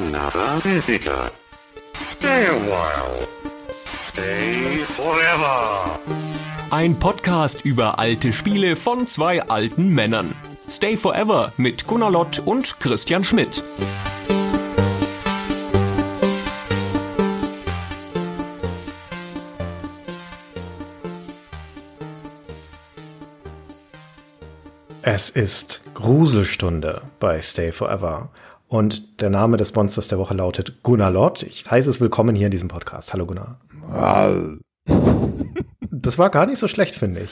another 0.00 0.60
visitor. 0.60 1.30
Stay 1.94 2.46
a 2.46 2.58
while. 2.70 3.28
Stay 4.10 4.84
forever. 4.96 5.98
Ein 6.70 6.98
Podcast 6.98 7.64
über 7.64 7.98
alte 7.98 8.32
Spiele 8.32 8.76
von 8.76 9.08
zwei 9.08 9.42
alten 9.42 9.90
Männern. 9.90 10.34
Stay 10.70 10.96
Forever 10.96 11.52
mit 11.56 11.86
Gunnar 11.86 12.10
Lott 12.10 12.38
und 12.44 12.78
Christian 12.80 13.24
Schmidt. 13.24 13.62
Es 25.02 25.28
ist 25.28 25.80
Gruselstunde 25.94 27.02
bei 27.18 27.42
Stay 27.42 27.72
Forever. 27.72 28.30
Und 28.70 29.20
der 29.20 29.30
Name 29.30 29.56
des 29.56 29.74
Monsters 29.74 30.06
der 30.06 30.18
Woche 30.20 30.32
lautet 30.32 30.84
Gunnar 30.84 31.10
Lott. 31.10 31.42
Ich 31.42 31.68
heiße 31.68 31.90
es 31.90 32.00
willkommen 32.00 32.36
hier 32.36 32.46
in 32.46 32.52
diesem 32.52 32.68
Podcast. 32.68 33.12
Hallo 33.12 33.26
Gunnar. 33.26 33.58
Das 35.90 36.18
war 36.18 36.30
gar 36.30 36.46
nicht 36.46 36.58
so 36.58 36.68
schlecht, 36.68 36.94
finde 36.94 37.22
ich. 37.22 37.30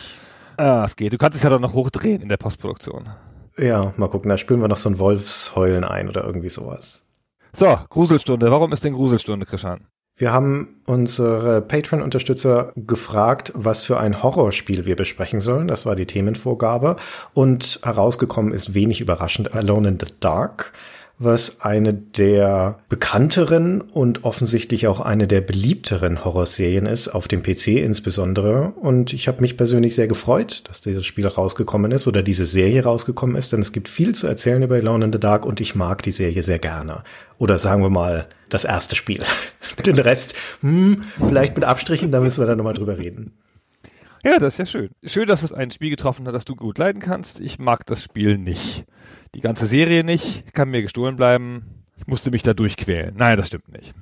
Ah, 0.56 0.82
es 0.84 0.96
geht. 0.96 1.12
Du 1.12 1.16
kannst 1.16 1.37
es 1.37 1.45
ja 1.45 1.51
dann 1.51 1.60
noch 1.60 1.74
hochdrehen 1.74 2.23
in 2.23 2.29
der 2.29 2.38
Postproduktion. 2.38 3.09
Ja, 3.56 3.93
mal 3.96 4.09
gucken, 4.09 4.29
da 4.29 4.37
spülen 4.37 4.60
wir 4.60 4.66
noch 4.66 4.79
so 4.79 4.88
ein 4.88 4.98
Wolfsheulen 4.98 5.84
ein 5.84 6.09
oder 6.09 6.24
irgendwie 6.24 6.48
sowas. 6.48 7.05
So, 7.52 7.79
Gruselstunde. 7.88 8.51
Warum 8.51 8.73
ist 8.73 8.82
denn 8.82 8.95
Gruselstunde, 8.95 9.46
Krishan? 9.46 9.87
Wir 10.16 10.32
haben 10.32 10.74
unsere 10.87 11.60
Patreon-Unterstützer 11.60 12.73
gefragt, 12.74 13.52
was 13.55 13.84
für 13.84 14.01
ein 14.01 14.24
Horrorspiel 14.24 14.87
wir 14.87 14.96
besprechen 14.96 15.41
sollen. 15.41 15.68
Das 15.68 15.87
war 15.87 15.95
die 15.95 16.07
Themenvorgabe. 16.07 16.96
Und 17.32 17.79
herausgekommen 17.84 18.52
ist 18.52 18.74
wenig 18.74 19.01
überraschend 19.01 19.55
Alone 19.55 19.91
in 19.91 20.01
the 20.01 20.12
Dark 20.18 20.73
was 21.18 21.60
eine 21.60 21.95
der 21.95 22.78
bekannteren 22.88 23.80
und 23.80 24.24
offensichtlich 24.24 24.86
auch 24.86 25.00
eine 25.00 25.26
der 25.26 25.40
beliebteren 25.40 26.24
Horrorserien 26.24 26.87
ist, 26.87 27.09
auf 27.09 27.26
dem 27.26 27.43
PC 27.43 27.68
insbesondere. 27.68 28.73
Und 28.80 29.12
ich 29.12 29.26
habe 29.26 29.40
mich 29.40 29.56
persönlich 29.56 29.96
sehr 29.96 30.06
gefreut, 30.06 30.62
dass 30.68 30.80
dieses 30.80 31.04
Spiel 31.04 31.26
rausgekommen 31.26 31.90
ist 31.90 32.06
oder 32.06 32.23
diese 32.23 32.46
Serie 32.46 32.84
rausgekommen 32.84 33.34
ist, 33.34 33.52
denn 33.52 33.60
es 33.60 33.73
gibt 33.73 33.88
viel 33.88 34.15
zu 34.15 34.26
erzählen 34.28 34.62
über 34.62 34.76
Alone 34.76 35.06
in 35.06 35.12
the 35.12 35.18
Dark 35.18 35.45
und 35.45 35.60
ich 35.60 35.74
mag 35.74 36.02
die 36.02 36.12
Serie 36.12 36.43
sehr 36.43 36.60
gerne. 36.60 37.02
Oder 37.38 37.59
sagen 37.59 37.82
wir 37.82 37.90
mal, 37.90 38.26
das 38.48 38.65
erste 38.65 38.95
Spiel. 38.95 39.23
Den 39.87 39.98
Rest, 39.98 40.34
hm, 40.60 41.04
vielleicht 41.28 41.56
mit 41.56 41.65
Abstrichen, 41.65 42.12
da 42.12 42.21
müssen 42.21 42.40
wir 42.40 42.46
dann 42.46 42.59
nochmal 42.59 42.74
drüber 42.74 42.98
reden. 42.98 43.32
Ja, 44.29 44.38
das 44.38 44.54
ist 44.54 44.59
ja 44.59 44.66
schön. 44.66 44.90
Schön, 45.04 45.26
dass 45.26 45.43
es 45.43 45.52
ein 45.52 45.71
Spiel 45.71 45.90
getroffen 45.90 46.26
hat, 46.26 46.34
das 46.34 46.45
du 46.45 46.54
gut 46.54 46.79
leiden 46.79 47.01
kannst. 47.01 47.40
Ich 47.40 47.59
mag 47.59 47.87
das 47.87 48.02
Spiel 48.02 48.38
nicht. 48.38 48.84
Die 49.34 49.40
ganze 49.40 49.66
Serie 49.66 50.04
nicht, 50.04 50.52
kann 50.52 50.71
mir 50.71 50.82
gestohlen 50.82 51.16
bleiben. 51.16 51.84
Ich 51.96 52.07
musste 52.07 52.30
mich 52.30 52.43
da 52.43 52.54
durchquälen. 52.54 53.15
Nein, 53.16 53.37
das 53.37 53.49
stimmt 53.49 53.68
nicht. 53.73 53.93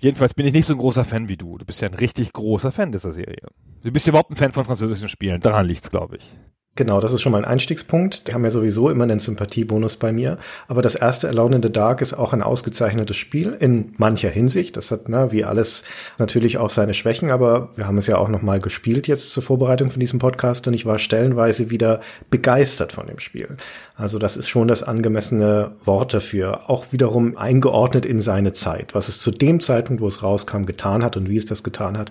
Jedenfalls 0.00 0.34
bin 0.34 0.46
ich 0.46 0.52
nicht 0.52 0.66
so 0.66 0.74
ein 0.74 0.78
großer 0.78 1.04
Fan 1.04 1.28
wie 1.28 1.36
du. 1.36 1.56
Du 1.58 1.64
bist 1.64 1.80
ja 1.80 1.88
ein 1.88 1.94
richtig 1.94 2.32
großer 2.32 2.70
Fan 2.70 2.92
dieser 2.92 3.12
Serie. 3.12 3.48
Du 3.82 3.90
bist 3.90 4.06
ja 4.06 4.10
überhaupt 4.10 4.30
ein 4.30 4.36
Fan 4.36 4.52
von 4.52 4.64
französischen 4.64 5.08
Spielen. 5.08 5.40
Daran 5.40 5.66
liegt's, 5.66 5.90
glaube 5.90 6.16
ich. 6.16 6.32
Genau, 6.76 7.00
das 7.00 7.14
ist 7.14 7.22
schon 7.22 7.32
mal 7.32 7.38
ein 7.38 7.50
Einstiegspunkt. 7.50 8.28
Die 8.28 8.34
haben 8.34 8.44
ja 8.44 8.50
sowieso 8.50 8.90
immer 8.90 9.04
einen 9.04 9.18
Sympathiebonus 9.18 9.96
bei 9.96 10.12
mir. 10.12 10.36
Aber 10.68 10.82
das 10.82 10.94
erste 10.94 11.26
Alone 11.26 11.56
in 11.56 11.62
the 11.62 11.72
Dark 11.72 12.02
ist 12.02 12.12
auch 12.12 12.34
ein 12.34 12.42
ausgezeichnetes 12.42 13.16
Spiel 13.16 13.56
in 13.58 13.94
mancher 13.96 14.28
Hinsicht. 14.28 14.76
Das 14.76 14.90
hat, 14.90 15.08
na, 15.08 15.32
wie 15.32 15.44
alles 15.44 15.84
natürlich 16.18 16.58
auch 16.58 16.68
seine 16.68 16.92
Schwächen, 16.92 17.30
aber 17.30 17.70
wir 17.76 17.86
haben 17.86 17.96
es 17.96 18.06
ja 18.06 18.18
auch 18.18 18.28
noch 18.28 18.42
mal 18.42 18.60
gespielt 18.60 19.08
jetzt 19.08 19.32
zur 19.32 19.42
Vorbereitung 19.42 19.90
von 19.90 20.00
diesem 20.00 20.18
Podcast 20.18 20.68
und 20.68 20.74
ich 20.74 20.84
war 20.84 20.98
stellenweise 20.98 21.70
wieder 21.70 22.00
begeistert 22.28 22.92
von 22.92 23.06
dem 23.06 23.20
Spiel. 23.20 23.56
Also 23.96 24.18
das 24.18 24.36
ist 24.36 24.48
schon 24.48 24.68
das 24.68 24.82
angemessene 24.82 25.72
Wort 25.86 26.12
dafür. 26.12 26.68
Auch 26.68 26.92
wiederum 26.92 27.38
eingeordnet 27.38 28.04
in 28.04 28.20
seine 28.20 28.52
Zeit. 28.52 28.94
Was 28.94 29.08
es 29.08 29.18
zu 29.18 29.30
dem 29.30 29.58
Zeitpunkt, 29.60 30.02
wo 30.02 30.08
es 30.08 30.22
rauskam, 30.22 30.66
getan 30.66 31.02
hat 31.02 31.16
und 31.16 31.30
wie 31.30 31.38
es 31.38 31.46
das 31.46 31.62
getan 31.62 31.96
hat, 31.96 32.10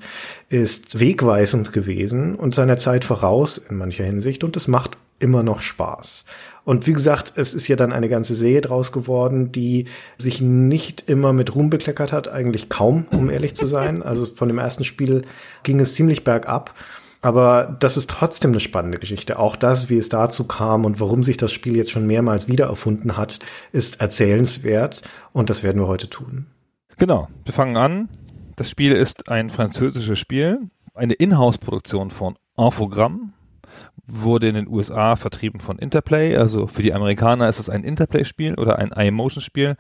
ist 0.50 1.00
wegweisend 1.00 1.74
gewesen 1.74 2.36
und 2.36 2.56
seiner 2.56 2.80
Zeit 2.80 3.06
voraus 3.06 3.60
in 3.60 3.78
mancher 3.78 4.04
Hinsicht 4.04 4.44
und 4.44 4.58
es 4.58 4.68
macht 4.68 4.98
immer 5.20 5.44
noch 5.44 5.62
Spaß. 5.62 6.26
Und 6.64 6.88
wie 6.88 6.94
gesagt, 6.94 7.34
es 7.36 7.54
ist 7.54 7.68
ja 7.68 7.76
dann 7.76 7.94
eine 7.94 8.10
ganze 8.10 8.34
Serie 8.34 8.62
draus 8.62 8.92
geworden, 8.92 9.52
die 9.52 9.86
sich 10.18 10.42
nicht 10.42 11.08
immer 11.08 11.32
mit 11.34 11.54
Ruhm 11.54 11.70
bekleckert 11.70 12.12
hat, 12.12 12.28
eigentlich 12.28 12.70
kaum, 12.70 13.06
um 13.12 13.30
ehrlich 13.30 13.56
zu 13.56 13.68
sein. 13.68 14.02
Also 14.02 14.26
von 14.26 14.48
dem 14.48 14.58
ersten 14.58 14.84
Spiel 14.84 15.22
ging 15.62 15.80
es 15.80 15.94
ziemlich 15.94 16.24
bergab. 16.24 16.74
Aber 17.26 17.76
das 17.80 17.98
ist 17.98 18.08
trotzdem 18.08 18.52
eine 18.52 18.60
spannende 18.60 19.00
Geschichte. 19.00 19.40
Auch 19.40 19.56
das, 19.56 19.90
wie 19.90 19.98
es 19.98 20.10
dazu 20.10 20.44
kam 20.44 20.86
und 20.86 21.00
warum 21.00 21.24
sich 21.24 21.38
das 21.38 21.52
Spiel 21.52 21.76
jetzt 21.76 21.90
schon 21.90 22.06
mehrmals 22.06 22.48
wiedererfunden 22.48 23.18
hat, 23.18 23.40
ist 23.72 24.00
erzählenswert. 24.00 25.02
Und 25.34 25.50
das 25.50 25.64
werden 25.64 25.82
wir 25.82 25.88
heute 25.88 26.08
tun. 26.08 26.46
Genau. 26.98 27.28
Wir 27.44 27.52
fangen 27.52 27.78
an. 27.78 28.10
Das 28.58 28.70
Spiel 28.70 28.92
ist 28.92 29.28
ein 29.28 29.50
französisches 29.50 30.20
Spiel, 30.20 30.70
eine 30.94 31.14
Inhouse-Produktion 31.14 32.12
von 32.12 32.36
Infogramm, 32.60 33.34
wurde 34.06 34.48
in 34.48 34.54
den 34.54 34.68
USA 34.68 35.16
vertrieben 35.16 35.60
von 35.60 35.80
Interplay. 35.80 36.38
Also 36.38 36.68
für 36.68 36.84
die 36.84 36.94
Amerikaner 36.94 37.50
ist 37.50 37.58
es 37.58 37.72
ein 37.72 37.84
Interplay-Spiel 37.84 38.54
oder 38.54 38.78
ein 38.78 38.92
iMotion-Spiel 38.92 39.78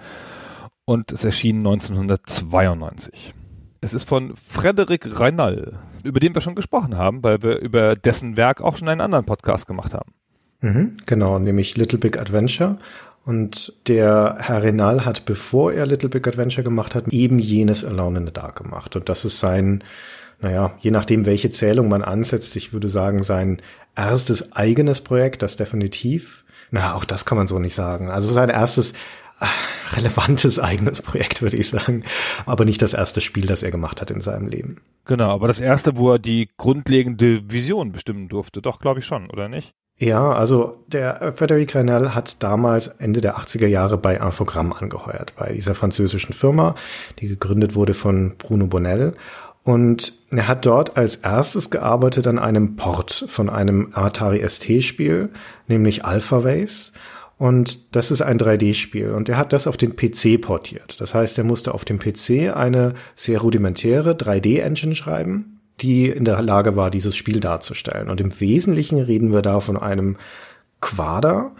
und 0.85 1.11
es 1.11 1.23
erschien 1.23 1.57
1992. 1.57 3.35
Es 3.81 3.93
ist 3.93 4.05
von 4.05 4.35
Frederic 4.35 5.19
Reinal, 5.19 5.73
über 6.05 6.19
den 6.19 6.33
wir 6.33 6.41
schon 6.41 6.55
gesprochen 6.55 6.97
haben, 6.97 7.23
weil 7.23 7.41
wir 7.41 7.59
über 7.59 7.95
dessen 7.95 8.37
Werk 8.37 8.61
auch 8.61 8.77
schon 8.77 8.87
einen 8.87 9.01
anderen 9.01 9.25
Podcast 9.25 9.67
gemacht 9.67 9.93
haben. 9.93 10.13
Mhm, 10.61 10.97
genau, 11.05 11.39
nämlich 11.39 11.75
Little 11.77 11.99
Big 11.99 12.19
Adventure. 12.19 12.77
Und 13.25 13.73
der 13.87 14.37
Herr 14.39 14.61
Renal 14.61 15.03
hat, 15.03 15.25
bevor 15.25 15.73
er 15.73 15.87
Little 15.87 16.09
Big 16.09 16.27
Adventure 16.27 16.63
gemacht 16.63 16.93
hat, 16.93 17.07
eben 17.07 17.39
jenes 17.39 17.83
Alone 17.83 18.19
in 18.19 18.25
the 18.27 18.33
Dark 18.33 18.57
gemacht. 18.57 18.95
Und 18.95 19.09
das 19.09 19.25
ist 19.25 19.39
sein, 19.39 19.83
naja, 20.41 20.75
je 20.79 20.91
nachdem, 20.91 21.25
welche 21.25 21.49
Zählung 21.49 21.89
man 21.89 22.03
ansetzt, 22.03 22.55
ich 22.55 22.71
würde 22.71 22.87
sagen, 22.87 23.23
sein 23.23 23.61
erstes 23.95 24.53
eigenes 24.53 25.01
Projekt, 25.01 25.41
das 25.41 25.55
definitiv, 25.55 26.43
na, 26.69 26.93
auch 26.93 27.05
das 27.05 27.25
kann 27.25 27.37
man 27.37 27.47
so 27.47 27.57
nicht 27.57 27.73
sagen. 27.73 28.09
Also 28.09 28.31
sein 28.31 28.49
erstes 28.49 28.93
relevantes 29.91 30.59
eigenes 30.59 31.01
Projekt, 31.01 31.41
würde 31.41 31.57
ich 31.57 31.69
sagen. 31.69 32.03
Aber 32.45 32.65
nicht 32.65 32.81
das 32.81 32.93
erste 32.93 33.21
Spiel, 33.21 33.45
das 33.45 33.63
er 33.63 33.71
gemacht 33.71 34.01
hat 34.01 34.11
in 34.11 34.21
seinem 34.21 34.47
Leben. 34.47 34.81
Genau, 35.05 35.31
aber 35.31 35.47
das 35.47 35.59
erste, 35.59 35.97
wo 35.97 36.13
er 36.13 36.19
die 36.19 36.49
grundlegende 36.57 37.49
Vision 37.49 37.91
bestimmen 37.91 38.27
durfte. 38.27 38.61
Doch, 38.61 38.79
glaube 38.79 38.99
ich 38.99 39.05
schon, 39.05 39.29
oder 39.29 39.49
nicht? 39.49 39.73
Ja, 39.97 40.33
also 40.33 40.83
der 40.87 41.33
Frederic 41.37 41.73
Renel 41.73 42.13
hat 42.13 42.43
damals 42.43 42.87
Ende 42.87 43.21
der 43.21 43.37
80er 43.37 43.67
Jahre 43.67 43.97
bei 43.97 44.15
Infogramm 44.15 44.73
angeheuert, 44.73 45.33
bei 45.37 45.53
dieser 45.53 45.73
französischen 45.73 46.33
Firma, 46.33 46.75
die 47.19 47.29
gegründet 47.29 47.75
wurde 47.75 47.93
von 47.93 48.35
Bruno 48.37 48.67
Bonnell. 48.67 49.13
Und 49.63 50.13
er 50.31 50.47
hat 50.47 50.65
dort 50.65 50.97
als 50.97 51.15
erstes 51.15 51.69
gearbeitet 51.69 52.27
an 52.27 52.39
einem 52.39 52.75
Port 52.75 53.25
von 53.27 53.49
einem 53.49 53.91
Atari 53.93 54.47
ST-Spiel, 54.47 55.29
nämlich 55.67 56.03
Alpha 56.03 56.43
Waves. 56.43 56.91
Und 57.37 57.95
das 57.95 58.11
ist 58.11 58.21
ein 58.21 58.37
3D-Spiel. 58.37 59.11
Und 59.11 59.27
er 59.27 59.37
hat 59.37 59.51
das 59.51 59.67
auf 59.67 59.77
den 59.77 59.95
PC 59.95 60.39
portiert. 60.41 61.01
Das 61.01 61.13
heißt, 61.13 61.37
er 61.37 61.43
musste 61.43 61.73
auf 61.73 61.83
dem 61.83 61.99
PC 61.99 62.55
eine 62.55 62.93
sehr 63.15 63.39
rudimentäre 63.39 64.13
3D-Engine 64.13 64.95
schreiben, 64.95 65.59
die 65.81 66.07
in 66.09 66.23
der 66.23 66.41
Lage 66.41 66.75
war, 66.75 66.89
dieses 66.89 67.15
Spiel 67.15 67.41
darzustellen. 67.41 68.09
Und 68.09 68.21
im 68.21 68.39
Wesentlichen 68.39 68.99
reden 68.99 69.33
wir 69.33 69.41
da 69.41 69.59
von 69.59 69.75
einem 69.75 70.15
Quader, 70.79 71.51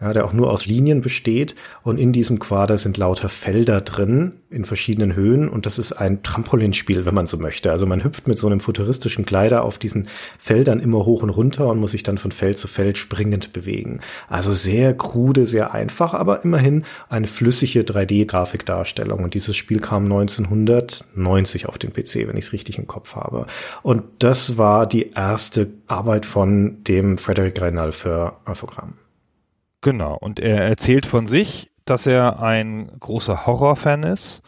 ja, 0.00 0.14
der 0.14 0.24
auch 0.24 0.32
nur 0.32 0.50
aus 0.50 0.66
Linien 0.66 1.02
besteht. 1.02 1.54
Und 1.82 1.98
in 1.98 2.12
diesem 2.12 2.38
Quader 2.38 2.78
sind 2.78 2.96
lauter 2.96 3.28
Felder 3.28 3.82
drin 3.82 4.32
in 4.48 4.64
verschiedenen 4.64 5.14
Höhen. 5.14 5.48
Und 5.48 5.66
das 5.66 5.78
ist 5.78 5.92
ein 5.92 6.22
Trampolinspiel, 6.22 7.04
wenn 7.04 7.14
man 7.14 7.26
so 7.26 7.36
möchte. 7.36 7.70
Also 7.70 7.86
man 7.86 8.02
hüpft 8.02 8.26
mit 8.26 8.38
so 8.38 8.46
einem 8.46 8.60
futuristischen 8.60 9.26
Kleider 9.26 9.62
auf 9.62 9.76
diesen 9.76 10.08
Feldern 10.38 10.80
immer 10.80 11.04
hoch 11.04 11.22
und 11.22 11.30
runter 11.30 11.68
und 11.68 11.78
muss 11.78 11.90
sich 11.90 12.02
dann 12.02 12.18
von 12.18 12.32
Feld 12.32 12.58
zu 12.58 12.66
Feld 12.66 12.96
springend 12.96 13.52
bewegen. 13.52 14.00
Also 14.28 14.52
sehr 14.52 14.94
krude, 14.94 15.46
sehr 15.46 15.74
einfach, 15.74 16.14
aber 16.14 16.44
immerhin 16.44 16.84
eine 17.10 17.26
flüssige 17.26 17.82
3D-Grafikdarstellung. 17.82 19.22
Und 19.22 19.34
dieses 19.34 19.56
Spiel 19.56 19.80
kam 19.80 20.04
1990 20.04 21.68
auf 21.68 21.76
den 21.76 21.92
PC, 21.92 22.26
wenn 22.26 22.38
ich 22.38 22.46
es 22.46 22.52
richtig 22.54 22.78
im 22.78 22.86
Kopf 22.86 23.16
habe. 23.16 23.46
Und 23.82 24.02
das 24.18 24.56
war 24.56 24.86
die 24.86 25.10
erste 25.10 25.68
Arbeit 25.86 26.24
von 26.24 26.82
dem 26.84 27.18
Frederick 27.18 27.60
Reinal 27.60 27.92
für 27.92 28.38
Infogramm. 28.46 28.94
Genau, 29.80 30.16
und 30.16 30.40
er 30.40 30.64
erzählt 30.64 31.06
von 31.06 31.26
sich, 31.26 31.70
dass 31.84 32.06
er 32.06 32.40
ein 32.40 32.90
großer 33.00 33.46
Horrorfan 33.46 34.02
ist 34.02 34.42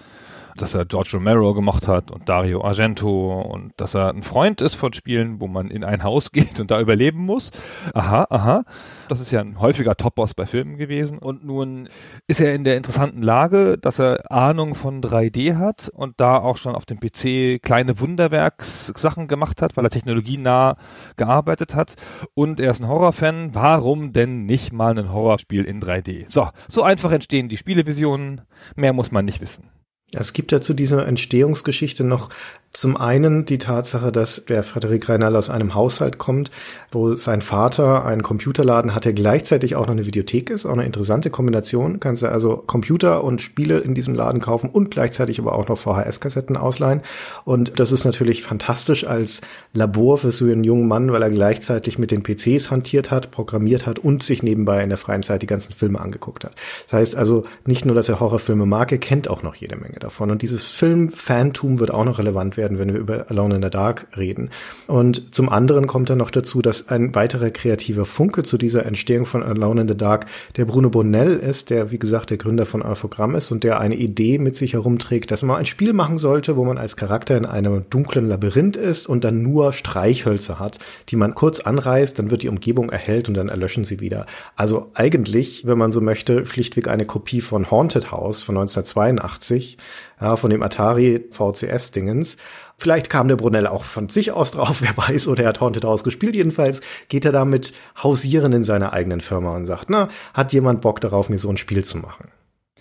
dass 0.56 0.74
er 0.74 0.84
George 0.84 1.10
Romero 1.14 1.54
gemacht 1.54 1.88
hat 1.88 2.10
und 2.10 2.28
Dario 2.28 2.62
Argento 2.62 3.40
und 3.40 3.72
dass 3.76 3.94
er 3.94 4.10
ein 4.10 4.22
Freund 4.22 4.60
ist 4.60 4.74
von 4.74 4.92
Spielen, 4.92 5.40
wo 5.40 5.46
man 5.46 5.70
in 5.70 5.84
ein 5.84 6.02
Haus 6.02 6.32
geht 6.32 6.60
und 6.60 6.70
da 6.70 6.80
überleben 6.80 7.20
muss. 7.20 7.50
Aha, 7.94 8.26
aha. 8.30 8.64
Das 9.08 9.20
ist 9.20 9.30
ja 9.30 9.40
ein 9.40 9.60
häufiger 9.60 9.96
Topboss 9.96 10.34
bei 10.34 10.46
Filmen 10.46 10.76
gewesen. 10.76 11.18
Und 11.18 11.44
nun 11.44 11.88
ist 12.26 12.40
er 12.40 12.54
in 12.54 12.64
der 12.64 12.76
interessanten 12.76 13.22
Lage, 13.22 13.78
dass 13.78 13.98
er 13.98 14.30
Ahnung 14.30 14.74
von 14.74 15.02
3D 15.02 15.56
hat 15.56 15.90
und 15.94 16.20
da 16.20 16.38
auch 16.38 16.56
schon 16.56 16.74
auf 16.74 16.84
dem 16.86 16.98
PC 16.98 17.62
kleine 17.62 18.00
Wunderwerkssachen 18.00 19.28
gemacht 19.28 19.62
hat, 19.62 19.76
weil 19.76 19.84
er 19.84 19.90
technologienah 19.90 20.76
gearbeitet 21.16 21.74
hat. 21.74 21.94
Und 22.34 22.60
er 22.60 22.70
ist 22.70 22.80
ein 22.80 22.88
Horrorfan. 22.88 23.54
Warum 23.54 24.12
denn 24.12 24.44
nicht 24.44 24.72
mal 24.72 24.98
ein 24.98 25.12
Horrorspiel 25.12 25.64
in 25.64 25.80
3D? 25.80 26.30
So, 26.30 26.48
so 26.68 26.82
einfach 26.82 27.12
entstehen 27.12 27.48
die 27.48 27.56
Spielevisionen. 27.56 28.42
Mehr 28.76 28.92
muss 28.92 29.10
man 29.10 29.24
nicht 29.24 29.40
wissen. 29.40 29.70
Es 30.14 30.32
gibt 30.32 30.52
dazu 30.52 30.74
diese 30.74 31.04
Entstehungsgeschichte 31.04 32.04
noch 32.04 32.28
zum 32.72 32.96
einen 32.96 33.44
die 33.44 33.58
Tatsache, 33.58 34.12
dass 34.12 34.46
der 34.46 34.62
Frederik 34.62 35.06
Reinal 35.06 35.36
aus 35.36 35.50
einem 35.50 35.74
Haushalt 35.74 36.16
kommt, 36.16 36.50
wo 36.90 37.16
sein 37.16 37.42
Vater 37.42 38.06
einen 38.06 38.22
Computerladen 38.22 38.94
hat, 38.94 39.04
der 39.04 39.12
gleichzeitig 39.12 39.76
auch 39.76 39.86
noch 39.86 39.92
eine 39.92 40.06
Videothek 40.06 40.48
ist, 40.48 40.64
auch 40.64 40.72
eine 40.72 40.86
interessante 40.86 41.28
Kombination. 41.28 42.00
Kannst 42.00 42.22
du 42.22 42.28
also 42.30 42.56
Computer 42.56 43.24
und 43.24 43.42
Spiele 43.42 43.80
in 43.80 43.94
diesem 43.94 44.14
Laden 44.14 44.40
kaufen 44.40 44.70
und 44.70 44.90
gleichzeitig 44.90 45.38
aber 45.38 45.54
auch 45.54 45.68
noch 45.68 45.78
VHS-Kassetten 45.78 46.56
ausleihen. 46.56 47.02
Und 47.44 47.78
das 47.78 47.92
ist 47.92 48.06
natürlich 48.06 48.42
fantastisch 48.42 49.06
als 49.06 49.42
Labor 49.74 50.16
für 50.16 50.32
so 50.32 50.46
einen 50.46 50.64
jungen 50.64 50.88
Mann, 50.88 51.12
weil 51.12 51.22
er 51.22 51.30
gleichzeitig 51.30 51.98
mit 51.98 52.10
den 52.10 52.22
PCs 52.22 52.70
hantiert 52.70 53.10
hat, 53.10 53.30
programmiert 53.30 53.84
hat 53.84 53.98
und 53.98 54.22
sich 54.22 54.42
nebenbei 54.42 54.82
in 54.82 54.88
der 54.88 54.98
freien 54.98 55.22
Zeit 55.22 55.42
die 55.42 55.46
ganzen 55.46 55.74
Filme 55.74 56.00
angeguckt 56.00 56.44
hat. 56.44 56.54
Das 56.84 56.94
heißt 56.94 57.16
also 57.16 57.44
nicht 57.66 57.84
nur, 57.84 57.94
dass 57.94 58.08
er 58.08 58.18
Horrorfilme 58.18 58.64
mag, 58.64 58.92
er 58.92 58.98
kennt 58.98 59.28
auch 59.28 59.42
noch 59.42 59.56
jede 59.56 59.76
Menge 59.76 59.98
davon. 59.98 60.30
Und 60.30 60.40
dieses 60.40 60.64
Film-Fantum 60.64 61.78
wird 61.78 61.92
auch 61.92 62.06
noch 62.06 62.18
relevant 62.18 62.56
werden 62.56 62.61
werden, 62.62 62.78
wenn 62.78 62.92
wir 62.92 63.00
über 63.00 63.26
Alone 63.28 63.56
in 63.56 63.62
the 63.62 63.70
Dark 63.70 64.06
reden. 64.16 64.50
Und 64.86 65.34
zum 65.34 65.48
anderen 65.48 65.88
kommt 65.88 66.10
dann 66.10 66.18
noch 66.18 66.30
dazu, 66.30 66.62
dass 66.62 66.88
ein 66.88 67.12
weiterer 67.14 67.50
kreativer 67.50 68.04
Funke 68.04 68.44
zu 68.44 68.56
dieser 68.56 68.86
Entstehung 68.86 69.26
von 69.26 69.42
Alone 69.42 69.82
in 69.82 69.88
the 69.88 69.96
Dark 69.96 70.26
der 70.56 70.64
Bruno 70.64 70.90
Bonnell 70.90 71.36
ist, 71.36 71.70
der 71.70 71.90
wie 71.90 71.98
gesagt 71.98 72.30
der 72.30 72.36
Gründer 72.36 72.64
von 72.64 72.82
Alphogramm 72.82 73.34
ist 73.34 73.50
und 73.50 73.64
der 73.64 73.80
eine 73.80 73.96
Idee 73.96 74.38
mit 74.38 74.54
sich 74.54 74.74
herumträgt, 74.74 75.32
dass 75.32 75.42
man 75.42 75.56
ein 75.56 75.66
Spiel 75.66 75.92
machen 75.92 76.18
sollte, 76.18 76.56
wo 76.56 76.64
man 76.64 76.78
als 76.78 76.96
Charakter 76.96 77.36
in 77.36 77.46
einem 77.46 77.84
dunklen 77.90 78.28
Labyrinth 78.28 78.76
ist 78.76 79.08
und 79.08 79.24
dann 79.24 79.42
nur 79.42 79.72
Streichhölzer 79.72 80.60
hat, 80.60 80.78
die 81.08 81.16
man 81.16 81.34
kurz 81.34 81.58
anreißt, 81.58 82.16
dann 82.16 82.30
wird 82.30 82.42
die 82.42 82.48
Umgebung 82.48 82.90
erhellt 82.90 83.28
und 83.28 83.34
dann 83.34 83.48
erlöschen 83.48 83.82
sie 83.82 83.98
wieder. 83.98 84.26
Also 84.54 84.92
eigentlich, 84.94 85.66
wenn 85.66 85.78
man 85.78 85.90
so 85.90 86.00
möchte, 86.00 86.46
schlichtweg 86.46 86.86
eine 86.86 87.06
Kopie 87.06 87.40
von 87.40 87.70
Haunted 87.70 88.12
House 88.12 88.42
von 88.42 88.56
1982, 88.56 89.78
ja, 90.22 90.36
von 90.36 90.50
dem 90.50 90.62
Atari 90.62 91.24
VCS-Dingens. 91.32 92.36
Vielleicht 92.78 93.10
kam 93.10 93.28
der 93.28 93.36
Brunel 93.36 93.66
auch 93.66 93.84
von 93.84 94.08
sich 94.08 94.32
aus 94.32 94.52
drauf, 94.52 94.80
wer 94.80 94.96
weiß, 94.96 95.26
oder 95.28 95.42
er 95.42 95.48
hat 95.50 95.60
Haunted 95.60 95.84
House 95.84 96.04
gespielt. 96.04 96.34
Jedenfalls 96.34 96.80
geht 97.08 97.24
er 97.24 97.32
damit 97.32 97.74
hausieren 98.02 98.52
in 98.52 98.64
seiner 98.64 98.92
eigenen 98.92 99.20
Firma 99.20 99.54
und 99.54 99.66
sagt, 99.66 99.90
na, 99.90 100.08
hat 100.32 100.52
jemand 100.52 100.80
Bock 100.80 101.00
darauf, 101.00 101.28
mir 101.28 101.38
so 101.38 101.50
ein 101.50 101.56
Spiel 101.56 101.84
zu 101.84 101.98
machen? 101.98 102.28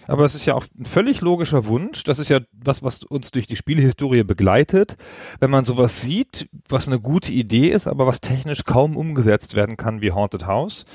Aber 0.08 0.26
es 0.26 0.36
ist 0.36 0.46
ja 0.46 0.56
auch 0.56 0.66
ein 0.78 0.86
völlig 0.86 1.22
logischer 1.22 1.66
Wunsch. 1.66 2.04
Das 2.04 2.20
ist 2.20 2.30
ja 2.30 2.40
was, 2.52 2.84
was 2.84 3.04
uns 3.04 3.32
durch 3.32 3.48
die 3.48 3.56
Spielhistorie 3.56 4.24
begleitet. 4.24 4.98
Wenn 5.40 5.52
man 5.52 5.64
sowas 5.64 6.02
sieht, 6.02 6.50
was 6.68 6.88
eine 6.88 7.00
gute 7.00 7.32
Idee 7.32 7.68
ist, 7.68 7.88
aber 7.88 8.08
was 8.08 8.22
technisch 8.22 8.64
kaum 8.66 8.98
umgesetzt 8.98 9.56
werden 9.56 9.78
kann 9.78 10.02
wie 10.02 10.12
Haunted 10.12 10.48
House. 10.48 10.86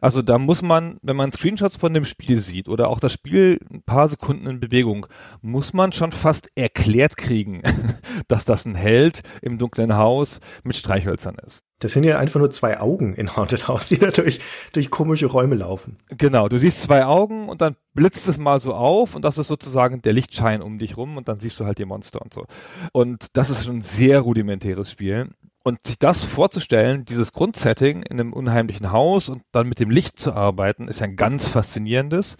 Also 0.00 0.22
da 0.22 0.38
muss 0.38 0.62
man, 0.62 0.98
wenn 1.02 1.16
man 1.16 1.32
Screenshots 1.32 1.76
von 1.76 1.94
dem 1.94 2.04
Spiel 2.04 2.40
sieht 2.40 2.68
oder 2.68 2.88
auch 2.88 3.00
das 3.00 3.12
Spiel 3.12 3.58
ein 3.72 3.82
paar 3.82 4.08
Sekunden 4.08 4.46
in 4.46 4.60
Bewegung, 4.60 5.06
muss 5.42 5.72
man 5.72 5.92
schon 5.92 6.12
fast 6.12 6.50
erklärt 6.54 7.16
kriegen, 7.16 7.62
dass 8.28 8.44
das 8.44 8.64
ein 8.64 8.74
Held 8.74 9.22
im 9.42 9.58
dunklen 9.58 9.96
Haus 9.96 10.40
mit 10.62 10.76
Streichhölzern 10.76 11.36
ist. 11.44 11.62
Das 11.80 11.92
sind 11.92 12.04
ja 12.04 12.18
einfach 12.18 12.38
nur 12.38 12.50
zwei 12.50 12.80
Augen 12.80 13.14
in 13.14 13.36
Haunted 13.36 13.68
House, 13.68 13.88
die 13.88 13.98
da 13.98 14.10
durch, 14.10 14.40
durch 14.72 14.90
komische 14.90 15.26
Räume 15.26 15.56
laufen. 15.56 15.98
Genau, 16.08 16.48
du 16.48 16.58
siehst 16.58 16.80
zwei 16.80 17.04
Augen 17.04 17.48
und 17.48 17.60
dann 17.60 17.76
blitzt 17.94 18.28
es 18.28 18.38
mal 18.38 18.60
so 18.60 18.74
auf 18.74 19.14
und 19.14 19.24
das 19.24 19.38
ist 19.38 19.48
sozusagen 19.48 20.00
der 20.00 20.12
Lichtschein 20.12 20.62
um 20.62 20.78
dich 20.78 20.96
rum 20.96 21.16
und 21.16 21.28
dann 21.28 21.40
siehst 21.40 21.58
du 21.60 21.66
halt 21.66 21.78
die 21.78 21.84
Monster 21.84 22.22
und 22.22 22.32
so. 22.32 22.46
Und 22.92 23.26
das 23.36 23.50
ist 23.50 23.64
schon 23.64 23.78
ein 23.78 23.82
sehr 23.82 24.20
rudimentäres 24.20 24.90
Spiel. 24.90 25.30
Und 25.66 25.78
sich 25.86 25.98
das 25.98 26.24
vorzustellen, 26.24 27.06
dieses 27.06 27.32
Grundsetting 27.32 28.02
in 28.02 28.20
einem 28.20 28.34
unheimlichen 28.34 28.92
Haus 28.92 29.30
und 29.30 29.42
dann 29.50 29.66
mit 29.66 29.80
dem 29.80 29.88
Licht 29.88 30.20
zu 30.20 30.34
arbeiten, 30.34 30.88
ist 30.88 31.00
ja 31.00 31.06
ein 31.06 31.16
ganz 31.16 31.48
faszinierendes. 31.48 32.36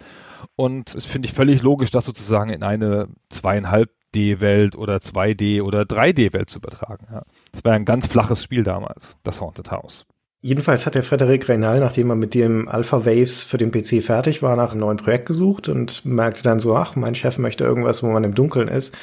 Und 0.56 0.94
es 0.94 1.06
finde 1.06 1.26
ich 1.26 1.32
völlig 1.34 1.62
logisch, 1.62 1.90
das 1.90 2.04
sozusagen 2.04 2.50
in 2.50 2.62
eine 2.62 3.08
zweieinhalb 3.30 3.90
D-Welt 4.14 4.76
oder 4.76 4.98
2D 4.98 5.62
oder 5.62 5.82
3D-Welt 5.82 6.50
zu 6.50 6.58
übertragen. 6.58 7.06
Ja. 7.10 7.22
Das 7.50 7.64
war 7.64 7.72
ein 7.72 7.86
ganz 7.86 8.06
flaches 8.06 8.44
Spiel 8.44 8.62
damals, 8.62 9.16
das 9.22 9.40
Haunted 9.40 9.70
House. 9.70 10.06
Jedenfalls 10.46 10.85
hat 10.85 10.94
der 10.94 11.02
Frederik 11.02 11.49
Reynal, 11.49 11.81
nachdem 11.81 12.11
er 12.11 12.17
mit 12.17 12.35
dem 12.35 12.69
Alpha 12.69 13.06
Waves 13.06 13.44
für 13.44 13.56
den 13.56 13.70
PC 13.70 14.05
fertig 14.05 14.43
war, 14.43 14.56
nach 14.56 14.73
einem 14.73 14.81
neuen 14.81 14.99
Projekt 14.99 15.25
gesucht 15.25 15.70
und 15.70 16.05
merkte 16.05 16.43
dann 16.43 16.58
so, 16.58 16.76
ach, 16.76 16.96
mein 16.96 17.14
Chef 17.14 17.38
möchte 17.38 17.64
irgendwas, 17.64 18.02
wo 18.02 18.08
man 18.08 18.25
im 18.25 18.35
Dunkeln 18.35 18.69
ist. 18.69 18.94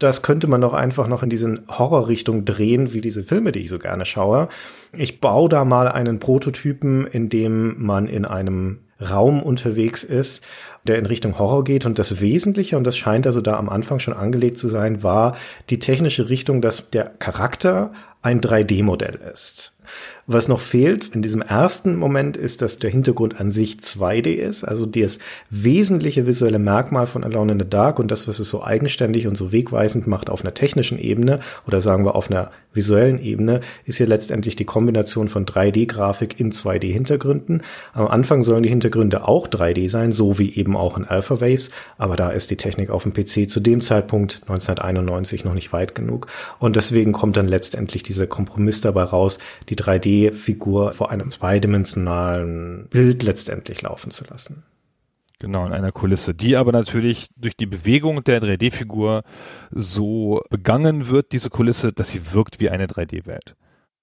Das 0.00 0.22
könnte 0.22 0.48
man 0.48 0.60
doch 0.60 0.74
einfach 0.74 1.06
noch 1.06 1.22
in 1.22 1.30
diesen 1.30 1.60
Horrorrichtung 1.68 2.44
drehen, 2.44 2.94
wie 2.94 3.00
diese 3.00 3.22
Filme, 3.22 3.52
die 3.52 3.60
ich 3.60 3.68
so 3.68 3.78
gerne 3.78 4.06
schaue. 4.06 4.48
Ich 4.92 5.20
baue 5.20 5.48
da 5.48 5.64
mal 5.64 5.86
einen 5.86 6.18
Prototypen, 6.18 7.06
in 7.06 7.28
dem 7.28 7.80
man 7.80 8.08
in 8.08 8.24
einem 8.24 8.80
Raum 9.00 9.40
unterwegs 9.40 10.02
ist, 10.02 10.44
der 10.82 10.98
in 10.98 11.06
Richtung 11.06 11.38
Horror 11.38 11.62
geht. 11.62 11.86
Und 11.86 12.00
das 12.00 12.20
Wesentliche, 12.20 12.76
und 12.76 12.82
das 12.82 12.96
scheint 12.96 13.24
also 13.24 13.40
da 13.40 13.56
am 13.56 13.68
Anfang 13.68 14.00
schon 14.00 14.14
angelegt 14.14 14.58
zu 14.58 14.68
sein, 14.68 15.04
war 15.04 15.36
die 15.70 15.78
technische 15.78 16.28
Richtung, 16.28 16.60
dass 16.60 16.90
der 16.90 17.04
Charakter 17.04 17.92
ein 18.28 18.42
3D-Modell 18.42 19.18
ist. 19.32 19.72
Was 20.30 20.46
noch 20.46 20.60
fehlt 20.60 21.08
in 21.14 21.22
diesem 21.22 21.40
ersten 21.40 21.96
Moment 21.96 22.36
ist, 22.36 22.60
dass 22.60 22.78
der 22.78 22.90
Hintergrund 22.90 23.40
an 23.40 23.50
sich 23.50 23.76
2D 23.76 24.34
ist, 24.34 24.62
also 24.62 24.84
das 24.84 25.18
wesentliche 25.48 26.26
visuelle 26.26 26.58
Merkmal 26.58 27.06
von 27.06 27.24
Alone 27.24 27.52
in 27.52 27.58
the 27.58 27.68
Dark 27.68 27.98
und 27.98 28.10
das, 28.10 28.28
was 28.28 28.38
es 28.38 28.50
so 28.50 28.62
eigenständig 28.62 29.26
und 29.26 29.38
so 29.38 29.52
wegweisend 29.52 30.06
macht 30.06 30.28
auf 30.28 30.42
einer 30.42 30.52
technischen 30.52 30.98
Ebene 30.98 31.40
oder 31.66 31.80
sagen 31.80 32.04
wir 32.04 32.14
auf 32.14 32.30
einer 32.30 32.50
visuellen 32.74 33.18
Ebene, 33.22 33.62
ist 33.86 33.96
hier 33.96 34.06
letztendlich 34.06 34.54
die 34.54 34.66
Kombination 34.66 35.30
von 35.30 35.46
3D-Grafik 35.46 36.38
in 36.38 36.52
2D-Hintergründen. 36.52 37.62
Am 37.94 38.06
Anfang 38.06 38.44
sollen 38.44 38.62
die 38.62 38.68
Hintergründe 38.68 39.26
auch 39.26 39.48
3D 39.48 39.88
sein, 39.88 40.12
so 40.12 40.38
wie 40.38 40.54
eben 40.54 40.76
auch 40.76 40.98
in 40.98 41.06
Alpha 41.06 41.40
Waves, 41.40 41.70
aber 41.96 42.16
da 42.16 42.28
ist 42.28 42.50
die 42.50 42.56
Technik 42.56 42.90
auf 42.90 43.04
dem 43.04 43.14
PC 43.14 43.48
zu 43.48 43.60
dem 43.60 43.80
Zeitpunkt 43.80 44.42
1991 44.42 45.46
noch 45.46 45.54
nicht 45.54 45.72
weit 45.72 45.94
genug 45.94 46.26
und 46.58 46.76
deswegen 46.76 47.12
kommt 47.12 47.38
dann 47.38 47.48
letztendlich 47.48 48.02
dieser 48.18 48.26
Kompromiss 48.26 48.80
dabei 48.80 49.04
raus, 49.04 49.38
die 49.68 49.76
3D 49.76 50.08
3D-Figur 50.08 50.92
vor 50.92 51.10
einem 51.10 51.30
zweidimensionalen 51.30 52.88
Bild 52.88 53.22
letztendlich 53.22 53.82
laufen 53.82 54.10
zu 54.10 54.24
lassen. 54.24 54.64
Genau, 55.40 55.64
in 55.66 55.72
einer 55.72 55.92
Kulisse, 55.92 56.34
die 56.34 56.56
aber 56.56 56.72
natürlich 56.72 57.28
durch 57.36 57.56
die 57.56 57.66
Bewegung 57.66 58.24
der 58.24 58.42
3D-Figur 58.42 59.22
so 59.70 60.42
begangen 60.50 61.08
wird, 61.08 61.30
diese 61.30 61.48
Kulisse, 61.48 61.92
dass 61.92 62.10
sie 62.10 62.32
wirkt 62.32 62.60
wie 62.60 62.70
eine 62.70 62.86
3D-Welt. 62.86 63.54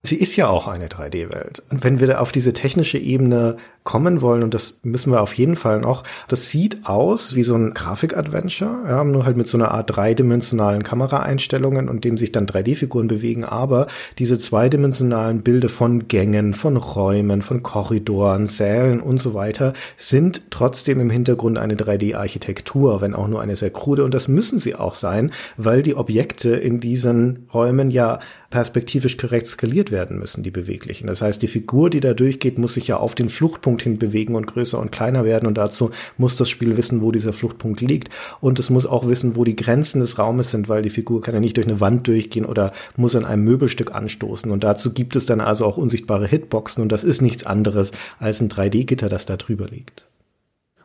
Sie 0.06 0.18
ist 0.18 0.36
ja 0.36 0.48
auch 0.48 0.68
eine 0.68 0.88
3D-Welt. 0.88 1.64
Und 1.70 1.84
wenn 1.84 2.00
wir 2.00 2.22
auf 2.22 2.32
diese 2.32 2.54
technische 2.54 2.98
Ebene 2.98 3.58
kommen 3.84 4.22
wollen, 4.22 4.44
und 4.44 4.54
das 4.54 4.80
müssen 4.82 5.12
wir 5.12 5.22
auf 5.22 5.34
jeden 5.34 5.56
Fall 5.56 5.80
noch, 5.80 6.04
das 6.28 6.50
sieht 6.50 6.86
aus 6.86 7.36
wie 7.36 7.44
so 7.44 7.56
ein 7.56 7.74
Grafik-Adventure, 7.74 8.80
ja, 8.88 9.04
nur 9.04 9.26
halt 9.26 9.38
mit 9.38 9.48
so 9.48 9.58
einer 9.58 9.72
Art 9.72 9.96
dreidimensionalen 9.96 10.84
Kameraeinstellungen 10.84 11.88
und 11.88 12.04
dem 12.04 12.18
sich 12.18 12.32
dann 12.32 12.48
3D-Figuren 12.48 13.08
bewegen, 13.08 13.46
aber 13.46 13.86
diese 14.18 14.40
zweidimensionalen 14.40 15.44
Bilder 15.44 15.70
von 15.70 16.08
Gängen, 16.08 16.56
von 16.56 16.78
Räumen, 16.78 17.44
von 17.44 17.62
Korridoren, 17.62 18.48
Sälen 18.48 19.02
und 19.02 19.20
so 19.20 19.36
weiter 19.36 19.74
sind 19.98 20.50
trotzdem 20.50 21.00
im 21.00 21.12
Hintergrund 21.12 21.60
eine 21.60 21.76
3D-Architektur, 21.76 23.02
wenn 23.02 23.14
auch 23.14 23.28
nur 23.28 23.42
eine 23.42 23.56
sehr 23.56 23.70
krude, 23.70 24.04
und 24.04 24.16
das 24.16 24.28
müssen 24.28 24.58
sie 24.58 24.74
auch 24.74 24.96
sein, 24.96 25.32
weil 25.58 25.84
die 25.84 25.96
Objekte 25.96 26.56
in 26.56 26.80
diesen 26.80 27.48
Räumen 27.54 27.92
ja 27.92 28.20
perspektivisch 28.56 29.18
korrekt 29.18 29.48
skaliert 29.48 29.92
werden 29.92 30.18
müssen, 30.18 30.42
die 30.42 30.50
beweglichen. 30.50 31.08
Das 31.08 31.22
heißt, 31.22 31.42
die 31.42 31.50
Figur, 31.50 31.90
die 31.90 32.00
da 32.00 32.14
durchgeht, 32.14 32.58
muss 32.58 32.76
sich 32.76 32.88
ja 32.88 32.96
auf 32.96 33.14
den 33.14 33.30
Fluchtpunkt 33.30 33.82
hin 33.82 34.00
bewegen 34.00 34.34
und 34.34 34.48
größer 34.48 34.80
und 34.80 34.94
kleiner 34.94 35.26
werden. 35.26 35.46
Und 35.46 35.58
dazu 35.58 35.92
muss 36.18 36.38
das 36.38 36.50
Spiel 36.50 36.78
wissen, 36.78 37.02
wo 37.02 37.12
dieser 37.12 37.34
Fluchtpunkt 37.34 37.82
liegt. 37.82 38.10
Und 38.40 38.58
es 38.58 38.70
muss 38.70 38.86
auch 38.86 39.10
wissen, 39.10 39.36
wo 39.36 39.44
die 39.44 39.58
Grenzen 39.58 40.00
des 40.00 40.18
Raumes 40.20 40.52
sind, 40.52 40.70
weil 40.70 40.84
die 40.84 40.90
Figur 40.90 41.22
kann 41.22 41.34
ja 41.34 41.42
nicht 41.42 41.58
durch 41.58 41.68
eine 41.68 41.82
Wand 41.82 42.08
durchgehen 42.08 42.46
oder 42.46 42.72
muss 42.96 43.14
an 43.18 43.26
einem 43.26 43.44
Möbelstück 43.44 43.94
anstoßen. 43.94 44.50
Und 44.50 44.64
dazu 44.64 44.94
gibt 44.94 45.18
es 45.18 45.26
dann 45.26 45.42
also 45.42 45.66
auch 45.66 45.76
unsichtbare 45.76 46.26
Hitboxen. 46.26 46.82
Und 46.82 46.94
das 46.94 47.04
ist 47.04 47.22
nichts 47.22 47.46
anderes 47.46 47.92
als 48.20 48.40
ein 48.40 48.48
3D-Gitter, 48.48 49.10
das 49.10 49.26
da 49.26 49.36
drüber 49.36 49.68
liegt. 49.68 50.08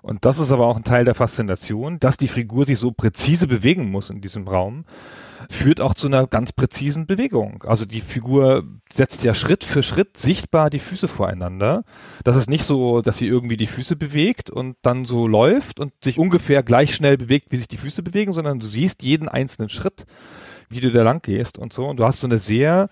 Und 0.02 0.24
das 0.24 0.40
ist 0.40 0.50
aber 0.50 0.66
auch 0.66 0.76
ein 0.76 0.82
Teil 0.82 1.04
der 1.04 1.14
Faszination, 1.14 2.00
dass 2.00 2.16
die 2.16 2.26
Figur 2.26 2.66
sich 2.66 2.80
so 2.80 2.90
präzise 2.90 3.46
bewegen 3.46 3.88
muss 3.92 4.10
in 4.10 4.20
diesem 4.20 4.48
Raum, 4.48 4.86
führt 5.48 5.80
auch 5.80 5.94
zu 5.94 6.06
einer 6.06 6.26
ganz 6.26 6.52
präzisen 6.52 7.06
Bewegung. 7.06 7.64
Also 7.66 7.84
die 7.84 8.00
Figur 8.00 8.64
setzt 8.92 9.24
ja 9.24 9.34
Schritt 9.34 9.64
für 9.64 9.82
Schritt 9.82 10.16
sichtbar 10.16 10.70
die 10.70 10.78
Füße 10.78 11.08
voreinander. 11.08 11.84
Das 12.24 12.36
ist 12.36 12.50
nicht 12.50 12.64
so, 12.64 13.00
dass 13.00 13.16
sie 13.16 13.26
irgendwie 13.26 13.56
die 13.56 13.66
Füße 13.66 13.96
bewegt 13.96 14.50
und 14.50 14.76
dann 14.82 15.06
so 15.06 15.26
läuft 15.26 15.80
und 15.80 15.92
sich 16.04 16.18
ungefähr 16.18 16.62
gleich 16.62 16.94
schnell 16.94 17.16
bewegt, 17.16 17.46
wie 17.50 17.56
sich 17.56 17.68
die 17.68 17.78
Füße 17.78 18.02
bewegen, 18.02 18.34
sondern 18.34 18.60
du 18.60 18.66
siehst 18.66 19.02
jeden 19.02 19.28
einzelnen 19.28 19.70
Schritt, 19.70 20.04
wie 20.68 20.80
du 20.80 20.90
da 20.90 21.02
lang 21.02 21.22
gehst 21.22 21.58
und 21.58 21.72
so. 21.72 21.86
Und 21.86 21.98
du 21.98 22.04
hast 22.04 22.20
so 22.20 22.26
eine 22.26 22.38
sehr 22.38 22.88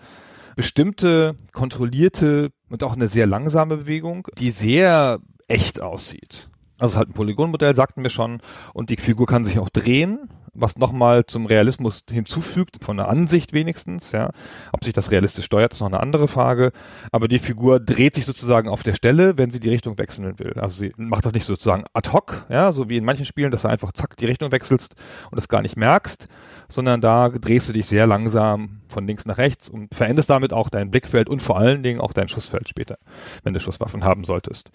bestimmte, 0.55 1.35
kontrollierte 1.53 2.51
und 2.69 2.83
auch 2.83 2.93
eine 2.93 3.07
sehr 3.07 3.27
langsame 3.27 3.77
Bewegung, 3.77 4.27
die 4.37 4.51
sehr 4.51 5.19
echt 5.47 5.81
aussieht. 5.81 6.49
Also 6.79 6.97
halt 6.97 7.09
ein 7.09 7.13
Polygonmodell, 7.13 7.75
sagten 7.75 8.03
wir 8.03 8.09
schon, 8.09 8.41
und 8.73 8.89
die 8.89 8.97
Figur 8.97 9.27
kann 9.27 9.45
sich 9.45 9.59
auch 9.59 9.69
drehen, 9.69 10.29
was 10.61 10.77
nochmal 10.77 11.25
zum 11.25 11.45
Realismus 11.45 12.03
hinzufügt, 12.09 12.83
von 12.83 12.97
der 12.97 13.07
Ansicht 13.07 13.53
wenigstens, 13.53 14.11
ja. 14.11 14.31
Ob 14.71 14.83
sich 14.83 14.93
das 14.93 15.11
realistisch 15.11 15.45
steuert, 15.45 15.73
ist 15.73 15.79
noch 15.79 15.87
eine 15.87 15.99
andere 15.99 16.27
Frage. 16.27 16.71
Aber 17.11 17.27
die 17.27 17.39
Figur 17.39 17.79
dreht 17.79 18.15
sich 18.15 18.25
sozusagen 18.25 18.69
auf 18.69 18.83
der 18.83 18.95
Stelle, 18.95 19.37
wenn 19.37 19.51
sie 19.51 19.59
die 19.59 19.69
Richtung 19.69 19.97
wechseln 19.97 20.37
will. 20.39 20.53
Also 20.59 20.79
sie 20.79 20.93
macht 20.97 21.25
das 21.25 21.33
nicht 21.33 21.45
sozusagen 21.45 21.85
ad 21.93 22.11
hoc, 22.11 22.45
ja, 22.49 22.71
so 22.71 22.89
wie 22.89 22.97
in 22.97 23.05
manchen 23.05 23.25
Spielen, 23.25 23.51
dass 23.51 23.63
du 23.63 23.67
einfach 23.69 23.91
zack 23.91 24.17
die 24.17 24.25
Richtung 24.25 24.51
wechselst 24.51 24.95
und 25.31 25.35
das 25.35 25.47
gar 25.47 25.61
nicht 25.61 25.77
merkst, 25.77 26.27
sondern 26.67 27.01
da 27.01 27.29
drehst 27.29 27.69
du 27.69 27.73
dich 27.73 27.85
sehr 27.85 28.07
langsam 28.07 28.81
von 28.87 29.07
links 29.07 29.25
nach 29.25 29.37
rechts 29.37 29.69
und 29.69 29.93
veränderst 29.93 30.29
damit 30.29 30.53
auch 30.53 30.69
dein 30.69 30.91
Blickfeld 30.91 31.29
und 31.29 31.41
vor 31.41 31.57
allen 31.57 31.83
Dingen 31.83 32.01
auch 32.01 32.13
dein 32.13 32.27
Schussfeld 32.27 32.67
später, 32.67 32.97
wenn 33.43 33.53
du 33.53 33.59
Schusswaffen 33.59 34.03
haben 34.03 34.23
solltest. 34.23 34.71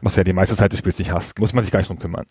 Was 0.00 0.16
ja 0.16 0.24
die 0.24 0.32
meiste 0.32 0.56
Zeit 0.56 0.72
des 0.72 0.80
Spiels 0.80 0.98
nicht 0.98 1.12
hast, 1.12 1.38
muss 1.38 1.52
man 1.52 1.64
sich 1.64 1.72
gar 1.72 1.80
nicht 1.80 1.88
drum 1.88 1.98
kümmern. 1.98 2.26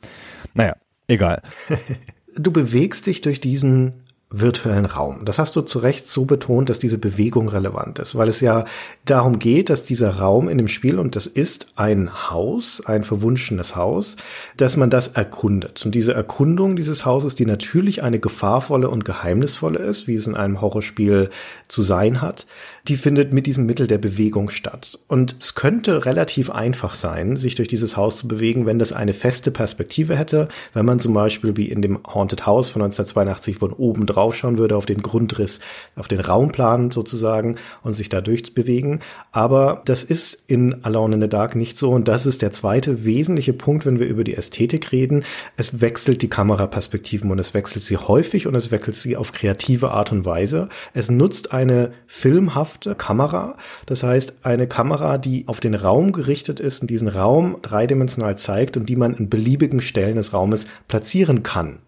Naja, 0.53 0.75
egal. 1.07 1.41
du 2.35 2.51
bewegst 2.51 3.07
dich 3.07 3.21
durch 3.21 3.41
diesen 3.41 4.05
virtuellen 4.31 4.85
Raum. 4.85 5.23
Das 5.23 5.39
hast 5.39 5.55
du 5.55 5.61
zu 5.61 5.79
Recht 5.79 6.07
so 6.07 6.25
betont, 6.25 6.69
dass 6.69 6.79
diese 6.79 6.97
Bewegung 6.97 7.47
relevant 7.47 7.99
ist, 7.99 8.15
weil 8.15 8.27
es 8.27 8.41
ja 8.41 8.65
darum 9.05 9.39
geht, 9.39 9.69
dass 9.69 9.83
dieser 9.83 10.17
Raum 10.17 10.49
in 10.49 10.57
dem 10.57 10.67
Spiel, 10.67 10.97
und 10.97 11.15
das 11.15 11.27
ist 11.27 11.67
ein 11.75 12.29
Haus, 12.31 12.81
ein 12.85 13.03
verwunschenes 13.03 13.75
Haus, 13.75 14.17
dass 14.57 14.77
man 14.77 14.89
das 14.89 15.09
erkundet. 15.09 15.85
Und 15.85 15.93
diese 15.93 16.13
Erkundung 16.13 16.75
dieses 16.75 17.05
Hauses, 17.05 17.35
die 17.35 17.45
natürlich 17.45 18.01
eine 18.01 18.19
gefahrvolle 18.19 18.89
und 18.89 19.05
geheimnisvolle 19.05 19.79
ist, 19.79 20.07
wie 20.07 20.15
es 20.15 20.27
in 20.27 20.35
einem 20.35 20.59
Horrorspiel 20.59 21.29
zu 21.67 21.83
sein 21.83 22.21
hat, 22.21 22.47
die 22.87 22.97
findet 22.97 23.33
mit 23.33 23.47
diesem 23.47 23.65
Mittel 23.65 23.87
der 23.87 23.97
Bewegung 23.97 24.51
statt. 24.51 24.99
Und 25.07 25.37
es 25.39 25.55
könnte 25.55 26.05
relativ 26.05 26.51
einfach 26.51 26.93
sein, 26.93 27.35
sich 27.35 27.55
durch 27.55 27.67
dieses 27.67 27.97
Haus 27.97 28.17
zu 28.17 28.27
bewegen, 28.27 28.67
wenn 28.67 28.77
das 28.77 28.93
eine 28.93 29.13
feste 29.13 29.49
Perspektive 29.49 30.15
hätte, 30.15 30.49
wenn 30.73 30.85
man 30.85 30.99
zum 30.99 31.13
Beispiel 31.13 31.57
wie 31.57 31.69
in 31.69 31.81
dem 31.81 31.99
Haunted 32.05 32.45
House 32.45 32.69
von 32.69 32.83
1982 32.83 33.57
von 33.57 33.73
oben 33.73 34.05
draufschauen 34.05 34.59
würde 34.59 34.77
auf 34.77 34.85
den 34.85 35.01
Grundriss, 35.01 35.61
auf 35.95 36.07
den 36.07 36.19
Raumplan 36.19 36.91
sozusagen 36.91 37.55
und 37.81 37.95
sich 37.95 38.09
da 38.09 38.21
durchbewegen. 38.21 38.99
Aber 39.31 39.81
das 39.85 40.03
ist 40.03 40.37
in 40.45 40.83
Alone 40.83 41.15
in 41.15 41.21
the 41.21 41.29
Dark 41.29 41.55
nicht 41.55 41.79
so 41.79 41.89
und 41.89 42.07
das 42.07 42.27
ist 42.27 42.43
der 42.43 42.51
zweite 42.51 43.03
wesentliche 43.03 43.53
Punkt, 43.53 43.87
wenn 43.87 43.99
wir 43.99 44.07
über 44.07 44.23
die 44.23 44.35
Ästhetik 44.35 44.91
reden. 44.91 45.23
Es 45.57 45.81
wechselt 45.81 46.21
die 46.21 46.29
Kameraperspektiven 46.29 47.31
und 47.31 47.39
es 47.39 47.55
wechselt 47.55 47.83
sie 47.83 47.97
häufig 47.97 48.45
und 48.45 48.53
es 48.53 48.69
wechselt 48.69 48.95
sie 48.95 49.17
auf 49.17 49.31
kreative 49.31 49.89
Art 49.89 50.11
und 50.11 50.23
Weise. 50.23 50.69
Es 50.93 51.09
nutzt 51.09 51.51
eine 51.51 51.91
filmhafte 52.05 52.74
Kamera. 52.97 53.57
Das 53.85 54.03
heißt, 54.03 54.35
eine 54.43 54.67
Kamera, 54.67 55.17
die 55.17 55.47
auf 55.47 55.59
den 55.59 55.75
Raum 55.75 56.11
gerichtet 56.11 56.59
ist 56.59 56.81
und 56.81 56.89
diesen 56.89 57.07
Raum 57.07 57.57
dreidimensional 57.61 58.37
zeigt 58.37 58.77
und 58.77 58.87
die 58.87 58.95
man 58.95 59.13
in 59.13 59.29
beliebigen 59.29 59.81
Stellen 59.81 60.15
des 60.15 60.33
Raumes 60.33 60.67
platzieren 60.87 61.43
kann. 61.43 61.79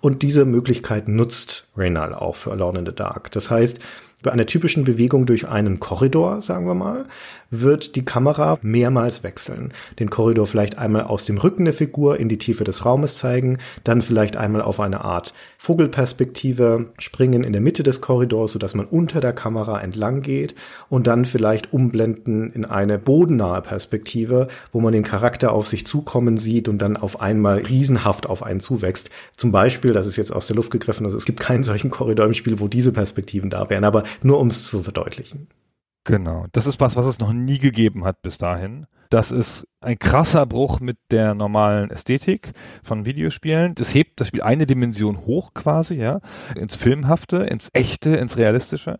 Und 0.00 0.22
diese 0.22 0.44
Möglichkeit 0.44 1.08
nutzt 1.08 1.68
Reynal 1.76 2.14
auch 2.14 2.36
für 2.36 2.50
Alone 2.50 2.80
in 2.80 2.86
the 2.86 2.94
Dark. 2.94 3.30
Das 3.32 3.50
heißt, 3.50 3.78
bei 4.22 4.30
einer 4.30 4.46
typischen 4.46 4.84
Bewegung 4.84 5.26
durch 5.26 5.48
einen 5.48 5.80
Korridor, 5.80 6.40
sagen 6.40 6.66
wir 6.66 6.74
mal, 6.74 7.06
wird 7.52 7.94
die 7.94 8.04
Kamera 8.04 8.58
mehrmals 8.62 9.22
wechseln. 9.22 9.72
Den 10.00 10.10
Korridor 10.10 10.46
vielleicht 10.46 10.78
einmal 10.78 11.04
aus 11.04 11.26
dem 11.26 11.38
Rücken 11.38 11.66
der 11.66 11.74
Figur 11.74 12.18
in 12.18 12.28
die 12.28 12.38
Tiefe 12.38 12.64
des 12.64 12.84
Raumes 12.84 13.18
zeigen, 13.18 13.58
dann 13.84 14.02
vielleicht 14.02 14.36
einmal 14.36 14.62
auf 14.62 14.80
eine 14.80 15.02
Art 15.02 15.34
Vogelperspektive 15.58 16.86
springen 16.98 17.44
in 17.44 17.52
der 17.52 17.60
Mitte 17.60 17.82
des 17.82 18.00
Korridors, 18.00 18.52
sodass 18.52 18.74
man 18.74 18.86
unter 18.86 19.20
der 19.20 19.34
Kamera 19.34 19.80
entlang 19.80 20.22
geht 20.22 20.54
und 20.88 21.06
dann 21.06 21.24
vielleicht 21.24 21.72
umblenden 21.72 22.52
in 22.52 22.64
eine 22.64 22.98
bodennahe 22.98 23.60
Perspektive, 23.60 24.48
wo 24.72 24.80
man 24.80 24.92
den 24.92 25.04
Charakter 25.04 25.52
auf 25.52 25.68
sich 25.68 25.86
zukommen 25.86 26.38
sieht 26.38 26.68
und 26.68 26.78
dann 26.78 26.96
auf 26.96 27.20
einmal 27.20 27.58
riesenhaft 27.58 28.26
auf 28.26 28.42
einen 28.42 28.60
zuwächst. 28.60 29.10
Zum 29.36 29.52
Beispiel, 29.52 29.92
das 29.92 30.06
ist 30.06 30.16
jetzt 30.16 30.32
aus 30.32 30.46
der 30.46 30.56
Luft 30.56 30.70
gegriffen, 30.70 31.04
also 31.04 31.18
es 31.18 31.26
gibt 31.26 31.38
keinen 31.38 31.64
solchen 31.64 31.90
Korridor 31.90 32.26
im 32.26 32.34
Spiel, 32.34 32.58
wo 32.58 32.66
diese 32.66 32.92
Perspektiven 32.92 33.50
da 33.50 33.68
wären, 33.68 33.84
aber 33.84 34.04
nur 34.22 34.40
um 34.40 34.48
es 34.48 34.66
zu 34.66 34.82
verdeutlichen. 34.82 35.48
Genau, 36.04 36.46
das 36.52 36.66
ist 36.66 36.80
was, 36.80 36.96
was 36.96 37.06
es 37.06 37.20
noch 37.20 37.32
nie 37.32 37.58
gegeben 37.58 38.04
hat 38.04 38.22
bis 38.22 38.36
dahin. 38.36 38.86
Das 39.08 39.30
ist 39.30 39.68
ein 39.80 39.98
krasser 39.98 40.46
Bruch 40.46 40.80
mit 40.80 40.96
der 41.10 41.34
normalen 41.34 41.90
Ästhetik 41.90 42.52
von 42.82 43.04
Videospielen. 43.04 43.74
Das 43.74 43.94
hebt 43.94 44.20
das 44.20 44.28
Spiel 44.28 44.42
eine 44.42 44.66
Dimension 44.66 45.18
hoch 45.26 45.52
quasi, 45.54 45.96
ja, 45.96 46.20
ins 46.56 46.76
Filmhafte, 46.76 47.36
ins 47.44 47.68
Echte, 47.72 48.16
ins 48.16 48.36
Realistische. 48.36 48.98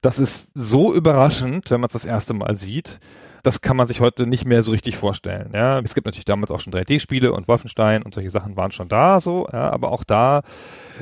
Das 0.00 0.18
ist 0.18 0.50
so 0.54 0.94
überraschend, 0.94 1.70
wenn 1.70 1.80
man 1.80 1.88
es 1.88 1.94
das 1.94 2.04
erste 2.04 2.32
Mal 2.32 2.56
sieht 2.56 3.00
das 3.42 3.60
kann 3.60 3.76
man 3.76 3.86
sich 3.86 4.00
heute 4.00 4.26
nicht 4.26 4.44
mehr 4.44 4.62
so 4.62 4.72
richtig 4.72 4.96
vorstellen. 4.96 5.50
Ja, 5.54 5.78
es 5.80 5.94
gibt 5.94 6.06
natürlich 6.06 6.24
damals 6.24 6.50
auch 6.50 6.60
schon 6.60 6.72
3D-Spiele 6.72 7.32
und 7.32 7.48
Wolfenstein 7.48 8.02
und 8.02 8.14
solche 8.14 8.30
Sachen 8.30 8.56
waren 8.56 8.72
schon 8.72 8.88
da, 8.88 9.20
so. 9.20 9.48
Ja, 9.52 9.70
aber 9.70 9.92
auch 9.92 10.04
da 10.04 10.42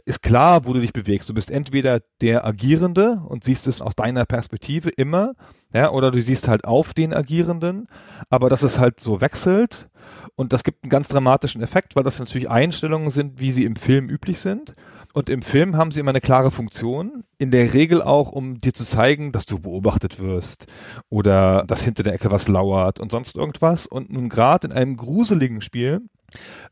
ist 0.05 0.23
klar, 0.23 0.65
wo 0.65 0.73
du 0.73 0.81
dich 0.81 0.93
bewegst. 0.93 1.29
Du 1.29 1.35
bist 1.35 1.51
entweder 1.51 2.01
der 2.21 2.45
Agierende 2.45 3.23
und 3.27 3.45
siehst 3.45 3.67
es 3.67 3.81
aus 3.81 3.95
deiner 3.95 4.25
Perspektive 4.27 4.91
immer, 4.91 5.35
ja, 5.73 5.91
oder 5.91 6.11
du 6.11 6.21
siehst 6.23 6.49
halt 6.49 6.65
auf 6.65 6.95
den 6.95 7.13
Agierenden, 7.13 7.89
aber 8.31 8.49
dass 8.49 8.63
es 8.63 8.79
halt 8.79 9.01
so 9.01 9.21
wechselt 9.21 9.89
und 10.37 10.53
das 10.53 10.65
gibt 10.65 10.85
einen 10.85 10.91
ganz 10.91 11.09
dramatischen 11.09 11.63
Effekt, 11.63 11.97
weil 11.97 12.05
das 12.05 12.19
natürlich 12.19 12.49
Einstellungen 12.49 13.11
sind, 13.11 13.41
wie 13.41 13.53
sie 13.53 13.65
im 13.65 13.77
Film 13.77 14.09
üblich 14.09 14.41
sind. 14.41 14.73
Und 15.15 15.31
im 15.31 15.43
Film 15.43 15.77
haben 15.77 15.91
sie 15.91 16.01
immer 16.01 16.11
eine 16.11 16.21
klare 16.21 16.51
Funktion, 16.51 17.25
in 17.39 17.51
der 17.51 17.73
Regel 17.73 18.03
auch, 18.03 18.31
um 18.31 18.61
dir 18.61 18.75
zu 18.75 18.85
zeigen, 18.85 19.33
dass 19.33 19.47
du 19.47 19.59
beobachtet 19.59 20.21
wirst 20.21 20.67
oder 21.09 21.65
dass 21.67 21.83
hinter 21.83 22.03
der 22.03 22.13
Ecke 22.13 22.31
was 22.31 22.49
lauert 22.49 23.01
und 23.01 23.11
sonst 23.11 23.37
irgendwas. 23.37 23.87
Und 23.87 24.11
nun 24.11 24.29
gerade 24.29 24.69
in 24.69 24.73
einem 24.73 24.97
gruseligen 24.97 25.61
Spiel 25.61 26.03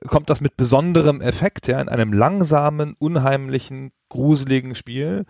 kommt 0.07 0.29
das 0.29 0.41
mit 0.41 0.57
besonderem 0.57 1.21
Effekt, 1.21 1.67
ja, 1.67 1.81
in 1.81 1.89
einem 1.89 2.13
langsamen, 2.13 2.95
unheimlichen, 2.99 3.93
gruseligen 4.09 4.75
Spiel, 4.75 5.25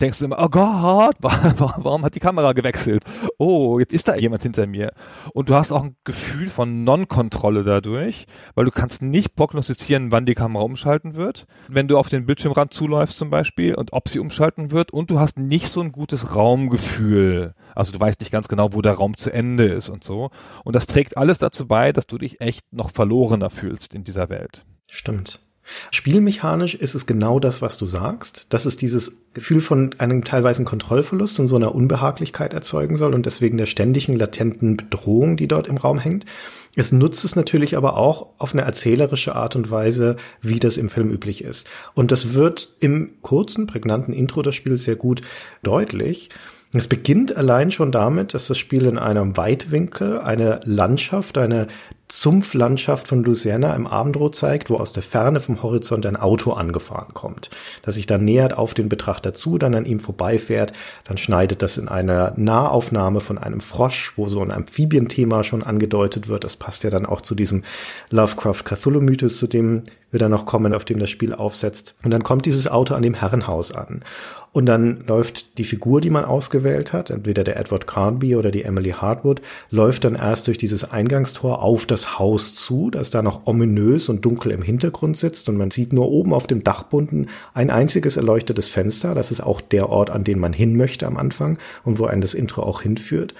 denkst 0.00 0.18
du 0.18 0.24
immer, 0.26 0.38
oh 0.38 0.48
Gott, 0.48 1.16
warum 1.20 2.04
hat 2.04 2.14
die 2.14 2.20
Kamera 2.20 2.52
gewechselt? 2.52 3.04
Oh, 3.38 3.78
jetzt 3.78 3.92
ist 3.92 4.08
da 4.08 4.16
jemand 4.16 4.42
hinter 4.42 4.66
mir. 4.66 4.92
Und 5.32 5.48
du 5.48 5.54
hast 5.54 5.72
auch 5.72 5.84
ein 5.84 5.96
Gefühl 6.04 6.48
von 6.48 6.84
Non-Kontrolle 6.84 7.64
dadurch, 7.64 8.26
weil 8.54 8.64
du 8.64 8.70
kannst 8.70 9.02
nicht 9.02 9.34
prognostizieren, 9.36 10.10
wann 10.10 10.26
die 10.26 10.34
Kamera 10.34 10.62
umschalten 10.62 11.14
wird, 11.14 11.46
wenn 11.68 11.88
du 11.88 11.98
auf 11.98 12.08
den 12.08 12.26
Bildschirmrand 12.26 12.72
zuläufst 12.72 13.18
zum 13.18 13.30
Beispiel 13.30 13.74
und 13.74 13.92
ob 13.92 14.08
sie 14.08 14.18
umschalten 14.18 14.70
wird 14.70 14.90
und 14.92 15.10
du 15.10 15.20
hast 15.20 15.38
nicht 15.38 15.68
so 15.68 15.80
ein 15.80 15.92
gutes 15.92 16.34
Raumgefühl. 16.34 17.54
Also 17.74 17.92
du 17.92 18.00
weißt 18.00 18.20
nicht 18.20 18.32
ganz 18.32 18.48
genau, 18.48 18.72
wo 18.72 18.82
der 18.82 18.92
Raum 18.92 19.16
zu 19.16 19.32
Ende 19.32 19.64
ist 19.64 19.88
und 19.88 20.04
so. 20.04 20.30
Und 20.64 20.74
das 20.74 20.86
trägt 20.86 21.16
alles 21.16 21.38
dazu 21.38 21.66
bei, 21.66 21.92
dass 21.92 22.06
du 22.06 22.18
dich 22.18 22.40
echt 22.40 22.72
noch 22.72 22.90
verlorener 22.90 23.50
fühlst 23.50 23.94
in 23.94 24.04
dieser 24.04 24.28
Welt. 24.28 24.64
Stimmt. 24.88 25.43
Spielmechanisch 25.90 26.74
ist 26.74 26.94
es 26.94 27.06
genau 27.06 27.40
das, 27.40 27.62
was 27.62 27.78
du 27.78 27.86
sagst, 27.86 28.46
dass 28.50 28.66
es 28.66 28.76
dieses 28.76 29.16
Gefühl 29.32 29.60
von 29.60 29.94
einem 29.98 30.24
teilweise 30.24 30.64
Kontrollverlust 30.64 31.40
und 31.40 31.48
so 31.48 31.56
einer 31.56 31.74
Unbehaglichkeit 31.74 32.52
erzeugen 32.52 32.96
soll 32.96 33.14
und 33.14 33.26
deswegen 33.26 33.56
der 33.56 33.66
ständigen 33.66 34.16
latenten 34.16 34.76
Bedrohung, 34.76 35.36
die 35.36 35.48
dort 35.48 35.68
im 35.68 35.76
Raum 35.76 35.98
hängt. 35.98 36.26
Es 36.76 36.92
nutzt 36.92 37.24
es 37.24 37.36
natürlich 37.36 37.76
aber 37.76 37.96
auch 37.96 38.28
auf 38.38 38.52
eine 38.52 38.62
erzählerische 38.62 39.36
Art 39.36 39.56
und 39.56 39.70
Weise, 39.70 40.16
wie 40.42 40.58
das 40.58 40.76
im 40.76 40.88
Film 40.88 41.10
üblich 41.10 41.44
ist. 41.44 41.66
Und 41.94 42.10
das 42.10 42.34
wird 42.34 42.74
im 42.80 43.12
kurzen, 43.22 43.66
prägnanten 43.66 44.12
Intro 44.12 44.42
des 44.42 44.54
Spiels 44.54 44.84
sehr 44.84 44.96
gut 44.96 45.22
deutlich. 45.62 46.30
Es 46.76 46.88
beginnt 46.88 47.36
allein 47.36 47.70
schon 47.70 47.92
damit, 47.92 48.34
dass 48.34 48.48
das 48.48 48.58
Spiel 48.58 48.86
in 48.86 48.98
einem 48.98 49.36
Weitwinkel 49.36 50.20
eine 50.20 50.58
Landschaft, 50.64 51.38
eine 51.38 51.68
Sumpflandschaft 52.10 53.06
von 53.06 53.22
Louisiana 53.22 53.74
im 53.76 53.86
Abendrot 53.86 54.34
zeigt, 54.34 54.70
wo 54.70 54.76
aus 54.76 54.92
der 54.92 55.04
Ferne 55.04 55.40
vom 55.40 55.62
Horizont 55.62 56.04
ein 56.04 56.16
Auto 56.16 56.52
angefahren 56.52 57.14
kommt, 57.14 57.50
das 57.82 57.94
sich 57.94 58.06
dann 58.06 58.24
nähert 58.24 58.58
auf 58.58 58.74
den 58.74 58.88
Betrachter 58.88 59.34
zu, 59.34 59.56
dann 59.56 59.76
an 59.76 59.86
ihm 59.86 60.00
vorbeifährt, 60.00 60.72
dann 61.04 61.16
schneidet 61.16 61.62
das 61.62 61.78
in 61.78 61.88
einer 61.88 62.34
Nahaufnahme 62.36 63.20
von 63.20 63.38
einem 63.38 63.60
Frosch, 63.60 64.12
wo 64.16 64.28
so 64.28 64.40
ein 64.42 64.50
Amphibienthema 64.50 65.44
schon 65.44 65.62
angedeutet 65.62 66.26
wird. 66.26 66.42
Das 66.42 66.56
passt 66.56 66.82
ja 66.82 66.90
dann 66.90 67.06
auch 67.06 67.20
zu 67.20 67.36
diesem 67.36 67.62
Lovecraft-Cthulhu-Mythos, 68.10 69.38
zu 69.38 69.46
dem 69.46 69.84
wir 70.10 70.18
dann 70.18 70.32
noch 70.32 70.44
kommen, 70.44 70.74
auf 70.74 70.84
dem 70.84 70.98
das 70.98 71.10
Spiel 71.10 71.34
aufsetzt. 71.34 71.94
Und 72.02 72.10
dann 72.10 72.24
kommt 72.24 72.46
dieses 72.46 72.68
Auto 72.68 72.94
an 72.94 73.02
dem 73.02 73.14
Herrenhaus 73.14 73.72
an. 73.72 74.02
Und 74.54 74.66
dann 74.66 75.02
läuft 75.08 75.58
die 75.58 75.64
Figur, 75.64 76.00
die 76.00 76.10
man 76.10 76.24
ausgewählt 76.24 76.92
hat, 76.92 77.10
entweder 77.10 77.42
der 77.42 77.56
Edward 77.56 77.88
Carnby 77.88 78.36
oder 78.36 78.52
die 78.52 78.62
Emily 78.62 78.90
Hartwood, 78.90 79.42
läuft 79.68 80.04
dann 80.04 80.14
erst 80.14 80.46
durch 80.46 80.58
dieses 80.58 80.92
Eingangstor 80.92 81.60
auf 81.60 81.86
das 81.86 82.20
Haus 82.20 82.54
zu, 82.54 82.88
das 82.88 83.10
da 83.10 83.20
noch 83.20 83.48
ominös 83.48 84.08
und 84.08 84.24
dunkel 84.24 84.52
im 84.52 84.62
Hintergrund 84.62 85.16
sitzt 85.16 85.48
und 85.48 85.56
man 85.56 85.72
sieht 85.72 85.92
nur 85.92 86.08
oben 86.08 86.32
auf 86.32 86.46
dem 86.46 86.62
Dachbunden 86.62 87.30
ein 87.52 87.68
einziges 87.68 88.16
erleuchtetes 88.16 88.68
Fenster. 88.68 89.16
Das 89.16 89.32
ist 89.32 89.40
auch 89.40 89.60
der 89.60 89.88
Ort, 89.88 90.10
an 90.10 90.22
den 90.22 90.38
man 90.38 90.52
hin 90.52 90.76
möchte 90.76 91.08
am 91.08 91.16
Anfang 91.16 91.58
und 91.82 91.98
wo 91.98 92.04
einen 92.04 92.20
das 92.20 92.32
Intro 92.32 92.62
auch 92.62 92.80
hinführt 92.80 93.34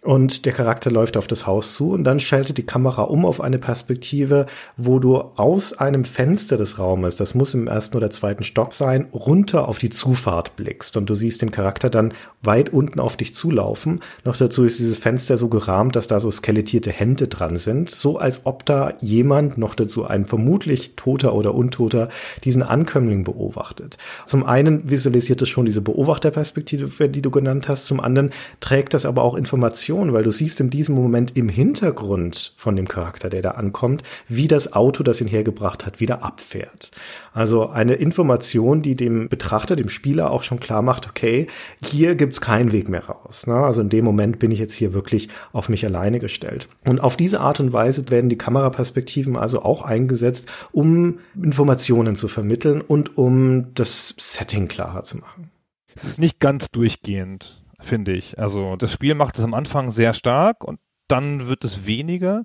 und 0.00 0.46
der 0.46 0.52
Charakter 0.52 0.92
läuft 0.92 1.16
auf 1.16 1.26
das 1.26 1.44
Haus 1.44 1.74
zu 1.74 1.90
und 1.90 2.04
dann 2.04 2.20
schaltet 2.20 2.56
die 2.56 2.64
Kamera 2.64 3.02
um 3.02 3.26
auf 3.26 3.40
eine 3.40 3.58
Perspektive, 3.58 4.46
wo 4.76 5.00
du 5.00 5.16
aus 5.16 5.72
einem 5.72 6.04
Fenster 6.04 6.56
des 6.56 6.78
Raumes, 6.78 7.16
das 7.16 7.34
muss 7.34 7.52
im 7.52 7.66
ersten 7.66 7.96
oder 7.96 8.08
zweiten 8.08 8.44
Stock 8.44 8.74
sein, 8.74 9.08
runter 9.12 9.68
auf 9.68 9.80
die 9.80 9.90
Zufahrt 9.90 10.54
blickst 10.54 10.96
und 10.96 11.10
du 11.10 11.14
siehst 11.16 11.42
den 11.42 11.50
Charakter 11.50 11.90
dann 11.90 12.14
weit 12.42 12.72
unten 12.72 13.00
auf 13.00 13.16
dich 13.16 13.34
zulaufen. 13.34 14.00
Noch 14.24 14.36
dazu 14.36 14.64
ist 14.64 14.78
dieses 14.78 15.00
Fenster 15.00 15.36
so 15.36 15.48
gerahmt, 15.48 15.96
dass 15.96 16.06
da 16.06 16.20
so 16.20 16.30
skelettierte 16.30 16.92
Hände 16.92 17.26
dran 17.26 17.56
sind, 17.56 17.90
so 17.90 18.18
als 18.18 18.42
ob 18.44 18.64
da 18.66 18.94
jemand, 19.00 19.58
noch 19.58 19.74
dazu 19.74 20.04
ein 20.04 20.26
vermutlich 20.26 20.92
Toter 20.94 21.34
oder 21.34 21.56
Untoter, 21.56 22.08
diesen 22.44 22.62
Ankömmling 22.62 23.24
beobachtet. 23.24 23.98
Zum 24.26 24.44
einen 24.44 24.88
visualisiert 24.88 25.42
es 25.42 25.48
schon 25.48 25.66
diese 25.66 25.80
Beobachterperspektive, 25.80 27.08
die 27.08 27.22
du 27.22 27.32
genannt 27.32 27.66
hast, 27.66 27.86
zum 27.86 27.98
anderen 27.98 28.30
trägt 28.60 28.94
das 28.94 29.04
aber 29.04 29.24
auch 29.24 29.34
Informationen 29.34 29.87
Situation, 29.88 30.12
weil 30.12 30.22
du 30.22 30.32
siehst 30.32 30.60
in 30.60 30.68
diesem 30.68 30.94
Moment 30.94 31.34
im 31.34 31.48
Hintergrund 31.48 32.52
von 32.56 32.76
dem 32.76 32.88
Charakter, 32.88 33.30
der 33.30 33.40
da 33.40 33.52
ankommt, 33.52 34.02
wie 34.28 34.46
das 34.46 34.74
Auto, 34.74 35.02
das 35.02 35.22
ihn 35.22 35.28
hergebracht 35.28 35.86
hat, 35.86 35.98
wieder 35.98 36.22
abfährt. 36.22 36.90
Also 37.32 37.70
eine 37.70 37.94
Information, 37.94 38.82
die 38.82 38.94
dem 38.94 39.30
Betrachter, 39.30 39.76
dem 39.76 39.88
Spieler 39.88 40.30
auch 40.30 40.42
schon 40.42 40.60
klar 40.60 40.82
macht, 40.82 41.08
okay, 41.08 41.46
hier 41.82 42.16
gibt's 42.16 42.42
keinen 42.42 42.72
Weg 42.72 42.90
mehr 42.90 43.06
raus. 43.06 43.46
Ne? 43.46 43.54
Also 43.54 43.80
in 43.80 43.88
dem 43.88 44.04
Moment 44.04 44.38
bin 44.38 44.50
ich 44.50 44.58
jetzt 44.58 44.74
hier 44.74 44.92
wirklich 44.92 45.30
auf 45.52 45.70
mich 45.70 45.86
alleine 45.86 46.18
gestellt. 46.18 46.68
Und 46.84 47.00
auf 47.00 47.16
diese 47.16 47.40
Art 47.40 47.58
und 47.58 47.72
Weise 47.72 48.10
werden 48.10 48.28
die 48.28 48.38
Kameraperspektiven 48.38 49.36
also 49.36 49.62
auch 49.62 49.82
eingesetzt, 49.82 50.48
um 50.70 51.20
Informationen 51.42 52.14
zu 52.14 52.28
vermitteln 52.28 52.82
und 52.82 53.16
um 53.16 53.72
das 53.72 54.14
Setting 54.18 54.68
klarer 54.68 55.04
zu 55.04 55.16
machen. 55.16 55.50
Es 55.94 56.04
ist 56.04 56.18
nicht 56.18 56.40
ganz 56.40 56.70
durchgehend 56.70 57.57
finde 57.80 58.12
ich. 58.12 58.38
Also 58.38 58.76
das 58.76 58.92
Spiel 58.92 59.14
macht 59.14 59.38
es 59.38 59.44
am 59.44 59.54
Anfang 59.54 59.90
sehr 59.90 60.14
stark 60.14 60.64
und 60.64 60.80
dann 61.08 61.48
wird 61.48 61.64
es 61.64 61.86
weniger. 61.86 62.44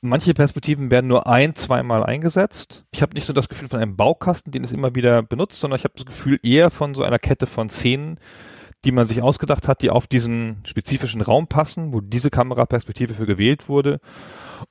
Manche 0.00 0.34
Perspektiven 0.34 0.90
werden 0.90 1.06
nur 1.06 1.28
ein, 1.28 1.54
zweimal 1.54 2.02
eingesetzt. 2.02 2.84
Ich 2.90 3.02
habe 3.02 3.14
nicht 3.14 3.24
so 3.24 3.32
das 3.32 3.48
Gefühl 3.48 3.68
von 3.68 3.78
einem 3.78 3.96
Baukasten, 3.96 4.50
den 4.50 4.64
es 4.64 4.72
immer 4.72 4.96
wieder 4.96 5.22
benutzt, 5.22 5.60
sondern 5.60 5.78
ich 5.78 5.84
habe 5.84 5.94
das 5.96 6.06
Gefühl 6.06 6.40
eher 6.42 6.70
von 6.70 6.94
so 6.94 7.04
einer 7.04 7.20
Kette 7.20 7.46
von 7.46 7.70
Szenen, 7.70 8.18
die 8.84 8.90
man 8.90 9.06
sich 9.06 9.22
ausgedacht 9.22 9.68
hat, 9.68 9.80
die 9.80 9.90
auf 9.90 10.08
diesen 10.08 10.56
spezifischen 10.64 11.20
Raum 11.20 11.46
passen, 11.46 11.92
wo 11.92 12.00
diese 12.00 12.30
Kameraperspektive 12.30 13.14
für 13.14 13.26
gewählt 13.26 13.68
wurde 13.68 14.00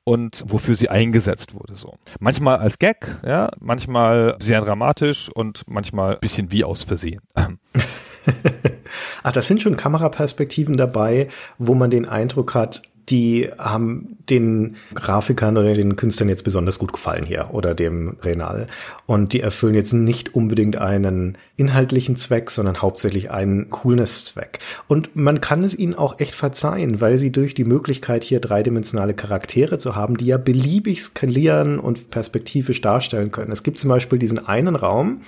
und 0.03 0.43
wofür 0.47 0.75
sie 0.75 0.89
eingesetzt 0.89 1.53
wurde. 1.53 1.75
So 1.75 1.95
manchmal 2.19 2.57
als 2.57 2.77
Gag, 2.77 3.19
ja, 3.25 3.51
manchmal 3.61 4.35
sehr 4.39 4.59
dramatisch 4.59 5.29
und 5.29 5.63
manchmal 5.67 6.17
bisschen 6.17 6.51
wie 6.51 6.65
aus 6.65 6.83
Versehen. 6.83 7.21
Ach, 9.23 9.31
das 9.31 9.47
sind 9.47 9.61
schon 9.61 9.77
Kameraperspektiven 9.77 10.77
dabei, 10.77 11.27
wo 11.57 11.73
man 11.73 11.89
den 11.89 12.07
Eindruck 12.07 12.53
hat, 12.53 12.83
die 13.09 13.49
haben 13.57 14.17
den 14.29 14.75
Grafikern 14.93 15.57
oder 15.57 15.73
den 15.73 15.95
Künstlern 15.95 16.29
jetzt 16.29 16.43
besonders 16.43 16.79
gut 16.79 16.93
gefallen 16.93 17.25
hier 17.25 17.49
oder 17.51 17.73
dem 17.73 18.17
Renal. 18.21 18.67
Und 19.05 19.33
die 19.33 19.41
erfüllen 19.41 19.73
jetzt 19.73 19.93
nicht 19.93 20.33
unbedingt 20.33 20.77
einen 20.77 21.37
inhaltlichen 21.57 22.15
Zweck, 22.15 22.49
sondern 22.51 22.81
hauptsächlich 22.81 23.29
einen 23.31 23.69
Coolness-Zweck. 23.69 24.59
Und 24.87 25.15
man 25.15 25.41
kann 25.41 25.63
es 25.63 25.77
ihnen 25.77 25.95
auch 25.95 26.19
echt 26.19 26.35
verzeihen, 26.35 27.01
weil 27.01 27.17
sie 27.17 27.31
durch 27.31 27.53
die 27.53 27.65
Möglichkeit 27.65 28.23
hier 28.23 28.39
dreidimensionale 28.39 29.13
Charaktere 29.13 29.77
zu 29.77 29.95
haben, 29.95 30.15
die 30.15 30.27
ja 30.27 30.37
beliebig 30.37 31.01
skalieren 31.01 31.79
und 31.79 32.11
perspektivisch 32.11 32.81
darstellen 32.81 33.31
können. 33.31 33.51
Es 33.51 33.63
gibt 33.63 33.77
zum 33.77 33.89
Beispiel 33.89 34.19
diesen 34.19 34.45
einen 34.45 34.75
Raum, 34.75 35.21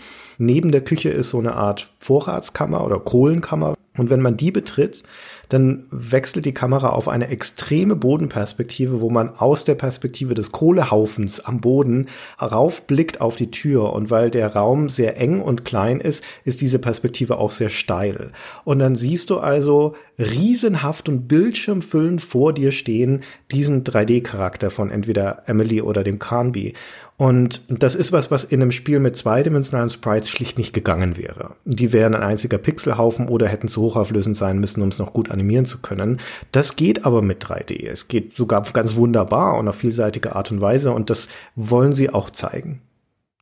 Neben 0.44 0.72
der 0.72 0.82
Küche 0.82 1.10
ist 1.10 1.30
so 1.30 1.40
eine 1.40 1.54
Art 1.54 1.90
Vorratskammer 2.00 2.86
oder 2.86 3.00
Kohlenkammer. 3.00 3.76
Und 3.98 4.10
wenn 4.10 4.22
man 4.22 4.38
die 4.38 4.52
betritt, 4.52 5.04
dann 5.50 5.86
wechselt 5.92 6.46
die 6.46 6.54
Kamera 6.54 6.90
auf 6.90 7.08
eine 7.08 7.28
extreme 7.28 7.96
Bodenperspektive, 7.96 9.02
wo 9.02 9.12
man 9.12 9.30
aus 9.38 9.66
der 9.66 9.76
Perspektive 9.76 10.34
des 10.34 10.52
Kohlehaufens 10.52 11.42
am 11.42 11.62
Boden 11.62 12.08
raufblickt 12.42 13.22
auf 13.22 13.36
die 13.36 13.52
Tür. 13.52 13.94
Und 13.94 14.10
weil 14.10 14.32
der 14.32 14.56
Raum 14.56 14.90
sehr 14.90 15.16
eng 15.18 15.42
und 15.42 15.64
klein 15.64 16.00
ist, 16.00 16.24
ist 16.44 16.62
diese 16.62 16.80
Perspektive 16.80 17.38
auch 17.38 17.52
sehr 17.52 17.70
steil. 17.70 18.32
Und 18.64 18.80
dann 18.80 18.96
siehst 18.96 19.30
du 19.30 19.38
also 19.38 19.96
riesenhaft 20.18 21.08
und 21.08 21.28
bildschirmfüllend 21.28 22.22
vor 22.22 22.54
dir 22.54 22.72
stehen 22.72 23.22
diesen 23.52 23.84
3D-Charakter 23.84 24.72
von 24.72 24.90
entweder 24.90 25.44
Emily 25.46 25.82
oder 25.82 26.04
dem 26.04 26.18
Carnby. 26.18 26.74
Und 27.18 27.62
das 27.70 27.96
ist 27.96 28.12
was, 28.12 28.32
was 28.32 28.44
in 28.44 28.62
einem 28.62 28.72
Spiel 28.72 29.00
mit 29.00 29.16
zweidimensionalen 29.16 29.90
Sprites 29.90 30.30
schlicht 30.30 30.58
nicht 30.58 30.74
gegangen 30.74 31.16
wäre. 31.16 31.56
Die 31.64 31.94
wären 31.94 32.16
ein 32.16 32.24
einziger 32.24 32.58
Pixelhaufen 32.58 33.28
oder 33.28 33.48
hätten 33.48 33.68
zu 33.68 33.82
hochauflösend 33.82 34.36
sein 34.36 34.60
müssen, 34.60 34.82
um 34.82 34.90
es 34.90 35.00
noch 35.00 35.14
gut 35.14 35.30
animieren 35.30 35.66
zu 35.66 35.80
können. 35.80 36.20
Das 36.52 36.76
geht 36.76 37.06
aber 37.06 37.22
mit 37.22 37.44
3D. 37.46 37.88
Es 37.88 38.08
geht 38.08 38.36
sogar 38.36 38.64
ganz 38.74 38.96
wunderbar 38.96 39.58
und 39.58 39.68
auf 39.68 39.76
vielseitige 39.76 40.36
Art 40.36 40.52
und 40.52 40.62
Weise 40.62 40.92
und 40.92 41.10
das 41.10 41.30
wollen 41.56 41.94
sie 41.94 42.10
auch 42.10 42.32
zeigen. 42.32 42.82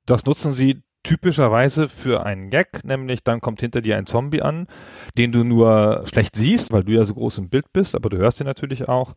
Das 0.05 0.25
nutzen 0.25 0.51
sie 0.51 0.81
typischerweise 1.03 1.89
für 1.89 2.25
einen 2.25 2.49
Gag, 2.49 2.83
nämlich 2.83 3.23
dann 3.23 3.41
kommt 3.41 3.61
hinter 3.61 3.81
dir 3.81 3.97
ein 3.97 4.05
Zombie 4.05 4.41
an, 4.41 4.67
den 5.17 5.31
du 5.31 5.43
nur 5.43 6.03
schlecht 6.05 6.35
siehst, 6.35 6.71
weil 6.71 6.83
du 6.83 6.93
ja 6.93 7.05
so 7.05 7.13
groß 7.13 7.39
im 7.39 7.49
Bild 7.49 7.71
bist, 7.73 7.95
aber 7.95 8.09
du 8.09 8.17
hörst 8.17 8.39
ihn 8.39 8.45
natürlich 8.45 8.87
auch 8.87 9.13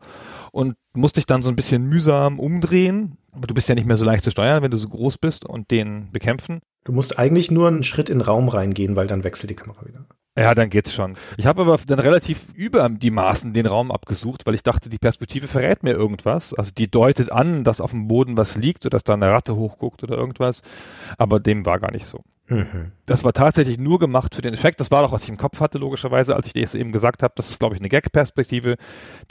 und 0.51 0.75
musst 0.93 1.17
dich 1.17 1.25
dann 1.25 1.43
so 1.43 1.49
ein 1.49 1.55
bisschen 1.55 1.83
mühsam 1.83 2.39
umdrehen. 2.39 3.17
Aber 3.31 3.47
du 3.47 3.53
bist 3.53 3.67
ja 3.67 3.75
nicht 3.75 3.87
mehr 3.87 3.97
so 3.97 4.05
leicht 4.05 4.23
zu 4.23 4.31
steuern, 4.31 4.63
wenn 4.63 4.71
du 4.71 4.77
so 4.77 4.87
groß 4.87 5.17
bist 5.17 5.45
und 5.45 5.69
den 5.69 6.11
bekämpfen. 6.11 6.61
Du 6.85 6.93
musst 6.93 7.19
eigentlich 7.19 7.51
nur 7.51 7.67
einen 7.67 7.83
Schritt 7.83 8.09
in 8.09 8.19
den 8.19 8.25
Raum 8.25 8.47
reingehen, 8.47 8.95
weil 8.95 9.07
dann 9.07 9.23
wechselt 9.23 9.49
die 9.49 9.55
Kamera 9.55 9.85
wieder. 9.85 10.05
Ja, 10.37 10.53
dann 10.53 10.69
geht's 10.69 10.93
schon. 10.93 11.15
Ich 11.37 11.45
habe 11.45 11.61
aber 11.61 11.79
dann 11.87 11.99
relativ 11.99 12.47
über 12.55 12.89
die 12.89 13.09
Maßen 13.09 13.53
den 13.53 13.65
Raum 13.65 13.89
abgesucht, 13.89 14.45
weil 14.45 14.53
ich 14.53 14.63
dachte, 14.63 14.89
die 14.89 14.97
Perspektive 14.97 15.47
verrät 15.47 15.81
mir 15.81 15.93
irgendwas. 15.93 16.53
Also 16.53 16.71
die 16.77 16.91
deutet 16.91 17.31
an, 17.31 17.63
dass 17.63 17.79
auf 17.79 17.91
dem 17.91 18.09
Boden 18.09 18.35
was 18.35 18.57
liegt 18.57 18.85
oder 18.85 18.95
dass 18.95 19.05
da 19.05 19.13
eine 19.13 19.29
Ratte 19.29 19.55
hochguckt 19.55 20.03
oder 20.03 20.17
irgendwas. 20.17 20.61
Aber 21.17 21.39
dem 21.39 21.65
war 21.65 21.79
gar 21.79 21.91
nicht 21.91 22.05
so. 22.05 22.21
Mhm. 22.47 22.91
Das 23.07 23.23
war 23.23 23.33
tatsächlich 23.33 23.79
nur 23.79 23.97
gemacht 23.97 24.35
für 24.35 24.41
den 24.41 24.53
Effekt. 24.53 24.79
Das 24.79 24.91
war 24.91 25.01
doch, 25.01 25.11
was 25.11 25.23
ich 25.23 25.29
im 25.29 25.37
Kopf 25.37 25.59
hatte, 25.59 25.77
logischerweise, 25.77 26.35
als 26.35 26.47
ich 26.47 26.53
dir 26.53 26.61
das 26.61 26.75
eben 26.75 26.91
gesagt 26.91 27.23
habe. 27.23 27.33
Das 27.35 27.49
ist, 27.49 27.59
glaube 27.59 27.75
ich, 27.75 27.81
eine 27.81 27.89
Gag-Perspektive, 27.89 28.77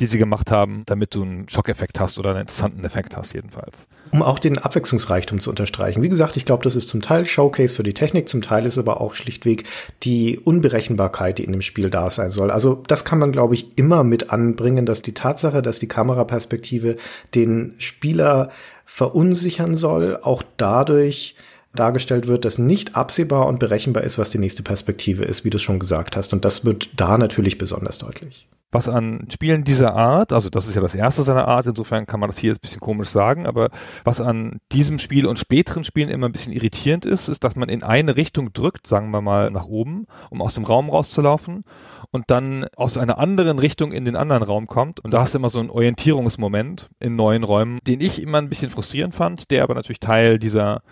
die 0.00 0.06
sie 0.06 0.18
gemacht 0.18 0.50
haben, 0.50 0.82
damit 0.86 1.14
du 1.14 1.22
einen 1.22 1.48
Schockeffekt 1.48 2.00
hast 2.00 2.18
oder 2.18 2.30
einen 2.30 2.40
interessanten 2.40 2.84
Effekt 2.84 3.16
hast, 3.16 3.34
jedenfalls. 3.34 3.86
Um 4.10 4.22
auch 4.22 4.38
den 4.38 4.58
Abwechslungsreichtum 4.58 5.38
zu 5.38 5.50
unterstreichen. 5.50 6.02
Wie 6.02 6.08
gesagt, 6.08 6.36
ich 6.36 6.44
glaube, 6.44 6.64
das 6.64 6.74
ist 6.74 6.88
zum 6.88 7.02
Teil 7.02 7.26
Showcase 7.26 7.74
für 7.74 7.82
die 7.84 7.94
Technik, 7.94 8.28
zum 8.28 8.42
Teil 8.42 8.66
ist 8.66 8.78
aber 8.78 9.00
auch 9.00 9.14
schlichtweg 9.14 9.64
die 10.02 10.38
Unberechenbarkeit, 10.38 11.38
die 11.38 11.44
in 11.44 11.52
dem 11.52 11.62
Spiel 11.62 11.90
da 11.90 12.10
sein 12.10 12.30
soll. 12.30 12.50
Also 12.50 12.82
das 12.86 13.04
kann 13.04 13.18
man, 13.20 13.32
glaube 13.32 13.54
ich, 13.54 13.78
immer 13.78 14.02
mit 14.02 14.30
anbringen, 14.30 14.86
dass 14.86 15.02
die 15.02 15.14
Tatsache, 15.14 15.62
dass 15.62 15.78
die 15.78 15.88
Kameraperspektive 15.88 16.96
den 17.34 17.74
Spieler 17.78 18.50
verunsichern 18.86 19.74
soll, 19.74 20.18
auch 20.20 20.42
dadurch 20.56 21.36
dargestellt 21.74 22.26
wird, 22.26 22.44
dass 22.44 22.58
nicht 22.58 22.96
absehbar 22.96 23.46
und 23.46 23.58
berechenbar 23.58 24.04
ist, 24.04 24.18
was 24.18 24.30
die 24.30 24.38
nächste 24.38 24.62
Perspektive 24.62 25.24
ist, 25.24 25.44
wie 25.44 25.50
du 25.50 25.58
schon 25.58 25.78
gesagt 25.78 26.16
hast. 26.16 26.32
Und 26.32 26.44
das 26.44 26.64
wird 26.64 26.90
da 27.00 27.18
natürlich 27.18 27.58
besonders 27.58 27.98
deutlich. 27.98 28.48
Was 28.74 28.88
an 28.88 29.28
Spielen 29.32 29.62
dieser 29.62 29.94
Art, 29.94 30.32
also 30.32 30.50
das 30.50 30.66
ist 30.66 30.74
ja 30.74 30.80
das 30.80 30.96
erste 30.96 31.22
seiner 31.22 31.46
Art, 31.46 31.64
insofern 31.64 32.06
kann 32.06 32.18
man 32.18 32.28
das 32.28 32.38
hier 32.38 32.50
jetzt 32.50 32.58
ein 32.58 32.62
bisschen 32.62 32.80
komisch 32.80 33.08
sagen, 33.08 33.46
aber 33.46 33.70
was 34.02 34.20
an 34.20 34.58
diesem 34.72 34.98
Spiel 34.98 35.26
und 35.26 35.38
späteren 35.38 35.84
Spielen 35.84 36.08
immer 36.08 36.28
ein 36.28 36.32
bisschen 36.32 36.52
irritierend 36.52 37.06
ist, 37.06 37.28
ist, 37.28 37.44
dass 37.44 37.54
man 37.54 37.68
in 37.68 37.84
eine 37.84 38.16
Richtung 38.16 38.52
drückt, 38.52 38.88
sagen 38.88 39.10
wir 39.10 39.20
mal 39.20 39.52
nach 39.52 39.66
oben, 39.66 40.06
um 40.28 40.42
aus 40.42 40.54
dem 40.54 40.64
Raum 40.64 40.90
rauszulaufen 40.90 41.62
und 42.10 42.32
dann 42.32 42.66
aus 42.74 42.98
einer 42.98 43.18
anderen 43.18 43.60
Richtung 43.60 43.92
in 43.92 44.04
den 44.04 44.16
anderen 44.16 44.42
Raum 44.42 44.66
kommt. 44.66 44.98
Und 44.98 45.14
da 45.14 45.20
hast 45.20 45.34
du 45.34 45.38
immer 45.38 45.50
so 45.50 45.60
einen 45.60 45.70
Orientierungsmoment 45.70 46.90
in 46.98 47.14
neuen 47.14 47.44
Räumen, 47.44 47.78
den 47.86 48.00
ich 48.00 48.20
immer 48.20 48.38
ein 48.38 48.48
bisschen 48.48 48.70
frustrierend 48.70 49.14
fand, 49.14 49.52
der 49.52 49.62
aber 49.62 49.74
natürlich 49.74 50.00
Teil 50.00 50.40
dieser 50.40 50.82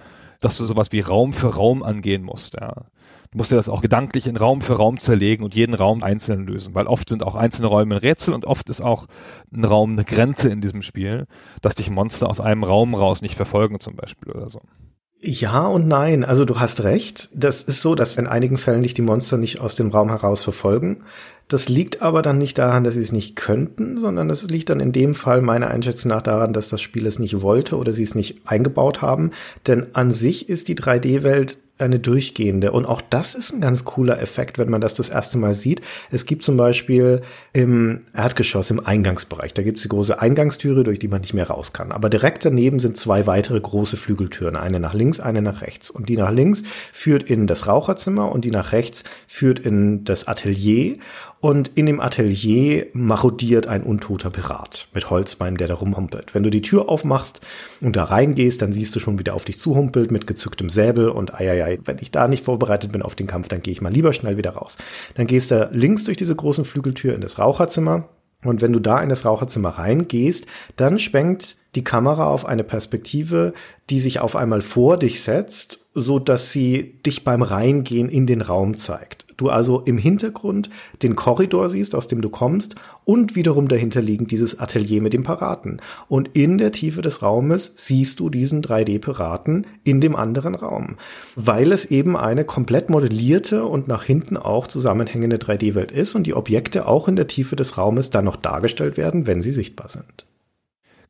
dass 0.45 0.57
du 0.59 0.67
sowas 0.67 0.93
wie 0.93 1.01
Raum 1.01 1.33
für 1.33 1.55
Raum 1.55 1.83
angehen 1.83 2.23
musst. 2.23 2.55
Ja. 2.55 2.87
Du 3.31 3.39
musst 3.39 3.51
dir 3.51 3.57
das 3.57 3.71
auch 3.71 3.81
gedanklich 3.81 4.27
in 4.27 4.37
Raum 4.37 4.61
für 4.61 4.75
Raum 4.75 5.01
zerlegen 5.01 5.43
und 5.43 5.55
jeden 5.55 5.75
Raum 5.75 6.03
einzeln 6.03 6.47
lösen, 6.47 6.75
weil 6.75 6.87
oft 6.87 7.09
sind 7.09 7.23
auch 7.23 7.35
einzelne 7.35 7.69
Räume 7.69 7.95
ein 7.95 7.99
Rätsel 7.99 8.35
und 8.35 8.45
oft 8.45 8.69
ist 8.69 8.83
auch 8.83 9.07
ein 9.53 9.65
Raum 9.65 9.93
eine 9.93 10.05
Grenze 10.05 10.51
in 10.51 10.61
diesem 10.61 10.83
Spiel, 10.83 11.27
dass 11.63 11.75
dich 11.75 11.89
Monster 11.89 12.29
aus 12.29 12.41
einem 12.41 12.63
Raum 12.63 12.95
raus 12.95 13.23
nicht 13.23 13.37
verfolgen 13.37 13.81
zum 13.81 13.97
Beispiel 13.97 14.33
oder 14.33 14.51
so. 14.51 14.61
Ja 15.25 15.67
und 15.67 15.87
nein. 15.87 16.25
Also 16.25 16.45
du 16.45 16.59
hast 16.59 16.83
recht. 16.83 17.31
Das 17.33 17.63
ist 17.63 17.81
so, 17.81 17.95
dass 17.95 18.19
in 18.19 18.27
einigen 18.27 18.59
Fällen 18.59 18.83
dich 18.83 18.93
die 18.93 19.03
Monster 19.03 19.39
nicht 19.39 19.61
aus 19.61 19.77
dem 19.77 19.91
Raum 19.91 20.09
heraus 20.11 20.43
verfolgen. 20.43 21.05
Das 21.53 21.69
liegt 21.69 22.01
aber 22.01 22.23
dann 22.23 22.39
nicht 22.39 22.57
daran, 22.57 22.83
dass 22.83 22.95
sie 22.95 23.01
es 23.01 23.13
nicht 23.13 23.37
könnten, 23.37 23.99
sondern 23.99 24.29
das 24.29 24.43
liegt 24.45 24.71
dann 24.71 24.81
in 24.81 24.93
dem 24.93 25.15
Fall 25.15 25.43
meiner 25.43 25.69
Einschätzung 25.69 26.09
nach 26.09 26.23
daran, 26.23 26.55
dass 26.55 26.71
das 26.71 26.81
Spiel 26.81 27.07
es 27.07 27.19
nicht 27.19 27.43
wollte 27.43 27.77
oder 27.77 27.93
sie 27.93 28.05
es 28.05 28.15
nicht 28.15 28.41
eingebaut 28.47 29.03
haben. 29.03 29.33
Denn 29.67 29.87
an 29.93 30.13
sich 30.13 30.49
ist 30.49 30.69
die 30.69 30.77
3D-Welt 30.77 31.59
eine 31.83 31.99
durchgehende. 31.99 32.73
Und 32.73 32.87
auch 32.87 33.03
das 33.03 33.35
ist 33.35 33.53
ein 33.53 33.61
ganz 33.61 33.85
cooler 33.85 34.21
Effekt, 34.21 34.59
wenn 34.59 34.71
man 34.71 34.81
das 34.81 34.95
das 34.95 35.09
erste 35.09 35.37
Mal 35.37 35.55
sieht. 35.55 35.83
Es 36.11 36.27
gibt 36.27 36.45
zum 36.45 36.57
Beispiel 36.57 37.23
im 37.53 38.03
Erdgeschoss, 38.15 38.71
im 38.71 38.85
Eingangsbereich, 38.85 39.53
da 39.53 39.63
gibt 39.63 39.79
es 39.79 39.83
die 39.83 39.89
große 39.89 40.19
Eingangstüre, 40.19 40.85
durch 40.85 40.99
die 40.99 41.09
man 41.09 41.21
nicht 41.21 41.35
mehr 41.35 41.49
raus 41.49 41.73
kann. 41.73 41.93
Aber 41.93 42.09
direkt 42.09 42.45
daneben 42.45 42.79
sind 42.79 42.97
zwei 42.97 43.27
weitere 43.27 43.61
große 43.61 43.97
Flügeltüren, 43.97 44.57
eine 44.57 44.81
nach 44.81 44.95
links, 44.95 45.21
eine 45.21 45.43
nach 45.43 45.61
rechts. 45.61 45.91
Und 45.91 46.09
die 46.09 46.17
nach 46.17 46.31
links 46.31 46.63
führt 46.93 47.25
in 47.25 47.47
das 47.47 47.67
Raucherzimmer 47.67 48.31
und 48.31 48.45
die 48.45 48.51
nach 48.51 48.73
rechts 48.73 49.03
führt 49.27 49.59
in 49.59 50.05
das 50.05 50.29
Atelier. 50.29 50.99
Und 51.43 51.73
in 51.75 51.87
dem 51.87 51.99
Atelier 51.99 52.87
marodiert 52.93 53.67
ein 53.67 53.83
untoter 53.83 54.31
Pirat 54.31 54.87
mit 54.95 55.11
Holzbeinen, 55.11 55.57
der 55.57 55.67
da 55.67 55.75
rumhumpelt. 55.75 56.37
Wenn 56.37 56.45
du 56.45 56.51
die 56.51 56.63
Tür 56.63 56.89
aufmachst 56.89 57.41
und 57.81 57.97
da 57.97 58.05
reingehst, 58.05 58.63
dann 58.63 58.73
siehst 58.73 58.95
du 58.95 59.01
schon, 59.01 59.19
wie 59.19 59.25
der 59.25 59.35
auf 59.35 59.45
dich 59.45 59.59
zuhumpelt 59.59 60.13
mit 60.13 60.29
gezücktem 60.29 60.71
Säbel 60.71 61.09
und 61.09 61.35
eieiei, 61.35 61.81
wenn 61.85 61.99
ich 62.01 62.13
da 62.13 62.29
nicht 62.29 62.45
vorbereitet 62.45 62.93
bin 62.93 63.03
auf 63.03 63.17
den 63.17 63.27
Kampf, 63.27 63.49
dann 63.49 63.61
gehe 63.61 63.73
ich 63.73 63.81
mal 63.81 63.93
lieber 63.93 64.13
schnell 64.13 64.37
wieder 64.37 64.53
raus. 64.53 64.77
Dann 65.17 65.27
gehst 65.27 65.51
du 65.51 65.69
links 65.73 66.05
durch 66.05 66.17
diese 66.17 66.37
großen 66.37 66.65
Flügeltür 66.65 67.13
in 67.13 67.21
das 67.21 67.41
Raucherzimmer 67.41 68.09
und 68.45 68.61
wenn 68.61 68.73
du 68.73 68.79
da 68.79 69.03
in 69.03 69.09
das 69.09 69.25
Raucherzimmer 69.25 69.71
reingehst, 69.71 70.47
dann 70.77 71.01
schwenkt 71.01 71.57
die 71.75 71.83
Kamera 71.83 72.29
auf 72.29 72.47
eine 72.47 72.63
Perspektive, 72.63 73.53
die 73.91 73.99
sich 73.99 74.21
auf 74.21 74.37
einmal 74.37 74.63
vor 74.63 74.97
dich 74.97 75.23
setzt, 75.23 75.81
so 75.93 76.21
dass 76.21 76.53
sie 76.53 77.01
dich 77.05 77.25
beim 77.25 77.43
Reingehen 77.43 78.09
in 78.09 78.29
den 78.29 78.43
Raum 78.43 78.77
zeigt. 78.77 79.27
Du 79.43 79.49
also 79.49 79.81
im 79.81 79.99
Hintergrund 79.99 80.71
den 81.03 81.17
Korridor 81.17 81.69
siehst, 81.69 81.97
aus 81.97 82.07
dem 82.07 82.21
du 82.23 82.31
kommst 82.31 82.77
und 83.05 83.35
wiederum 83.35 83.67
dahinter 83.67 84.01
liegend 84.01 84.31
dieses 84.31 84.61
Atelier 84.61 85.03
mit 85.03 85.15
dem 85.15 85.25
Piraten. 85.25 85.81
Und 86.07 86.31
in 86.35 86.59
der 86.59 86.71
Tiefe 86.71 87.03
des 87.03 87.23
Raumes 87.23 87.73
siehst 87.75 88.21
du 88.21 88.31
diesen 88.31 88.63
3D-Piraten 88.63 89.67
in 89.83 90.01
dem 90.01 90.15
anderen 90.15 90.55
Raum, 90.55 90.97
weil 91.35 91.73
es 91.73 91.87
eben 91.87 92.17
eine 92.17 92.45
komplett 92.45 92.89
modellierte 92.89 93.65
und 93.65 93.89
nach 93.89 94.05
hinten 94.05 94.37
auch 94.37 94.69
zusammenhängende 94.69 95.39
3D-Welt 95.39 95.91
ist 95.91 96.15
und 96.15 96.29
die 96.29 96.35
Objekte 96.35 96.87
auch 96.87 97.09
in 97.09 97.17
der 97.17 97.27
Tiefe 97.27 97.57
des 97.57 97.77
Raumes 97.77 98.11
dann 98.11 98.25
noch 98.25 98.37
dargestellt 98.37 98.97
werden, 98.97 99.27
wenn 99.27 99.43
sie 99.43 99.51
sichtbar 99.51 99.89
sind. 99.89 100.25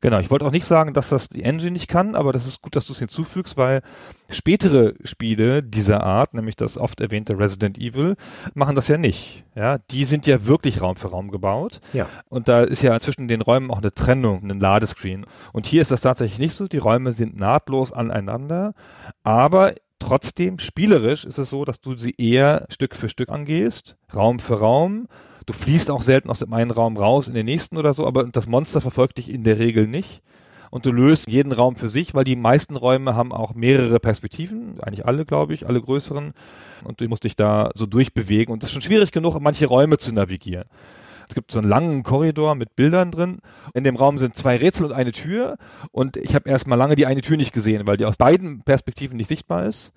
Genau, 0.03 0.19
ich 0.19 0.29
wollte 0.29 0.45
auch 0.45 0.51
nicht 0.51 0.65
sagen, 0.65 0.93
dass 0.93 1.07
das 1.07 1.29
die 1.29 1.43
Engine 1.43 1.71
nicht 1.71 1.87
kann, 1.87 2.15
aber 2.15 2.33
das 2.33 2.45
ist 2.45 2.61
gut, 2.61 2.75
dass 2.75 2.85
du 2.85 2.91
es 2.91 2.99
hinzufügst, 2.99 3.55
weil 3.55 3.81
spätere 4.29 4.95
Spiele 5.05 5.63
dieser 5.63 6.03
Art, 6.03 6.33
nämlich 6.33 6.57
das 6.57 6.77
oft 6.77 6.99
erwähnte 6.99 7.39
Resident 7.39 7.77
Evil, 7.77 8.17
machen 8.53 8.75
das 8.75 8.89
ja 8.89 8.97
nicht. 8.97 9.45
Ja, 9.55 9.77
die 9.77 10.03
sind 10.03 10.27
ja 10.27 10.45
wirklich 10.45 10.81
Raum 10.81 10.97
für 10.97 11.07
Raum 11.07 11.31
gebaut. 11.31 11.79
Ja. 11.93 12.09
Und 12.27 12.49
da 12.49 12.63
ist 12.63 12.81
ja 12.81 12.99
zwischen 12.99 13.29
den 13.29 13.41
Räumen 13.41 13.71
auch 13.71 13.77
eine 13.77 13.93
Trennung, 13.93 14.43
ein 14.43 14.59
Ladescreen. 14.59 15.25
Und 15.53 15.67
hier 15.67 15.81
ist 15.81 15.91
das 15.91 16.01
tatsächlich 16.01 16.37
nicht 16.37 16.55
so. 16.55 16.67
Die 16.67 16.79
Räume 16.79 17.13
sind 17.13 17.39
nahtlos 17.39 17.93
aneinander, 17.93 18.73
aber 19.23 19.73
trotzdem 19.99 20.59
spielerisch 20.59 21.23
ist 21.23 21.37
es 21.37 21.49
so, 21.49 21.63
dass 21.63 21.79
du 21.79 21.95
sie 21.95 22.13
eher 22.17 22.65
Stück 22.67 22.97
für 22.97 23.07
Stück 23.07 23.29
angehst, 23.29 23.95
Raum 24.13 24.39
für 24.39 24.59
Raum 24.59 25.07
Du 25.45 25.53
fließt 25.53 25.91
auch 25.91 26.01
selten 26.01 26.29
aus 26.29 26.39
dem 26.39 26.53
einen 26.53 26.71
Raum 26.71 26.97
raus 26.97 27.27
in 27.27 27.33
den 27.33 27.45
nächsten 27.45 27.77
oder 27.77 27.93
so, 27.93 28.05
aber 28.05 28.25
das 28.25 28.47
Monster 28.47 28.81
verfolgt 28.81 29.17
dich 29.17 29.29
in 29.29 29.43
der 29.43 29.59
Regel 29.59 29.87
nicht. 29.87 30.21
Und 30.69 30.87
du 30.87 30.91
löst 30.91 31.29
jeden 31.29 31.51
Raum 31.51 31.75
für 31.75 31.87
sich, 31.87 32.15
weil 32.15 32.23
die 32.23 32.35
meisten 32.35 32.75
Räume 32.75 33.15
haben 33.15 33.31
auch 33.31 33.53
mehrere 33.53 33.99
Perspektiven, 33.99 34.79
eigentlich 34.81 35.05
alle, 35.05 35.23
glaube 35.23 35.53
ich, 35.53 35.67
alle 35.67 35.79
größeren. 35.79 36.33
Und 36.83 36.99
du 36.99 37.07
musst 37.07 37.25
dich 37.25 37.35
da 37.35 37.69
so 37.75 37.85
durchbewegen. 37.85 38.51
Und 38.51 38.63
es 38.63 38.69
ist 38.69 38.73
schon 38.73 38.81
schwierig 38.81 39.11
genug, 39.11 39.39
manche 39.39 39.67
Räume 39.67 39.97
zu 39.99 40.11
navigieren. 40.11 40.65
Es 41.29 41.35
gibt 41.35 41.51
so 41.51 41.59
einen 41.59 41.69
langen 41.69 42.01
Korridor 42.01 42.55
mit 42.55 42.75
Bildern 42.75 43.11
drin. 43.11 43.37
In 43.75 43.83
dem 43.83 43.95
Raum 43.95 44.17
sind 44.17 44.35
zwei 44.35 44.57
Rätsel 44.57 44.87
und 44.87 44.93
eine 44.93 45.11
Tür. 45.11 45.57
Und 45.91 46.17
ich 46.17 46.33
habe 46.33 46.49
erstmal 46.49 46.79
lange 46.79 46.95
die 46.95 47.05
eine 47.05 47.21
Tür 47.21 47.37
nicht 47.37 47.53
gesehen, 47.53 47.85
weil 47.85 47.97
die 47.97 48.05
aus 48.05 48.17
beiden 48.17 48.63
Perspektiven 48.63 49.17
nicht 49.17 49.27
sichtbar 49.27 49.65
ist 49.65 49.93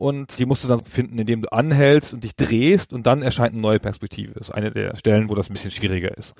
und 0.00 0.38
die 0.38 0.46
musst 0.46 0.64
du 0.64 0.68
dann 0.68 0.82
finden, 0.86 1.18
indem 1.18 1.42
du 1.42 1.52
anhältst 1.52 2.14
und 2.14 2.24
dich 2.24 2.34
drehst 2.34 2.94
und 2.94 3.06
dann 3.06 3.20
erscheint 3.20 3.52
eine 3.52 3.60
neue 3.60 3.78
Perspektive. 3.78 4.32
Das 4.32 4.48
ist 4.48 4.54
eine 4.54 4.70
der 4.70 4.96
Stellen, 4.96 5.28
wo 5.28 5.34
das 5.34 5.50
ein 5.50 5.52
bisschen 5.52 5.70
schwieriger 5.70 6.16
ist. 6.16 6.32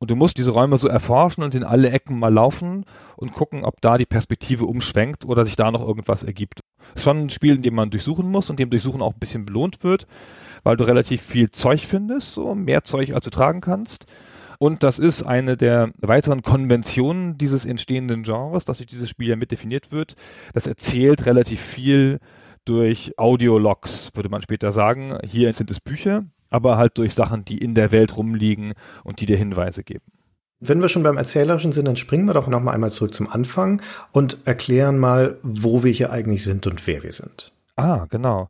Und 0.00 0.10
du 0.10 0.16
musst 0.16 0.38
diese 0.38 0.50
Räume 0.50 0.76
so 0.76 0.88
erforschen 0.88 1.44
und 1.44 1.54
in 1.54 1.62
alle 1.62 1.90
Ecken 1.90 2.18
mal 2.18 2.34
laufen 2.34 2.84
und 3.14 3.32
gucken, 3.32 3.62
ob 3.64 3.80
da 3.80 3.96
die 3.96 4.06
Perspektive 4.06 4.64
umschwenkt 4.64 5.24
oder 5.24 5.44
sich 5.44 5.54
da 5.54 5.70
noch 5.70 5.86
irgendwas 5.86 6.24
ergibt. 6.24 6.62
Das 6.94 6.96
ist 6.96 7.04
schon 7.04 7.18
ein 7.20 7.30
Spiel, 7.30 7.54
in 7.54 7.62
dem 7.62 7.76
man 7.76 7.90
durchsuchen 7.90 8.28
muss 8.28 8.50
und 8.50 8.58
dem 8.58 8.70
Durchsuchen 8.70 9.00
auch 9.00 9.12
ein 9.12 9.20
bisschen 9.20 9.46
belohnt 9.46 9.84
wird, 9.84 10.08
weil 10.64 10.76
du 10.76 10.82
relativ 10.82 11.22
viel 11.22 11.52
Zeug 11.52 11.86
findest, 11.86 12.34
so 12.34 12.56
mehr 12.56 12.82
Zeug 12.82 13.14
als 13.14 13.24
du 13.24 13.30
tragen 13.30 13.60
kannst. 13.60 14.06
Und 14.58 14.82
das 14.82 14.98
ist 14.98 15.22
eine 15.22 15.56
der 15.56 15.92
weiteren 15.98 16.42
Konventionen 16.42 17.38
dieses 17.38 17.66
entstehenden 17.66 18.24
Genres, 18.24 18.64
dass 18.64 18.78
durch 18.78 18.88
dieses 18.88 19.08
Spiel 19.08 19.28
ja 19.28 19.36
mit 19.36 19.52
definiert 19.52 19.92
wird. 19.92 20.16
Das 20.54 20.66
erzählt 20.66 21.24
relativ 21.24 21.60
viel 21.60 22.18
durch 22.66 23.14
Audiologs, 23.16 24.10
würde 24.14 24.28
man 24.28 24.42
später 24.42 24.72
sagen. 24.72 25.18
Hier 25.24 25.52
sind 25.52 25.70
es 25.70 25.80
Bücher, 25.80 26.24
aber 26.50 26.76
halt 26.76 26.98
durch 26.98 27.14
Sachen, 27.14 27.44
die 27.44 27.58
in 27.58 27.74
der 27.74 27.92
Welt 27.92 28.16
rumliegen 28.16 28.74
und 29.04 29.20
die 29.20 29.26
dir 29.26 29.38
Hinweise 29.38 29.82
geben. 29.82 30.04
Wenn 30.60 30.80
wir 30.80 30.88
schon 30.88 31.02
beim 31.02 31.18
Erzählerischen 31.18 31.72
sind, 31.72 31.84
dann 31.86 31.96
springen 31.96 32.26
wir 32.26 32.34
doch 32.34 32.48
noch 32.48 32.60
mal 32.60 32.72
einmal 32.72 32.90
zurück 32.90 33.12
zum 33.12 33.30
Anfang 33.30 33.82
und 34.12 34.38
erklären 34.44 34.98
mal, 34.98 35.38
wo 35.42 35.84
wir 35.84 35.92
hier 35.92 36.10
eigentlich 36.10 36.44
sind 36.44 36.66
und 36.66 36.86
wer 36.86 37.02
wir 37.02 37.12
sind. 37.12 37.52
Ah, 37.76 38.06
genau. 38.08 38.48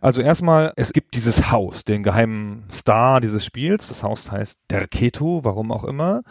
Also 0.00 0.22
erstmal, 0.22 0.72
es 0.76 0.92
gibt 0.92 1.14
dieses 1.14 1.50
Haus, 1.50 1.84
den 1.84 2.04
geheimen 2.04 2.62
Star 2.70 3.20
dieses 3.20 3.44
Spiels. 3.44 3.88
Das 3.88 4.04
Haus 4.04 4.30
heißt 4.30 4.58
Derketo, 4.70 5.40
warum 5.42 5.72
auch 5.72 5.84
immer. 5.84 6.22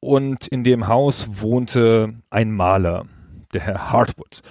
Und 0.00 0.46
in 0.48 0.64
dem 0.64 0.86
Haus 0.86 1.40
wohnte 1.40 2.12
ein 2.28 2.52
Maler, 2.52 3.06
der 3.54 3.62
Herr 3.62 3.90
Hartwood. 3.90 4.42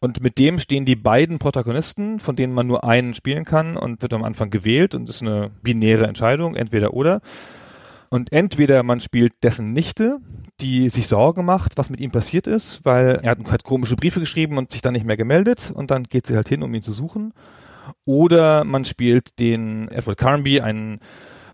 Und 0.00 0.22
mit 0.22 0.38
dem 0.38 0.60
stehen 0.60 0.84
die 0.84 0.96
beiden 0.96 1.38
Protagonisten, 1.38 2.20
von 2.20 2.36
denen 2.36 2.52
man 2.52 2.66
nur 2.66 2.84
einen 2.84 3.14
spielen 3.14 3.44
kann 3.44 3.76
und 3.76 4.00
wird 4.02 4.12
am 4.12 4.22
Anfang 4.22 4.50
gewählt 4.50 4.94
und 4.94 5.08
ist 5.08 5.22
eine 5.22 5.50
binäre 5.62 6.06
Entscheidung, 6.06 6.54
entweder 6.54 6.94
oder. 6.94 7.20
Und 8.10 8.32
entweder 8.32 8.82
man 8.84 9.00
spielt 9.00 9.32
dessen 9.42 9.72
Nichte, 9.72 10.18
die 10.60 10.88
sich 10.88 11.08
Sorgen 11.08 11.44
macht, 11.44 11.76
was 11.76 11.90
mit 11.90 12.00
ihm 12.00 12.10
passiert 12.10 12.46
ist, 12.46 12.80
weil 12.84 13.20
er 13.22 13.32
hat, 13.32 13.50
hat 13.50 13.64
komische 13.64 13.96
Briefe 13.96 14.20
geschrieben 14.20 14.56
und 14.56 14.72
sich 14.72 14.82
dann 14.82 14.94
nicht 14.94 15.04
mehr 15.04 15.16
gemeldet 15.16 15.70
und 15.74 15.90
dann 15.90 16.04
geht 16.04 16.26
sie 16.26 16.36
halt 16.36 16.48
hin, 16.48 16.62
um 16.62 16.72
ihn 16.72 16.82
zu 16.82 16.92
suchen. 16.92 17.34
Oder 18.04 18.64
man 18.64 18.84
spielt 18.84 19.38
den 19.38 19.88
Edward 19.88 20.18
Carnby, 20.18 20.60
einen 20.60 21.00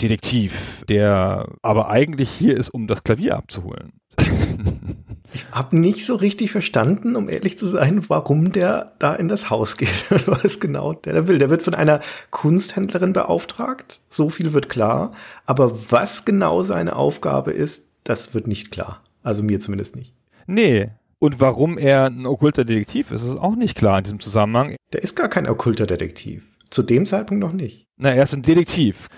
Detektiv, 0.01 0.85
der 0.89 1.49
aber 1.63 1.89
eigentlich 1.89 2.31
hier 2.31 2.57
ist, 2.57 2.71
um 2.71 2.87
das 2.87 3.05
Klavier 3.05 3.37
abzuholen. 3.37 3.93
Ich 5.35 5.47
habe 5.51 5.77
nicht 5.77 6.07
so 6.07 6.15
richtig 6.15 6.53
verstanden, 6.53 7.17
um 7.17 7.29
ehrlich 7.29 7.59
zu 7.59 7.67
sein, 7.67 8.05
warum 8.09 8.53
der 8.53 8.93
da 9.01 9.15
in 9.17 9.27
das 9.27 9.51
Haus 9.51 9.77
geht. 9.77 10.11
Was 10.27 10.61
genau 10.61 10.93
der 10.93 11.13
da 11.13 11.29
will. 11.29 11.39
Der 11.39 11.51
wird 11.51 11.63
von 11.63 11.75
einer 11.75 12.01
Kunsthändlerin 12.31 13.13
beauftragt. 13.13 14.01
So 14.09 14.29
viel 14.29 14.53
wird 14.53 14.69
klar. 14.69 15.13
Aber 15.45 15.91
was 15.91 16.25
genau 16.25 16.63
seine 16.63 16.95
Aufgabe 16.95 17.51
ist, 17.51 17.83
das 18.05 18.33
wird 18.33 18.47
nicht 18.47 18.71
klar. 18.71 19.03
Also 19.23 19.43
mir 19.43 19.59
zumindest 19.59 19.97
nicht. 19.97 20.15
Nee. 20.47 20.91
Und 21.19 21.41
warum 21.41 21.79
er 21.79 22.05
ein 22.05 22.27
okkulter 22.27 22.65
Detektiv 22.65 23.11
ist, 23.11 23.25
ist 23.25 23.37
auch 23.37 23.57
nicht 23.57 23.77
klar 23.77 23.99
in 23.99 24.05
diesem 24.05 24.21
Zusammenhang. 24.21 24.77
Der 24.93 25.03
ist 25.03 25.17
gar 25.17 25.29
kein 25.29 25.49
okkulter 25.49 25.87
Detektiv. 25.87 26.45
Zu 26.71 26.83
dem 26.83 27.07
Zeitpunkt 27.07 27.43
noch 27.43 27.53
nicht. 27.53 27.87
Na, 27.97 28.11
er 28.11 28.23
ist 28.23 28.35
ein 28.35 28.43
Detektiv 28.43 29.09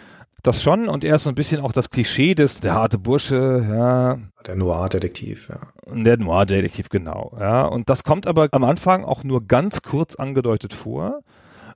das 0.47 0.63
schon 0.63 0.89
und 0.89 1.05
er 1.05 1.17
ist 1.17 1.25
so 1.25 1.31
ein 1.31 1.35
bisschen 1.35 1.61
auch 1.61 1.73
das 1.73 1.91
Klischee 1.91 2.35
des, 2.35 2.61
der 2.61 2.75
harte 2.75 2.99
Bursche, 2.99 3.67
ja. 3.69 4.19
Der 4.47 4.57
Noir-Detektiv, 4.57 5.49
ja. 5.49 5.61
Der 5.93 6.17
Noir-Detektiv, 6.17 6.89
genau, 6.89 7.37
ja. 7.39 7.67
Und 7.67 7.91
das 7.91 8.05
kommt 8.05 8.27
aber 8.27 8.49
am 8.53 8.65
Anfang 8.65 9.05
auch 9.05 9.25
nur 9.25 9.47
ganz 9.47 9.83
kurz 9.83 10.15
angedeutet 10.15 10.73
vor. 10.73 11.21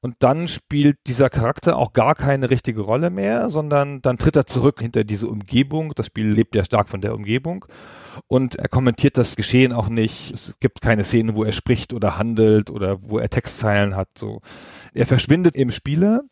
Und 0.03 0.17
dann 0.21 0.49
spielt 0.49 0.97
dieser 1.07 1.29
Charakter 1.29 1.77
auch 1.77 1.93
gar 1.93 2.15
keine 2.15 2.49
richtige 2.49 2.81
Rolle 2.81 3.11
mehr, 3.11 3.51
sondern 3.51 4.01
dann 4.01 4.17
tritt 4.17 4.35
er 4.35 4.47
zurück 4.47 4.81
hinter 4.81 5.05
diese 5.05 5.29
Umgebung. 5.29 5.93
Das 5.95 6.07
Spiel 6.07 6.31
lebt 6.31 6.55
ja 6.55 6.65
stark 6.65 6.89
von 6.89 7.03
der 7.03 7.15
Umgebung. 7.15 7.67
Und 8.27 8.57
er 8.57 8.69
kommentiert 8.69 9.19
das 9.19 9.37
Geschehen 9.37 9.73
auch 9.75 9.91
nicht. 9.91 10.33
Es 10.33 10.55
gibt 10.59 10.81
keine 10.81 11.05
Szene, 11.05 11.35
wo 11.35 11.45
er 11.45 11.53
spricht 11.53 11.93
oder 11.93 12.17
handelt 12.17 12.71
oder 12.71 12.99
wo 13.03 13.19
er 13.19 13.29
Textzeilen 13.29 13.95
hat. 13.95 14.09
So. 14.17 14.41
Er 14.95 15.05
verschwindet 15.05 15.55
im 15.55 15.71
Spieler 15.71 16.23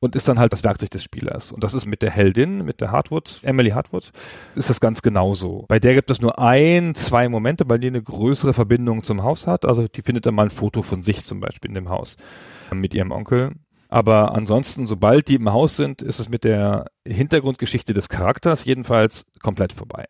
und 0.00 0.16
ist 0.16 0.28
dann 0.28 0.38
halt 0.38 0.52
das 0.52 0.64
Werkzeug 0.64 0.90
des 0.90 1.02
Spielers. 1.02 1.52
Und 1.52 1.62
das 1.62 1.74
ist 1.74 1.86
mit 1.86 2.02
der 2.02 2.10
Heldin, 2.10 2.64
mit 2.64 2.80
der 2.80 2.90
Hartwood, 2.90 3.40
Emily 3.42 3.70
Hartwood, 3.70 4.12
ist 4.54 4.70
das 4.70 4.80
ganz 4.80 5.02
genauso. 5.02 5.64
Bei 5.68 5.78
der 5.78 5.94
gibt 5.94 6.10
es 6.10 6.20
nur 6.20 6.38
ein, 6.38 6.94
zwei 6.94 7.28
Momente, 7.28 7.64
weil 7.68 7.78
die 7.78 7.88
eine 7.88 8.02
größere 8.02 8.54
Verbindung 8.54 9.02
zum 9.02 9.22
Haus 9.22 9.46
hat. 9.46 9.64
Also 9.64 9.86
die 9.86 10.02
findet 10.02 10.26
dann 10.26 10.34
mal 10.34 10.44
ein 10.44 10.50
Foto 10.50 10.82
von 10.82 11.02
sich 11.02 11.24
zum 11.24 11.40
Beispiel 11.40 11.70
in 11.70 11.74
dem 11.74 11.88
Haus 11.88 12.16
mit 12.72 12.94
ihrem 12.94 13.10
Onkel. 13.10 13.52
Aber 13.88 14.34
ansonsten, 14.34 14.86
sobald 14.86 15.28
die 15.28 15.34
im 15.34 15.52
Haus 15.52 15.76
sind, 15.76 16.00
ist 16.00 16.18
es 16.18 16.30
mit 16.30 16.44
der 16.44 16.86
Hintergrundgeschichte 17.06 17.92
des 17.92 18.08
Charakters 18.08 18.64
jedenfalls 18.64 19.26
komplett 19.42 19.74
vorbei. 19.74 20.06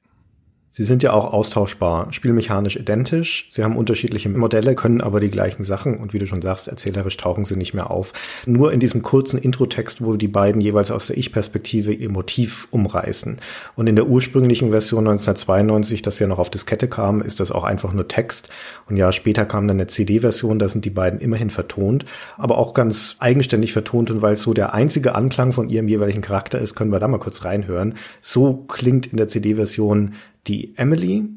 Sie 0.74 0.84
sind 0.84 1.02
ja 1.02 1.12
auch 1.12 1.34
austauschbar, 1.34 2.10
spielmechanisch 2.14 2.76
identisch. 2.76 3.46
Sie 3.50 3.62
haben 3.62 3.76
unterschiedliche 3.76 4.30
Modelle, 4.30 4.74
können 4.74 5.02
aber 5.02 5.20
die 5.20 5.30
gleichen 5.30 5.64
Sachen 5.64 5.98
und 5.98 6.14
wie 6.14 6.18
du 6.18 6.26
schon 6.26 6.40
sagst, 6.40 6.66
erzählerisch 6.66 7.18
tauchen 7.18 7.44
sie 7.44 7.56
nicht 7.56 7.74
mehr 7.74 7.90
auf. 7.90 8.14
Nur 8.46 8.72
in 8.72 8.80
diesem 8.80 9.02
kurzen 9.02 9.38
Intro-Text, 9.38 10.02
wo 10.02 10.16
die 10.16 10.28
beiden 10.28 10.62
jeweils 10.62 10.90
aus 10.90 11.08
der 11.08 11.18
Ich-Perspektive 11.18 11.92
ihr 11.92 12.08
Motiv 12.08 12.68
umreißen. 12.70 13.36
Und 13.76 13.86
in 13.86 13.96
der 13.96 14.06
ursprünglichen 14.06 14.70
Version 14.70 15.06
1992, 15.06 16.00
das 16.00 16.18
ja 16.18 16.26
noch 16.26 16.38
auf 16.38 16.48
Diskette 16.48 16.88
kam, 16.88 17.20
ist 17.20 17.38
das 17.38 17.52
auch 17.52 17.64
einfach 17.64 17.92
nur 17.92 18.08
Text. 18.08 18.48
Und 18.88 18.96
ja, 18.96 19.12
später 19.12 19.44
kam 19.44 19.68
dann 19.68 19.76
eine 19.76 19.88
CD-Version, 19.88 20.58
da 20.58 20.68
sind 20.68 20.86
die 20.86 20.90
beiden 20.90 21.20
immerhin 21.20 21.50
vertont, 21.50 22.06
aber 22.38 22.56
auch 22.56 22.72
ganz 22.72 23.16
eigenständig 23.18 23.74
vertont 23.74 24.10
und 24.10 24.22
weil 24.22 24.34
es 24.34 24.42
so 24.42 24.54
der 24.54 24.72
einzige 24.72 25.14
Anklang 25.16 25.52
von 25.52 25.68
ihrem 25.68 25.88
jeweiligen 25.88 26.22
Charakter 26.22 26.58
ist, 26.58 26.74
können 26.76 26.92
wir 26.92 26.98
da 26.98 27.08
mal 27.08 27.18
kurz 27.18 27.44
reinhören. 27.44 27.96
So 28.22 28.54
klingt 28.54 29.08
in 29.08 29.18
der 29.18 29.28
CD-Version 29.28 30.14
die 30.44 30.68
Emily. 30.76 31.28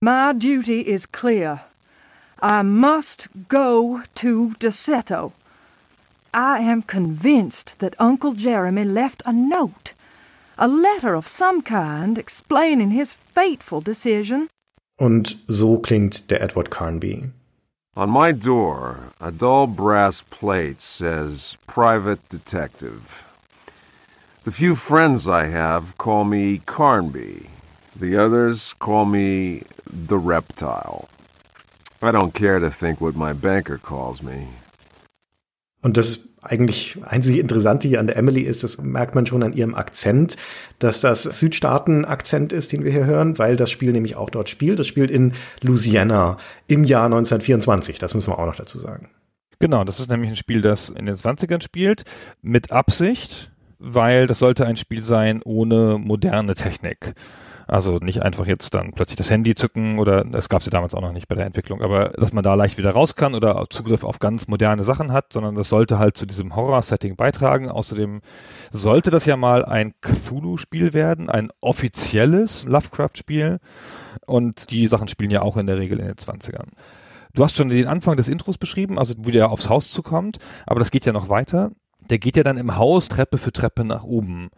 My 0.00 0.32
duty 0.32 0.80
is 0.80 1.04
clear. 1.06 1.60
I 2.40 2.62
must 2.62 3.28
go 3.48 4.02
to 4.14 4.54
Deseto. 4.58 5.32
I 6.32 6.60
am 6.60 6.82
convinced 6.82 7.74
that 7.80 7.94
Uncle 7.98 8.32
Jeremy 8.32 8.84
left 8.84 9.22
a 9.26 9.32
note, 9.32 9.92
a 10.56 10.66
letter 10.66 11.14
of 11.14 11.28
some 11.28 11.60
kind 11.60 12.16
explaining 12.16 12.92
his 12.92 13.12
fateful 13.12 13.82
decision. 13.82 14.48
Und 14.98 15.36
so 15.48 15.78
klingt 15.78 16.28
der 16.28 16.40
Edward 16.40 16.70
Carnby. 16.70 17.30
On 17.94 18.08
my 18.08 18.32
door, 18.32 19.12
a 19.20 19.30
dull 19.30 19.66
brass 19.66 20.22
plate 20.30 20.80
says 20.80 21.56
Private 21.66 22.26
Detective. 22.30 23.02
The 24.44 24.52
few 24.52 24.76
friends 24.76 25.28
I 25.28 25.48
have 25.48 25.98
call 25.98 26.24
me 26.24 26.60
Carnby. 26.60 27.49
The 28.00 28.16
others 28.16 28.74
call 28.78 29.04
me 29.04 29.62
the 29.84 30.16
reptile. 30.16 31.08
I 32.00 32.10
don't 32.10 32.32
care 32.32 32.58
to 32.58 32.70
think 32.70 33.00
what 33.00 33.14
my 33.14 33.34
banker 33.34 33.76
calls 33.76 34.22
me. 34.22 34.46
Und 35.82 35.98
das 35.98 36.20
eigentlich 36.42 36.98
einzig 37.04 37.38
Interessante 37.38 37.88
hier 37.88 38.00
an 38.00 38.06
der 38.06 38.16
Emily 38.16 38.40
ist, 38.40 38.64
das 38.64 38.78
merkt 38.78 39.14
man 39.14 39.26
schon 39.26 39.42
an 39.42 39.52
ihrem 39.52 39.74
Akzent, 39.74 40.36
dass 40.78 41.02
das 41.02 41.24
Südstaaten-Akzent 41.24 42.54
ist, 42.54 42.72
den 42.72 42.84
wir 42.84 42.92
hier 42.92 43.04
hören, 43.04 43.38
weil 43.38 43.56
das 43.56 43.70
Spiel 43.70 43.92
nämlich 43.92 44.16
auch 44.16 44.30
dort 44.30 44.48
spielt. 44.48 44.78
Das 44.78 44.86
spielt 44.86 45.10
in 45.10 45.34
Louisiana 45.60 46.38
im 46.66 46.84
Jahr 46.84 47.04
1924. 47.04 47.98
Das 47.98 48.14
müssen 48.14 48.30
wir 48.32 48.38
auch 48.38 48.46
noch 48.46 48.56
dazu 48.56 48.78
sagen. 48.78 49.10
Genau, 49.58 49.84
das 49.84 50.00
ist 50.00 50.08
nämlich 50.08 50.30
ein 50.30 50.36
Spiel, 50.36 50.62
das 50.62 50.88
in 50.88 51.04
den 51.04 51.16
20ern 51.16 51.62
spielt, 51.62 52.04
mit 52.40 52.72
Absicht, 52.72 53.50
weil 53.78 54.26
das 54.26 54.38
sollte 54.38 54.66
ein 54.66 54.78
Spiel 54.78 55.02
sein 55.02 55.42
ohne 55.44 55.98
moderne 55.98 56.54
Technik. 56.54 57.14
Also 57.70 57.98
nicht 57.98 58.20
einfach 58.20 58.46
jetzt 58.46 58.74
dann 58.74 58.90
plötzlich 58.90 59.16
das 59.16 59.30
Handy 59.30 59.54
zücken 59.54 60.00
oder 60.00 60.24
das 60.24 60.48
gab 60.48 60.58
es 60.58 60.66
ja 60.66 60.70
damals 60.70 60.92
auch 60.92 61.02
noch 61.02 61.12
nicht 61.12 61.28
bei 61.28 61.36
der 61.36 61.46
Entwicklung, 61.46 61.82
aber 61.82 62.08
dass 62.08 62.32
man 62.32 62.42
da 62.42 62.54
leicht 62.54 62.78
wieder 62.78 62.90
raus 62.90 63.14
kann 63.14 63.32
oder 63.32 63.64
Zugriff 63.70 64.02
auf 64.02 64.18
ganz 64.18 64.48
moderne 64.48 64.82
Sachen 64.82 65.12
hat, 65.12 65.32
sondern 65.32 65.54
das 65.54 65.68
sollte 65.68 66.00
halt 66.00 66.16
zu 66.16 66.26
diesem 66.26 66.56
Horror-Setting 66.56 67.14
beitragen. 67.14 67.68
Außerdem 67.68 68.22
sollte 68.72 69.12
das 69.12 69.24
ja 69.24 69.36
mal 69.36 69.64
ein 69.64 69.94
Cthulhu-Spiel 70.00 70.94
werden, 70.94 71.30
ein 71.30 71.52
offizielles 71.60 72.64
Lovecraft-Spiel 72.64 73.60
und 74.26 74.72
die 74.72 74.88
Sachen 74.88 75.06
spielen 75.06 75.30
ja 75.30 75.42
auch 75.42 75.56
in 75.56 75.68
der 75.68 75.78
Regel 75.78 76.00
in 76.00 76.08
den 76.08 76.16
20ern. 76.16 76.70
Du 77.34 77.44
hast 77.44 77.54
schon 77.54 77.68
den 77.68 77.86
Anfang 77.86 78.16
des 78.16 78.26
Intros 78.26 78.58
beschrieben, 78.58 78.98
also 78.98 79.14
wie 79.18 79.30
der 79.30 79.48
aufs 79.52 79.68
Haus 79.68 79.92
zukommt, 79.92 80.38
aber 80.66 80.80
das 80.80 80.90
geht 80.90 81.06
ja 81.06 81.12
noch 81.12 81.28
weiter. 81.28 81.70
Der 82.00 82.18
geht 82.18 82.36
ja 82.36 82.42
dann 82.42 82.58
im 82.58 82.76
Haus 82.76 83.08
Treppe 83.08 83.38
für 83.38 83.52
Treppe 83.52 83.84
nach 83.84 84.02
oben 84.02 84.50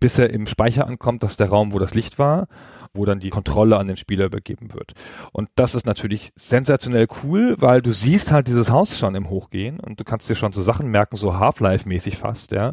bis 0.00 0.18
er 0.18 0.30
im 0.30 0.46
Speicher 0.46 0.86
ankommt, 0.86 1.22
das 1.22 1.32
ist 1.32 1.40
der 1.40 1.48
Raum, 1.48 1.72
wo 1.72 1.78
das 1.78 1.94
Licht 1.94 2.18
war, 2.18 2.48
wo 2.94 3.04
dann 3.04 3.20
die 3.20 3.30
Kontrolle 3.30 3.76
an 3.76 3.86
den 3.86 3.96
Spieler 3.96 4.26
übergeben 4.26 4.72
wird. 4.72 4.92
Und 5.32 5.48
das 5.54 5.74
ist 5.74 5.86
natürlich 5.86 6.32
sensationell 6.34 7.06
cool, 7.22 7.54
weil 7.58 7.82
du 7.82 7.92
siehst 7.92 8.32
halt 8.32 8.48
dieses 8.48 8.70
Haus 8.70 8.98
schon 8.98 9.14
im 9.14 9.28
Hochgehen 9.28 9.80
und 9.80 10.00
du 10.00 10.04
kannst 10.04 10.28
dir 10.28 10.34
schon 10.34 10.52
so 10.52 10.62
Sachen 10.62 10.88
merken, 10.88 11.16
so 11.16 11.38
Half-Life-mäßig 11.38 12.16
fast, 12.16 12.52
ja. 12.52 12.72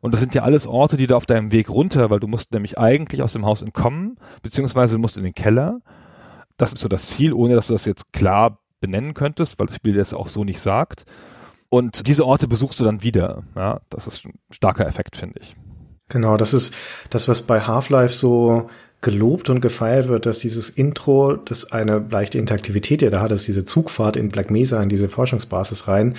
Und 0.00 0.12
das 0.12 0.20
sind 0.20 0.34
ja 0.34 0.42
alles 0.42 0.66
Orte, 0.66 0.96
die 0.96 1.06
du 1.06 1.16
auf 1.16 1.26
deinem 1.26 1.50
Weg 1.50 1.70
runter, 1.70 2.10
weil 2.10 2.20
du 2.20 2.26
musst 2.26 2.52
nämlich 2.52 2.78
eigentlich 2.78 3.22
aus 3.22 3.32
dem 3.32 3.46
Haus 3.46 3.62
entkommen, 3.62 4.18
beziehungsweise 4.42 4.96
du 4.96 5.00
musst 5.00 5.16
in 5.16 5.24
den 5.24 5.34
Keller. 5.34 5.80
Das 6.56 6.72
ist 6.72 6.80
so 6.80 6.88
das 6.88 7.08
Ziel, 7.08 7.32
ohne 7.32 7.54
dass 7.54 7.68
du 7.68 7.72
das 7.72 7.84
jetzt 7.86 8.12
klar 8.12 8.58
benennen 8.80 9.14
könntest, 9.14 9.58
weil 9.58 9.66
das 9.66 9.76
Spiel 9.76 9.94
das 9.94 10.12
auch 10.12 10.28
so 10.28 10.44
nicht 10.44 10.60
sagt. 10.60 11.04
Und 11.70 12.06
diese 12.06 12.26
Orte 12.26 12.46
besuchst 12.46 12.78
du 12.78 12.84
dann 12.84 13.02
wieder. 13.02 13.42
Ja, 13.56 13.80
das 13.88 14.06
ist 14.06 14.26
ein 14.26 14.34
starker 14.50 14.86
Effekt, 14.86 15.16
finde 15.16 15.40
ich. 15.40 15.56
Genau, 16.08 16.36
das 16.36 16.54
ist 16.54 16.74
das, 17.10 17.28
was 17.28 17.42
bei 17.42 17.60
Half-Life 17.60 18.14
so 18.14 18.68
gelobt 19.00 19.50
und 19.50 19.60
gefeiert 19.60 20.08
wird, 20.08 20.26
dass 20.26 20.38
dieses 20.38 20.70
Intro, 20.70 21.36
das 21.36 21.70
eine 21.72 22.04
leichte 22.10 22.38
Interaktivität 22.38 23.02
ja 23.02 23.10
da 23.10 23.20
hat, 23.20 23.30
dass 23.30 23.44
diese 23.44 23.64
Zugfahrt 23.64 24.16
in 24.16 24.30
Black 24.30 24.50
Mesa 24.50 24.82
in 24.82 24.88
diese 24.88 25.08
Forschungsbasis 25.08 25.88
rein, 25.88 26.16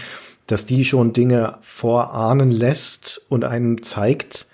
dass 0.47 0.65
die 0.65 0.85
schon 0.85 1.11
Dinge 1.11 1.57
vorahnen 1.61 2.51
lässt 2.51 3.21
und 3.29 3.43
einem 3.43 3.81
zeigt, 3.81 4.47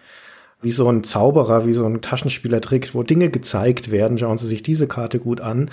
wie 0.61 0.71
so 0.71 0.87
ein 0.87 1.03
Zauberer, 1.03 1.65
wie 1.65 1.73
so 1.73 1.85
ein 1.85 2.01
Taschenspielertrick, 2.01 2.93
wo 2.93 3.03
Dinge 3.03 3.29
gezeigt 3.29 3.91
werden. 3.91 4.17
Schauen 4.17 4.37
Sie 4.37 4.47
sich 4.47 4.63
diese 4.63 4.87
Karte 4.87 5.19
gut 5.19 5.41
an 5.41 5.71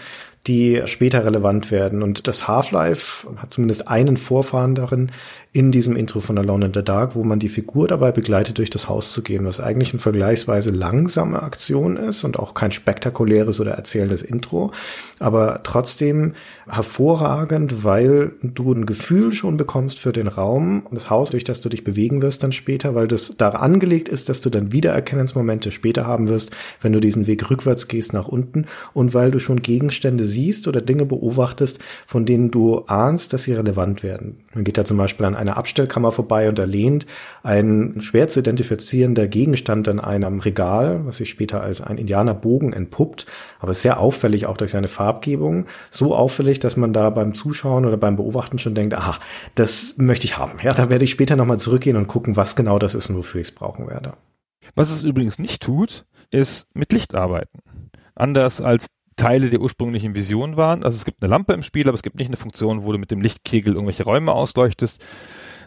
die 0.49 0.83
später 0.87 1.25
relevant 1.25 1.71
werden. 1.71 2.03
Und 2.03 2.27
das 2.27 2.49
Half-Life 2.49 3.29
hat 3.37 3.53
zumindest 3.53 3.89
einen 3.89 4.17
Vorfahren 4.17 4.75
darin 4.75 5.13
in 5.53 5.73
diesem 5.73 5.97
Intro 5.97 6.21
von 6.21 6.37
Alone 6.37 6.67
in 6.67 6.75
the 6.75 6.85
Dark, 6.85 7.15
wo 7.15 7.25
man 7.25 7.39
die 7.39 7.49
Figur 7.49 7.89
dabei 7.89 8.13
begleitet, 8.13 8.59
durch 8.59 8.69
das 8.69 8.89
Haus 8.89 9.13
zu 9.13 9.23
gehen, 9.23 9.47
was 9.47 9.61
eigentlich 9.61 9.93
eine 9.93 9.99
vergleichsweise 9.99 10.71
langsame 10.71 11.43
Aktion 11.43 11.97
ist 11.97 12.23
und 12.25 12.39
auch 12.39 12.53
kein 12.53 12.71
spektakuläres 12.71 13.59
oder 13.59 13.73
erzählendes 13.73 14.23
Intro, 14.23 14.73
aber 15.19 15.61
trotzdem 15.65 16.35
hervorragend, 16.69 17.83
weil 17.83 18.33
du 18.43 18.73
ein 18.73 18.85
Gefühl 18.85 19.33
schon 19.33 19.57
bekommst 19.57 19.99
für 19.99 20.13
den 20.13 20.29
Raum 20.29 20.83
und 20.85 20.95
das 20.95 21.09
Haus, 21.09 21.31
durch 21.31 21.45
das 21.45 21.63
du 21.63 21.71
dich 21.71 21.83
bewegen 21.83 22.21
wirst 22.21 22.43
dann 22.43 22.53
später, 22.53 22.95
weil 22.95 23.09
das 23.09 23.35
da 23.39 23.49
angelegt 23.49 24.11
ist, 24.11 24.29
dass 24.29 24.43
du 24.43 24.51
dann 24.51 24.71
Wiedererkennungsmomente 24.73 25.73
später 25.73 26.07
haben 26.07 26.29
wirst, 26.29 26.51
wenn 26.83 26.93
du 26.93 27.01
diesen 27.01 27.27
Weg 27.27 27.51
rückwärts 27.51 27.89
gehst 27.89 28.13
nach 28.13 28.29
unten 28.29 28.67
und 28.93 29.15
weil 29.15 29.31
du 29.31 29.41
schon 29.41 29.63
Gegenstände 29.63 30.25
siehst 30.25 30.38
oder 30.69 30.81
Dinge 30.81 31.05
beobachtest, 31.05 31.79
von 32.07 32.25
denen 32.25 32.51
du 32.51 32.81
ahnst, 32.87 33.33
dass 33.33 33.43
sie 33.43 33.55
relevant 33.55 34.03
werden. 34.03 34.45
Man 34.55 34.65
geht 34.65 34.79
da 34.79 34.85
zum 34.85 34.97
Beispiel 34.97 35.27
an 35.27 35.35
einer 35.35 35.57
Abstellkammer 35.57 36.13
vorbei 36.13 36.49
und 36.49 36.59
erlehnt 36.59 37.07
ein 37.43 37.97
schwer 38.01 38.29
zu 38.29 38.41
identifizierender 38.41 39.27
Gegenstand 39.27 39.89
an 39.89 40.01
einem 40.01 40.41
Regal, 40.41 41.05
was 41.05 41.17
sich 41.17 41.31
später 41.31 41.63
als 41.63 41.81
ein 41.81 41.99
Indianerbogen 41.99 42.73
entpuppt, 42.73 43.27
aber 43.59 43.75
sehr 43.75 44.01
auffällig 44.01 44.47
auch 44.47 44.57
durch 44.57 44.71
seine 44.71 44.89
Farbgebung. 44.89 45.67
So 45.91 46.15
auffällig, 46.15 46.61
dass 46.61 46.77
man 46.77 46.93
da 46.93 47.11
beim 47.11 47.35
Zuschauen 47.35 47.85
oder 47.85 47.97
beim 47.97 48.17
Beobachten 48.17 48.59
schon 48.59 48.75
denkt, 48.75 48.95
aha, 48.95 49.19
das 49.55 49.97
möchte 49.99 50.27
ich 50.27 50.39
haben. 50.39 50.59
Ja, 50.63 50.73
da 50.75 50.91
werde 50.91 51.05
ich 51.05 51.11
später 51.11 51.37
nochmal 51.37 51.59
zurückgehen 51.59 51.97
und 51.97 52.07
gucken, 52.07 52.37
was 52.37 52.57
genau 52.57 52.79
das 52.79 52.95
ist 52.95 53.11
und 53.11 53.17
wofür 53.17 53.41
ich 53.41 53.49
es 53.49 53.55
brauchen 53.55 53.89
werde. 53.89 54.15
Was 54.75 54.91
es 54.91 55.03
übrigens 55.03 55.39
nicht 55.39 55.63
tut, 55.63 56.05
ist 56.31 56.67
mit 56.75 56.93
Licht 56.93 57.15
arbeiten. 57.15 57.61
Anders 58.15 58.61
als 58.61 58.87
Teile 59.19 59.51
der 59.51 59.61
ursprünglichen 59.61 60.15
Vision 60.15 60.57
waren. 60.57 60.83
Also 60.83 60.97
es 60.97 61.05
gibt 61.05 61.23
eine 61.23 61.31
Lampe 61.31 61.53
im 61.53 61.63
Spiel, 61.63 61.87
aber 61.89 61.95
es 61.95 62.03
gibt 62.03 62.17
nicht 62.17 62.29
eine 62.29 62.39
Funktion, 62.39 62.85
wo 62.85 62.93
du 62.93 62.99
mit 62.99 63.11
dem 63.11 63.21
Lichtkegel 63.21 63.75
irgendwelche 63.75 64.05
Räume 64.05 64.33
ausleuchtest. 64.33 65.05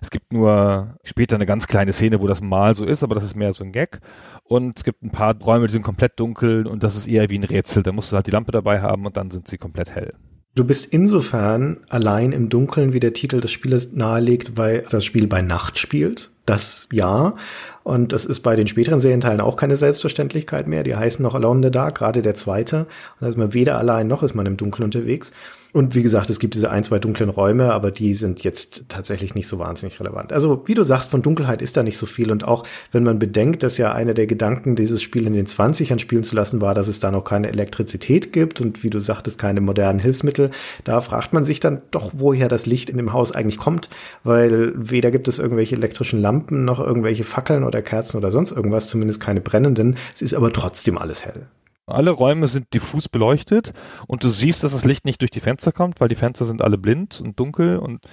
Es 0.01 0.09
gibt 0.09 0.33
nur 0.33 0.97
später 1.03 1.35
eine 1.35 1.45
ganz 1.45 1.67
kleine 1.67 1.93
Szene, 1.93 2.19
wo 2.21 2.27
das 2.27 2.41
mal 2.41 2.75
so 2.75 2.85
ist, 2.85 3.03
aber 3.03 3.13
das 3.13 3.23
ist 3.23 3.35
mehr 3.35 3.53
so 3.53 3.63
ein 3.63 3.71
Gag. 3.71 3.99
Und 4.43 4.79
es 4.79 4.83
gibt 4.83 5.03
ein 5.03 5.11
paar 5.11 5.39
Räume, 5.39 5.67
die 5.67 5.73
sind 5.73 5.83
komplett 5.83 6.19
dunkel 6.19 6.65
und 6.65 6.81
das 6.81 6.95
ist 6.95 7.05
eher 7.05 7.29
wie 7.29 7.37
ein 7.37 7.43
Rätsel. 7.43 7.83
Da 7.83 7.91
musst 7.91 8.11
du 8.11 8.15
halt 8.15 8.25
die 8.25 8.31
Lampe 8.31 8.51
dabei 8.51 8.81
haben 8.81 9.05
und 9.05 9.15
dann 9.15 9.29
sind 9.29 9.47
sie 9.47 9.59
komplett 9.59 9.93
hell. 9.93 10.13
Du 10.53 10.65
bist 10.65 10.87
insofern 10.87 11.77
allein 11.87 12.33
im 12.33 12.49
Dunkeln, 12.49 12.91
wie 12.91 12.99
der 12.99 13.13
Titel 13.13 13.39
des 13.39 13.51
Spieles 13.51 13.93
nahelegt, 13.93 14.57
weil 14.57 14.83
das 14.89 15.05
Spiel 15.05 15.27
bei 15.27 15.41
Nacht 15.41 15.77
spielt. 15.77 16.29
Das 16.45 16.89
ja. 16.91 17.35
Und 17.83 18.11
das 18.11 18.25
ist 18.25 18.41
bei 18.41 18.57
den 18.57 18.67
späteren 18.67 18.99
Serienteilen 18.99 19.39
auch 19.39 19.55
keine 19.55 19.77
Selbstverständlichkeit 19.77 20.67
mehr. 20.67 20.83
Die 20.83 20.95
heißen 20.95 21.23
noch 21.23 21.35
Alone 21.35 21.59
in 21.59 21.63
the 21.63 21.71
Dark, 21.71 21.97
gerade 21.97 22.21
der 22.21 22.35
zweite. 22.35 22.79
Und 22.81 23.21
da 23.21 23.27
ist 23.29 23.37
man 23.37 23.53
weder 23.53 23.77
allein 23.77 24.07
noch 24.07 24.23
ist 24.23 24.35
man 24.35 24.45
im 24.45 24.57
Dunkeln 24.57 24.83
unterwegs. 24.83 25.31
Und 25.73 25.95
wie 25.95 26.03
gesagt, 26.03 26.29
es 26.29 26.39
gibt 26.39 26.53
diese 26.53 26.69
ein, 26.69 26.83
zwei 26.83 26.99
dunklen 26.99 27.29
Räume, 27.29 27.71
aber 27.71 27.91
die 27.91 28.13
sind 28.13 28.43
jetzt 28.43 28.85
tatsächlich 28.89 29.35
nicht 29.35 29.47
so 29.47 29.57
wahnsinnig 29.59 29.99
relevant. 29.99 30.33
Also 30.33 30.63
wie 30.65 30.73
du 30.73 30.83
sagst, 30.83 31.11
von 31.11 31.21
Dunkelheit 31.21 31.61
ist 31.61 31.77
da 31.77 31.83
nicht 31.83 31.97
so 31.97 32.05
viel. 32.05 32.31
Und 32.31 32.43
auch 32.43 32.65
wenn 32.91 33.03
man 33.03 33.19
bedenkt, 33.19 33.63
dass 33.63 33.77
ja 33.77 33.93
einer 33.93 34.13
der 34.13 34.27
Gedanken, 34.27 34.75
dieses 34.75 35.01
Spiel 35.01 35.27
in 35.27 35.33
den 35.33 35.47
20ern 35.47 35.99
spielen 35.99 36.23
zu 36.23 36.35
lassen, 36.35 36.61
war, 36.61 36.73
dass 36.73 36.87
es 36.87 36.99
da 36.99 37.11
noch 37.11 37.23
keine 37.23 37.47
Elektrizität 37.49 38.33
gibt 38.33 38.59
und 38.59 38.83
wie 38.83 38.89
du 38.89 38.99
sagtest, 38.99 39.39
keine 39.39 39.61
modernen 39.61 39.99
Hilfsmittel, 39.99 40.51
da 40.83 40.99
fragt 41.01 41.33
man 41.33 41.45
sich 41.45 41.59
dann 41.59 41.81
doch, 41.91 42.11
woher 42.13 42.49
das 42.49 42.65
Licht 42.65 42.89
in 42.89 42.97
dem 42.97 43.13
Haus 43.13 43.31
eigentlich 43.31 43.57
kommt, 43.57 43.89
weil 44.23 44.73
weder 44.75 45.11
gibt 45.11 45.27
es 45.27 45.39
irgendwelche 45.39 45.75
elektrischen 45.75 46.19
Lampen 46.19 46.65
noch 46.65 46.79
irgendwelche 46.79 47.23
Fackeln 47.23 47.63
oder 47.63 47.81
Kerzen 47.81 48.17
oder 48.17 48.31
sonst 48.31 48.51
irgendwas, 48.51 48.87
zumindest 48.87 49.19
keine 49.21 49.41
brennenden. 49.41 49.95
Es 50.13 50.21
ist 50.21 50.33
aber 50.33 50.51
trotzdem 50.51 50.97
alles 50.97 51.25
hell. 51.25 51.47
Alle 51.91 52.11
Räume 52.11 52.47
sind 52.47 52.73
diffus 52.73 53.09
beleuchtet 53.09 53.73
und 54.07 54.23
du 54.23 54.29
siehst, 54.29 54.63
dass 54.63 54.71
das 54.71 54.85
Licht 54.85 55.05
nicht 55.05 55.21
durch 55.21 55.31
die 55.31 55.39
Fenster 55.39 55.71
kommt, 55.71 55.99
weil 55.99 56.07
die 56.07 56.15
Fenster 56.15 56.45
sind 56.45 56.61
alle 56.61 56.77
blind 56.77 57.21
und 57.21 57.39
dunkel 57.39 57.77
und 57.77 58.05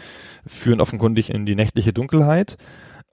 führen 0.47 0.81
offenkundig 0.81 1.31
in 1.31 1.47
die 1.47 1.55
nächtliche 1.55 1.93
Dunkelheit. 1.93 2.57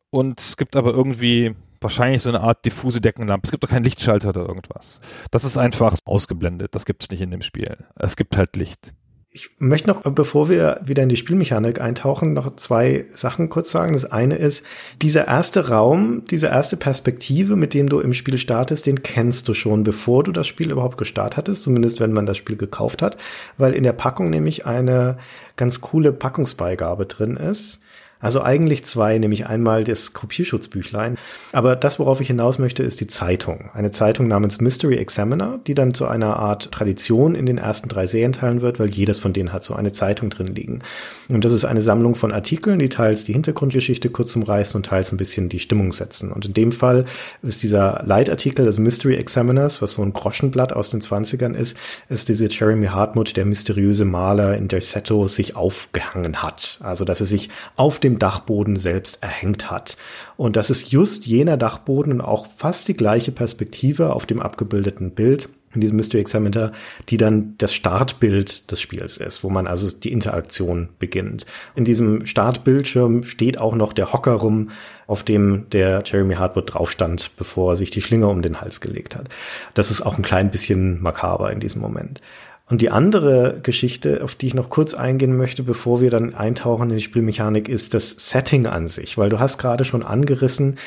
Und 0.09 0.39
es 0.39 0.57
gibt 0.57 0.75
aber 0.75 0.93
irgendwie, 0.93 1.55
wahrscheinlich 1.81 2.21
so 2.21 2.29
eine 2.29 2.41
Art 2.41 2.65
diffuse 2.65 3.01
Deckenlampe. 3.01 3.45
Es 3.45 3.51
gibt 3.51 3.63
doch 3.63 3.69
keinen 3.69 3.83
Lichtschalter 3.83 4.29
oder 4.29 4.47
irgendwas. 4.47 4.99
Das 5.31 5.43
ist 5.43 5.57
einfach 5.57 5.95
ausgeblendet. 6.05 6.73
Das 6.73 6.85
gibt 6.85 7.03
es 7.03 7.09
nicht 7.09 7.21
in 7.21 7.31
dem 7.31 7.41
Spiel. 7.41 7.77
Es 7.95 8.15
gibt 8.15 8.37
halt 8.37 8.55
Licht. 8.55 8.93
Ich 9.35 9.49
möchte 9.59 9.89
noch, 9.89 10.01
bevor 10.13 10.47
wir 10.47 10.79
wieder 10.85 11.03
in 11.03 11.09
die 11.09 11.17
Spielmechanik 11.17 11.81
eintauchen, 11.81 12.31
noch 12.31 12.55
zwei 12.55 13.03
Sachen 13.11 13.49
kurz 13.49 13.69
sagen. 13.69 13.91
Das 13.91 14.05
eine 14.05 14.37
ist, 14.37 14.65
dieser 15.01 15.27
erste 15.27 15.67
Raum, 15.67 16.23
diese 16.31 16.47
erste 16.47 16.77
Perspektive, 16.77 17.57
mit 17.57 17.73
dem 17.73 17.89
du 17.89 17.99
im 17.99 18.13
Spiel 18.13 18.37
startest, 18.37 18.85
den 18.85 19.03
kennst 19.03 19.49
du 19.49 19.53
schon, 19.53 19.83
bevor 19.83 20.23
du 20.23 20.31
das 20.31 20.47
Spiel 20.47 20.71
überhaupt 20.71 20.97
gestartet 20.97 21.35
hattest, 21.35 21.63
zumindest 21.63 21.99
wenn 21.99 22.13
man 22.13 22.25
das 22.25 22.37
Spiel 22.37 22.55
gekauft 22.55 23.01
hat, 23.01 23.17
weil 23.57 23.73
in 23.73 23.83
der 23.83 23.91
Packung 23.91 24.29
nämlich 24.29 24.65
eine 24.65 25.17
ganz 25.57 25.81
coole 25.81 26.13
Packungsbeigabe 26.13 27.05
drin 27.05 27.35
ist 27.35 27.81
also 28.19 28.41
eigentlich 28.41 28.85
zwei, 28.85 29.17
nämlich 29.17 29.47
einmal 29.47 29.83
das 29.83 30.13
Kopierschutzbüchlein. 30.13 31.17
Aber 31.51 31.75
das, 31.75 31.99
worauf 31.99 32.21
ich 32.21 32.27
hinaus 32.27 32.59
möchte, 32.59 32.83
ist 32.83 32.99
die 33.01 33.07
Zeitung. 33.07 33.69
Eine 33.73 33.91
Zeitung 33.91 34.27
namens 34.27 34.61
Mystery 34.61 34.95
Examiner, 34.95 35.59
die 35.67 35.75
dann 35.75 35.93
zu 35.93 36.07
einer 36.07 36.37
Art 36.37 36.71
Tradition 36.71 37.35
in 37.35 37.45
den 37.45 37.57
ersten 37.57 37.89
drei 37.89 38.07
Serienteilen 38.07 38.61
wird, 38.61 38.79
weil 38.79 38.89
jedes 38.89 39.19
von 39.19 39.33
denen 39.33 39.53
hat 39.53 39.63
so 39.63 39.73
eine 39.75 39.91
Zeitung 39.91 40.29
drin 40.29 40.47
liegen. 40.47 40.79
Und 41.27 41.45
das 41.45 41.53
ist 41.53 41.65
eine 41.65 41.81
Sammlung 41.81 42.15
von 42.15 42.31
Artikeln, 42.31 42.79
die 42.79 42.89
teils 42.89 43.25
die 43.25 43.33
Hintergrundgeschichte 43.33 44.09
kurz 44.09 44.35
umreißen 44.35 44.77
und 44.77 44.85
teils 44.85 45.11
ein 45.11 45.17
bisschen 45.17 45.49
die 45.49 45.59
Stimmung 45.59 45.91
setzen. 45.91 46.31
Und 46.31 46.45
in 46.45 46.53
dem 46.53 46.71
Fall 46.71 47.05
ist 47.41 47.63
dieser 47.63 48.03
Leitartikel 48.05 48.65
des 48.65 48.79
Mystery 48.79 49.15
Examiners, 49.15 49.81
was 49.81 49.93
so 49.93 50.01
ein 50.01 50.13
Groschenblatt 50.13 50.73
aus 50.73 50.89
den 50.89 51.01
20ern 51.01 51.53
ist, 51.53 51.77
ist 52.09 52.29
diese 52.29 52.47
Jeremy 52.49 52.87
Hartmut, 52.87 53.37
der 53.37 53.45
mysteriöse 53.45 54.05
Maler 54.05 54.55
in 54.57 54.67
Dersetto, 54.67 55.27
sich 55.27 55.55
aufgehangen 55.55 56.41
hat. 56.41 56.79
Also, 56.81 57.05
dass 57.05 57.19
er 57.19 57.25
sich 57.25 57.49
auf 57.75 57.99
dem 57.99 58.14
Dachboden 58.19 58.77
selbst 58.77 59.21
erhängt 59.21 59.69
hat. 59.69 59.97
Und 60.37 60.55
das 60.55 60.69
ist 60.69 60.91
just 60.91 61.25
jener 61.25 61.57
Dachboden 61.57 62.13
und 62.13 62.21
auch 62.21 62.47
fast 62.47 62.87
die 62.87 62.95
gleiche 62.97 63.31
Perspektive 63.31 64.13
auf 64.13 64.25
dem 64.25 64.39
abgebildeten 64.41 65.11
Bild 65.11 65.49
in 65.75 65.81
diesem 65.81 65.97
Mystery 65.97 66.21
Examiner, 66.21 66.71
die 67.09 67.17
dann 67.17 67.55
das 67.57 67.73
Startbild 67.73 68.71
des 68.71 68.81
Spiels 68.81 69.17
ist, 69.17 69.43
wo 69.43 69.49
man 69.49 69.67
also 69.67 69.91
die 69.91 70.11
Interaktion 70.11 70.89
beginnt. 70.99 71.45
In 71.75 71.85
diesem 71.85 72.25
Startbildschirm 72.25 73.23
steht 73.23 73.57
auch 73.57 73.75
noch 73.75 73.93
der 73.93 74.13
Hocker 74.13 74.33
rum, 74.33 74.71
auf 75.07 75.23
dem 75.23 75.69
der 75.69 76.03
Jeremy 76.05 76.35
Hartwood 76.35 76.73
drauf 76.73 76.89
stand, 76.89 77.35
bevor 77.37 77.73
er 77.73 77.75
sich 77.75 77.91
die 77.91 78.01
Schlinge 78.01 78.27
um 78.27 78.41
den 78.41 78.61
Hals 78.61 78.81
gelegt 78.81 79.15
hat. 79.15 79.29
Das 79.73 79.91
ist 79.91 80.01
auch 80.01 80.17
ein 80.17 80.23
klein 80.23 80.49
bisschen 80.49 81.01
makaber 81.01 81.51
in 81.51 81.59
diesem 81.59 81.81
Moment. 81.81 82.21
Und 82.67 82.81
die 82.81 82.89
andere 82.89 83.59
Geschichte, 83.61 84.23
auf 84.23 84.33
die 84.35 84.47
ich 84.47 84.55
noch 84.55 84.69
kurz 84.69 84.95
eingehen 84.95 85.37
möchte, 85.37 85.61
bevor 85.61 86.01
wir 86.01 86.09
dann 86.09 86.33
eintauchen 86.33 86.89
in 86.89 86.97
die 86.97 87.03
Spielmechanik, 87.03 87.69
ist 87.69 87.93
das 87.93 88.11
Setting 88.11 88.65
an 88.65 88.87
sich, 88.87 89.17
weil 89.17 89.29
du 89.29 89.39
hast 89.39 89.59
gerade 89.59 89.85
schon 89.85 90.03
angerissen, 90.03 90.79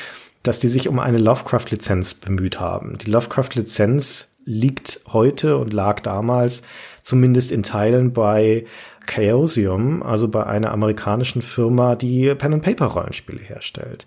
dass 0.43 0.59
die 0.59 0.67
sich 0.67 0.89
um 0.89 0.99
eine 0.99 1.19
Lovecraft-Lizenz 1.19 2.15
bemüht 2.15 2.59
haben. 2.59 2.97
Die 2.97 3.09
Lovecraft-Lizenz 3.09 4.29
liegt 4.45 5.01
heute 5.07 5.57
und 5.57 5.71
lag 5.71 6.01
damals 6.01 6.63
zumindest 7.01 7.51
in 7.51 7.63
Teilen 7.63 8.11
bei 8.13 8.65
Chaosium, 9.05 10.03
also 10.03 10.27
bei 10.27 10.45
einer 10.45 10.71
amerikanischen 10.71 11.41
Firma, 11.41 11.95
die 11.95 12.33
Pen-and-Paper-Rollenspiele 12.35 13.41
herstellt 13.41 14.05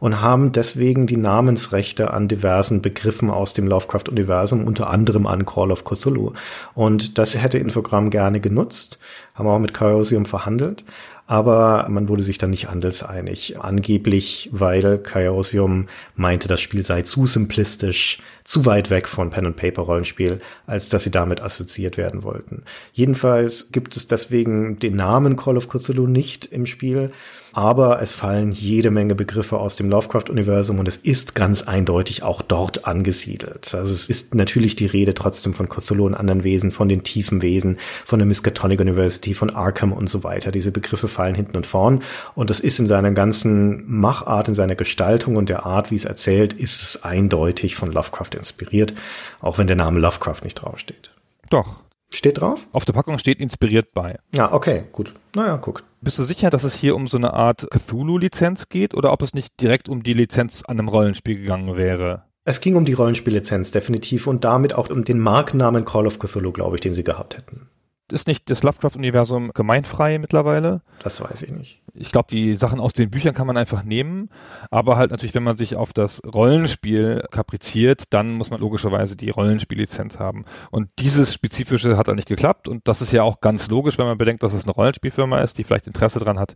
und 0.00 0.20
haben 0.20 0.52
deswegen 0.52 1.06
die 1.06 1.16
Namensrechte 1.16 2.12
an 2.12 2.26
diversen 2.26 2.82
Begriffen 2.82 3.30
aus 3.30 3.54
dem 3.54 3.66
Lovecraft-Universum, 3.68 4.64
unter 4.64 4.90
anderem 4.90 5.26
an 5.26 5.46
Call 5.46 5.70
of 5.70 5.84
Cthulhu. 5.84 6.32
Und 6.74 7.18
das 7.18 7.36
hätte 7.36 7.58
Infogramm 7.58 8.10
gerne 8.10 8.40
genutzt, 8.40 8.98
haben 9.34 9.48
auch 9.48 9.58
mit 9.58 9.74
Chaosium 9.74 10.26
verhandelt, 10.26 10.84
aber 11.26 11.86
man 11.88 12.08
wurde 12.08 12.24
sich 12.24 12.38
dann 12.38 12.50
nicht 12.50 12.68
handelseinig. 12.68 13.60
Angeblich, 13.60 14.48
weil 14.52 14.98
Chaosium 14.98 15.86
meinte, 16.16 16.48
das 16.48 16.60
Spiel 16.60 16.84
sei 16.84 17.02
zu 17.02 17.26
simplistisch, 17.26 18.18
zu 18.50 18.66
weit 18.66 18.90
weg 18.90 19.06
von 19.06 19.30
Pen 19.30 19.46
and 19.46 19.54
Paper 19.54 19.82
Rollenspiel, 19.82 20.40
als 20.66 20.88
dass 20.88 21.04
sie 21.04 21.12
damit 21.12 21.40
assoziiert 21.40 21.96
werden 21.96 22.24
wollten. 22.24 22.64
Jedenfalls 22.92 23.70
gibt 23.70 23.96
es 23.96 24.08
deswegen 24.08 24.80
den 24.80 24.96
Namen 24.96 25.36
Call 25.36 25.56
of 25.56 25.68
Cthulhu 25.68 26.08
nicht 26.08 26.46
im 26.46 26.66
Spiel 26.66 27.12
aber 27.52 28.00
es 28.00 28.12
fallen 28.12 28.52
jede 28.52 28.90
Menge 28.90 29.14
Begriffe 29.14 29.58
aus 29.58 29.74
dem 29.74 29.90
Lovecraft-Universum 29.90 30.78
und 30.78 30.86
es 30.86 30.96
ist 30.96 31.34
ganz 31.34 31.62
eindeutig 31.62 32.22
auch 32.22 32.42
dort 32.42 32.84
angesiedelt. 32.86 33.74
Also 33.74 33.92
es 33.92 34.08
ist 34.08 34.34
natürlich 34.34 34.76
die 34.76 34.86
Rede 34.86 35.14
trotzdem 35.14 35.54
von 35.54 35.68
Cthulhu 35.68 36.06
und 36.06 36.14
anderen 36.14 36.44
Wesen, 36.44 36.70
von 36.70 36.88
den 36.88 37.02
tiefen 37.02 37.42
Wesen, 37.42 37.78
von 38.04 38.18
der 38.20 38.26
Miskatonic 38.26 38.80
University, 38.80 39.34
von 39.34 39.50
Arkham 39.50 39.92
und 39.92 40.08
so 40.08 40.22
weiter. 40.22 40.52
Diese 40.52 40.70
Begriffe 40.70 41.08
fallen 41.08 41.34
hinten 41.34 41.56
und 41.56 41.66
vorn 41.66 42.02
und 42.34 42.50
das 42.50 42.60
ist 42.60 42.78
in 42.78 42.86
seiner 42.86 43.10
ganzen 43.12 43.84
Machart, 43.90 44.48
in 44.48 44.54
seiner 44.54 44.76
Gestaltung 44.76 45.36
und 45.36 45.48
der 45.48 45.66
Art, 45.66 45.90
wie 45.90 45.96
es 45.96 46.04
erzählt, 46.04 46.52
ist 46.52 46.82
es 46.82 47.02
eindeutig 47.02 47.74
von 47.74 47.90
Lovecraft 47.90 48.30
inspiriert, 48.40 48.94
auch 49.40 49.58
wenn 49.58 49.68
der 49.68 49.76
Name 49.76 50.00
Lovecraft 50.00 50.40
nicht 50.42 50.56
draufsteht. 50.56 51.12
Doch, 51.48 51.76
Steht 52.12 52.40
drauf? 52.40 52.66
Auf 52.72 52.84
der 52.84 52.92
Packung 52.92 53.18
steht 53.18 53.38
inspiriert 53.38 53.92
bei. 53.94 54.18
Ja, 54.34 54.52
okay, 54.52 54.84
gut. 54.90 55.14
Naja, 55.34 55.58
guck. 55.58 55.84
Bist 56.00 56.18
du 56.18 56.24
sicher, 56.24 56.50
dass 56.50 56.64
es 56.64 56.74
hier 56.74 56.96
um 56.96 57.06
so 57.06 57.16
eine 57.16 57.32
Art 57.34 57.68
Cthulhu-Lizenz 57.70 58.68
geht 58.68 58.94
oder 58.94 59.12
ob 59.12 59.22
es 59.22 59.32
nicht 59.32 59.60
direkt 59.60 59.88
um 59.88 60.02
die 60.02 60.14
Lizenz 60.14 60.62
an 60.66 60.78
einem 60.78 60.88
Rollenspiel 60.88 61.36
gegangen 61.36 61.76
wäre? 61.76 62.24
Es 62.44 62.60
ging 62.60 62.74
um 62.74 62.84
die 62.84 62.94
Rollenspiellizenz 62.94 63.70
definitiv 63.70 64.26
und 64.26 64.44
damit 64.44 64.74
auch 64.74 64.90
um 64.90 65.04
den 65.04 65.20
Markennamen 65.20 65.84
Call 65.84 66.06
of 66.06 66.18
Cthulhu, 66.18 66.52
glaube 66.52 66.76
ich, 66.76 66.80
den 66.80 66.94
sie 66.94 67.04
gehabt 67.04 67.36
hätten. 67.36 67.68
Ist 68.10 68.26
nicht 68.26 68.50
das 68.50 68.64
Lovecraft-Universum 68.64 69.52
gemeinfrei 69.54 70.18
mittlerweile? 70.18 70.80
Das 71.04 71.20
weiß 71.20 71.42
ich 71.42 71.50
nicht. 71.50 71.79
Ich 71.94 72.12
glaube, 72.12 72.28
die 72.30 72.56
Sachen 72.56 72.80
aus 72.80 72.92
den 72.92 73.10
Büchern 73.10 73.34
kann 73.34 73.46
man 73.46 73.56
einfach 73.56 73.82
nehmen, 73.82 74.30
aber 74.70 74.96
halt 74.96 75.10
natürlich, 75.10 75.34
wenn 75.34 75.42
man 75.42 75.56
sich 75.56 75.76
auf 75.76 75.92
das 75.92 76.20
Rollenspiel 76.24 77.24
kapriziert, 77.30 78.04
dann 78.10 78.32
muss 78.32 78.50
man 78.50 78.60
logischerweise 78.60 79.16
die 79.16 79.30
Rollenspiellizenz 79.30 80.18
haben. 80.18 80.44
Und 80.70 80.88
dieses 80.98 81.34
Spezifische 81.34 81.96
hat 81.96 82.08
da 82.08 82.14
nicht 82.14 82.28
geklappt 82.28 82.68
und 82.68 82.86
das 82.86 83.02
ist 83.02 83.12
ja 83.12 83.22
auch 83.22 83.40
ganz 83.40 83.68
logisch, 83.68 83.98
wenn 83.98 84.06
man 84.06 84.18
bedenkt, 84.18 84.42
dass 84.42 84.54
es 84.54 84.64
eine 84.64 84.72
Rollenspielfirma 84.72 85.38
ist, 85.38 85.58
die 85.58 85.64
vielleicht 85.64 85.86
Interesse 85.86 86.18
daran 86.18 86.38
hat, 86.38 86.54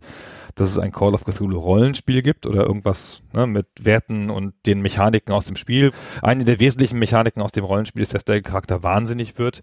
dass 0.55 0.69
es 0.69 0.79
ein 0.79 0.91
Call 0.91 1.13
of 1.13 1.25
Cthulhu 1.25 1.59
Rollenspiel 1.59 2.21
gibt 2.21 2.45
oder 2.45 2.65
irgendwas 2.65 3.21
ne, 3.33 3.45
mit 3.45 3.67
Werten 3.79 4.29
und 4.29 4.53
den 4.65 4.81
Mechaniken 4.81 5.33
aus 5.33 5.45
dem 5.45 5.55
Spiel. 5.55 5.91
Eine 6.21 6.45
der 6.45 6.59
wesentlichen 6.59 6.97
Mechaniken 6.97 7.41
aus 7.41 7.51
dem 7.51 7.65
Rollenspiel 7.65 8.01
ist, 8.01 8.13
dass 8.13 8.25
der 8.25 8.41
Charakter 8.41 8.81
wahnsinnig 8.81 9.37
wird 9.37 9.61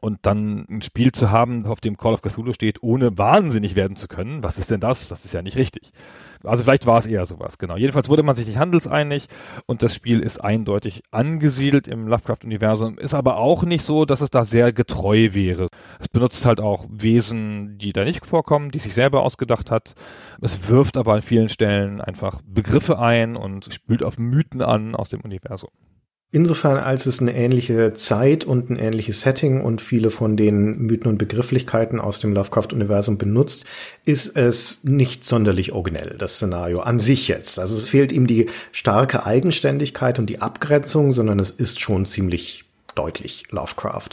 und 0.00 0.18
dann 0.22 0.66
ein 0.68 0.82
Spiel 0.82 1.12
zu 1.12 1.30
haben, 1.30 1.66
auf 1.66 1.80
dem 1.80 1.96
Call 1.96 2.14
of 2.14 2.22
Cthulhu 2.22 2.52
steht, 2.52 2.82
ohne 2.82 3.16
wahnsinnig 3.18 3.74
werden 3.74 3.96
zu 3.96 4.06
können. 4.06 4.42
Was 4.42 4.58
ist 4.58 4.70
denn 4.70 4.80
das? 4.80 5.08
Das 5.08 5.24
ist 5.24 5.34
ja 5.34 5.42
nicht 5.42 5.56
richtig. 5.56 5.92
Also 6.44 6.64
vielleicht 6.64 6.86
war 6.86 6.98
es 6.98 7.06
eher 7.06 7.26
sowas, 7.26 7.58
genau. 7.58 7.76
Jedenfalls 7.76 8.08
wurde 8.08 8.22
man 8.22 8.36
sich 8.36 8.46
nicht 8.46 8.58
handelseinig 8.58 9.26
und 9.66 9.82
das 9.82 9.94
Spiel 9.94 10.20
ist 10.20 10.38
eindeutig 10.38 11.02
angesiedelt 11.10 11.88
im 11.88 12.06
Lovecraft-Universum, 12.08 12.98
ist 12.98 13.14
aber 13.14 13.36
auch 13.38 13.64
nicht 13.64 13.84
so, 13.84 14.04
dass 14.04 14.20
es 14.20 14.30
da 14.30 14.44
sehr 14.44 14.72
getreu 14.72 15.30
wäre. 15.32 15.68
Es 15.98 16.08
benutzt 16.08 16.46
halt 16.46 16.60
auch 16.60 16.86
Wesen, 16.90 17.78
die 17.78 17.92
da 17.92 18.04
nicht 18.04 18.26
vorkommen, 18.26 18.70
die 18.70 18.78
sich 18.78 18.94
selber 18.94 19.22
ausgedacht 19.22 19.70
hat. 19.70 19.94
Es 20.40 20.68
wirft 20.68 20.96
aber 20.96 21.14
an 21.14 21.22
vielen 21.22 21.48
Stellen 21.48 22.00
einfach 22.00 22.40
Begriffe 22.46 22.98
ein 22.98 23.36
und 23.36 23.72
spült 23.72 24.02
auf 24.02 24.18
Mythen 24.18 24.62
an 24.62 24.94
aus 24.94 25.10
dem 25.10 25.20
Universum. 25.20 25.70
Insofern, 26.34 26.78
als 26.78 27.06
es 27.06 27.20
eine 27.20 27.32
ähnliche 27.32 27.94
Zeit 27.94 28.44
und 28.44 28.68
ein 28.68 28.74
ähnliches 28.76 29.20
Setting 29.20 29.60
und 29.60 29.80
viele 29.80 30.10
von 30.10 30.36
den 30.36 30.78
Mythen 30.78 31.06
und 31.06 31.16
Begrifflichkeiten 31.16 32.00
aus 32.00 32.18
dem 32.18 32.32
Lovecraft-Universum 32.32 33.18
benutzt, 33.18 33.64
ist 34.04 34.36
es 34.36 34.82
nicht 34.82 35.22
sonderlich 35.24 35.70
originell, 35.70 36.16
das 36.18 36.34
Szenario 36.34 36.80
an 36.80 36.98
sich 36.98 37.28
jetzt. 37.28 37.60
Also 37.60 37.76
es 37.76 37.88
fehlt 37.88 38.10
ihm 38.10 38.26
die 38.26 38.46
starke 38.72 39.24
Eigenständigkeit 39.24 40.18
und 40.18 40.26
die 40.26 40.40
Abgrenzung, 40.40 41.12
sondern 41.12 41.38
es 41.38 41.52
ist 41.52 41.78
schon 41.78 42.04
ziemlich 42.04 42.64
deutlich 42.94 43.44
Lovecraft. 43.50 44.10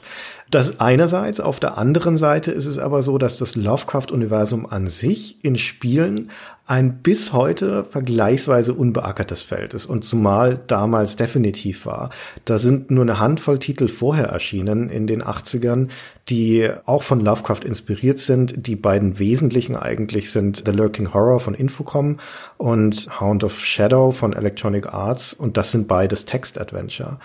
Das 0.50 0.82
einerseits, 0.82 1.40
auf 1.40 1.62
der 1.62 1.78
anderen 1.78 2.18
Seite 2.18 2.52
ist 2.52 2.66
es 2.66 2.78
aber 2.78 3.04
so, 3.04 3.18
dass 3.18 3.38
das 3.38 3.56
Lovecraft-Universum 3.56 4.66
an 4.66 4.90
sich 4.90 5.44
in 5.44 5.56
Spielen 5.56 6.30
ein 6.72 7.00
bis 7.02 7.34
heute 7.34 7.84
vergleichsweise 7.84 8.74
unbeackertes 8.74 9.42
Feld 9.42 9.74
ist 9.74 9.86
und 9.86 10.06
zumal 10.06 10.60
damals 10.68 11.18
definitiv 11.18 11.86
war. 11.86 12.12
Da 12.46 12.60
sind 12.60 12.92
nur 12.92 13.04
eine 13.04 13.20
Handvoll 13.20 13.60
Titel 13.60 13.88
vorher 13.88 14.28
erschienen 14.28 14.90
in 14.90 15.08
den 15.08 15.22
80ern, 15.22 15.90
die 16.30 16.70
auch 16.86 17.04
von 17.04 17.20
Lovecraft 17.20 17.66
inspiriert 17.66 18.20
sind. 18.20 18.68
Die 18.68 18.78
beiden 18.78 19.20
wesentlichen 19.20 19.76
eigentlich 19.76 20.32
sind 20.32 20.64
The 20.66 20.72
Lurking 20.72 21.14
Horror 21.14 21.40
von 21.42 21.56
Infocom 21.56 22.20
und 22.58 23.20
Hound 23.20 23.44
of 23.44 23.66
Shadow 23.66 24.12
von 24.12 24.34
Electronic 24.34 24.88
Arts 24.88 25.34
und 25.34 25.58
das 25.58 25.72
sind 25.72 25.90
beides 25.90 26.26
Text-Adventure. 26.26 27.20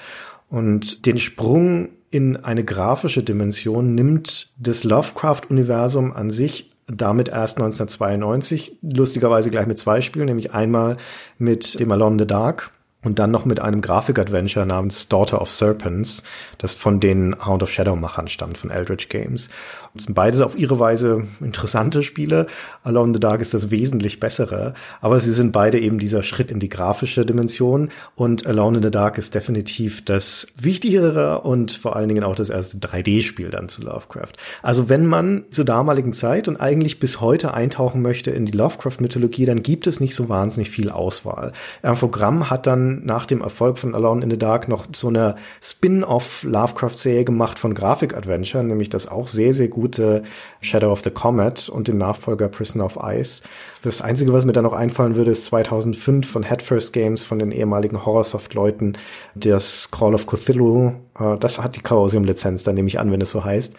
Und 0.48 1.06
den 1.06 1.18
Sprung 1.18 1.90
in 2.10 2.36
eine 2.36 2.64
grafische 2.64 3.22
Dimension 3.22 3.94
nimmt 3.94 4.52
das 4.58 4.84
Lovecraft-Universum 4.84 6.12
an 6.12 6.30
sich 6.30 6.70
damit 6.88 7.28
erst 7.28 7.58
1992, 7.58 8.78
lustigerweise 8.82 9.50
gleich 9.50 9.66
mit 9.66 9.78
zwei 9.78 10.00
Spielen, 10.00 10.26
nämlich 10.26 10.52
einmal 10.52 10.98
mit 11.36 11.80
dem 11.80 11.90
Alone 11.90 12.14
in 12.14 12.18
the 12.20 12.26
Dark, 12.26 12.70
und 13.02 13.20
dann 13.20 13.30
noch 13.30 13.44
mit 13.44 13.60
einem 13.60 13.80
Grafik-Adventure 13.82 14.66
namens 14.66 15.08
Daughter 15.08 15.40
of 15.40 15.50
Serpents, 15.50 16.24
das 16.58 16.74
von 16.74 16.98
den 16.98 17.36
Hound 17.46 17.62
of 17.62 17.70
Shadow-Machern 17.70 18.28
stammt, 18.28 18.58
von 18.58 18.70
Eldritch 18.70 19.08
Games. 19.08 19.48
Das 19.96 20.04
sind 20.04 20.14
beides 20.14 20.40
auf 20.40 20.56
ihre 20.56 20.78
Weise 20.78 21.26
interessante 21.40 22.02
Spiele. 22.02 22.46
Alone 22.84 23.08
in 23.08 23.14
the 23.14 23.20
Dark 23.20 23.40
ist 23.40 23.54
das 23.54 23.70
wesentlich 23.70 24.20
bessere, 24.20 24.74
aber 25.00 25.20
sie 25.20 25.32
sind 25.32 25.52
beide 25.52 25.78
eben 25.78 25.98
dieser 25.98 26.22
Schritt 26.22 26.50
in 26.50 26.60
die 26.60 26.68
grafische 26.68 27.24
Dimension 27.24 27.90
und 28.14 28.46
Alone 28.46 28.78
in 28.78 28.84
the 28.84 28.90
Dark 28.90 29.18
ist 29.18 29.34
definitiv 29.34 30.04
das 30.04 30.46
wichtigere 30.56 31.40
und 31.40 31.72
vor 31.72 31.96
allen 31.96 32.08
Dingen 32.08 32.24
auch 32.24 32.34
das 32.34 32.50
erste 32.50 32.78
3D-Spiel 32.78 33.50
dann 33.50 33.68
zu 33.68 33.82
Lovecraft. 33.82 34.32
Also 34.62 34.88
wenn 34.88 35.06
man 35.06 35.44
zur 35.50 35.64
damaligen 35.64 36.12
Zeit 36.12 36.48
und 36.48 36.56
eigentlich 36.56 37.00
bis 37.00 37.20
heute 37.20 37.54
eintauchen 37.54 38.02
möchte 38.02 38.30
in 38.30 38.46
die 38.46 38.52
Lovecraft-Mythologie, 38.52 39.46
dann 39.46 39.62
gibt 39.62 39.86
es 39.86 40.00
nicht 40.00 40.14
so 40.14 40.28
wahnsinnig 40.28 40.70
viel 40.70 40.90
Auswahl. 40.90 41.52
Infogramm 41.82 42.50
hat 42.50 42.66
dann 42.66 43.04
nach 43.04 43.26
dem 43.26 43.40
Erfolg 43.40 43.78
von 43.78 43.94
Alone 43.94 44.22
in 44.22 44.30
the 44.30 44.38
Dark 44.38 44.68
noch 44.68 44.86
so 44.94 45.08
eine 45.08 45.36
Spin-off 45.62 46.42
Lovecraft-Serie 46.42 47.24
gemacht 47.24 47.58
von 47.58 47.74
Grafik-Adventure, 47.74 48.64
nämlich 48.64 48.88
das 48.88 49.06
auch 49.08 49.28
sehr, 49.28 49.54
sehr 49.54 49.68
gut 49.68 49.85
gute 49.86 50.24
Shadow 50.60 50.90
of 50.90 51.02
the 51.04 51.10
Comet 51.10 51.68
und 51.68 51.86
den 51.86 51.98
Nachfolger 51.98 52.48
Prison 52.48 52.80
of 52.80 52.98
Ice. 53.00 53.42
Das 53.82 54.02
Einzige, 54.02 54.32
was 54.32 54.44
mir 54.44 54.52
da 54.52 54.62
noch 54.62 54.72
einfallen 54.72 55.14
würde, 55.14 55.30
ist 55.30 55.44
2005 55.46 56.28
von 56.28 56.42
Headfirst 56.42 56.92
Games, 56.92 57.24
von 57.24 57.38
den 57.38 57.52
ehemaligen 57.52 58.04
Horrorsoft-Leuten, 58.04 58.98
das 59.36 59.92
Call 59.92 60.14
of 60.14 60.26
Cthulhu. 60.26 60.92
Äh, 61.18 61.38
das 61.38 61.62
hat 61.62 61.76
die 61.76 61.82
Chaosium-Lizenz, 61.82 62.64
da 62.64 62.72
nehme 62.72 62.88
ich 62.88 62.98
an, 62.98 63.12
wenn 63.12 63.20
es 63.20 63.30
so 63.30 63.44
heißt. 63.44 63.74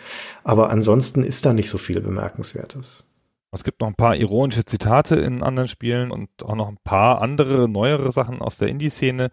Aber 0.46 0.70
ansonsten 0.70 1.23
ist 1.25 1.46
da 1.46 1.52
nicht 1.54 1.69
so 1.69 1.77
viel 1.77 2.00
Bemerkenswertes. 2.00 3.06
Es 3.52 3.63
gibt 3.63 3.81
noch 3.81 3.88
ein 3.88 3.96
paar 3.96 4.15
ironische 4.15 4.63
Zitate 4.63 5.15
in 5.15 5.44
anderen 5.44 5.67
Spielen 5.67 6.12
und 6.12 6.29
auch 6.44 6.56
noch 6.56 6.69
ein 6.69 6.77
paar 6.84 7.21
andere, 7.21 7.67
neuere 7.67 8.12
Sachen 8.13 8.42
aus 8.42 8.58
der 8.58 8.69
Indie-Szene. 8.69 9.29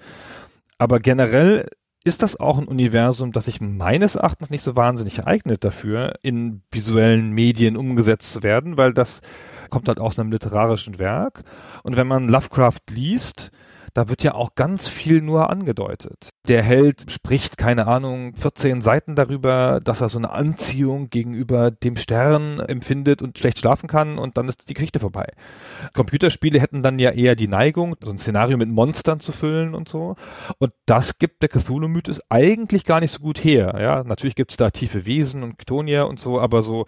Aber 0.79 0.99
generell 0.99 1.69
ist 2.05 2.23
das 2.23 2.39
auch 2.39 2.59
ein 2.59 2.69
Universum, 2.69 3.33
das 3.33 3.47
sich 3.47 3.63
meines 3.63 4.15
Erachtens 4.15 4.51
nicht 4.51 4.63
so 4.63 4.77
wahnsinnig 4.77 5.27
eignet 5.27 5.65
dafür, 5.65 6.15
in 6.23 6.63
visuellen 6.71 7.31
Medien 7.31 7.79
umgesetzt 7.79 8.31
zu 8.31 8.43
werden, 8.43 8.77
weil 8.77 8.93
das 8.93 9.23
kommt 9.71 9.89
halt 9.89 9.99
aus 9.99 10.19
einem 10.19 10.31
literarischen 10.31 10.99
Werk. 10.99 11.45
Und 11.83 11.97
wenn 11.97 12.07
man 12.07 12.29
Lovecraft 12.29 12.83
liest, 12.91 13.51
da 13.95 14.09
wird 14.09 14.25
ja 14.25 14.35
auch 14.35 14.57
ganz 14.57 14.89
viel 14.89 15.23
nur 15.23 15.51
angedeutet. 15.51 16.29
Der 16.49 16.63
Held 16.63 17.11
spricht, 17.11 17.57
keine 17.57 17.87
Ahnung, 17.87 18.35
14 18.35 18.83
Seiten 18.83 19.15
darüber, 19.15 19.81
dass 19.81 20.01
er 20.01 20.09
so 20.09 20.19
eine 20.19 20.31
Anziehung 20.31 21.11
gegenüber 21.11 21.71
dem 21.71 21.97
Stern 21.97 22.59
empfindet 22.59 23.23
und 23.23 23.39
schlecht 23.39 23.61
schlafen 23.61 23.89
kann 23.89 24.19
und 24.19 24.37
dann 24.37 24.49
ist 24.49 24.69
die 24.69 24.75
Geschichte 24.75 24.99
vorbei. 24.99 25.33
Computerspiele 25.95 26.61
hätten 26.61 26.83
dann 26.83 26.99
ja 26.99 27.11
eher 27.11 27.37
die 27.37 27.49
Neigung, 27.49 27.95
so 28.03 28.11
ein 28.11 28.19
Szenario 28.19 28.57
mit 28.57 28.69
Monstern 28.69 29.21
zu 29.21 29.31
füllen 29.31 29.75
und 29.75 29.89
so. 29.89 30.17
Und 30.59 30.73
das 30.87 31.19
gibt 31.19 31.43
der 31.43 31.49
Cthulhu-Mythos 31.49 32.21
eigentlich 32.29 32.85
gar 32.85 33.01
nicht 33.01 33.13
so 33.13 33.21
gut 33.21 33.43
her. 33.43 33.77
Ja, 33.81 34.03
natürlich 34.03 34.35
gibt's 34.35 34.57
da 34.57 34.71
tiefe 34.71 35.07
Wesen 35.07 35.45
und 35.45 35.57
Ktonia 35.57 36.03
und 36.03 36.19
so, 36.19 36.41
aber 36.41 36.63
so 36.63 36.87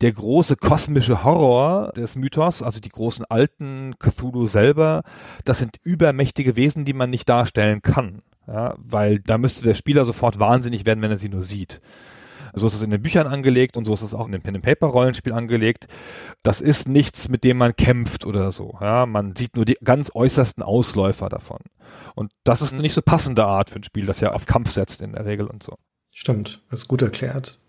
der 0.00 0.12
große 0.12 0.56
kosmische 0.56 1.24
Horror 1.24 1.92
des 1.92 2.16
Mythos, 2.16 2.62
also 2.62 2.80
die 2.80 2.88
großen 2.88 3.24
alten 3.28 3.94
Cthulhu 3.98 4.46
selber, 4.46 5.02
das 5.44 5.58
sind 5.58 5.76
übermächtige 5.82 6.56
Wesen, 6.56 6.84
die 6.84 6.94
man 6.94 7.10
nicht 7.10 7.28
darstellen 7.28 7.82
kann. 7.82 8.22
Ja, 8.46 8.74
weil 8.78 9.20
da 9.20 9.38
müsste 9.38 9.62
der 9.62 9.74
Spieler 9.74 10.04
sofort 10.04 10.38
wahnsinnig 10.40 10.84
werden, 10.84 11.02
wenn 11.02 11.10
er 11.10 11.18
sie 11.18 11.28
nur 11.28 11.44
sieht. 11.44 11.80
So 12.52 12.66
ist 12.66 12.74
es 12.74 12.82
in 12.82 12.90
den 12.90 13.02
Büchern 13.02 13.28
angelegt 13.28 13.76
und 13.76 13.84
so 13.84 13.94
ist 13.94 14.02
es 14.02 14.14
auch 14.14 14.26
in 14.26 14.32
dem 14.32 14.42
Pen-and-Paper-Rollenspiel 14.42 15.32
angelegt. 15.32 15.86
Das 16.42 16.60
ist 16.60 16.88
nichts, 16.88 17.28
mit 17.28 17.44
dem 17.44 17.58
man 17.58 17.76
kämpft 17.76 18.26
oder 18.26 18.50
so. 18.50 18.76
Ja, 18.80 19.06
man 19.06 19.36
sieht 19.36 19.54
nur 19.54 19.64
die 19.64 19.78
ganz 19.84 20.10
äußersten 20.12 20.62
Ausläufer 20.62 21.28
davon. 21.28 21.60
Und 22.14 22.32
das 22.42 22.60
ist 22.60 22.72
eine 22.72 22.82
nicht 22.82 22.94
so 22.94 23.02
passende 23.02 23.44
Art 23.44 23.70
für 23.70 23.78
ein 23.78 23.84
Spiel, 23.84 24.06
das 24.06 24.20
ja 24.20 24.32
auf 24.32 24.46
Kampf 24.46 24.72
setzt 24.72 25.00
in 25.00 25.12
der 25.12 25.26
Regel 25.26 25.46
und 25.46 25.62
so. 25.62 25.76
Stimmt, 26.12 26.62
das 26.70 26.80
ist 26.80 26.88
gut 26.88 27.02
erklärt. 27.02 27.60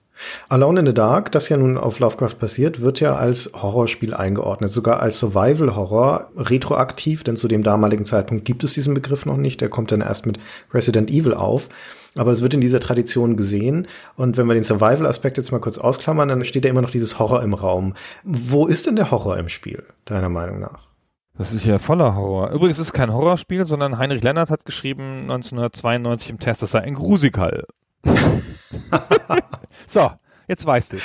Alone 0.49 0.81
in 0.81 0.85
the 0.85 0.93
Dark, 0.93 1.31
das 1.31 1.49
ja 1.49 1.57
nun 1.57 1.77
auf 1.77 1.99
Lovecraft 1.99 2.35
passiert, 2.39 2.81
wird 2.81 2.99
ja 2.99 3.15
als 3.15 3.51
Horrorspiel 3.53 4.13
eingeordnet, 4.13 4.71
sogar 4.71 4.99
als 4.99 5.19
Survival 5.19 5.75
Horror, 5.75 6.31
retroaktiv, 6.35 7.23
denn 7.23 7.37
zu 7.37 7.47
dem 7.47 7.63
damaligen 7.63 8.05
Zeitpunkt 8.05 8.45
gibt 8.45 8.63
es 8.63 8.73
diesen 8.73 8.93
Begriff 8.93 9.25
noch 9.25 9.37
nicht, 9.37 9.61
der 9.61 9.69
kommt 9.69 9.91
dann 9.91 10.01
erst 10.01 10.25
mit 10.25 10.39
Resident 10.73 11.09
Evil 11.09 11.33
auf. 11.33 11.69
Aber 12.17 12.31
es 12.31 12.41
wird 12.41 12.53
in 12.53 12.59
dieser 12.59 12.81
Tradition 12.81 13.37
gesehen. 13.37 13.87
Und 14.17 14.35
wenn 14.35 14.45
wir 14.47 14.53
den 14.53 14.65
Survival-Aspekt 14.65 15.37
jetzt 15.37 15.53
mal 15.53 15.61
kurz 15.61 15.77
ausklammern, 15.77 16.27
dann 16.27 16.43
steht 16.43 16.65
ja 16.65 16.69
immer 16.69 16.81
noch 16.81 16.89
dieses 16.89 17.19
Horror 17.19 17.41
im 17.41 17.53
Raum. 17.53 17.93
Wo 18.23 18.67
ist 18.67 18.85
denn 18.85 18.97
der 18.97 19.11
Horror 19.11 19.37
im 19.37 19.47
Spiel, 19.47 19.83
deiner 20.03 20.27
Meinung 20.27 20.59
nach? 20.59 20.91
Das 21.37 21.53
ist 21.53 21.65
ja 21.65 21.79
voller 21.79 22.15
Horror. 22.15 22.51
Übrigens 22.51 22.79
ist 22.79 22.87
es 22.87 22.93
kein 22.93 23.13
Horrorspiel, 23.13 23.65
sondern 23.65 23.97
Heinrich 23.97 24.23
Lennart 24.23 24.49
hat 24.49 24.65
geschrieben 24.65 25.21
1992 25.21 26.29
im 26.29 26.39
Test, 26.39 26.61
das 26.61 26.71
sei 26.71 26.81
ein 26.81 26.93
Grusikal. 26.93 27.65
so, 29.87 30.11
jetzt 30.47 30.65
weißt 30.65 30.93
du. 30.93 30.97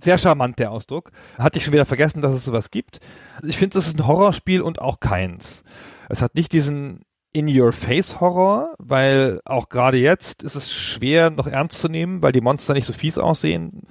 Sehr 0.00 0.18
charmant 0.18 0.58
der 0.58 0.70
Ausdruck. 0.70 1.10
Hatte 1.38 1.58
ich 1.58 1.64
schon 1.64 1.72
wieder 1.72 1.86
vergessen, 1.86 2.20
dass 2.20 2.34
es 2.34 2.44
sowas 2.44 2.70
gibt. 2.70 3.00
Also 3.36 3.48
ich 3.48 3.56
finde, 3.56 3.78
es 3.78 3.86
ist 3.86 3.98
ein 3.98 4.06
Horrorspiel 4.06 4.60
und 4.60 4.80
auch 4.80 5.00
keins. 5.00 5.64
Es 6.08 6.22
hat 6.22 6.34
nicht 6.34 6.52
diesen 6.52 7.00
In-Your-Face-Horror, 7.32 8.74
weil 8.78 9.40
auch 9.44 9.68
gerade 9.68 9.98
jetzt 9.98 10.42
ist 10.42 10.54
es 10.54 10.72
schwer, 10.72 11.30
noch 11.30 11.46
ernst 11.46 11.80
zu 11.80 11.88
nehmen, 11.88 12.22
weil 12.22 12.32
die 12.32 12.40
Monster 12.40 12.74
nicht 12.74 12.86
so 12.86 12.92
fies 12.92 13.18
aussehen. 13.18 13.82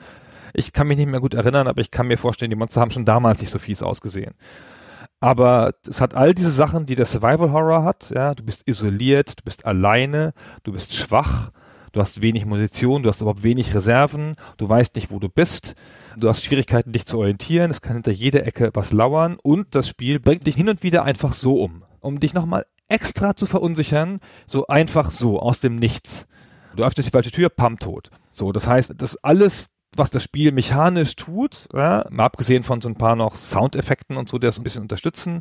Ich 0.53 0.73
kann 0.73 0.87
mich 0.87 0.97
nicht 0.97 1.09
mehr 1.09 1.19
gut 1.19 1.33
erinnern, 1.33 1.67
aber 1.67 1.81
ich 1.81 1.91
kann 1.91 2.07
mir 2.07 2.17
vorstellen, 2.17 2.49
die 2.49 2.55
Monster 2.55 2.81
haben 2.81 2.91
schon 2.91 3.05
damals 3.05 3.41
nicht 3.41 3.51
so 3.51 3.59
fies 3.59 3.83
ausgesehen. 3.83 4.35
Aber 5.19 5.73
es 5.87 6.01
hat 6.01 6.13
all 6.13 6.33
diese 6.33 6.51
Sachen, 6.51 6.85
die 6.85 6.95
der 6.95 7.05
Survival 7.05 7.51
Horror 7.51 7.83
hat. 7.83 8.11
Ja, 8.13 8.35
du 8.35 8.43
bist 8.43 8.63
isoliert, 8.65 9.39
du 9.39 9.43
bist 9.43 9.65
alleine, 9.65 10.33
du 10.63 10.71
bist 10.71 10.93
schwach, 10.93 11.51
du 11.95 12.01
hast 12.01 12.21
wenig 12.21 12.45
Munition, 12.45 13.03
du 13.03 13.09
hast 13.09 13.21
überhaupt 13.21 13.43
wenig 13.43 13.73
Reserven, 13.73 14.35
du 14.57 14.67
weißt 14.67 14.95
nicht, 14.95 15.11
wo 15.11 15.19
du 15.19 15.29
bist, 15.29 15.75
du 16.17 16.27
hast 16.27 16.43
Schwierigkeiten, 16.43 16.91
dich 16.91 17.05
zu 17.05 17.17
orientieren, 17.17 17.71
es 17.71 17.81
kann 17.81 17.93
hinter 17.93 18.11
jeder 18.11 18.45
Ecke 18.45 18.69
was 18.73 18.91
lauern 18.91 19.37
und 19.41 19.73
das 19.73 19.87
Spiel 19.87 20.19
bringt 20.19 20.45
dich 20.45 20.55
hin 20.55 20.67
und 20.67 20.83
wieder 20.83 21.03
einfach 21.03 21.33
so 21.33 21.61
um, 21.61 21.85
um 22.01 22.19
dich 22.19 22.33
nochmal 22.33 22.65
extra 22.89 23.35
zu 23.35 23.45
verunsichern, 23.45 24.19
so 24.45 24.67
einfach 24.67 25.09
so, 25.09 25.39
aus 25.39 25.61
dem 25.61 25.77
Nichts. 25.77 26.27
Du 26.75 26.83
öffnest 26.83 27.07
die 27.07 27.11
falsche 27.11 27.31
Tür, 27.31 27.49
pam, 27.49 27.79
tot. 27.79 28.09
So, 28.29 28.51
das 28.51 28.67
heißt, 28.67 28.93
das 28.97 29.15
alles 29.23 29.69
was 29.97 30.09
das 30.09 30.23
Spiel 30.23 30.51
mechanisch 30.51 31.15
tut, 31.15 31.69
ja, 31.73 32.05
mal 32.09 32.25
abgesehen 32.25 32.63
von 32.63 32.81
so 32.81 32.89
ein 32.89 32.97
paar 32.97 33.15
noch 33.15 33.37
Soundeffekten 33.37 34.17
und 34.17 34.27
so, 34.27 34.37
die 34.37 34.45
das 34.45 34.57
ein 34.57 34.63
bisschen 34.65 34.81
unterstützen, 34.81 35.39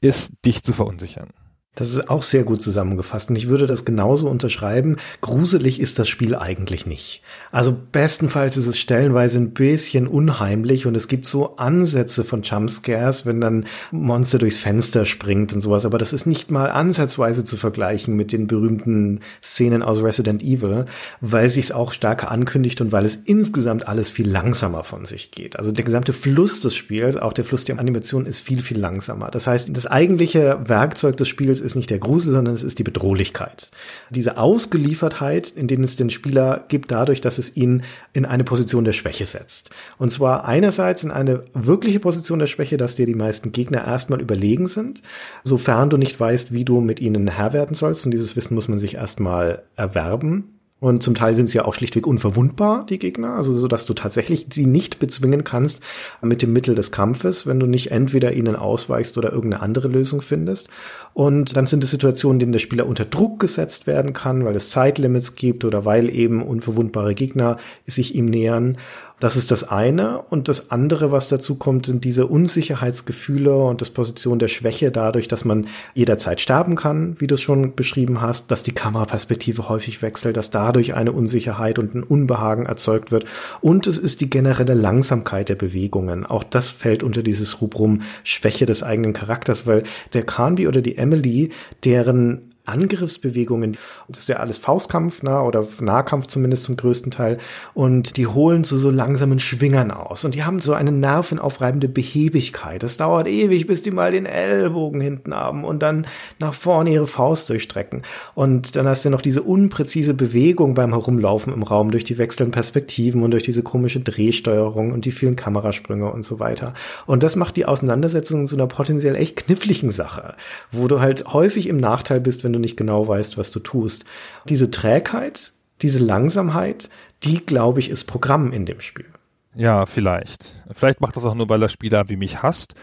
ist 0.00 0.32
dich 0.44 0.62
zu 0.62 0.72
verunsichern. 0.72 1.30
Das 1.76 1.88
ist 1.88 2.10
auch 2.10 2.24
sehr 2.24 2.42
gut 2.42 2.60
zusammengefasst 2.60 3.30
und 3.30 3.36
ich 3.36 3.46
würde 3.48 3.68
das 3.68 3.84
genauso 3.84 4.28
unterschreiben. 4.28 4.96
Gruselig 5.20 5.80
ist 5.80 6.00
das 6.00 6.08
Spiel 6.08 6.34
eigentlich 6.34 6.84
nicht. 6.84 7.22
Also 7.52 7.76
bestenfalls 7.92 8.56
ist 8.56 8.66
es 8.66 8.76
stellenweise 8.76 9.38
ein 9.38 9.52
bisschen 9.52 10.08
unheimlich 10.08 10.86
und 10.86 10.96
es 10.96 11.06
gibt 11.06 11.26
so 11.26 11.56
Ansätze 11.58 12.24
von 12.24 12.42
Jumpscares, 12.42 13.24
wenn 13.24 13.40
dann 13.40 13.66
Monster 13.92 14.38
durchs 14.38 14.58
Fenster 14.58 15.04
springt 15.04 15.52
und 15.52 15.60
sowas, 15.60 15.86
aber 15.86 15.98
das 15.98 16.12
ist 16.12 16.26
nicht 16.26 16.50
mal 16.50 16.70
ansatzweise 16.70 17.44
zu 17.44 17.56
vergleichen 17.56 18.16
mit 18.16 18.32
den 18.32 18.48
berühmten 18.48 19.20
Szenen 19.40 19.82
aus 19.84 20.02
Resident 20.02 20.42
Evil, 20.42 20.86
weil 21.20 21.46
es 21.46 21.54
sich 21.54 21.72
auch 21.72 21.92
stärker 21.92 22.32
ankündigt 22.32 22.80
und 22.80 22.90
weil 22.90 23.04
es 23.04 23.14
insgesamt 23.14 23.86
alles 23.86 24.10
viel 24.10 24.28
langsamer 24.28 24.82
von 24.82 25.04
sich 25.04 25.30
geht. 25.30 25.56
Also 25.56 25.70
der 25.70 25.84
gesamte 25.84 26.12
Fluss 26.12 26.60
des 26.60 26.74
Spiels, 26.74 27.16
auch 27.16 27.32
der 27.32 27.44
Fluss 27.44 27.64
der 27.64 27.78
Animation 27.78 28.26
ist 28.26 28.40
viel, 28.40 28.60
viel 28.60 28.78
langsamer. 28.78 29.30
Das 29.30 29.46
heißt, 29.46 29.68
das 29.72 29.86
eigentliche 29.86 30.58
Werkzeug 30.64 31.16
des 31.16 31.28
Spiels 31.28 31.59
es 31.60 31.66
ist 31.66 31.74
nicht 31.76 31.90
der 31.90 31.98
Grusel, 31.98 32.32
sondern 32.32 32.54
es 32.54 32.62
ist 32.62 32.78
die 32.78 32.84
Bedrohlichkeit. 32.84 33.70
Diese 34.10 34.38
Ausgeliefertheit, 34.38 35.50
in 35.50 35.66
denen 35.66 35.84
es 35.84 35.96
den 35.96 36.10
Spieler 36.10 36.64
gibt, 36.68 36.90
dadurch, 36.90 37.20
dass 37.20 37.38
es 37.38 37.56
ihn 37.56 37.82
in 38.12 38.24
eine 38.24 38.44
Position 38.44 38.84
der 38.84 38.92
Schwäche 38.92 39.26
setzt. 39.26 39.70
Und 39.98 40.10
zwar 40.10 40.44
einerseits 40.46 41.04
in 41.04 41.10
eine 41.10 41.44
wirkliche 41.54 42.00
Position 42.00 42.38
der 42.38 42.46
Schwäche, 42.46 42.76
dass 42.76 42.94
dir 42.94 43.06
die 43.06 43.14
meisten 43.14 43.52
Gegner 43.52 43.84
erstmal 43.84 44.20
überlegen 44.20 44.66
sind, 44.66 45.02
sofern 45.44 45.90
du 45.90 45.96
nicht 45.96 46.18
weißt, 46.18 46.52
wie 46.52 46.64
du 46.64 46.80
mit 46.80 47.00
ihnen 47.00 47.28
Herr 47.28 47.52
werden 47.52 47.74
sollst. 47.74 48.04
Und 48.04 48.10
dieses 48.10 48.36
Wissen 48.36 48.54
muss 48.54 48.68
man 48.68 48.78
sich 48.78 48.94
erstmal 48.94 49.62
erwerben. 49.76 50.59
Und 50.80 51.02
zum 51.02 51.14
Teil 51.14 51.34
sind 51.34 51.48
sie 51.48 51.58
ja 51.58 51.66
auch 51.66 51.74
schlichtweg 51.74 52.06
unverwundbar, 52.06 52.86
die 52.86 52.98
Gegner, 52.98 53.34
also 53.34 53.52
so 53.52 53.68
dass 53.68 53.84
du 53.84 53.92
tatsächlich 53.92 54.46
sie 54.50 54.64
nicht 54.64 54.98
bezwingen 54.98 55.44
kannst 55.44 55.80
mit 56.22 56.40
dem 56.40 56.54
Mittel 56.54 56.74
des 56.74 56.90
Kampfes, 56.90 57.46
wenn 57.46 57.60
du 57.60 57.66
nicht 57.66 57.90
entweder 57.90 58.32
ihnen 58.32 58.56
ausweichst 58.56 59.18
oder 59.18 59.30
irgendeine 59.30 59.62
andere 59.62 59.88
Lösung 59.88 60.22
findest. 60.22 60.70
Und 61.12 61.54
dann 61.54 61.66
sind 61.66 61.84
es 61.84 61.90
Situationen, 61.90 62.36
in 62.36 62.40
denen 62.40 62.52
der 62.52 62.60
Spieler 62.60 62.86
unter 62.86 63.04
Druck 63.04 63.40
gesetzt 63.40 63.86
werden 63.86 64.14
kann, 64.14 64.46
weil 64.46 64.56
es 64.56 64.70
Zeitlimits 64.70 65.34
gibt 65.34 65.66
oder 65.66 65.84
weil 65.84 66.08
eben 66.08 66.42
unverwundbare 66.42 67.14
Gegner 67.14 67.58
sich 67.86 68.14
ihm 68.14 68.26
nähern. 68.26 68.78
Das 69.20 69.36
ist 69.36 69.50
das 69.50 69.68
eine. 69.68 70.22
Und 70.22 70.48
das 70.48 70.70
andere, 70.70 71.12
was 71.12 71.28
dazu 71.28 71.54
kommt, 71.56 71.86
sind 71.86 72.04
diese 72.04 72.26
Unsicherheitsgefühle 72.26 73.54
und 73.54 73.82
das 73.82 73.90
Position 73.90 74.38
der 74.38 74.48
Schwäche 74.48 74.90
dadurch, 74.90 75.28
dass 75.28 75.44
man 75.44 75.68
jederzeit 75.94 76.40
sterben 76.40 76.74
kann, 76.74 77.16
wie 77.20 77.26
du 77.26 77.34
es 77.34 77.42
schon 77.42 77.74
beschrieben 77.74 78.22
hast, 78.22 78.50
dass 78.50 78.62
die 78.62 78.72
Kameraperspektive 78.72 79.68
häufig 79.68 80.00
wechselt, 80.00 80.38
dass 80.38 80.50
dadurch 80.50 80.94
eine 80.94 81.12
Unsicherheit 81.12 81.78
und 81.78 81.94
ein 81.94 82.02
Unbehagen 82.02 82.64
erzeugt 82.64 83.12
wird. 83.12 83.26
Und 83.60 83.86
es 83.86 83.98
ist 83.98 84.22
die 84.22 84.30
generelle 84.30 84.74
Langsamkeit 84.74 85.50
der 85.50 85.54
Bewegungen. 85.54 86.24
Auch 86.24 86.42
das 86.42 86.70
fällt 86.70 87.02
unter 87.02 87.22
dieses 87.22 87.60
Rubrum 87.60 88.00
Schwäche 88.24 88.64
des 88.64 88.82
eigenen 88.82 89.12
Charakters, 89.12 89.66
weil 89.66 89.84
der 90.14 90.22
Carnby 90.22 90.66
oder 90.66 90.80
die 90.80 90.96
Emily, 90.96 91.50
deren 91.84 92.49
Angriffsbewegungen. 92.64 93.76
Das 94.08 94.18
ist 94.20 94.28
ja 94.28 94.36
alles 94.36 94.58
Faustkampf, 94.58 95.20
na, 95.22 95.42
oder 95.42 95.66
Nahkampf 95.80 96.26
zumindest 96.26 96.64
zum 96.64 96.76
größten 96.76 97.10
Teil. 97.10 97.38
Und 97.74 98.16
die 98.16 98.26
holen 98.26 98.64
zu 98.64 98.78
so 98.78 98.90
langsamen 98.90 99.40
Schwingern 99.40 99.90
aus. 99.90 100.24
Und 100.24 100.34
die 100.34 100.44
haben 100.44 100.60
so 100.60 100.72
eine 100.74 100.92
nervenaufreibende 100.92 101.88
Behebigkeit. 101.88 102.82
Das 102.82 102.96
dauert 102.96 103.28
ewig, 103.28 103.66
bis 103.66 103.82
die 103.82 103.90
mal 103.90 104.12
den 104.12 104.26
Ellbogen 104.26 105.00
hinten 105.00 105.34
haben 105.34 105.64
und 105.64 105.82
dann 105.82 106.06
nach 106.38 106.54
vorne 106.54 106.90
ihre 106.90 107.06
Faust 107.06 107.48
durchstrecken. 107.48 108.02
Und 108.34 108.76
dann 108.76 108.86
hast 108.86 109.04
du 109.04 109.10
noch 109.10 109.22
diese 109.22 109.42
unpräzise 109.42 110.14
Bewegung 110.14 110.74
beim 110.74 110.90
Herumlaufen 110.90 111.52
im 111.52 111.62
Raum 111.62 111.90
durch 111.90 112.04
die 112.04 112.18
wechselnden 112.18 112.52
Perspektiven 112.52 113.22
und 113.22 113.30
durch 113.32 113.42
diese 113.42 113.62
komische 113.62 114.00
Drehsteuerung 114.00 114.92
und 114.92 115.04
die 115.04 115.12
vielen 115.12 115.36
Kamerasprünge 115.36 116.10
und 116.10 116.24
so 116.24 116.38
weiter. 116.38 116.74
Und 117.06 117.22
das 117.22 117.36
macht 117.36 117.56
die 117.56 117.66
Auseinandersetzung 117.66 118.46
zu 118.46 118.56
einer 118.56 118.66
potenziell 118.66 119.16
echt 119.16 119.36
kniffligen 119.36 119.90
Sache, 119.90 120.34
wo 120.70 120.88
du 120.88 121.00
halt 121.00 121.26
häufig 121.32 121.66
im 121.66 121.78
Nachteil 121.78 122.20
bist, 122.20 122.44
wenn 122.44 122.49
du 122.52 122.58
nicht 122.58 122.76
genau 122.76 123.06
weißt, 123.06 123.38
was 123.38 123.50
du 123.50 123.60
tust. 123.60 124.04
Diese 124.48 124.70
Trägheit, 124.70 125.52
diese 125.82 125.98
Langsamkeit, 125.98 126.88
die, 127.22 127.44
glaube 127.44 127.80
ich, 127.80 127.90
ist 127.90 128.04
Programm 128.04 128.52
in 128.52 128.66
dem 128.66 128.80
Spiel. 128.80 129.06
Ja, 129.54 129.86
vielleicht. 129.86 130.54
Vielleicht 130.72 131.00
macht 131.00 131.16
das 131.16 131.24
auch 131.24 131.34
nur, 131.34 131.48
weil 131.48 131.60
der 131.60 131.68
Spieler 131.68 132.08
wie 132.08 132.16
mich 132.16 132.42
hasst. 132.42 132.74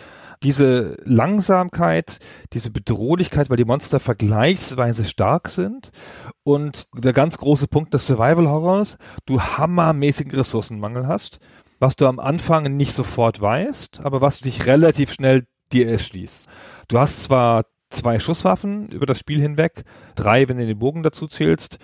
Diese 0.43 0.97
Langsamkeit, 1.03 2.20
diese 2.53 2.70
Bedrohlichkeit, 2.70 3.49
weil 3.49 3.57
die 3.57 3.65
Monster 3.65 3.99
vergleichsweise 3.99 5.03
stark 5.05 5.49
sind 5.49 5.89
und 6.43 6.86
der 6.95 7.13
ganz 7.13 7.39
große 7.39 7.68
Punkt 7.68 7.93
des 7.93 8.05
Survival 8.05 8.47
Horrors, 8.47 8.97
du 9.26 9.41
hammermäßigen 9.41 10.36
Ressourcenmangel 10.36 11.07
hast, 11.07 11.39
was 11.80 11.95
du 11.95 12.05
am 12.05 12.20
Anfang 12.20 12.76
nicht 12.78 12.93
sofort 12.93 13.41
weißt, 13.41 14.01
aber 14.03 14.22
was 14.22 14.39
dich 14.39 14.68
relativ 14.68 15.13
schnell 15.13 15.47
dir 15.72 15.89
erschließt. 15.89 16.47
Du 16.88 16.99
hast 16.99 17.24
zwar 17.24 17.63
zwei 17.90 18.20
Schusswaffen 18.20 18.90
über 18.90 19.06
das 19.06 19.20
Spiel 19.20 19.40
hinweg, 19.40 19.84
drei, 20.16 20.48
wenn 20.50 20.58
du 20.58 20.66
den 20.66 20.80
Bogen 20.80 21.04
dazu 21.04 21.28
zählst, 21.28 21.78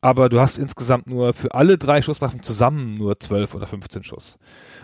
aber 0.00 0.28
du 0.28 0.40
hast 0.40 0.58
insgesamt 0.58 1.06
nur 1.06 1.34
für 1.34 1.54
alle 1.54 1.76
drei 1.76 2.00
Schusswaffen 2.00 2.42
zusammen 2.42 2.94
nur 2.94 3.20
zwölf 3.20 3.54
oder 3.54 3.66
15 3.66 4.02
Schuss. 4.02 4.38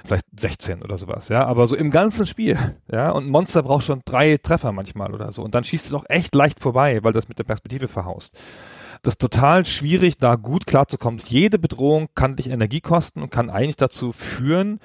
Vielleicht 0.05 0.27
16 0.39 0.83
oder 0.83 0.99
sowas, 0.99 1.29
ja, 1.29 1.47
aber 1.47 1.67
so 1.67 1.75
im 1.75 1.91
ganzen 1.91 2.27
Spiel, 2.27 2.59
ja, 2.91 3.11
und 3.11 3.29
Monster 3.29 3.63
braucht 3.63 3.85
schon 3.85 4.03
drei 4.05 4.37
Treffer 4.37 4.73
manchmal 4.73 5.15
oder 5.15 5.33
so 5.33 5.43
und 5.43 5.55
dann 5.55 5.65
schießt 5.65 5.91
du 5.91 5.95
doch 5.95 6.05
echt 6.09 6.35
leicht 6.35 6.61
vorbei, 6.61 7.03
weil 7.03 7.13
das 7.13 7.29
mit 7.29 7.39
der 7.39 7.45
Perspektive 7.45 7.89
verhaust. 7.89 8.39
Das 9.03 9.15
ist 9.15 9.21
total 9.21 9.67
schwierig, 9.67 10.17
da 10.19 10.37
gut 10.37 10.67
klarzukommen. 10.67 11.21
Jede 11.27 11.59
Bedrohung 11.59 12.09
kann 12.15 12.37
dich 12.37 12.49
Energie 12.51 12.81
kosten 12.81 13.23
und 13.23 13.31
kann 13.31 13.51
eigentlich 13.51 13.77
dazu 13.77 14.13
führen, 14.13 14.81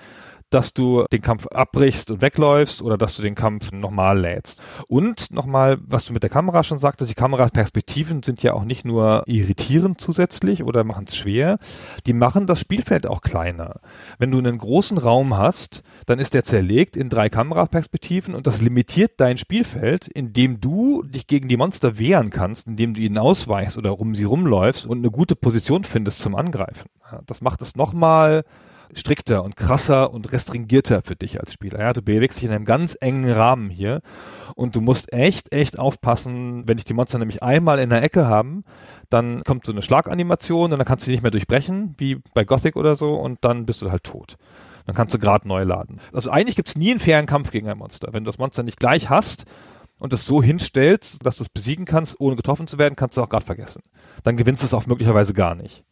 dass 0.53 0.73
du 0.73 1.05
den 1.11 1.21
Kampf 1.21 1.47
abbrichst 1.47 2.11
und 2.11 2.21
wegläufst 2.21 2.81
oder 2.81 2.97
dass 2.97 3.15
du 3.15 3.21
den 3.21 3.35
Kampf 3.35 3.71
nochmal 3.71 4.19
lädst. 4.19 4.61
Und 4.87 5.31
nochmal, 5.31 5.79
was 5.85 6.05
du 6.05 6.13
mit 6.13 6.23
der 6.23 6.29
Kamera 6.29 6.63
schon 6.63 6.77
sagtest, 6.77 7.09
die 7.09 7.15
Kameraperspektiven 7.15 8.21
sind 8.23 8.43
ja 8.43 8.53
auch 8.53 8.63
nicht 8.63 8.85
nur 8.85 9.23
irritierend 9.27 9.99
zusätzlich 9.99 10.63
oder 10.63 10.83
machen 10.83 11.05
es 11.07 11.15
schwer, 11.15 11.57
die 12.05 12.13
machen 12.13 12.47
das 12.47 12.59
Spielfeld 12.59 13.07
auch 13.07 13.21
kleiner. 13.21 13.79
Wenn 14.17 14.31
du 14.31 14.37
einen 14.37 14.57
großen 14.57 14.97
Raum 14.97 15.37
hast, 15.37 15.83
dann 16.05 16.19
ist 16.19 16.33
der 16.33 16.43
zerlegt 16.43 16.95
in 16.95 17.09
drei 17.09 17.29
Kameraperspektiven 17.29 18.35
und 18.35 18.47
das 18.47 18.61
limitiert 18.61 19.13
dein 19.17 19.37
Spielfeld, 19.37 20.07
indem 20.07 20.59
du 20.59 21.03
dich 21.03 21.27
gegen 21.27 21.47
die 21.47 21.57
Monster 21.57 21.97
wehren 21.97 22.29
kannst, 22.29 22.67
indem 22.67 22.93
du 22.93 23.01
ihnen 23.01 23.17
ausweichst 23.17 23.77
oder 23.77 23.99
um 23.99 24.15
sie 24.15 24.25
rumläufst 24.25 24.85
und 24.85 24.99
eine 24.99 25.11
gute 25.11 25.35
Position 25.35 25.83
findest 25.83 26.19
zum 26.19 26.35
Angreifen. 26.35 26.89
Das 27.25 27.41
macht 27.41 27.61
es 27.61 27.75
nochmal 27.75 28.43
strikter 28.93 29.43
und 29.43 29.55
krasser 29.55 30.13
und 30.13 30.31
restringierter 30.31 31.01
für 31.03 31.15
dich 31.15 31.39
als 31.39 31.53
Spieler. 31.53 31.79
Ja, 31.79 31.93
du 31.93 32.01
bewegst 32.01 32.37
dich 32.39 32.45
in 32.45 32.51
einem 32.51 32.65
ganz 32.65 32.97
engen 32.99 33.29
Rahmen 33.29 33.69
hier 33.69 34.01
und 34.55 34.75
du 34.75 34.81
musst 34.81 35.11
echt, 35.13 35.51
echt 35.53 35.79
aufpassen, 35.79 36.67
wenn 36.67 36.77
dich 36.77 36.85
die 36.85 36.93
Monster 36.93 37.19
nämlich 37.19 37.43
einmal 37.43 37.79
in 37.79 37.89
der 37.89 38.03
Ecke 38.03 38.27
haben, 38.27 38.63
dann 39.09 39.43
kommt 39.43 39.65
so 39.65 39.71
eine 39.71 39.81
Schlaganimation 39.81 40.71
und 40.71 40.79
dann 40.79 40.87
kannst 40.87 41.05
du 41.05 41.09
die 41.09 41.15
nicht 41.15 41.23
mehr 41.23 41.31
durchbrechen, 41.31 41.95
wie 41.97 42.19
bei 42.33 42.43
Gothic 42.43 42.75
oder 42.75 42.95
so, 42.95 43.15
und 43.15 43.39
dann 43.41 43.65
bist 43.65 43.81
du 43.81 43.91
halt 43.91 44.03
tot. 44.03 44.37
Dann 44.85 44.95
kannst 44.95 45.13
du 45.13 45.19
gerade 45.19 45.47
neu 45.47 45.63
laden. 45.63 45.99
Also 46.13 46.31
eigentlich 46.31 46.55
gibt's 46.55 46.75
nie 46.75 46.91
einen 46.91 46.99
fairen 46.99 47.25
Kampf 47.25 47.51
gegen 47.51 47.69
ein 47.69 47.77
Monster. 47.77 48.09
Wenn 48.11 48.23
du 48.23 48.29
das 48.29 48.39
Monster 48.39 48.63
nicht 48.63 48.79
gleich 48.79 49.09
hast 49.09 49.45
und 49.99 50.11
es 50.13 50.25
so 50.25 50.41
hinstellst, 50.41 51.25
dass 51.25 51.37
du 51.37 51.43
es 51.43 51.49
besiegen 51.49 51.85
kannst, 51.85 52.19
ohne 52.19 52.35
getroffen 52.35 52.67
zu 52.67 52.77
werden, 52.77 52.95
kannst 52.95 53.17
du 53.17 53.21
auch 53.21 53.29
gerade 53.29 53.45
vergessen. 53.45 53.83
Dann 54.23 54.37
gewinnst 54.37 54.63
du 54.63 54.65
es 54.65 54.73
auch 54.73 54.87
möglicherweise 54.87 55.33
gar 55.33 55.55
nicht. 55.55 55.83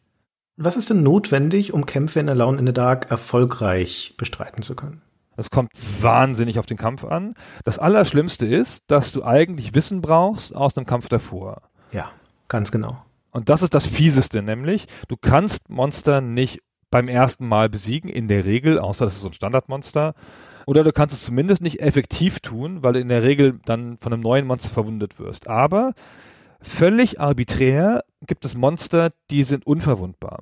Was 0.62 0.76
ist 0.76 0.90
denn 0.90 1.02
notwendig, 1.02 1.72
um 1.72 1.86
Kämpfe 1.86 2.20
in 2.20 2.28
Alone 2.28 2.58
in 2.58 2.66
the 2.66 2.74
Dark 2.74 3.10
erfolgreich 3.10 4.12
bestreiten 4.18 4.62
zu 4.62 4.74
können? 4.74 5.00
Das 5.34 5.48
kommt 5.48 5.70
wahnsinnig 6.02 6.58
auf 6.58 6.66
den 6.66 6.76
Kampf 6.76 7.02
an. 7.02 7.32
Das 7.64 7.78
Allerschlimmste 7.78 8.44
ist, 8.44 8.84
dass 8.88 9.10
du 9.10 9.24
eigentlich 9.24 9.74
Wissen 9.74 10.02
brauchst 10.02 10.54
aus 10.54 10.74
dem 10.74 10.84
Kampf 10.84 11.08
davor. 11.08 11.62
Ja, 11.92 12.10
ganz 12.48 12.70
genau. 12.70 13.02
Und 13.30 13.48
das 13.48 13.62
ist 13.62 13.72
das 13.72 13.86
Fieseste, 13.86 14.42
nämlich 14.42 14.84
du 15.08 15.16
kannst 15.16 15.70
Monster 15.70 16.20
nicht 16.20 16.60
beim 16.90 17.08
ersten 17.08 17.48
Mal 17.48 17.70
besiegen, 17.70 18.10
in 18.10 18.28
der 18.28 18.44
Regel, 18.44 18.78
außer 18.78 19.06
das 19.06 19.14
ist 19.14 19.20
so 19.20 19.28
ein 19.28 19.32
Standardmonster. 19.32 20.12
Oder 20.66 20.84
du 20.84 20.92
kannst 20.92 21.14
es 21.14 21.24
zumindest 21.24 21.62
nicht 21.62 21.80
effektiv 21.80 22.40
tun, 22.40 22.84
weil 22.84 22.92
du 22.92 23.00
in 23.00 23.08
der 23.08 23.22
Regel 23.22 23.60
dann 23.64 23.96
von 23.96 24.12
einem 24.12 24.20
neuen 24.20 24.46
Monster 24.46 24.68
verwundet 24.68 25.18
wirst. 25.18 25.48
Aber 25.48 25.94
völlig 26.60 27.18
arbiträr 27.18 28.04
gibt 28.26 28.44
es 28.44 28.54
Monster, 28.54 29.08
die 29.30 29.44
sind 29.44 29.66
unverwundbar 29.66 30.40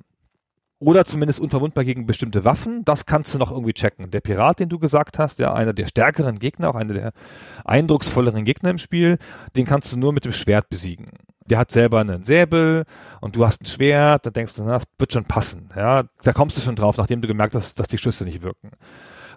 oder 0.79 1.03
zumindest 1.03 1.39
unverwundbar 1.39 1.83
gegen 1.83 2.05
bestimmte 2.05 2.45
Waffen. 2.45 2.83
Das 2.85 3.05
kannst 3.05 3.33
du 3.33 3.37
noch 3.37 3.51
irgendwie 3.51 3.73
checken. 3.73 4.11
Der 4.11 4.21
Pirat, 4.21 4.59
den 4.59 4.69
du 4.69 4.79
gesagt 4.79 5.19
hast, 5.19 5.39
ja, 5.39 5.53
einer 5.53 5.73
der 5.73 5.87
stärkeren 5.87 6.39
Gegner, 6.39 6.69
auch 6.69 6.75
einer 6.75 6.93
der 6.93 7.11
eindrucksvolleren 7.65 8.45
Gegner 8.45 8.69
im 8.69 8.77
Spiel, 8.77 9.17
den 9.55 9.65
kannst 9.65 9.91
du 9.91 9.97
nur 9.97 10.13
mit 10.13 10.25
dem 10.25 10.31
Schwert 10.31 10.69
besiegen. 10.69 11.07
Der 11.45 11.57
hat 11.57 11.71
selber 11.71 11.99
einen 11.99 12.23
Säbel 12.23 12.85
und 13.21 13.35
du 13.35 13.45
hast 13.45 13.61
ein 13.61 13.65
Schwert, 13.65 14.25
dann 14.25 14.33
denkst 14.33 14.53
du, 14.53 14.63
na, 14.63 14.73
das 14.73 14.83
wird 14.97 15.11
schon 15.11 15.25
passen. 15.25 15.69
Ja, 15.75 16.03
da 16.23 16.31
kommst 16.31 16.57
du 16.57 16.61
schon 16.61 16.75
drauf, 16.75 16.95
nachdem 16.97 17.21
du 17.21 17.27
gemerkt 17.27 17.55
hast, 17.55 17.79
dass 17.79 17.87
die 17.87 17.97
Schüsse 17.97 18.23
nicht 18.23 18.41
wirken. 18.41 18.71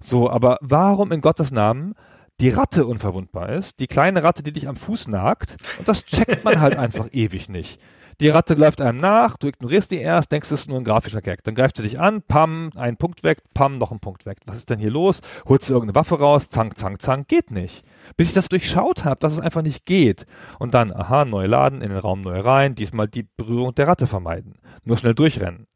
So, 0.00 0.30
aber 0.30 0.58
warum 0.60 1.10
in 1.10 1.20
Gottes 1.20 1.50
Namen 1.50 1.94
die 2.40 2.50
Ratte 2.50 2.86
unverwundbar 2.86 3.50
ist, 3.50 3.80
die 3.80 3.86
kleine 3.86 4.22
Ratte, 4.22 4.42
die 4.42 4.52
dich 4.52 4.68
am 4.68 4.76
Fuß 4.76 5.08
nagt, 5.08 5.56
und 5.78 5.88
das 5.88 6.04
checkt 6.04 6.44
man 6.44 6.60
halt 6.60 6.76
einfach 6.78 7.08
ewig 7.12 7.48
nicht. 7.48 7.80
Die 8.20 8.28
Ratte 8.28 8.54
läuft 8.54 8.80
einem 8.80 8.98
nach, 8.98 9.36
du 9.36 9.48
ignorierst 9.48 9.90
die 9.90 9.98
erst, 9.98 10.32
denkst, 10.32 10.50
es 10.50 10.62
ist 10.62 10.68
nur 10.68 10.78
ein 10.78 10.84
grafischer 10.84 11.20
Gag. 11.20 11.42
Dann 11.44 11.54
greift 11.54 11.76
sie 11.76 11.82
dich 11.82 11.98
an, 11.98 12.22
pam, 12.22 12.70
ein 12.76 12.96
Punkt 12.96 13.22
weg, 13.22 13.38
pam, 13.54 13.78
noch 13.78 13.92
ein 13.92 14.00
Punkt 14.00 14.26
weg. 14.26 14.38
Was 14.46 14.56
ist 14.56 14.70
denn 14.70 14.78
hier 14.78 14.90
los? 14.90 15.20
Holst 15.48 15.68
du 15.68 15.74
irgendeine 15.74 15.94
Waffe 15.94 16.18
raus, 16.18 16.50
zank, 16.50 16.76
zank, 16.76 17.02
zank, 17.02 17.28
geht 17.28 17.50
nicht. 17.50 17.84
Bis 18.16 18.28
ich 18.28 18.34
das 18.34 18.48
durchschaut 18.48 19.04
habe, 19.04 19.20
dass 19.20 19.32
es 19.32 19.40
einfach 19.40 19.62
nicht 19.62 19.86
geht. 19.86 20.26
Und 20.58 20.74
dann, 20.74 20.92
aha, 20.92 21.24
neu 21.24 21.46
laden, 21.46 21.82
in 21.82 21.90
den 21.90 21.98
Raum 21.98 22.20
neu 22.20 22.40
rein, 22.40 22.74
diesmal 22.74 23.08
die 23.08 23.26
Berührung 23.36 23.74
der 23.74 23.88
Ratte 23.88 24.06
vermeiden. 24.06 24.58
Nur 24.84 24.98
schnell 24.98 25.14
durchrennen 25.14 25.66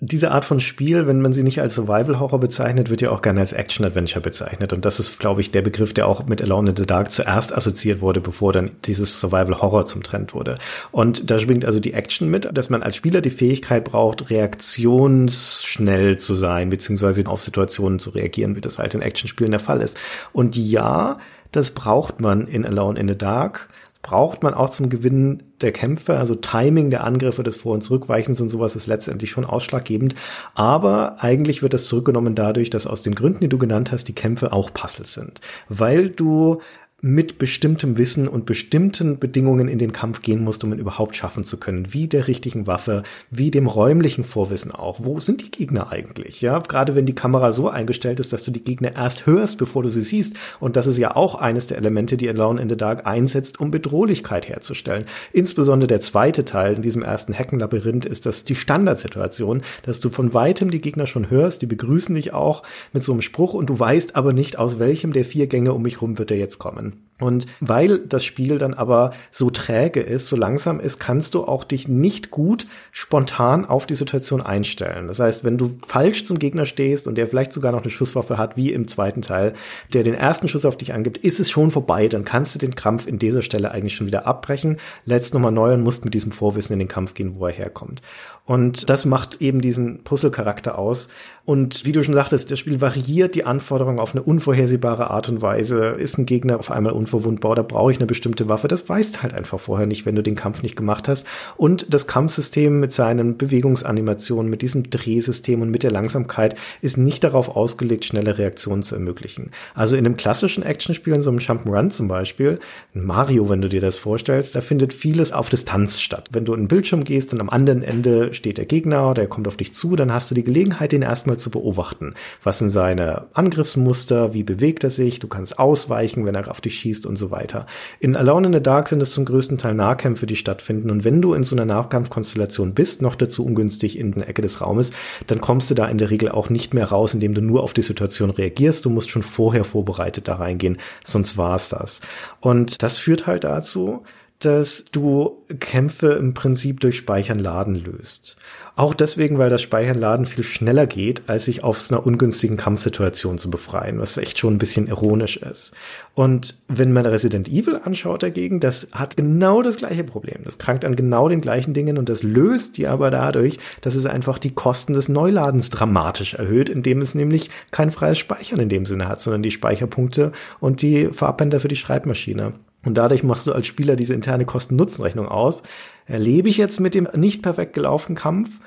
diese 0.00 0.30
Art 0.30 0.44
von 0.44 0.60
Spiel, 0.60 1.06
wenn 1.06 1.22
man 1.22 1.32
sie 1.32 1.42
nicht 1.42 1.62
als 1.62 1.74
Survival-Horror 1.74 2.38
bezeichnet, 2.38 2.90
wird 2.90 3.00
ja 3.00 3.10
auch 3.10 3.22
gerne 3.22 3.40
als 3.40 3.54
Action-Adventure 3.54 4.20
bezeichnet. 4.20 4.74
Und 4.74 4.84
das 4.84 5.00
ist, 5.00 5.18
glaube 5.18 5.40
ich, 5.40 5.52
der 5.52 5.62
Begriff, 5.62 5.94
der 5.94 6.06
auch 6.06 6.26
mit 6.26 6.42
Alone 6.42 6.70
in 6.70 6.76
the 6.76 6.84
Dark 6.84 7.10
zuerst 7.10 7.56
assoziiert 7.56 8.02
wurde, 8.02 8.20
bevor 8.20 8.52
dann 8.52 8.72
dieses 8.84 9.18
Survival-Horror 9.18 9.86
zum 9.86 10.02
Trend 10.02 10.34
wurde. 10.34 10.58
Und 10.92 11.30
da 11.30 11.40
schwingt 11.40 11.64
also 11.64 11.80
die 11.80 11.94
Action 11.94 12.30
mit, 12.30 12.50
dass 12.52 12.68
man 12.68 12.82
als 12.82 12.94
Spieler 12.94 13.22
die 13.22 13.30
Fähigkeit 13.30 13.84
braucht, 13.84 14.28
reaktionsschnell 14.28 16.18
zu 16.18 16.34
sein, 16.34 16.68
beziehungsweise 16.68 17.26
auf 17.26 17.40
Situationen 17.40 17.98
zu 17.98 18.10
reagieren, 18.10 18.54
wie 18.54 18.60
das 18.60 18.78
halt 18.78 18.94
in 18.94 19.00
Actionspielen 19.00 19.52
der 19.52 19.60
Fall 19.60 19.80
ist. 19.80 19.96
Und 20.34 20.56
ja, 20.56 21.16
das 21.52 21.70
braucht 21.70 22.20
man 22.20 22.48
in 22.48 22.66
Alone 22.66 23.00
in 23.00 23.08
the 23.08 23.16
Dark 23.16 23.70
braucht 24.06 24.44
man 24.44 24.54
auch 24.54 24.70
zum 24.70 24.88
Gewinnen 24.88 25.42
der 25.60 25.72
Kämpfe, 25.72 26.16
also 26.16 26.36
Timing 26.36 26.90
der 26.90 27.02
Angriffe, 27.02 27.42
des 27.42 27.56
Vor- 27.56 27.74
und 27.74 27.82
Zurückweichens 27.82 28.40
und 28.40 28.48
sowas 28.48 28.76
ist 28.76 28.86
letztendlich 28.86 29.32
schon 29.32 29.44
ausschlaggebend. 29.44 30.14
Aber 30.54 31.16
eigentlich 31.24 31.60
wird 31.60 31.74
das 31.74 31.88
zurückgenommen 31.88 32.36
dadurch, 32.36 32.70
dass 32.70 32.86
aus 32.86 33.02
den 33.02 33.16
Gründen, 33.16 33.40
die 33.40 33.48
du 33.48 33.58
genannt 33.58 33.90
hast, 33.90 34.06
die 34.06 34.14
Kämpfe 34.14 34.52
auch 34.52 34.72
Puzzles 34.72 35.12
sind. 35.12 35.40
Weil 35.68 36.08
du 36.08 36.60
mit 37.02 37.38
bestimmtem 37.38 37.98
Wissen 37.98 38.26
und 38.26 38.46
bestimmten 38.46 39.18
Bedingungen 39.18 39.68
in 39.68 39.78
den 39.78 39.92
Kampf 39.92 40.22
gehen 40.22 40.42
musst, 40.42 40.64
um 40.64 40.72
ihn 40.72 40.78
überhaupt 40.78 41.14
schaffen 41.14 41.44
zu 41.44 41.58
können. 41.58 41.92
Wie 41.92 42.08
der 42.08 42.26
richtigen 42.26 42.66
Waffe, 42.66 43.02
wie 43.30 43.50
dem 43.50 43.66
räumlichen 43.66 44.24
Vorwissen 44.24 44.72
auch. 44.72 45.00
Wo 45.02 45.20
sind 45.20 45.42
die 45.42 45.50
Gegner 45.50 45.92
eigentlich? 45.92 46.40
Ja, 46.40 46.58
gerade 46.58 46.94
wenn 46.94 47.04
die 47.04 47.14
Kamera 47.14 47.52
so 47.52 47.68
eingestellt 47.68 48.18
ist, 48.18 48.32
dass 48.32 48.44
du 48.44 48.50
die 48.50 48.64
Gegner 48.64 48.96
erst 48.96 49.26
hörst, 49.26 49.58
bevor 49.58 49.82
du 49.82 49.90
sie 49.90 50.00
siehst. 50.00 50.36
Und 50.58 50.76
das 50.76 50.86
ist 50.86 50.96
ja 50.96 51.14
auch 51.14 51.34
eines 51.34 51.66
der 51.66 51.76
Elemente, 51.76 52.16
die 52.16 52.30
Alone 52.30 52.62
in 52.62 52.70
the 52.70 52.78
Dark 52.78 53.06
einsetzt, 53.06 53.60
um 53.60 53.70
Bedrohlichkeit 53.70 54.48
herzustellen. 54.48 55.04
Insbesondere 55.34 55.88
der 55.88 56.00
zweite 56.00 56.46
Teil 56.46 56.76
in 56.76 56.82
diesem 56.82 57.02
ersten 57.02 57.34
Heckenlabyrinth 57.34 58.06
ist 58.06 58.24
das 58.24 58.44
die 58.44 58.54
Standardsituation, 58.54 59.60
dass 59.82 60.00
du 60.00 60.08
von 60.08 60.32
weitem 60.32 60.70
die 60.70 60.80
Gegner 60.80 61.06
schon 61.06 61.28
hörst, 61.28 61.60
die 61.60 61.66
begrüßen 61.66 62.14
dich 62.14 62.32
auch 62.32 62.62
mit 62.94 63.02
so 63.02 63.12
einem 63.12 63.20
Spruch 63.20 63.52
und 63.52 63.66
du 63.66 63.78
weißt 63.78 64.16
aber 64.16 64.32
nicht, 64.32 64.58
aus 64.58 64.78
welchem 64.78 65.12
der 65.12 65.26
vier 65.26 65.46
Gänge 65.46 65.74
um 65.74 65.82
mich 65.82 66.00
rum 66.00 66.16
wird 66.16 66.30
er 66.30 66.38
jetzt 66.38 66.58
kommen. 66.58 66.85
on. 66.86 67.02
Und 67.18 67.46
weil 67.60 67.98
das 67.98 68.24
Spiel 68.24 68.58
dann 68.58 68.74
aber 68.74 69.12
so 69.30 69.48
träge 69.48 70.00
ist, 70.00 70.28
so 70.28 70.36
langsam 70.36 70.80
ist, 70.80 71.00
kannst 71.00 71.34
du 71.34 71.44
auch 71.44 71.64
dich 71.64 71.88
nicht 71.88 72.30
gut 72.30 72.66
spontan 72.92 73.64
auf 73.64 73.86
die 73.86 73.94
Situation 73.94 74.42
einstellen. 74.42 75.08
Das 75.08 75.18
heißt, 75.18 75.42
wenn 75.42 75.56
du 75.56 75.78
falsch 75.86 76.26
zum 76.26 76.38
Gegner 76.38 76.66
stehst 76.66 77.06
und 77.06 77.16
der 77.16 77.26
vielleicht 77.26 77.54
sogar 77.54 77.72
noch 77.72 77.82
eine 77.82 77.90
Schusswaffe 77.90 78.36
hat, 78.36 78.58
wie 78.58 78.70
im 78.70 78.86
zweiten 78.86 79.22
Teil, 79.22 79.54
der 79.94 80.02
den 80.02 80.12
ersten 80.12 80.48
Schuss 80.48 80.66
auf 80.66 80.76
dich 80.76 80.92
angibt, 80.92 81.16
ist 81.18 81.40
es 81.40 81.50
schon 81.50 81.70
vorbei. 81.70 82.08
Dann 82.08 82.26
kannst 82.26 82.54
du 82.54 82.58
den 82.58 82.74
Krampf 82.74 83.06
in 83.06 83.18
dieser 83.18 83.40
Stelle 83.40 83.70
eigentlich 83.70 83.96
schon 83.96 84.06
wieder 84.06 84.26
abbrechen, 84.26 84.76
lädst 85.06 85.32
nochmal 85.32 85.52
neu 85.52 85.72
und 85.72 85.82
musst 85.82 86.04
mit 86.04 86.12
diesem 86.12 86.32
Vorwissen 86.32 86.74
in 86.74 86.80
den 86.80 86.88
Kampf 86.88 87.14
gehen, 87.14 87.36
wo 87.38 87.46
er 87.46 87.52
herkommt. 87.52 88.02
Und 88.46 88.88
das 88.88 89.04
macht 89.04 89.42
eben 89.42 89.60
diesen 89.60 90.04
Puzzle-Charakter 90.04 90.78
aus. 90.78 91.08
Und 91.44 91.84
wie 91.84 91.92
du 91.92 92.02
schon 92.04 92.14
sagtest, 92.14 92.50
das 92.50 92.58
Spiel 92.60 92.80
variiert 92.80 93.34
die 93.34 93.44
Anforderungen 93.44 93.98
auf 93.98 94.14
eine 94.14 94.22
unvorhersehbare 94.22 95.10
Art 95.10 95.28
und 95.28 95.42
Weise. 95.42 95.86
Ist 95.98 96.16
ein 96.16 96.26
Gegner 96.26 96.58
auf 96.58 96.70
einmal 96.70 96.92
unverwundbar 97.06 97.52
oder 97.52 97.62
brauche 97.62 97.92
ich 97.92 97.98
eine 97.98 98.06
bestimmte 98.06 98.48
Waffe? 98.48 98.68
Das 98.68 98.88
weißt 98.88 99.22
halt 99.22 99.32
einfach 99.32 99.60
vorher 99.60 99.86
nicht, 99.86 100.04
wenn 100.06 100.16
du 100.16 100.22
den 100.22 100.34
Kampf 100.34 100.62
nicht 100.62 100.76
gemacht 100.76 101.08
hast. 101.08 101.26
Und 101.56 101.92
das 101.94 102.06
Kampfsystem 102.06 102.80
mit 102.80 102.92
seinen 102.92 103.36
Bewegungsanimationen, 103.36 104.50
mit 104.50 104.62
diesem 104.62 104.90
Drehsystem 104.90 105.62
und 105.62 105.70
mit 105.70 105.82
der 105.82 105.90
Langsamkeit 105.90 106.56
ist 106.82 106.98
nicht 106.98 107.22
darauf 107.24 107.54
ausgelegt, 107.54 108.04
schnelle 108.04 108.38
Reaktionen 108.38 108.82
zu 108.82 108.94
ermöglichen. 108.94 109.50
Also 109.74 109.96
in 109.96 110.04
einem 110.04 110.16
klassischen 110.16 110.64
Actionspiel, 110.64 111.14
in 111.14 111.22
so 111.22 111.30
einem 111.30 111.38
Jump'n'Run 111.38 111.90
zum 111.90 112.08
Beispiel, 112.08 112.58
Mario, 112.92 113.48
wenn 113.48 113.62
du 113.62 113.68
dir 113.68 113.80
das 113.80 113.98
vorstellst, 113.98 114.54
da 114.54 114.60
findet 114.60 114.92
vieles 114.92 115.32
auf 115.32 115.48
Distanz 115.48 116.00
statt. 116.00 116.28
Wenn 116.32 116.44
du 116.44 116.54
in 116.54 116.62
den 116.62 116.68
Bildschirm 116.68 117.04
gehst 117.04 117.32
und 117.32 117.40
am 117.40 117.50
anderen 117.50 117.82
Ende 117.82 118.34
steht 118.34 118.58
der 118.58 118.66
Gegner, 118.66 119.14
der 119.14 119.28
kommt 119.28 119.46
auf 119.46 119.56
dich 119.56 119.74
zu, 119.74 119.96
dann 119.96 120.12
hast 120.12 120.30
du 120.30 120.34
die 120.34 120.44
Gelegenheit, 120.44 120.92
den 120.92 121.02
erstmal 121.02 121.38
zu 121.38 121.50
beobachten. 121.50 122.14
Was 122.42 122.58
sind 122.58 122.70
seine 122.70 123.26
Angriffsmuster, 123.32 124.34
wie 124.34 124.42
bewegt 124.42 124.84
er 124.84 124.90
sich, 124.90 125.20
du 125.20 125.28
kannst 125.28 125.58
ausweichen, 125.58 126.24
wenn 126.24 126.34
er 126.34 126.50
auf 126.50 126.60
dich 126.60 126.78
schießt 126.78 126.95
und 127.04 127.16
so 127.16 127.30
weiter. 127.30 127.66
In 128.00 128.16
Alone 128.16 128.46
in 128.46 128.52
the 128.54 128.62
Dark 128.62 128.88
sind 128.88 129.02
es 129.02 129.12
zum 129.12 129.24
größten 129.24 129.58
Teil 129.58 129.74
Nahkämpfe, 129.74 130.26
die 130.26 130.36
stattfinden 130.36 130.90
und 130.90 131.04
wenn 131.04 131.20
du 131.20 131.34
in 131.34 131.44
so 131.44 131.54
einer 131.54 131.66
Nahkampfkonstellation 131.66 132.72
bist, 132.72 133.02
noch 133.02 133.16
dazu 133.16 133.44
ungünstig 133.44 133.98
in 133.98 134.12
der 134.12 134.28
Ecke 134.28 134.40
des 134.40 134.60
Raumes, 134.60 134.92
dann 135.26 135.40
kommst 135.40 135.70
du 135.70 135.74
da 135.74 135.86
in 135.88 135.98
der 135.98 136.10
Regel 136.10 136.30
auch 136.30 136.48
nicht 136.48 136.72
mehr 136.72 136.86
raus, 136.86 137.12
indem 137.12 137.34
du 137.34 137.42
nur 137.42 137.62
auf 137.62 137.74
die 137.74 137.82
Situation 137.82 138.30
reagierst. 138.30 138.84
Du 138.84 138.90
musst 138.90 139.10
schon 139.10 139.22
vorher 139.22 139.64
vorbereitet 139.64 140.28
da 140.28 140.36
reingehen, 140.36 140.78
sonst 141.04 141.36
war's 141.36 141.68
das. 141.68 142.00
Und 142.40 142.82
das 142.82 142.98
führt 142.98 143.26
halt 143.26 143.44
dazu, 143.44 144.04
dass 144.40 144.84
du 144.92 145.42
Kämpfe 145.60 146.12
im 146.12 146.34
Prinzip 146.34 146.80
durch 146.80 146.96
Speichern 146.96 147.38
Laden 147.38 147.74
löst. 147.74 148.36
Auch 148.78 148.92
deswegen, 148.92 149.38
weil 149.38 149.48
das 149.48 149.62
Speichern 149.62 149.96
Laden 149.96 150.26
viel 150.26 150.44
schneller 150.44 150.86
geht, 150.86 151.22
als 151.28 151.46
sich 151.46 151.64
aus 151.64 151.90
einer 151.90 152.06
ungünstigen 152.06 152.58
Kampfsituation 152.58 153.38
zu 153.38 153.48
befreien, 153.48 153.98
was 153.98 154.18
echt 154.18 154.38
schon 154.38 154.54
ein 154.54 154.58
bisschen 154.58 154.86
ironisch 154.86 155.38
ist. 155.38 155.72
Und 156.12 156.58
wenn 156.68 156.92
man 156.92 157.06
Resident 157.06 157.48
Evil 157.48 157.80
anschaut 157.82 158.22
dagegen, 158.22 158.60
das 158.60 158.88
hat 158.92 159.16
genau 159.16 159.62
das 159.62 159.78
gleiche 159.78 160.04
Problem. 160.04 160.42
Das 160.44 160.58
krankt 160.58 160.84
an 160.84 160.94
genau 160.94 161.30
den 161.30 161.40
gleichen 161.40 161.72
Dingen 161.72 161.96
und 161.96 162.10
das 162.10 162.22
löst 162.22 162.76
die 162.76 162.86
aber 162.86 163.10
dadurch, 163.10 163.58
dass 163.80 163.94
es 163.94 164.04
einfach 164.04 164.38
die 164.38 164.52
Kosten 164.52 164.92
des 164.92 165.08
Neuladens 165.08 165.70
dramatisch 165.70 166.34
erhöht, 166.34 166.68
indem 166.68 167.00
es 167.00 167.14
nämlich 167.14 167.48
kein 167.70 167.90
freies 167.90 168.18
Speichern 168.18 168.60
in 168.60 168.68
dem 168.68 168.84
Sinne 168.84 169.08
hat, 169.08 169.22
sondern 169.22 169.42
die 169.42 169.52
Speicherpunkte 169.52 170.32
und 170.60 170.82
die 170.82 171.06
Farbbänder 171.06 171.60
für 171.60 171.68
die 171.68 171.76
Schreibmaschine. 171.76 172.52
Und 172.86 172.94
dadurch 172.94 173.24
machst 173.24 173.48
du 173.48 173.52
als 173.52 173.66
Spieler 173.66 173.96
diese 173.96 174.14
interne 174.14 174.44
Kosten-Nutzen-Rechnung 174.44 175.26
aus. 175.26 175.62
Erlebe 176.06 176.48
ich 176.48 176.56
jetzt 176.56 176.78
mit 176.78 176.94
dem 176.94 177.08
nicht 177.14 177.42
perfekt 177.42 177.72
gelaufenen 177.72 178.16
Kampf 178.16 178.60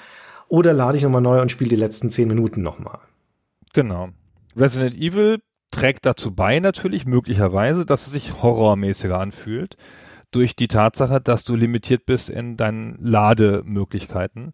oder 0.50 0.74
lade 0.74 0.98
ich 0.98 1.04
nochmal 1.04 1.22
neu 1.22 1.42
und 1.42 1.52
spiele 1.52 1.70
die 1.70 1.78
letzten 1.78 2.10
zehn 2.10 2.28
Minuten 2.28 2.62
nochmal? 2.62 3.00
Genau. 3.74 4.10
Resident 4.58 4.96
Evil 4.98 5.40
trägt 5.72 6.06
dazu 6.06 6.36
bei 6.36 6.60
natürlich 6.60 7.06
möglicherweise, 7.06 7.86
dass 7.86 8.08
es 8.08 8.14
sich 8.14 8.44
horrormäßiger 8.44 9.18
anfühlt 9.18 9.78
durch 10.32 10.56
die 10.56 10.68
Tatsache, 10.68 11.22
dass 11.22 11.46
du 11.46 11.56
limitiert 11.56 12.06
bist 12.06 12.30
in 12.30 12.58
deinen 12.58 12.98
Lademöglichkeiten. 13.02 14.52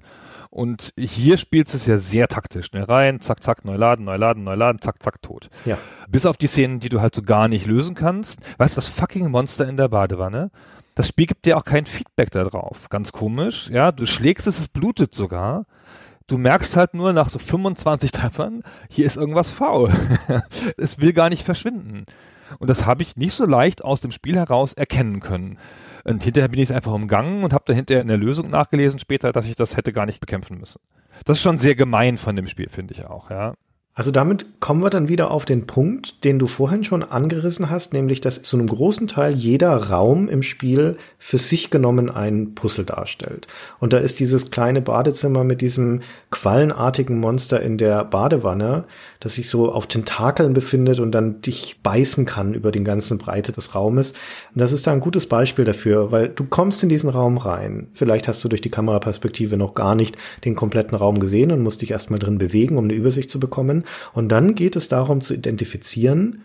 Und 0.49 0.93
hier 0.97 1.37
spielst 1.37 1.73
du 1.73 1.77
es 1.77 1.85
ja 1.85 1.97
sehr 1.97 2.27
taktisch. 2.27 2.67
Schnell 2.67 2.83
rein, 2.83 3.21
zack, 3.21 3.43
zack, 3.43 3.65
neu 3.65 3.75
laden, 3.75 4.05
neu 4.05 4.17
laden, 4.17 4.43
neu 4.43 4.55
laden, 4.55 4.81
zack, 4.81 5.01
zack, 5.01 5.21
tot. 5.21 5.49
Ja. 5.65 5.77
Bis 6.09 6.25
auf 6.25 6.37
die 6.37 6.47
Szenen, 6.47 6.79
die 6.79 6.89
du 6.89 7.01
halt 7.01 7.15
so 7.15 7.21
gar 7.21 7.47
nicht 7.47 7.65
lösen 7.65 7.95
kannst. 7.95 8.39
Weißt 8.57 8.75
du, 8.75 8.79
das 8.79 8.87
fucking 8.87 9.29
Monster 9.29 9.67
in 9.67 9.77
der 9.77 9.89
Badewanne? 9.89 10.51
Das 10.95 11.09
Spiel 11.09 11.25
gibt 11.25 11.45
dir 11.45 11.57
auch 11.57 11.65
kein 11.65 11.85
Feedback 11.85 12.31
darauf. 12.31 12.89
Ganz 12.89 13.11
komisch. 13.11 13.69
Ja, 13.69 13.91
du 13.91 14.05
schlägst 14.05 14.47
es, 14.47 14.59
es 14.59 14.67
blutet 14.69 15.13
sogar. 15.13 15.65
Du 16.27 16.37
merkst 16.37 16.75
halt 16.75 16.95
nur 16.95 17.13
nach 17.13 17.29
so 17.29 17.37
25 17.37 18.11
Treffern, 18.11 18.63
hier 18.89 19.05
ist 19.05 19.15
irgendwas 19.15 19.51
faul. 19.51 19.91
es 20.77 20.99
will 20.99 21.13
gar 21.13 21.29
nicht 21.29 21.43
verschwinden. 21.43 22.05
Und 22.57 22.69
das 22.69 22.85
habe 22.85 23.03
ich 23.03 23.15
nicht 23.15 23.33
so 23.33 23.45
leicht 23.45 23.83
aus 23.83 24.01
dem 24.01 24.11
Spiel 24.11 24.35
heraus 24.35 24.73
erkennen 24.73 25.19
können. 25.19 25.59
Und 26.05 26.23
hinterher 26.23 26.47
bin 26.47 26.59
ich 26.59 26.69
es 26.69 26.75
einfach 26.75 26.93
umgangen 26.93 27.43
und 27.43 27.51
habe 27.51 27.63
da 27.67 27.73
hinterher 27.73 28.01
in 28.01 28.07
der 28.07 28.17
Lösung 28.17 28.49
nachgelesen 28.49 28.99
später, 28.99 29.31
dass 29.31 29.47
ich 29.47 29.55
das 29.55 29.75
hätte 29.75 29.91
gar 29.91 30.05
nicht 30.05 30.19
bekämpfen 30.19 30.59
müssen. 30.59 30.79
Das 31.25 31.37
ist 31.37 31.43
schon 31.43 31.57
sehr 31.57 31.75
gemein 31.75 32.17
von 32.17 32.35
dem 32.35 32.47
Spiel, 32.47 32.69
finde 32.69 32.93
ich 32.93 33.05
auch, 33.05 33.31
ja. 33.31 33.55
Also 33.97 34.11
damit 34.11 34.59
kommen 34.59 34.83
wir 34.83 34.89
dann 34.89 35.07
wieder 35.07 35.31
auf 35.31 35.45
den 35.45 35.67
Punkt, 35.67 36.25
den 36.25 36.37
du 36.37 36.47
vorhin 36.47 36.83
schon 36.83 37.01
angerissen 37.01 37.69
hast, 37.69 37.93
nämlich 37.93 38.19
dass 38.19 38.41
zu 38.41 38.57
einem 38.57 38.67
großen 38.67 39.07
Teil 39.07 39.33
jeder 39.33 39.73
Raum 39.73 40.27
im 40.27 40.43
Spiel 40.43 40.97
für 41.17 41.37
sich 41.37 41.69
genommen 41.69 42.09
ein 42.09 42.55
Puzzle 42.55 42.83
darstellt. 42.83 43.47
Und 43.79 43.93
da 43.93 43.97
ist 43.97 44.19
dieses 44.19 44.51
kleine 44.51 44.81
Badezimmer 44.81 45.45
mit 45.45 45.61
diesem 45.61 46.01
quallenartigen 46.29 47.17
Monster 47.21 47.61
in 47.61 47.77
der 47.77 48.03
Badewanne, 48.03 48.83
das 49.25 49.33
sich 49.33 49.49
so 49.49 49.71
auf 49.71 49.87
Tentakeln 49.87 50.53
befindet 50.53 50.99
und 50.99 51.11
dann 51.11 51.41
dich 51.41 51.79
beißen 51.81 52.25
kann 52.25 52.53
über 52.53 52.71
den 52.71 52.85
ganzen 52.85 53.17
Breite 53.17 53.51
des 53.51 53.73
Raumes. 53.73 54.11
Und 54.11 54.61
das 54.61 54.71
ist 54.71 54.85
da 54.85 54.91
ein 54.91 54.99
gutes 54.99 55.25
Beispiel 55.25 55.65
dafür, 55.65 56.11
weil 56.11 56.29
du 56.29 56.43
kommst 56.43 56.83
in 56.83 56.89
diesen 56.89 57.09
Raum 57.09 57.37
rein. 57.37 57.87
Vielleicht 57.93 58.27
hast 58.27 58.43
du 58.43 58.49
durch 58.49 58.61
die 58.61 58.69
Kameraperspektive 58.69 59.57
noch 59.57 59.73
gar 59.73 59.95
nicht 59.95 60.15
den 60.45 60.53
kompletten 60.53 60.95
Raum 60.95 61.19
gesehen 61.19 61.51
und 61.51 61.63
musst 61.63 61.81
dich 61.81 61.89
erstmal 61.89 62.19
drin 62.19 62.37
bewegen, 62.37 62.77
um 62.77 62.83
eine 62.83 62.93
Übersicht 62.93 63.31
zu 63.31 63.39
bekommen. 63.39 63.85
Und 64.13 64.29
dann 64.29 64.53
geht 64.53 64.75
es 64.75 64.89
darum 64.89 65.21
zu 65.21 65.33
identifizieren, 65.33 66.43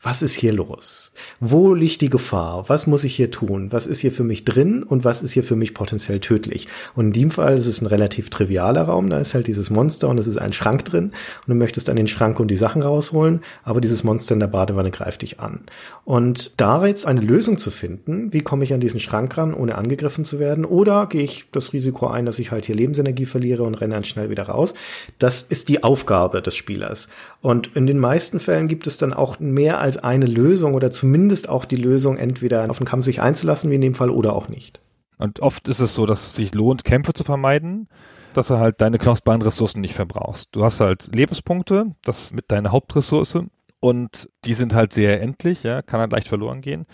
was 0.00 0.22
ist 0.22 0.34
hier 0.34 0.52
los? 0.52 1.12
Wo 1.40 1.74
liegt 1.74 2.02
die 2.02 2.08
Gefahr? 2.08 2.68
Was 2.68 2.86
muss 2.86 3.02
ich 3.02 3.16
hier 3.16 3.32
tun? 3.32 3.72
Was 3.72 3.88
ist 3.88 3.98
hier 3.98 4.12
für 4.12 4.22
mich 4.22 4.44
drin 4.44 4.84
und 4.84 5.04
was 5.04 5.22
ist 5.22 5.32
hier 5.32 5.42
für 5.42 5.56
mich 5.56 5.74
potenziell 5.74 6.20
tödlich? 6.20 6.68
Und 6.94 7.06
in 7.06 7.12
dem 7.14 7.30
Fall 7.32 7.58
ist 7.58 7.66
es 7.66 7.80
ein 7.80 7.86
relativ 7.86 8.30
trivialer 8.30 8.82
Raum. 8.82 9.10
Da 9.10 9.18
ist 9.18 9.34
halt 9.34 9.48
dieses 9.48 9.70
Monster 9.70 10.08
und 10.08 10.18
es 10.18 10.28
ist 10.28 10.38
ein 10.38 10.52
Schrank 10.52 10.84
drin 10.84 11.06
und 11.06 11.48
du 11.48 11.54
möchtest 11.56 11.90
an 11.90 11.96
den 11.96 12.06
Schrank 12.06 12.38
und 12.38 12.48
die 12.48 12.56
Sachen 12.56 12.82
rausholen, 12.82 13.40
aber 13.64 13.80
dieses 13.80 14.04
Monster 14.04 14.34
in 14.34 14.40
der 14.40 14.46
Badewanne 14.46 14.92
greift 14.92 15.22
dich 15.22 15.40
an. 15.40 15.62
Und 16.04 16.60
da 16.60 16.86
jetzt 16.86 17.04
eine 17.04 17.20
Lösung 17.20 17.58
zu 17.58 17.72
finden, 17.72 18.32
wie 18.32 18.42
komme 18.42 18.62
ich 18.62 18.72
an 18.72 18.80
diesen 18.80 19.00
Schrank 19.00 19.36
ran, 19.36 19.52
ohne 19.52 19.74
angegriffen 19.74 20.24
zu 20.24 20.38
werden? 20.38 20.64
Oder 20.64 21.06
gehe 21.06 21.22
ich 21.22 21.46
das 21.50 21.72
Risiko 21.72 22.06
ein, 22.06 22.24
dass 22.24 22.38
ich 22.38 22.52
halt 22.52 22.66
hier 22.66 22.76
Lebensenergie 22.76 23.26
verliere 23.26 23.64
und 23.64 23.74
renne 23.74 23.94
dann 23.94 24.04
schnell 24.04 24.30
wieder 24.30 24.44
raus? 24.44 24.74
Das 25.18 25.42
ist 25.42 25.68
die 25.68 25.82
Aufgabe 25.82 26.40
des 26.40 26.54
Spielers. 26.54 27.08
Und 27.40 27.76
in 27.76 27.86
den 27.86 27.98
meisten 27.98 28.40
Fällen 28.40 28.68
gibt 28.68 28.86
es 28.86 28.96
dann 28.96 29.12
auch 29.12 29.38
mehr 29.38 29.80
als 29.80 29.87
eine 29.96 30.26
Lösung 30.26 30.74
oder 30.74 30.90
zumindest 30.90 31.48
auch 31.48 31.64
die 31.64 31.76
Lösung, 31.76 32.16
entweder 32.16 32.68
auf 32.70 32.78
den 32.78 32.86
Kampf 32.86 33.04
sich 33.04 33.20
einzulassen, 33.20 33.70
wie 33.70 33.76
in 33.76 33.80
dem 33.80 33.94
Fall, 33.94 34.10
oder 34.10 34.34
auch 34.34 34.48
nicht. 34.48 34.80
Und 35.18 35.40
oft 35.40 35.68
ist 35.68 35.80
es 35.80 35.94
so, 35.94 36.06
dass 36.06 36.26
es 36.26 36.36
sich 36.36 36.54
lohnt, 36.54 36.84
Kämpfe 36.84 37.12
zu 37.12 37.24
vermeiden, 37.24 37.88
dass 38.34 38.48
du 38.48 38.58
halt 38.58 38.80
deine 38.80 38.98
kostbaren 38.98 39.42
Ressourcen 39.42 39.80
nicht 39.80 39.94
verbrauchst. 39.94 40.48
Du 40.52 40.64
hast 40.64 40.80
halt 40.80 41.08
Lebenspunkte, 41.14 41.94
das 42.02 42.32
mit 42.32 42.50
deiner 42.50 42.70
Hauptressource 42.70 43.38
und 43.80 44.28
die 44.44 44.54
sind 44.54 44.74
halt 44.74 44.92
sehr 44.92 45.20
endlich, 45.20 45.62
ja, 45.62 45.82
kann 45.82 46.00
halt 46.00 46.12
leicht 46.12 46.28
verloren 46.28 46.60
gehen. 46.60 46.86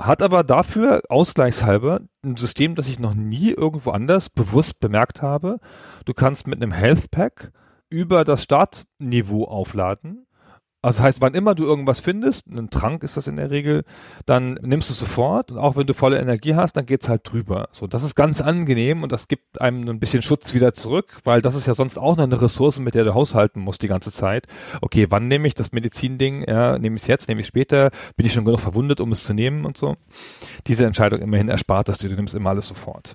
Hat 0.00 0.22
aber 0.22 0.42
dafür 0.42 1.02
ausgleichshalber 1.08 2.00
ein 2.24 2.36
System, 2.36 2.74
das 2.74 2.88
ich 2.88 2.98
noch 2.98 3.14
nie 3.14 3.50
irgendwo 3.50 3.90
anders 3.90 4.30
bewusst 4.30 4.80
bemerkt 4.80 5.22
habe. 5.22 5.60
Du 6.04 6.14
kannst 6.14 6.48
mit 6.48 6.60
einem 6.60 6.72
Health 6.72 7.10
Pack 7.12 7.52
über 7.88 8.24
das 8.24 8.42
Startniveau 8.42 9.44
aufladen. 9.44 10.26
Also 10.84 11.00
heißt, 11.04 11.20
wann 11.20 11.34
immer 11.34 11.54
du 11.54 11.64
irgendwas 11.64 12.00
findest, 12.00 12.48
einen 12.48 12.68
Trank 12.68 13.04
ist 13.04 13.16
das 13.16 13.28
in 13.28 13.36
der 13.36 13.52
Regel, 13.52 13.84
dann 14.26 14.54
nimmst 14.62 14.90
du 14.90 14.94
sofort 14.94 15.52
und 15.52 15.58
auch 15.58 15.76
wenn 15.76 15.86
du 15.86 15.94
volle 15.94 16.18
Energie 16.18 16.56
hast, 16.56 16.76
dann 16.76 16.86
geht's 16.86 17.08
halt 17.08 17.20
drüber. 17.24 17.68
So, 17.70 17.86
das 17.86 18.02
ist 18.02 18.16
ganz 18.16 18.40
angenehm 18.40 19.04
und 19.04 19.12
das 19.12 19.28
gibt 19.28 19.60
einem 19.60 19.88
ein 19.88 20.00
bisschen 20.00 20.22
Schutz 20.22 20.54
wieder 20.54 20.74
zurück, 20.74 21.18
weil 21.22 21.40
das 21.40 21.54
ist 21.54 21.68
ja 21.68 21.74
sonst 21.74 21.98
auch 21.98 22.16
noch 22.16 22.24
eine 22.24 22.42
Ressource, 22.42 22.80
mit 22.80 22.96
der 22.96 23.04
du 23.04 23.14
haushalten 23.14 23.60
musst 23.60 23.82
die 23.82 23.88
ganze 23.88 24.10
Zeit. 24.10 24.48
Okay, 24.80 25.06
wann 25.08 25.28
nehme 25.28 25.46
ich 25.46 25.54
das 25.54 25.70
Medizinding? 25.70 26.44
Ja, 26.48 26.76
nehme 26.76 26.96
ich 26.96 27.02
es 27.02 27.08
jetzt, 27.08 27.28
nehme 27.28 27.42
ich 27.42 27.46
später? 27.46 27.90
Bin 28.16 28.26
ich 28.26 28.32
schon 28.32 28.44
genug 28.44 28.58
verwundet, 28.58 29.00
um 29.00 29.12
es 29.12 29.22
zu 29.22 29.34
nehmen 29.34 29.64
und 29.64 29.78
so? 29.78 29.96
Diese 30.66 30.84
Entscheidung 30.84 31.20
immerhin 31.20 31.48
erspart, 31.48 31.86
dass 31.86 31.98
du, 31.98 32.08
du 32.08 32.16
nimmst 32.16 32.34
immer 32.34 32.50
alles 32.50 32.66
sofort. 32.66 33.14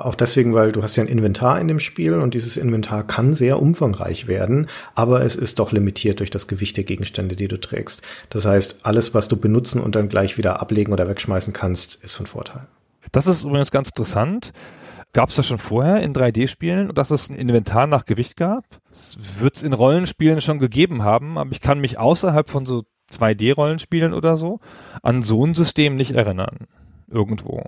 Auch 0.00 0.14
deswegen, 0.14 0.54
weil 0.54 0.72
du 0.72 0.82
hast 0.82 0.96
ja 0.96 1.02
ein 1.02 1.08
Inventar 1.08 1.60
in 1.60 1.68
dem 1.68 1.78
Spiel 1.78 2.14
und 2.14 2.32
dieses 2.32 2.56
Inventar 2.56 3.06
kann 3.06 3.34
sehr 3.34 3.60
umfangreich 3.60 4.28
werden, 4.28 4.68
aber 4.94 5.22
es 5.22 5.36
ist 5.36 5.58
doch 5.58 5.72
limitiert 5.72 6.20
durch 6.20 6.30
das 6.30 6.48
Gewicht 6.48 6.78
der 6.78 6.84
Gegenstände, 6.84 7.36
die 7.36 7.48
du 7.48 7.60
trägst. 7.60 8.00
Das 8.30 8.46
heißt, 8.46 8.78
alles, 8.82 9.12
was 9.12 9.28
du 9.28 9.36
benutzen 9.36 9.78
und 9.78 9.94
dann 9.94 10.08
gleich 10.08 10.38
wieder 10.38 10.58
ablegen 10.58 10.94
oder 10.94 11.06
wegschmeißen 11.06 11.52
kannst, 11.52 12.02
ist 12.02 12.14
von 12.14 12.24
Vorteil. 12.24 12.66
Das 13.12 13.26
ist 13.26 13.44
übrigens 13.44 13.70
ganz 13.70 13.88
interessant. 13.88 14.52
Gab 15.12 15.28
es 15.28 15.36
das 15.36 15.46
schon 15.46 15.58
vorher 15.58 16.00
in 16.00 16.14
3D-Spielen, 16.14 16.94
dass 16.94 17.10
es 17.10 17.28
ein 17.28 17.36
Inventar 17.36 17.86
nach 17.86 18.06
Gewicht 18.06 18.38
gab? 18.38 18.64
Das 18.88 19.18
wird 19.38 19.56
es 19.56 19.62
in 19.62 19.74
Rollenspielen 19.74 20.40
schon 20.40 20.60
gegeben 20.60 21.02
haben, 21.02 21.36
aber 21.36 21.50
ich 21.52 21.60
kann 21.60 21.78
mich 21.78 21.98
außerhalb 21.98 22.48
von 22.48 22.64
so 22.64 22.84
2D-Rollenspielen 23.12 24.14
oder 24.14 24.38
so 24.38 24.60
an 25.02 25.22
so 25.22 25.44
ein 25.44 25.52
System 25.52 25.96
nicht 25.96 26.12
erinnern. 26.12 26.68
Irgendwo. 27.10 27.64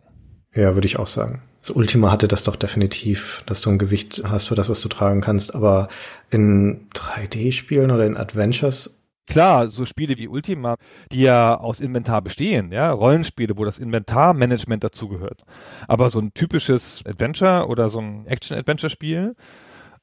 Ja, 0.55 0.74
würde 0.74 0.86
ich 0.86 0.98
auch 0.98 1.07
sagen. 1.07 1.42
Das 1.61 1.70
Ultima 1.70 2.11
hatte 2.11 2.28
das 2.28 2.44
doch 2.44 2.57
definitiv, 2.57 3.44
dass 3.46 3.61
du 3.61 3.70
ein 3.70 3.78
Gewicht 3.78 4.22
hast 4.24 4.46
für 4.46 4.57
das, 4.57 4.68
was 4.68 4.80
du 4.80 4.88
tragen 4.88 5.20
kannst, 5.20 5.55
aber 5.55 5.88
in 6.30 6.88
3D-Spielen 6.94 7.90
oder 7.90 8.05
in 8.05 8.16
Adventures 8.16 8.98
Klar, 9.28 9.68
so 9.68 9.86
Spiele 9.86 10.18
wie 10.18 10.26
Ultima, 10.26 10.76
die 11.12 11.22
ja 11.22 11.57
aus 11.57 11.80
Inventar 11.80 12.22
bestehen, 12.22 12.72
ja, 12.72 12.90
Rollenspiele, 12.90 13.57
wo 13.57 13.64
das 13.64 13.78
Inventarmanagement 13.78 14.82
dazugehört. 14.82 15.42
Aber 15.86 16.11
so 16.11 16.18
ein 16.18 16.34
typisches 16.34 17.03
Adventure 17.07 17.68
oder 17.68 17.88
so 17.88 18.00
ein 18.00 18.26
Action-Adventure-Spiel, 18.26 19.36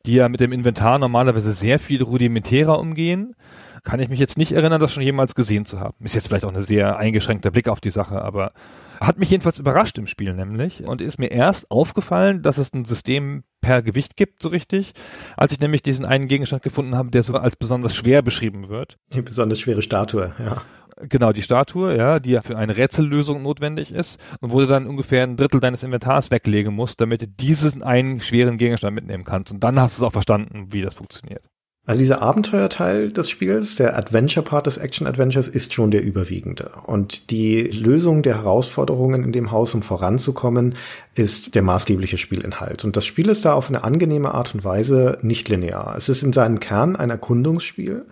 die 0.06 0.14
ja 0.14 0.30
mit 0.30 0.40
dem 0.40 0.54
Inventar 0.54 1.00
normalerweise 1.00 1.52
sehr 1.52 1.80
viel 1.80 2.02
rudimentärer 2.02 2.80
umgehen, 2.80 3.36
kann 3.84 4.00
ich 4.00 4.10
mich 4.10 4.20
jetzt 4.20 4.38
nicht 4.38 4.54
erinnern, 4.54 4.80
das 4.80 4.94
schon 4.94 5.04
jemals 5.04 5.36
gesehen 5.36 5.66
zu 5.66 5.80
haben. 5.82 6.06
Ist 6.06 6.16
jetzt 6.16 6.30
vielleicht 6.30 6.46
auch 6.46 6.54
ein 6.54 6.62
sehr 6.62 6.98
eingeschränkter 6.98 7.52
Blick 7.52 7.68
auf 7.68 7.82
die 7.82 7.90
Sache, 7.90 8.22
aber 8.22 8.54
hat 9.00 9.18
mich 9.18 9.30
jedenfalls 9.30 9.60
überrascht 9.60 9.98
im 9.98 10.08
Spiel 10.08 10.34
nämlich 10.34 10.84
und 10.84 11.02
ist 11.02 11.20
mir 11.20 11.32
erst 11.32 11.72
aufgefallen, 11.72 12.42
dass 12.42 12.58
es 12.58 12.74
ein 12.74 12.86
System 12.86 13.44
per 13.62 13.82
Gewicht 13.82 14.18
gibt, 14.18 14.42
so 14.42 14.50
richtig, 14.50 14.94
als 15.38 15.52
ich 15.52 15.60
nämlich 15.60 15.82
diesen 15.82 16.06
einen 16.06 16.28
Gegenstand 16.28 16.64
gefunden 16.64 16.96
habe, 16.96 17.12
der 17.12 17.24
so 17.24 17.34
als 17.36 17.56
besonders 17.56 17.96
schwer 17.96 18.22
beschrieben 18.22 18.70
wird. 18.70 18.98
Die 19.14 19.22
besonders 19.22 19.60
schwere 19.60 19.82
Statue, 19.82 20.34
ja. 20.40 20.62
Genau, 21.02 21.32
die 21.32 21.44
Statue, 21.44 21.96
ja, 21.96 22.20
die 22.20 22.32
ja 22.32 22.42
für 22.42 22.58
eine 22.58 22.76
Rätsellösung 22.76 23.42
notwendig 23.42 23.94
ist 23.94 24.20
und 24.42 24.52
wo 24.52 24.60
du 24.60 24.68
dann 24.68 24.86
ungefähr 24.86 25.24
ein 25.24 25.38
Drittel 25.38 25.62
deines 25.62 25.84
Inventars 25.84 26.30
weglegen 26.30 26.74
musst, 26.74 27.00
damit 27.00 27.22
du 27.22 27.28
diesen 27.28 27.84
einen 27.84 28.20
schweren 28.20 28.58
Gegenstand 28.58 28.96
mitnehmen 28.96 29.24
kannst. 29.24 29.54
Und 29.54 29.64
dann 29.64 29.80
hast 29.80 29.98
du 29.98 30.04
es 30.04 30.08
auch 30.08 30.12
verstanden, 30.12 30.74
wie 30.74 30.82
das 30.82 30.96
funktioniert. 30.96 31.50
Also 31.90 31.98
dieser 31.98 32.22
Abenteuerteil 32.22 33.12
des 33.12 33.32
Spiels, 33.32 33.76
der 33.76 33.98
Adventure-Part 33.98 34.68
des 34.68 34.78
Action-Adventures, 34.78 35.48
ist 35.48 35.74
schon 35.74 35.90
der 35.90 36.04
überwiegende. 36.04 36.70
Und 36.86 37.32
die 37.32 37.64
Lösung 37.64 38.22
der 38.22 38.36
Herausforderungen 38.36 39.24
in 39.24 39.32
dem 39.32 39.50
Haus, 39.50 39.74
um 39.74 39.82
voranzukommen, 39.82 40.76
ist 41.16 41.56
der 41.56 41.64
maßgebliche 41.64 42.20
Spielinhalt. 42.20 42.86
Und 42.86 42.96
das 42.96 43.08
Spiel 43.08 43.28
ist 43.28 43.44
da 43.44 43.54
auf 43.54 43.70
eine 43.70 43.84
angenehme 43.84 44.36
Art 44.36 44.54
und 44.54 44.64
Weise 44.64 45.18
nicht 45.24 45.50
linear. 45.50 45.96
Es 45.98 46.10
ist 46.10 46.22
in 46.22 46.32
seinem 46.32 46.60
Kern 46.60 46.96
ein 46.96 47.10
Erkundungsspiel 47.10 48.06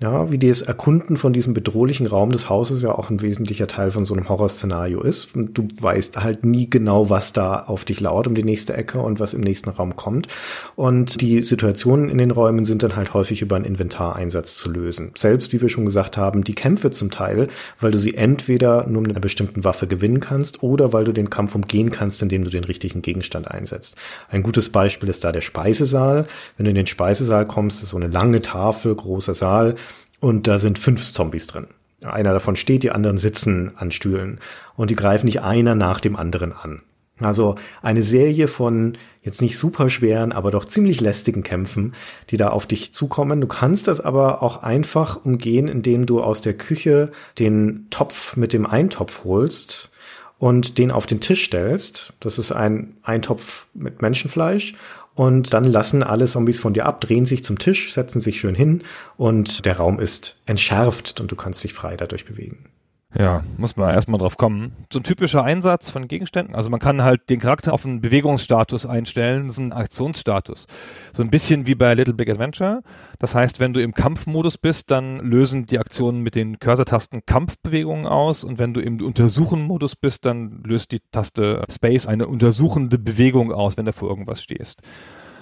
ja, 0.00 0.32
wie 0.32 0.38
das 0.38 0.62
Erkunden 0.62 1.18
von 1.18 1.34
diesem 1.34 1.52
bedrohlichen 1.52 2.06
Raum 2.06 2.32
des 2.32 2.48
Hauses 2.48 2.80
ja 2.80 2.92
auch 2.92 3.10
ein 3.10 3.20
wesentlicher 3.20 3.66
Teil 3.66 3.90
von 3.90 4.06
so 4.06 4.14
einem 4.14 4.30
Horrorszenario 4.30 5.02
ist. 5.02 5.36
Und 5.36 5.58
du 5.58 5.68
weißt 5.78 6.16
halt 6.16 6.42
nie 6.42 6.70
genau, 6.70 7.10
was 7.10 7.34
da 7.34 7.64
auf 7.64 7.84
dich 7.84 8.00
lauert 8.00 8.26
um 8.26 8.34
die 8.34 8.42
nächste 8.42 8.72
Ecke 8.72 9.00
und 9.00 9.20
was 9.20 9.34
im 9.34 9.42
nächsten 9.42 9.68
Raum 9.68 9.96
kommt. 9.96 10.26
Und 10.74 11.20
die 11.20 11.42
Situationen 11.42 12.08
in 12.08 12.16
den 12.16 12.30
Räumen 12.30 12.64
sind 12.64 12.82
dann 12.82 12.96
halt 12.96 13.12
häufig 13.12 13.42
über 13.42 13.56
einen 13.56 13.66
Inventareinsatz 13.66 14.56
zu 14.56 14.70
lösen. 14.70 15.12
Selbst, 15.18 15.52
wie 15.52 15.60
wir 15.60 15.68
schon 15.68 15.84
gesagt 15.84 16.16
haben, 16.16 16.44
die 16.44 16.54
Kämpfe 16.54 16.90
zum 16.90 17.10
Teil, 17.10 17.48
weil 17.78 17.90
du 17.90 17.98
sie 17.98 18.14
entweder 18.14 18.86
nur 18.86 19.02
mit 19.02 19.10
einer 19.10 19.20
bestimmten 19.20 19.64
Waffe 19.64 19.86
gewinnen 19.86 20.20
kannst 20.20 20.62
oder 20.62 20.94
weil 20.94 21.04
du 21.04 21.12
den 21.12 21.28
Kampf 21.28 21.54
umgehen 21.54 21.90
kannst, 21.90 22.22
indem 22.22 22.44
du 22.44 22.50
den 22.50 22.64
richtigen 22.64 23.02
Gegenstand 23.02 23.50
einsetzt. 23.50 23.96
Ein 24.30 24.42
gutes 24.42 24.70
Beispiel 24.70 25.10
ist 25.10 25.24
da 25.24 25.30
der 25.30 25.42
Speisesaal. 25.42 26.26
Wenn 26.56 26.64
du 26.64 26.70
in 26.70 26.76
den 26.76 26.86
Speisesaal 26.86 27.46
kommst, 27.46 27.82
ist 27.82 27.90
so 27.90 27.98
eine 27.98 28.08
lange 28.08 28.40
Tafel, 28.40 28.94
großer 28.94 29.34
Saal 29.34 29.76
und 30.20 30.46
da 30.46 30.58
sind 30.58 30.78
fünf 30.78 31.12
Zombies 31.12 31.46
drin. 31.46 31.68
Einer 32.02 32.32
davon 32.32 32.56
steht, 32.56 32.82
die 32.82 32.92
anderen 32.92 33.18
sitzen 33.18 33.72
an 33.76 33.92
Stühlen 33.92 34.40
und 34.76 34.90
die 34.90 34.96
greifen 34.96 35.26
nicht 35.26 35.42
einer 35.42 35.74
nach 35.74 36.00
dem 36.00 36.16
anderen 36.16 36.52
an. 36.52 36.82
Also 37.18 37.56
eine 37.82 38.02
Serie 38.02 38.48
von 38.48 38.96
jetzt 39.22 39.42
nicht 39.42 39.58
super 39.58 39.90
schweren, 39.90 40.32
aber 40.32 40.50
doch 40.50 40.64
ziemlich 40.64 41.00
lästigen 41.00 41.42
Kämpfen, 41.42 41.94
die 42.30 42.38
da 42.38 42.48
auf 42.48 42.66
dich 42.66 42.94
zukommen. 42.94 43.40
Du 43.42 43.46
kannst 43.46 43.86
das 43.88 44.00
aber 44.00 44.42
auch 44.42 44.62
einfach 44.62 45.24
umgehen, 45.24 45.68
indem 45.68 46.06
du 46.06 46.22
aus 46.22 46.40
der 46.40 46.54
Küche 46.54 47.12
den 47.38 47.88
Topf 47.90 48.36
mit 48.36 48.54
dem 48.54 48.64
Eintopf 48.64 49.24
holst 49.24 49.90
und 50.38 50.78
den 50.78 50.90
auf 50.90 51.04
den 51.04 51.20
Tisch 51.20 51.44
stellst. 51.44 52.14
Das 52.20 52.38
ist 52.38 52.52
ein 52.52 52.96
Eintopf 53.02 53.66
mit 53.74 54.00
Menschenfleisch 54.00 54.74
und 55.20 55.52
dann 55.52 55.64
lassen 55.64 56.02
alle 56.02 56.24
Zombies 56.24 56.60
von 56.60 56.72
dir 56.72 56.86
ab, 56.86 57.02
drehen 57.02 57.26
sich 57.26 57.44
zum 57.44 57.58
Tisch, 57.58 57.92
setzen 57.92 58.22
sich 58.22 58.40
schön 58.40 58.54
hin 58.54 58.84
und 59.18 59.66
der 59.66 59.76
Raum 59.76 60.00
ist 60.00 60.40
entschärft 60.46 61.20
und 61.20 61.30
du 61.30 61.36
kannst 61.36 61.62
dich 61.62 61.74
frei 61.74 61.94
dadurch 61.94 62.24
bewegen. 62.24 62.70
Ja, 63.18 63.42
muss 63.58 63.76
man 63.76 63.92
erstmal 63.92 64.20
drauf 64.20 64.36
kommen. 64.36 64.72
So 64.92 65.00
ein 65.00 65.02
typischer 65.02 65.42
Einsatz 65.42 65.90
von 65.90 66.06
Gegenständen. 66.06 66.54
Also 66.54 66.70
man 66.70 66.78
kann 66.78 67.02
halt 67.02 67.28
den 67.28 67.40
Charakter 67.40 67.72
auf 67.72 67.84
einen 67.84 68.00
Bewegungsstatus 68.00 68.86
einstellen, 68.86 69.50
so 69.50 69.60
einen 69.60 69.72
Aktionsstatus. 69.72 70.66
So 71.12 71.22
ein 71.24 71.30
bisschen 71.30 71.66
wie 71.66 71.74
bei 71.74 71.92
Little 71.94 72.14
Big 72.14 72.30
Adventure. 72.30 72.82
Das 73.18 73.34
heißt, 73.34 73.58
wenn 73.58 73.72
du 73.72 73.82
im 73.82 73.94
Kampfmodus 73.94 74.58
bist, 74.58 74.92
dann 74.92 75.18
lösen 75.18 75.66
die 75.66 75.80
Aktionen 75.80 76.20
mit 76.20 76.36
den 76.36 76.60
Cursor-Tasten 76.60 77.22
Kampfbewegungen 77.26 78.06
aus 78.06 78.44
und 78.44 78.60
wenn 78.60 78.74
du 78.74 78.80
im 78.80 79.04
Untersuchen-Modus 79.04 79.96
bist, 79.96 80.24
dann 80.24 80.62
löst 80.62 80.92
die 80.92 81.00
Taste 81.10 81.64
Space 81.68 82.06
eine 82.06 82.28
untersuchende 82.28 82.98
Bewegung 82.98 83.52
aus, 83.52 83.76
wenn 83.76 83.86
du 83.86 83.92
vor 83.92 84.08
irgendwas 84.08 84.40
stehst. 84.40 84.82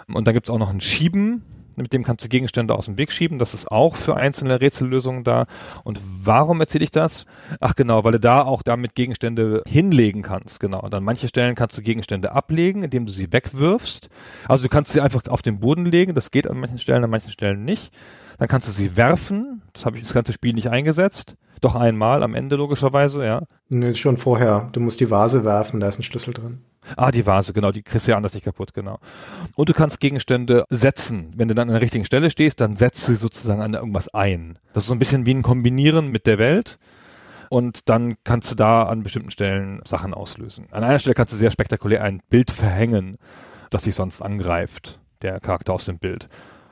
Und 0.07 0.27
dann 0.27 0.33
gibt's 0.33 0.49
auch 0.49 0.59
noch 0.59 0.71
ein 0.71 0.81
Schieben 0.81 1.43
mit 1.83 1.93
dem 1.93 2.05
kannst 2.05 2.25
du 2.25 2.29
Gegenstände 2.29 2.75
aus 2.75 2.87
dem 2.87 2.99
Weg 2.99 3.13
schieben. 3.13 3.39
Das 3.39 3.55
ist 3.55 3.71
auch 3.71 3.97
für 3.97 4.17
einzelne 4.17 4.61
Rätsellösungen 4.61 5.25
da. 5.25 5.47
Und 5.85 6.01
warum 6.23 6.61
erzähle 6.61 6.85
ich 6.85 6.91
das? 6.91 7.25
Ach 7.61 7.75
genau, 7.75 8.05
weil 8.05 8.13
du 8.13 8.21
da 8.21 8.43
auch 8.43 8.63
damit 8.63 8.95
Gegenstände 8.95 9.63
hinlegen 9.67 10.23
kannst. 10.23 10.61
Genau. 10.61 10.81
Und 10.81 10.95
an 10.95 11.05
manche 11.05 11.29
Stellen 11.29 11.55
kannst 11.55 11.77
du 11.79 11.83
Gegenstände 11.83 12.33
ablegen, 12.33 12.83
indem 12.83 13.07
du 13.07 13.13
sie 13.13 13.33
wegwirfst. 13.33 14.09
Also 14.47 14.65
du 14.65 14.69
kannst 14.69 14.93
sie 14.93 15.01
einfach 15.01 15.27
auf 15.29 15.43
den 15.43 15.61
Boden 15.61 15.87
legen. 15.87 16.15
Das 16.15 16.31
geht 16.31 16.51
an 16.51 16.59
manchen 16.59 16.79
Stellen, 16.79 17.05
an 17.05 17.11
manchen 17.11 17.31
Stellen 17.31 17.65
nicht. 17.65 17.93
Dann 18.39 18.49
kannst 18.49 18.69
du 18.69 18.73
sie 18.73 18.97
werfen. 18.97 19.63
Das 19.73 19.85
habe 19.85 19.97
ich 19.97 20.03
das 20.03 20.15
ganze 20.15 20.33
Spiel 20.33 20.55
nicht 20.55 20.71
eingesetzt. 20.71 21.37
Doch 21.61 21.75
einmal 21.75 22.23
am 22.23 22.35
Ende 22.35 22.57
logischerweise, 22.57 23.25
ja. 23.25 23.43
Nee, 23.69 23.95
schon 23.95 24.17
vorher. 24.17 24.69
Du 24.73 24.81
musst 24.81 25.01
die 25.01 25.11
Vase 25.11 25.45
werfen, 25.45 25.81
da 25.81 25.89
ist 25.89 25.99
ein 25.99 26.05
Schlüssel 26.05 26.33
drin. 26.35 26.59
Ah, 26.97 27.11
die 27.11 27.27
Vase, 27.27 27.53
genau, 27.53 27.71
die 27.71 27.83
kriegst 27.83 28.07
du 28.07 28.13
ja 28.13 28.17
anders 28.17 28.35
nicht 28.35 28.45
kaputt, 28.45 28.75
genau. 28.75 28.99
Und 29.57 29.69
du 29.69 29.75
kannst 29.75 30.01
Gegenstände 30.01 30.65
setzen. 30.71 31.33
Wenn 31.37 31.49
du 31.49 31.55
dann 31.55 31.69
an 31.69 31.75
der 31.75 31.83
richtigen 31.83 32.05
Stelle 32.05 32.31
stehst, 32.31 32.61
dann 32.61 32.77
setzt 32.77 33.07
sie 33.07 33.15
sozusagen 33.15 33.63
an 33.63 33.75
irgendwas 33.75 34.13
ein. 34.15 34.59
Das 34.73 34.85
ist 34.85 34.89
so 34.89 34.95
ein 34.95 34.99
bisschen 34.99 35.27
wie 35.27 35.35
ein 35.35 35.43
Kombinieren 35.43 36.09
mit 36.09 36.27
der 36.27 36.39
Welt. 36.39 36.79
Und 37.51 37.89
dann 37.89 38.17
kannst 38.25 38.51
du 38.51 38.55
da 38.55 38.83
an 38.85 39.03
bestimmten 39.03 39.31
Stellen 39.31 39.81
Sachen 39.87 40.13
auslösen. 40.13 40.67
An 40.71 40.85
einer 40.85 40.99
Stelle 40.99 41.15
kannst 41.15 41.33
du 41.33 41.37
sehr 41.37 41.51
spektakulär 41.51 42.05
ein 42.05 42.21
Bild 42.29 42.51
verhängen, 42.51 43.17
das 43.71 43.85
sich 43.85 43.95
sonst 43.95 44.21
angreift, 44.21 44.99
der 45.23 45.41
Charakter 45.41 45.73
aus 45.73 45.87
dem 45.87 45.99
Bild. 45.99 46.29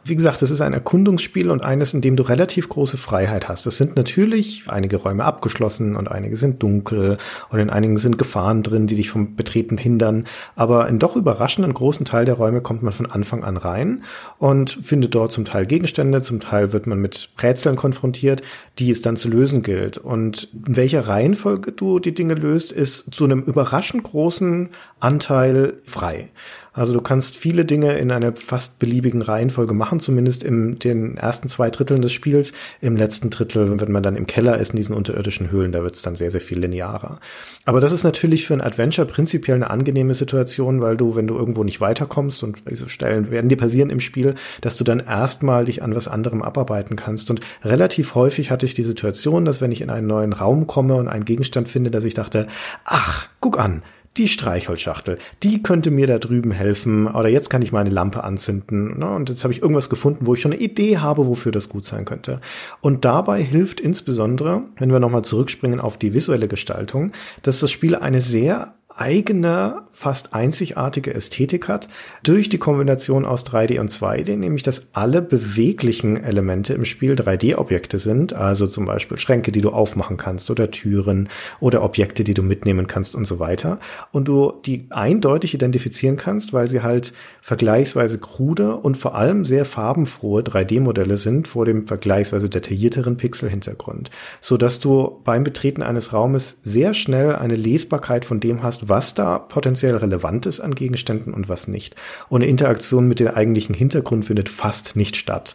Wie 0.08 0.14
gesagt, 0.14 0.40
es 0.42 0.52
ist 0.52 0.60
ein 0.60 0.72
Erkundungsspiel 0.72 1.50
und 1.50 1.64
eines, 1.64 1.92
in 1.92 2.00
dem 2.00 2.14
du 2.14 2.22
relativ 2.22 2.68
große 2.68 2.96
Freiheit 2.96 3.48
hast. 3.48 3.66
Es 3.66 3.76
sind 3.76 3.96
natürlich 3.96 4.62
einige 4.68 4.98
Räume 4.98 5.24
abgeschlossen 5.24 5.96
und 5.96 6.08
einige 6.08 6.36
sind 6.36 6.62
dunkel 6.62 7.18
und 7.50 7.58
in 7.58 7.70
einigen 7.70 7.96
sind 7.96 8.16
Gefahren 8.16 8.62
drin, 8.62 8.86
die 8.86 8.94
dich 8.94 9.10
vom 9.10 9.34
Betreten 9.34 9.76
hindern. 9.78 10.28
Aber 10.54 10.86
in 10.86 11.00
doch 11.00 11.16
überraschenden 11.16 11.74
großen 11.74 12.06
Teil 12.06 12.24
der 12.24 12.34
Räume 12.34 12.60
kommt 12.60 12.84
man 12.84 12.92
von 12.92 13.06
Anfang 13.06 13.42
an 13.42 13.56
rein 13.56 14.04
und 14.38 14.78
findet 14.80 15.12
dort 15.12 15.32
zum 15.32 15.44
Teil 15.44 15.66
Gegenstände, 15.66 16.22
zum 16.22 16.38
Teil 16.38 16.72
wird 16.72 16.86
man 16.86 17.00
mit 17.00 17.30
Rätseln 17.42 17.74
konfrontiert, 17.74 18.42
die 18.78 18.92
es 18.92 19.02
dann 19.02 19.16
zu 19.16 19.28
lösen 19.28 19.64
gilt. 19.64 19.98
Und 19.98 20.52
in 20.68 20.76
welcher 20.76 21.08
Reihenfolge 21.08 21.72
du 21.72 21.98
die 21.98 22.14
Dinge 22.14 22.34
löst, 22.34 22.70
ist 22.70 23.12
zu 23.12 23.24
einem 23.24 23.42
überraschend 23.42 24.04
großen 24.04 24.68
Anteil 25.00 25.74
frei. 25.82 26.28
Also 26.76 26.92
du 26.92 27.00
kannst 27.00 27.38
viele 27.38 27.64
Dinge 27.64 27.96
in 27.96 28.12
einer 28.12 28.36
fast 28.36 28.78
beliebigen 28.78 29.22
Reihenfolge 29.22 29.72
machen, 29.72 29.98
zumindest 29.98 30.44
in 30.44 30.78
den 30.78 31.16
ersten 31.16 31.48
zwei 31.48 31.70
Dritteln 31.70 32.02
des 32.02 32.12
Spiels. 32.12 32.52
Im 32.82 32.96
letzten 32.96 33.30
Drittel, 33.30 33.80
wenn 33.80 33.90
man 33.90 34.02
dann 34.02 34.14
im 34.14 34.26
Keller 34.26 34.58
ist, 34.58 34.70
in 34.70 34.76
diesen 34.76 34.94
unterirdischen 34.94 35.50
Höhlen, 35.50 35.72
da 35.72 35.82
wird 35.82 35.94
es 35.94 36.02
dann 36.02 36.16
sehr, 36.16 36.30
sehr 36.30 36.42
viel 36.42 36.58
linearer. 36.58 37.18
Aber 37.64 37.80
das 37.80 37.92
ist 37.92 38.04
natürlich 38.04 38.46
für 38.46 38.52
ein 38.52 38.60
Adventure 38.60 39.06
prinzipiell 39.06 39.56
eine 39.56 39.70
angenehme 39.70 40.12
Situation, 40.12 40.82
weil 40.82 40.98
du, 40.98 41.16
wenn 41.16 41.26
du 41.26 41.34
irgendwo 41.36 41.64
nicht 41.64 41.80
weiterkommst 41.80 42.42
und 42.42 42.58
diese 42.68 42.90
Stellen 42.90 43.30
werden 43.30 43.48
dir 43.48 43.56
passieren 43.56 43.88
im 43.88 44.00
Spiel, 44.00 44.34
dass 44.60 44.76
du 44.76 44.84
dann 44.84 45.00
erstmal 45.00 45.64
dich 45.64 45.82
an 45.82 45.94
was 45.94 46.08
anderem 46.08 46.42
abarbeiten 46.42 46.96
kannst. 46.96 47.30
Und 47.30 47.40
relativ 47.64 48.14
häufig 48.14 48.50
hatte 48.50 48.66
ich 48.66 48.74
die 48.74 48.82
Situation, 48.82 49.46
dass 49.46 49.62
wenn 49.62 49.72
ich 49.72 49.80
in 49.80 49.88
einen 49.88 50.06
neuen 50.06 50.34
Raum 50.34 50.66
komme 50.66 50.96
und 50.96 51.08
einen 51.08 51.24
Gegenstand 51.24 51.70
finde, 51.70 51.90
dass 51.90 52.04
ich 52.04 52.12
dachte, 52.12 52.48
ach, 52.84 53.28
guck 53.40 53.58
an, 53.58 53.82
die 54.16 54.28
Streichholzschachtel, 54.28 55.18
die 55.42 55.62
könnte 55.62 55.90
mir 55.90 56.06
da 56.06 56.18
drüben 56.18 56.50
helfen 56.50 57.06
oder 57.06 57.28
jetzt 57.28 57.50
kann 57.50 57.62
ich 57.62 57.72
meine 57.72 57.90
Lampe 57.90 58.24
anzünden 58.24 58.98
ne? 58.98 59.10
und 59.10 59.28
jetzt 59.28 59.44
habe 59.44 59.52
ich 59.52 59.62
irgendwas 59.62 59.90
gefunden, 59.90 60.26
wo 60.26 60.34
ich 60.34 60.40
schon 60.40 60.52
eine 60.52 60.60
Idee 60.60 60.98
habe, 60.98 61.26
wofür 61.26 61.52
das 61.52 61.68
gut 61.68 61.84
sein 61.84 62.04
könnte. 62.04 62.40
Und 62.80 63.04
dabei 63.04 63.42
hilft 63.42 63.80
insbesondere, 63.80 64.62
wenn 64.78 64.90
wir 64.90 65.00
nochmal 65.00 65.22
zurückspringen 65.22 65.80
auf 65.80 65.98
die 65.98 66.14
visuelle 66.14 66.48
Gestaltung, 66.48 67.12
dass 67.42 67.60
das 67.60 67.70
Spiel 67.70 67.94
eine 67.94 68.20
sehr 68.20 68.74
eigene, 68.96 69.82
fast 69.92 70.34
einzigartige 70.34 71.14
Ästhetik 71.14 71.68
hat, 71.68 71.88
durch 72.22 72.48
die 72.48 72.58
Kombination 72.58 73.24
aus 73.24 73.46
3D 73.46 73.78
und 73.78 73.90
2D, 73.90 74.36
nämlich 74.36 74.62
dass 74.62 74.88
alle 74.92 75.22
beweglichen 75.22 76.22
Elemente 76.22 76.74
im 76.74 76.84
Spiel 76.84 77.14
3D-Objekte 77.14 77.98
sind, 77.98 78.32
also 78.32 78.66
zum 78.66 78.86
Beispiel 78.86 79.18
Schränke, 79.18 79.52
die 79.52 79.60
du 79.60 79.70
aufmachen 79.70 80.16
kannst 80.16 80.50
oder 80.50 80.70
Türen 80.70 81.28
oder 81.60 81.82
Objekte, 81.82 82.24
die 82.24 82.34
du 82.34 82.42
mitnehmen 82.42 82.86
kannst 82.86 83.14
und 83.14 83.26
so 83.26 83.38
weiter. 83.38 83.78
Und 84.12 84.28
du 84.28 84.52
die 84.64 84.86
eindeutig 84.90 85.54
identifizieren 85.54 86.16
kannst, 86.16 86.52
weil 86.52 86.68
sie 86.68 86.82
halt 86.82 87.12
vergleichsweise 87.42 88.18
krude 88.18 88.76
und 88.76 88.96
vor 88.96 89.14
allem 89.14 89.44
sehr 89.44 89.64
farbenfrohe 89.64 90.42
3D-Modelle 90.42 91.18
sind 91.18 91.48
vor 91.48 91.66
dem 91.66 91.86
vergleichsweise 91.86 92.48
detaillierteren 92.48 93.16
Pixel-Hintergrund, 93.16 94.10
so 94.40 94.56
dass 94.56 94.80
du 94.80 95.20
beim 95.24 95.44
Betreten 95.44 95.82
eines 95.82 96.12
Raumes 96.12 96.60
sehr 96.62 96.94
schnell 96.94 97.36
eine 97.36 97.56
Lesbarkeit 97.56 98.24
von 98.24 98.40
dem 98.40 98.62
hast, 98.62 98.85
was 98.88 99.14
da 99.14 99.38
potenziell 99.38 99.96
relevant 99.96 100.46
ist 100.46 100.60
an 100.60 100.74
Gegenständen 100.74 101.34
und 101.34 101.48
was 101.48 101.68
nicht. 101.68 101.96
Und 102.28 102.42
eine 102.42 102.50
Interaktion 102.50 103.08
mit 103.08 103.20
dem 103.20 103.28
eigentlichen 103.28 103.74
Hintergrund 103.74 104.26
findet 104.26 104.48
fast 104.48 104.96
nicht 104.96 105.16
statt. 105.16 105.54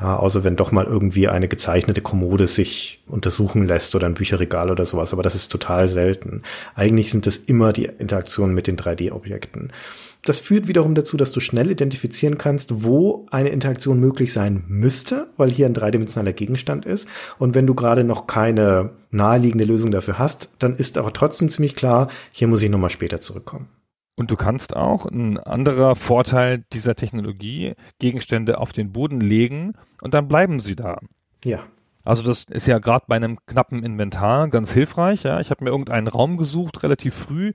Äh, 0.00 0.04
außer 0.04 0.44
wenn 0.44 0.56
doch 0.56 0.72
mal 0.72 0.86
irgendwie 0.86 1.28
eine 1.28 1.48
gezeichnete 1.48 2.00
Kommode 2.00 2.46
sich 2.46 3.02
untersuchen 3.06 3.66
lässt 3.66 3.94
oder 3.94 4.06
ein 4.06 4.14
Bücherregal 4.14 4.70
oder 4.70 4.86
sowas. 4.86 5.12
Aber 5.12 5.22
das 5.22 5.34
ist 5.34 5.48
total 5.48 5.88
selten. 5.88 6.42
Eigentlich 6.74 7.10
sind 7.10 7.26
das 7.26 7.36
immer 7.36 7.72
die 7.72 7.84
Interaktionen 7.84 8.54
mit 8.54 8.66
den 8.66 8.76
3D-Objekten. 8.76 9.72
Das 10.22 10.38
führt 10.38 10.68
wiederum 10.68 10.94
dazu, 10.94 11.16
dass 11.16 11.32
du 11.32 11.40
schnell 11.40 11.70
identifizieren 11.70 12.36
kannst, 12.36 12.84
wo 12.84 13.26
eine 13.30 13.48
Interaktion 13.48 14.00
möglich 14.00 14.32
sein 14.32 14.64
müsste, 14.68 15.28
weil 15.36 15.50
hier 15.50 15.66
ein 15.66 15.74
dreidimensionaler 15.74 16.34
Gegenstand 16.34 16.84
ist. 16.84 17.08
Und 17.38 17.54
wenn 17.54 17.66
du 17.66 17.74
gerade 17.74 18.04
noch 18.04 18.26
keine 18.26 18.90
naheliegende 19.10 19.64
Lösung 19.64 19.90
dafür 19.90 20.18
hast, 20.18 20.50
dann 20.58 20.76
ist 20.76 20.98
aber 20.98 21.12
trotzdem 21.12 21.48
ziemlich 21.48 21.74
klar, 21.74 22.08
hier 22.32 22.48
muss 22.48 22.62
ich 22.62 22.68
nochmal 22.68 22.90
später 22.90 23.20
zurückkommen. 23.20 23.68
Und 24.16 24.30
du 24.30 24.36
kannst 24.36 24.76
auch, 24.76 25.06
ein 25.06 25.38
anderer 25.38 25.96
Vorteil 25.96 26.64
dieser 26.74 26.94
Technologie, 26.94 27.72
Gegenstände 27.98 28.58
auf 28.58 28.74
den 28.74 28.92
Boden 28.92 29.20
legen 29.20 29.72
und 30.02 30.12
dann 30.12 30.28
bleiben 30.28 30.60
sie 30.60 30.76
da. 30.76 30.98
Ja. 31.42 31.60
Also 32.04 32.22
das 32.22 32.44
ist 32.44 32.66
ja 32.66 32.78
gerade 32.78 33.04
bei 33.08 33.16
einem 33.16 33.38
knappen 33.46 33.82
Inventar 33.82 34.48
ganz 34.48 34.72
hilfreich. 34.72 35.22
Ja, 35.22 35.40
ich 35.40 35.50
habe 35.50 35.64
mir 35.64 35.70
irgendeinen 35.70 36.08
Raum 36.08 36.36
gesucht 36.36 36.82
relativ 36.82 37.14
früh 37.14 37.52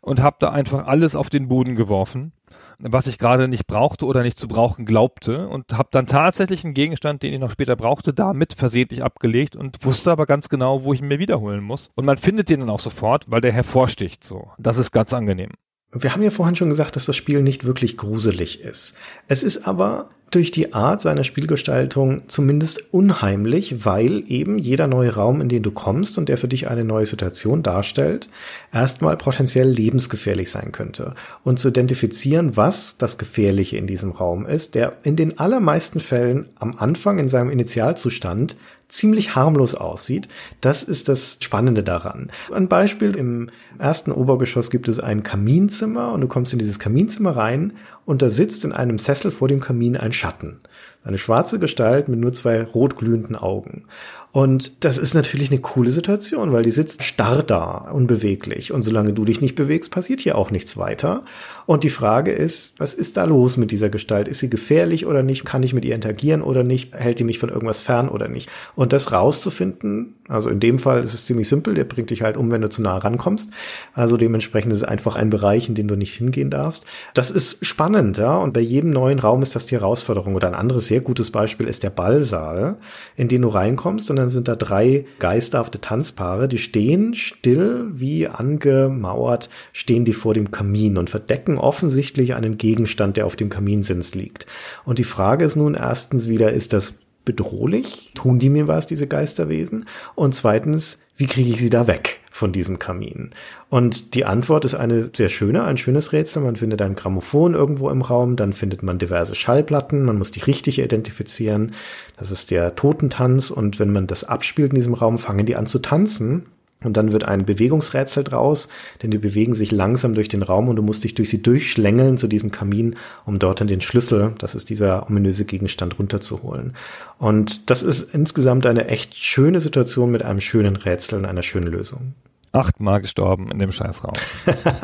und 0.00 0.20
habe 0.20 0.36
da 0.40 0.50
einfach 0.50 0.86
alles 0.86 1.16
auf 1.16 1.30
den 1.30 1.48
Boden 1.48 1.76
geworfen, 1.76 2.32
was 2.78 3.06
ich 3.06 3.18
gerade 3.18 3.48
nicht 3.48 3.66
brauchte 3.66 4.06
oder 4.06 4.22
nicht 4.22 4.38
zu 4.38 4.48
brauchen 4.48 4.84
glaubte 4.86 5.48
und 5.48 5.72
habe 5.72 5.88
dann 5.92 6.06
tatsächlich 6.06 6.64
einen 6.64 6.74
Gegenstand, 6.74 7.22
den 7.22 7.34
ich 7.34 7.40
noch 7.40 7.50
später 7.50 7.76
brauchte, 7.76 8.14
damit 8.14 8.54
versehentlich 8.54 9.02
abgelegt 9.02 9.56
und 9.56 9.84
wusste 9.84 10.10
aber 10.10 10.26
ganz 10.26 10.48
genau, 10.48 10.82
wo 10.84 10.92
ich 10.92 11.00
ihn 11.00 11.08
mir 11.08 11.18
wiederholen 11.18 11.62
muss. 11.62 11.90
Und 11.94 12.06
man 12.06 12.16
findet 12.16 12.48
den 12.48 12.60
dann 12.60 12.70
auch 12.70 12.80
sofort, 12.80 13.30
weil 13.30 13.40
der 13.40 13.52
hervorsticht 13.52 14.24
so. 14.24 14.50
Das 14.58 14.78
ist 14.78 14.92
ganz 14.92 15.12
angenehm. 15.12 15.50
Wir 15.92 16.12
haben 16.14 16.22
ja 16.22 16.30
vorhin 16.30 16.54
schon 16.54 16.68
gesagt, 16.68 16.94
dass 16.94 17.06
das 17.06 17.16
Spiel 17.16 17.42
nicht 17.42 17.64
wirklich 17.64 17.96
gruselig 17.96 18.60
ist. 18.60 18.94
Es 19.26 19.42
ist 19.42 19.66
aber 19.66 20.10
durch 20.30 20.50
die 20.50 20.72
Art 20.72 21.00
seiner 21.00 21.24
Spielgestaltung 21.24 22.22
zumindest 22.28 22.92
unheimlich, 22.92 23.84
weil 23.84 24.22
eben 24.28 24.58
jeder 24.58 24.86
neue 24.86 25.14
Raum, 25.14 25.40
in 25.40 25.48
den 25.48 25.62
du 25.62 25.70
kommst 25.70 26.18
und 26.18 26.28
der 26.28 26.38
für 26.38 26.48
dich 26.48 26.68
eine 26.68 26.84
neue 26.84 27.06
Situation 27.06 27.62
darstellt, 27.62 28.28
erstmal 28.72 29.16
potenziell 29.16 29.68
lebensgefährlich 29.68 30.50
sein 30.50 30.72
könnte. 30.72 31.14
Und 31.42 31.58
zu 31.58 31.68
identifizieren, 31.68 32.56
was 32.56 32.96
das 32.96 33.18
Gefährliche 33.18 33.76
in 33.76 33.86
diesem 33.86 34.12
Raum 34.12 34.46
ist, 34.46 34.74
der 34.74 34.94
in 35.02 35.16
den 35.16 35.38
allermeisten 35.38 36.00
Fällen 36.00 36.48
am 36.56 36.76
Anfang 36.76 37.18
in 37.18 37.28
seinem 37.28 37.50
Initialzustand 37.50 38.56
ziemlich 38.90 39.34
harmlos 39.34 39.74
aussieht. 39.74 40.28
Das 40.60 40.82
ist 40.82 41.08
das 41.08 41.38
Spannende 41.40 41.82
daran. 41.82 42.30
Ein 42.52 42.68
Beispiel, 42.68 43.16
im 43.16 43.50
ersten 43.78 44.12
Obergeschoss 44.12 44.70
gibt 44.70 44.88
es 44.88 45.00
ein 45.00 45.22
Kaminzimmer 45.22 46.12
und 46.12 46.20
du 46.20 46.28
kommst 46.28 46.52
in 46.52 46.58
dieses 46.58 46.78
Kaminzimmer 46.78 47.36
rein 47.36 47.72
und 48.10 48.22
da 48.22 48.28
sitzt 48.28 48.64
in 48.64 48.72
einem 48.72 48.98
Sessel 48.98 49.30
vor 49.30 49.46
dem 49.46 49.60
Kamin 49.60 49.96
ein 49.96 50.12
Schatten. 50.12 50.58
Eine 51.04 51.16
schwarze 51.16 51.60
Gestalt 51.60 52.08
mit 52.08 52.18
nur 52.18 52.32
zwei 52.32 52.60
rot 52.60 52.96
glühenden 52.96 53.36
Augen. 53.36 53.84
Und 54.32 54.84
das 54.84 54.96
ist 54.96 55.14
natürlich 55.14 55.50
eine 55.50 55.60
coole 55.60 55.90
Situation, 55.90 56.52
weil 56.52 56.62
die 56.62 56.70
sitzt 56.70 57.02
starr 57.02 57.42
da, 57.42 57.90
unbeweglich. 57.92 58.72
Und 58.72 58.82
solange 58.82 59.12
du 59.12 59.24
dich 59.24 59.40
nicht 59.40 59.56
bewegst, 59.56 59.90
passiert 59.90 60.20
hier 60.20 60.38
auch 60.38 60.52
nichts 60.52 60.76
weiter. 60.76 61.24
Und 61.66 61.82
die 61.82 61.90
Frage 61.90 62.30
ist, 62.30 62.78
was 62.78 62.94
ist 62.94 63.16
da 63.16 63.24
los 63.24 63.56
mit 63.56 63.72
dieser 63.72 63.88
Gestalt? 63.88 64.28
Ist 64.28 64.38
sie 64.38 64.48
gefährlich 64.48 65.06
oder 65.06 65.24
nicht? 65.24 65.44
Kann 65.44 65.64
ich 65.64 65.74
mit 65.74 65.84
ihr 65.84 65.96
interagieren 65.96 66.42
oder 66.42 66.62
nicht? 66.62 66.94
Hält 66.94 67.18
die 67.18 67.24
mich 67.24 67.40
von 67.40 67.48
irgendwas 67.48 67.80
fern 67.80 68.08
oder 68.08 68.28
nicht? 68.28 68.48
Und 68.76 68.92
das 68.92 69.10
rauszufinden, 69.10 70.14
also 70.28 70.48
in 70.48 70.60
dem 70.60 70.78
Fall 70.78 71.02
ist 71.02 71.14
es 71.14 71.26
ziemlich 71.26 71.48
simpel, 71.48 71.74
der 71.74 71.84
bringt 71.84 72.10
dich 72.10 72.22
halt 72.22 72.36
um, 72.36 72.52
wenn 72.52 72.62
du 72.62 72.70
zu 72.70 72.82
nah 72.82 72.98
rankommst. 72.98 73.50
Also 73.94 74.16
dementsprechend 74.16 74.72
ist 74.72 74.78
es 74.78 74.84
einfach 74.84 75.16
ein 75.16 75.30
Bereich, 75.30 75.68
in 75.68 75.74
den 75.74 75.88
du 75.88 75.96
nicht 75.96 76.14
hingehen 76.14 76.50
darfst. 76.50 76.86
Das 77.14 77.32
ist 77.32 77.66
spannend, 77.66 78.18
ja. 78.18 78.36
Und 78.36 78.54
bei 78.54 78.60
jedem 78.60 78.90
neuen 78.90 79.18
Raum 79.18 79.42
ist 79.42 79.56
das 79.56 79.66
die 79.66 79.74
Herausforderung. 79.74 80.36
Oder 80.36 80.46
ein 80.46 80.54
anderes 80.54 80.86
sehr 80.86 81.00
gutes 81.00 81.32
Beispiel 81.32 81.66
ist 81.66 81.82
der 81.82 81.90
Ballsaal, 81.90 82.76
in 83.16 83.26
den 83.26 83.42
du 83.42 83.48
reinkommst 83.48 84.08
und 84.08 84.19
dann 84.20 84.30
sind 84.30 84.48
da 84.48 84.54
drei 84.54 85.04
geisterhafte 85.18 85.80
Tanzpaare, 85.80 86.46
die 86.46 86.58
stehen 86.58 87.14
still 87.14 87.88
wie 87.94 88.28
angemauert, 88.28 89.50
stehen 89.72 90.04
die 90.04 90.12
vor 90.12 90.34
dem 90.34 90.50
Kamin 90.50 90.96
und 90.96 91.10
verdecken 91.10 91.58
offensichtlich 91.58 92.34
einen 92.34 92.58
Gegenstand, 92.58 93.16
der 93.16 93.26
auf 93.26 93.36
dem 93.36 93.50
Kaminsims 93.50 94.14
liegt. 94.14 94.46
Und 94.84 94.98
die 94.98 95.04
Frage 95.04 95.44
ist 95.44 95.56
nun 95.56 95.74
erstens 95.74 96.28
wieder, 96.28 96.52
ist 96.52 96.72
das 96.72 96.94
bedrohlich? 97.24 98.12
Tun 98.14 98.38
die 98.38 98.50
mir 98.50 98.68
was, 98.68 98.86
diese 98.86 99.06
Geisterwesen? 99.06 99.86
Und 100.14 100.34
zweitens, 100.34 100.98
wie 101.16 101.26
kriege 101.26 101.50
ich 101.50 101.58
sie 101.58 101.70
da 101.70 101.86
weg 101.86 102.19
von 102.40 102.52
diesem 102.52 102.80
Kamin? 102.80 103.30
Und 103.68 104.14
die 104.14 104.24
Antwort 104.24 104.64
ist 104.64 104.74
eine 104.74 105.10
sehr 105.14 105.28
schöne, 105.28 105.62
ein 105.62 105.78
schönes 105.78 106.12
Rätsel. 106.12 106.42
Man 106.42 106.56
findet 106.56 106.82
ein 106.82 106.96
Grammophon 106.96 107.54
irgendwo 107.54 107.88
im 107.90 108.02
Raum, 108.02 108.34
dann 108.34 108.52
findet 108.52 108.82
man 108.82 108.98
diverse 108.98 109.36
Schallplatten, 109.36 110.02
man 110.02 110.18
muss 110.18 110.32
die 110.32 110.40
richtige 110.40 110.82
identifizieren. 110.82 111.74
Das 112.16 112.32
ist 112.32 112.50
der 112.50 112.74
Totentanz 112.74 113.50
und 113.50 113.78
wenn 113.78 113.92
man 113.92 114.08
das 114.08 114.24
abspielt 114.24 114.72
in 114.72 114.76
diesem 114.76 114.94
Raum, 114.94 115.18
fangen 115.18 115.46
die 115.46 115.54
an 115.54 115.66
zu 115.66 115.78
tanzen. 115.78 116.46
Und 116.82 116.96
dann 116.96 117.12
wird 117.12 117.24
ein 117.24 117.44
Bewegungsrätsel 117.44 118.24
draus, 118.24 118.68
denn 119.02 119.10
die 119.10 119.18
bewegen 119.18 119.54
sich 119.54 119.70
langsam 119.70 120.14
durch 120.14 120.28
den 120.28 120.42
Raum 120.42 120.68
und 120.68 120.76
du 120.76 120.82
musst 120.82 121.04
dich 121.04 121.14
durch 121.14 121.28
sie 121.28 121.42
durchschlängeln 121.42 122.16
zu 122.16 122.26
diesem 122.26 122.50
Kamin, 122.50 122.96
um 123.26 123.38
dort 123.38 123.60
dann 123.60 123.68
den 123.68 123.82
Schlüssel, 123.82 124.34
das 124.38 124.54
ist 124.54 124.70
dieser 124.70 125.06
ominöse 125.08 125.44
Gegenstand, 125.44 125.98
runterzuholen. 125.98 126.74
Und 127.18 127.68
das 127.68 127.82
ist 127.82 128.14
insgesamt 128.14 128.64
eine 128.64 128.88
echt 128.88 129.14
schöne 129.14 129.60
Situation 129.60 130.10
mit 130.10 130.22
einem 130.22 130.40
schönen 130.40 130.76
Rätsel 130.76 131.18
und 131.18 131.26
einer 131.26 131.42
schönen 131.42 131.66
Lösung. 131.66 132.14
Achtmal 132.52 133.00
gestorben 133.00 133.50
in 133.50 133.58
dem 133.58 133.72
Scheißraum. 133.72 134.14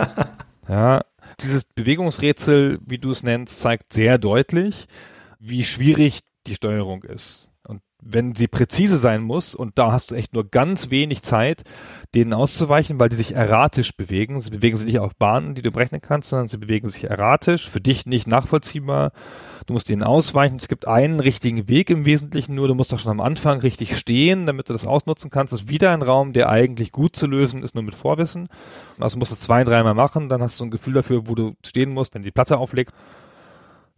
ja, 0.69 1.01
dieses 1.41 1.65
Bewegungsrätsel, 1.65 2.79
wie 2.85 2.99
du 2.99 3.11
es 3.11 3.23
nennst, 3.23 3.61
zeigt 3.61 3.93
sehr 3.93 4.19
deutlich, 4.19 4.87
wie 5.39 5.65
schwierig 5.65 6.21
die 6.47 6.55
Steuerung 6.55 7.03
ist 7.03 7.46
wenn 8.09 8.35
sie 8.35 8.49
präzise 8.49 8.97
sein 8.97 9.23
muss, 9.23 9.55
und 9.55 9.79
da 9.79 9.93
hast 9.93 10.11
du 10.11 10.15
echt 10.15 10.33
nur 10.33 10.49
ganz 10.49 10.91
wenig 10.91 11.23
Zeit, 11.23 11.63
denen 12.15 12.33
auszuweichen, 12.33 12.99
weil 12.99 13.09
die 13.09 13.17
sich 13.17 13.35
erratisch 13.35 13.97
bewegen. 13.97 14.41
Sie 14.41 14.51
bewegen 14.51 14.77
sich 14.77 14.87
nicht 14.87 14.99
auf 14.99 15.17
Bahnen, 15.17 15.55
die 15.55 15.63
du 15.63 15.71
berechnen 15.71 16.01
kannst, 16.01 16.29
sondern 16.29 16.49
sie 16.49 16.59
bewegen 16.59 16.89
sich 16.89 17.05
erratisch, 17.05 17.69
für 17.69 17.81
dich 17.81 18.07
nicht 18.07 18.27
nachvollziehbar. 18.27 19.13
Du 19.67 19.73
musst 19.73 19.91
ihnen 19.91 20.05
ausweichen. 20.05 20.57
Es 20.57 20.69
gibt 20.69 20.87
einen 20.87 21.19
richtigen 21.19 21.69
Weg 21.69 21.91
im 21.91 22.05
Wesentlichen 22.05 22.55
nur. 22.55 22.69
Du 22.69 22.75
musst 22.75 22.93
doch 22.93 23.01
schon 23.01 23.11
am 23.11 23.21
Anfang 23.21 23.59
richtig 23.61 23.99
stehen, 23.99 24.47
damit 24.47 24.69
du 24.69 24.73
das 24.73 24.87
ausnutzen 24.87 25.31
kannst. 25.31 25.53
Das 25.53 25.63
ist 25.63 25.69
wieder 25.69 25.93
ein 25.93 26.03
Raum, 26.03 26.33
der 26.33 26.49
eigentlich 26.49 26.93
gut 26.93 27.17
zu 27.17 27.27
lösen 27.27 27.65
ist, 27.65 27.75
nur 27.75 27.83
mit 27.83 27.97
Vorwissen. 27.97 28.49
Also 29.01 29.19
musst 29.19 29.33
du 29.33 29.37
zwei, 29.37 29.65
dreimal 29.65 29.95
machen, 29.95 30.29
dann 30.29 30.41
hast 30.41 30.61
du 30.61 30.65
ein 30.65 30.71
Gefühl 30.71 30.95
dafür, 30.95 31.27
wo 31.27 31.35
du 31.35 31.57
stehen 31.65 31.91
musst, 31.91 32.15
wenn 32.15 32.23
die 32.23 32.31
Platte 32.31 32.59
auflegst. 32.59 32.95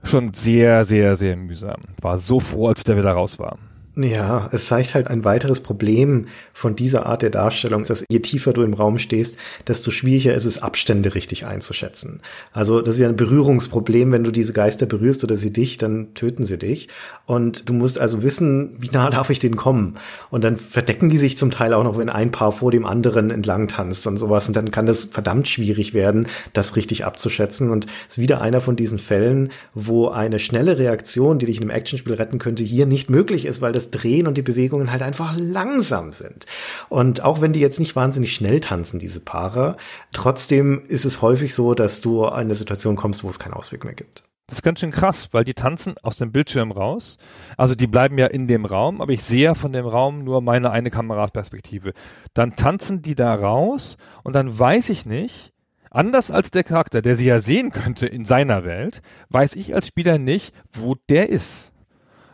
Schon 0.03 0.33
sehr, 0.33 0.85
sehr, 0.85 1.17
sehr 1.17 1.37
mühsam. 1.37 1.83
War 2.01 2.19
so 2.19 2.41
froh, 2.41 2.69
als 2.69 2.85
der 2.85 2.97
wieder 2.97 3.13
raus 3.13 3.39
war. 3.39 3.59
Ja, 4.01 4.49
es 4.53 4.67
zeigt 4.67 4.95
halt 4.95 5.09
ein 5.09 5.25
weiteres 5.25 5.59
Problem 5.59 6.29
von 6.53 6.77
dieser 6.77 7.07
Art 7.07 7.23
der 7.23 7.31
Darstellung, 7.31 7.83
dass 7.83 8.05
je 8.09 8.21
tiefer 8.21 8.53
du 8.53 8.63
im 8.63 8.75
Raum 8.75 9.01
stehst, 9.01 9.37
desto 9.67 9.91
schwieriger 9.91 10.35
ist 10.35 10.45
es, 10.45 10.63
Abstände 10.63 11.17
richtig 11.17 11.47
einzuschätzen. 11.47 12.21
Also 12.53 12.81
das 12.81 12.95
ist 12.95 13.01
ja 13.01 13.09
ein 13.09 13.17
Berührungsproblem, 13.17 14.13
wenn 14.13 14.23
du 14.23 14.31
diese 14.31 14.53
Geister 14.53 14.87
berührst 14.87 15.25
oder 15.25 15.37
sie 15.37 15.53
dich, 15.53 15.79
dann 15.79 16.15
töten 16.15 16.47
sie 16.47 16.59
dich. 16.59 16.87
Und 17.27 17.69
du 17.69 17.73
musst 17.73 17.99
also 17.99 18.23
wissen, 18.23 18.77
wie 18.79 18.89
nah 18.91 19.11
darf 19.11 19.31
ich 19.31 19.41
denen 19.41 19.57
kommen. 19.57 19.97
Und 20.31 20.45
dann 20.45 20.59
verdecken 20.59 21.09
die 21.09 21.19
sich 21.19 21.37
zum 21.37 21.51
Teil 21.51 21.75
auch 21.75 21.83
noch, 21.83 21.99
wenn 21.99 22.09
ein 22.09 22.31
Paar 22.31 22.53
vor 22.53 22.71
dem 22.71 22.87
anderen 22.87 23.31
entlang 23.31 23.67
tanzt 23.67 24.07
und 24.07 24.17
sowas. 24.17 24.47
Und 24.47 24.55
dann 24.55 24.71
kann 24.71 24.87
das 24.87 25.09
verdammt 25.11 25.49
schwierig 25.49 25.93
werden, 25.93 26.29
das 26.53 26.77
richtig 26.77 27.05
abzuschätzen. 27.05 27.71
Und 27.71 27.87
es 28.09 28.17
ist 28.17 28.23
wieder 28.23 28.41
einer 28.43 28.61
von 28.61 28.77
diesen 28.77 29.01
Fällen, 29.01 29.51
wo 29.75 30.07
eine 30.07 30.39
schnelle 30.39 30.79
Reaktion, 30.79 31.41
die 31.41 31.47
dich 31.47 31.57
in 31.57 31.65
einem 31.65 31.71
Actionspiel 31.71 32.15
retten 32.15 32.39
könnte, 32.39 32.63
hier 32.63 32.87
nicht 32.87 33.11
möglich 33.11 33.45
ist, 33.45 33.61
weil 33.61 33.73
Drehen 33.91 34.27
und 34.27 34.37
die 34.37 34.43
Bewegungen 34.43 34.93
halt 34.93 35.03
einfach 35.03 35.35
langsam 35.37 36.13
sind. 36.13 36.47
Und 36.89 37.23
auch 37.23 37.41
wenn 37.41 37.53
die 37.53 37.61
jetzt 37.61 37.81
nicht 37.81 37.97
wahnsinnig 37.97 38.35
schnell 38.35 38.61
tanzen, 38.61 38.99
diese 38.99 39.21
Paare, 39.21 39.77
trotzdem 40.13 40.85
ist 40.89 41.05
es 41.05 41.23
häufig 41.23 41.55
so, 41.55 41.75
dass 41.75 42.01
du 42.01 42.25
in 42.25 42.31
eine 42.31 42.55
Situation 42.55 42.97
kommst, 42.97 43.25
wo 43.25 43.31
es 43.31 43.39
keinen 43.39 43.55
Ausweg 43.55 43.85
mehr 43.85 43.95
gibt. 43.95 44.25
Das 44.47 44.59
ist 44.59 44.63
ganz 44.63 44.81
schön 44.81 44.93
krass, 44.93 45.29
weil 45.33 45.45
die 45.45 45.53
tanzen 45.53 45.97
aus 46.03 46.17
dem 46.17 46.33
Bildschirm 46.33 46.73
raus. 46.73 47.19
Also 47.59 47.75
die 47.75 47.87
bleiben 47.87 48.17
ja 48.17 48.27
in 48.27 48.49
dem 48.49 48.65
Raum, 48.65 49.03
aber 49.03 49.13
ich 49.13 49.23
sehe 49.23 49.45
ja 49.45 49.55
von 49.55 49.75
dem 49.75 49.85
Raum 49.85 50.25
nur 50.25 50.41
meine 50.41 50.71
eine 50.71 50.91
Kameraperspektive. 50.91 51.93
Dann 52.33 52.57
tanzen 52.57 53.03
die 53.03 53.15
da 53.15 53.35
raus 53.35 53.99
und 54.25 54.35
dann 54.35 54.59
weiß 54.59 54.89
ich 54.89 55.05
nicht, 55.05 55.53
Anders 55.91 56.31
als 56.31 56.51
der 56.51 56.65
Charakter, 56.65 57.01
der 57.01 57.17
sie 57.17 57.27
ja 57.27 57.41
sehen 57.41 57.71
könnte 57.71 58.07
in 58.07 58.25
seiner 58.25 58.65
Welt, 58.65 59.01
weiß 59.31 59.55
ich 59.57 59.75
als 59.75 59.87
Spieler 59.87 60.19
nicht, 60.19 60.55
wo 60.71 60.95
der 61.09 61.31
ist. 61.31 61.73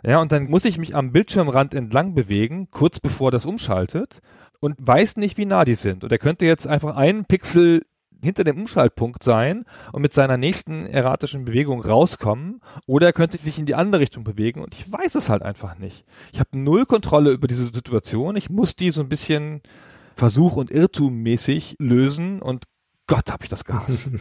Ja, 0.07 0.20
und 0.20 0.32
dann 0.32 0.50
muss 0.50 0.66
ich 0.66 0.78
mich 0.78 0.94
am 0.94 1.12
Bildschirmrand 1.12 1.72
entlang 1.72 2.14
bewegen, 2.14 2.68
kurz 2.70 3.00
bevor 3.00 3.30
das 3.30 3.46
umschaltet 3.46 4.20
und 4.61 4.76
weiß 4.78 5.16
nicht, 5.16 5.38
wie 5.38 5.46
nah 5.46 5.64
die 5.64 5.74
sind. 5.74 6.05
Und 6.05 6.12
er 6.12 6.18
könnte 6.18 6.44
jetzt 6.44 6.66
einfach 6.66 6.96
einen 6.96 7.24
Pixel 7.24 7.86
hinter 8.22 8.44
dem 8.44 8.59
Umschaltpunkt 8.59 9.22
sein 9.22 9.64
und 9.92 10.02
mit 10.02 10.12
seiner 10.12 10.36
nächsten 10.36 10.86
erratischen 10.86 11.44
Bewegung 11.44 11.82
rauskommen 11.82 12.61
oder 12.86 13.09
er 13.09 13.12
könnte 13.12 13.38
sich 13.38 13.59
in 13.59 13.66
die 13.66 13.74
andere 13.74 14.00
Richtung 14.00 14.24
bewegen 14.24 14.62
und 14.62 14.74
ich 14.74 14.90
weiß 14.90 15.14
es 15.14 15.28
halt 15.28 15.42
einfach 15.42 15.78
nicht. 15.78 16.05
Ich 16.32 16.40
habe 16.40 16.59
null 16.59 16.86
Kontrolle 16.86 17.30
über 17.30 17.46
diese 17.46 17.64
Situation. 17.64 18.36
Ich 18.36 18.48
muss 18.48 18.76
die 18.76 18.90
so 18.90 19.02
ein 19.02 19.11
bisschen 19.11 19.61
Versuch 20.16 20.57
und 20.57 20.70
Irrtum 20.70 21.22
mäßig 21.22 21.76
lösen 21.78 22.40
und 22.40 22.64
Gott, 23.07 23.30
habe 23.30 23.44
ich 23.44 23.50
das 23.50 23.64
gehasst. 23.64 24.09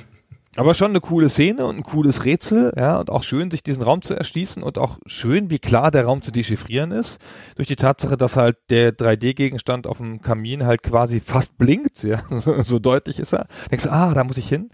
Aber 0.56 0.76
schon 0.76 0.91
eine 0.91 1.01
coole 1.01 1.30
Szene 1.30 1.66
und 1.66 1.78
ein 1.78 1.84
cooles 1.84 2.26
Rätsel, 2.26 2.74
ja, 2.78 2.99
und 2.99 3.10
auch 3.10 3.24
schön, 3.24 3.49
sich 3.49 3.64
diesen 3.64 3.82
Raum 3.82 4.04
zu 4.04 4.14
erschließen 4.14 4.62
und 4.62 4.78
auch 4.78 4.99
schön, 5.08 5.49
wie 5.49 5.58
klar 5.58 5.89
der 5.89 6.06
Raum 6.06 6.22
zu 6.22 6.32
dechiffrieren 6.32 6.91
ist. 6.91 7.20
Durch 7.56 7.68
die 7.68 7.76
Tatsache, 7.76 8.18
dass 8.18 8.38
halt 8.38 8.58
der 8.70 8.95
3D-Gegenstand 8.95 9.88
auf 9.88 9.97
dem 9.97 10.22
Kamin 10.22 10.64
halt 10.66 10.84
quasi 10.84 11.20
fast 11.22 11.58
blinkt, 11.58 12.04
ja, 12.04 12.22
so, 12.30 12.62
so 12.62 12.78
deutlich 12.78 13.20
ist 13.20 13.34
er. 13.34 13.47
Denkst 13.72 13.86
du, 13.86 13.91
ah, 13.91 14.14
da 14.14 14.24
muss 14.24 14.38
ich 14.38 14.47
hin. 14.47 14.70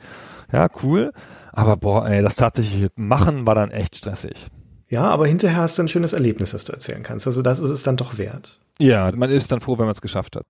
Ja, 0.51 0.67
cool. 0.83 1.13
Aber 1.53 1.77
boah, 1.77 2.07
ey, 2.07 2.21
das 2.21 2.35
tatsächliche 2.35 2.89
Machen 2.95 3.47
war 3.47 3.55
dann 3.55 3.71
echt 3.71 3.95
stressig. 3.95 4.47
Ja, 4.89 5.03
aber 5.03 5.27
hinterher 5.27 5.57
hast 5.61 5.77
du 5.77 5.83
ein 5.83 5.87
schönes 5.87 6.13
Erlebnis, 6.13 6.51
das 6.51 6.65
du 6.65 6.73
erzählen 6.73 7.03
kannst. 7.03 7.27
Also 7.27 7.41
das 7.41 7.59
ist 7.59 7.69
es 7.69 7.83
dann 7.83 7.95
doch 7.95 8.17
wert. 8.17 8.59
Ja, 8.79 9.11
man 9.15 9.29
ist 9.29 9.51
dann 9.51 9.61
froh, 9.61 9.77
wenn 9.77 9.85
man 9.85 9.93
es 9.93 10.01
geschafft 10.01 10.35
hat. 10.35 10.45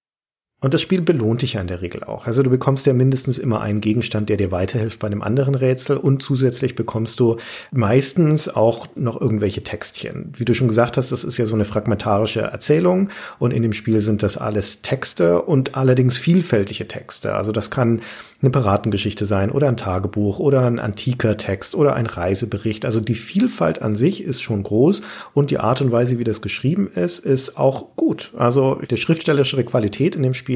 Und 0.61 0.73
das 0.73 0.81
Spiel 0.81 1.01
belohnt 1.01 1.41
dich 1.41 1.53
ja 1.53 1.61
in 1.61 1.67
der 1.67 1.81
Regel 1.81 2.03
auch. 2.03 2.27
Also 2.27 2.43
du 2.43 2.49
bekommst 2.49 2.85
ja 2.85 2.93
mindestens 2.93 3.37
immer 3.37 3.61
einen 3.61 3.79
Gegenstand, 3.79 4.27
der 4.27 4.35
dir 4.35 4.51
weiterhilft 4.51 4.99
bei 4.99 5.07
einem 5.07 5.21
anderen 5.21 5.55
Rätsel 5.55 5.95
und 5.95 6.21
zusätzlich 6.21 6.75
bekommst 6.75 7.21
du 7.21 7.37
meistens 7.71 8.49
auch 8.49 8.87
noch 8.95 9.21
irgendwelche 9.21 9.63
Textchen. 9.63 10.33
Wie 10.35 10.43
du 10.43 10.53
schon 10.53 10.67
gesagt 10.67 10.97
hast, 10.97 11.13
das 11.13 11.23
ist 11.23 11.37
ja 11.37 11.45
so 11.45 11.55
eine 11.55 11.63
fragmentarische 11.63 12.41
Erzählung 12.41 13.09
und 13.39 13.51
in 13.51 13.63
dem 13.63 13.71
Spiel 13.71 14.01
sind 14.01 14.21
das 14.21 14.37
alles 14.37 14.81
Texte 14.81 15.41
und 15.41 15.75
allerdings 15.75 16.17
vielfältige 16.17 16.89
Texte. 16.89 17.35
Also 17.35 17.53
das 17.53 17.71
kann 17.71 18.01
eine 18.41 18.51
Piratengeschichte 18.51 19.25
sein 19.25 19.51
oder 19.51 19.67
ein 19.67 19.75
Tagebuch 19.75 20.39
oder 20.39 20.65
ein 20.65 20.79
antiker 20.79 21.35
Text 21.35 21.75
oder 21.75 21.95
ein 21.95 22.05
Reisebericht. 22.05 22.85
Also 22.85 23.01
die 23.01 23.15
Vielfalt 23.15 23.81
an 23.81 23.97
sich 23.97 24.23
ist 24.23 24.41
schon 24.41 24.63
groß 24.63 25.01
und 25.33 25.51
die 25.51 25.59
Art 25.59 25.81
und 25.81 25.91
Weise, 25.91 26.19
wie 26.19 26.23
das 26.23 26.41
geschrieben 26.41 26.89
ist, 26.93 27.19
ist 27.19 27.57
auch 27.57 27.95
gut. 27.97 28.31
Also 28.37 28.79
die 28.89 28.95
schriftstellerische 28.95 29.61
Qualität 29.65 30.15
in 30.15 30.23
dem 30.23 30.33
Spiel 30.33 30.48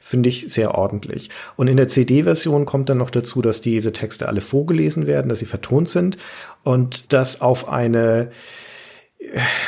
finde 0.00 0.28
ich 0.28 0.52
sehr 0.52 0.74
ordentlich. 0.74 1.30
Und 1.56 1.68
in 1.68 1.76
der 1.76 1.88
CD-Version 1.88 2.66
kommt 2.66 2.88
dann 2.88 2.98
noch 2.98 3.10
dazu, 3.10 3.42
dass 3.42 3.60
diese 3.60 3.92
Texte 3.92 4.28
alle 4.28 4.40
vorgelesen 4.40 5.06
werden, 5.06 5.28
dass 5.28 5.40
sie 5.40 5.46
vertont 5.46 5.88
sind 5.88 6.18
und 6.62 7.12
das 7.12 7.40
auf 7.40 7.68
eine 7.68 8.30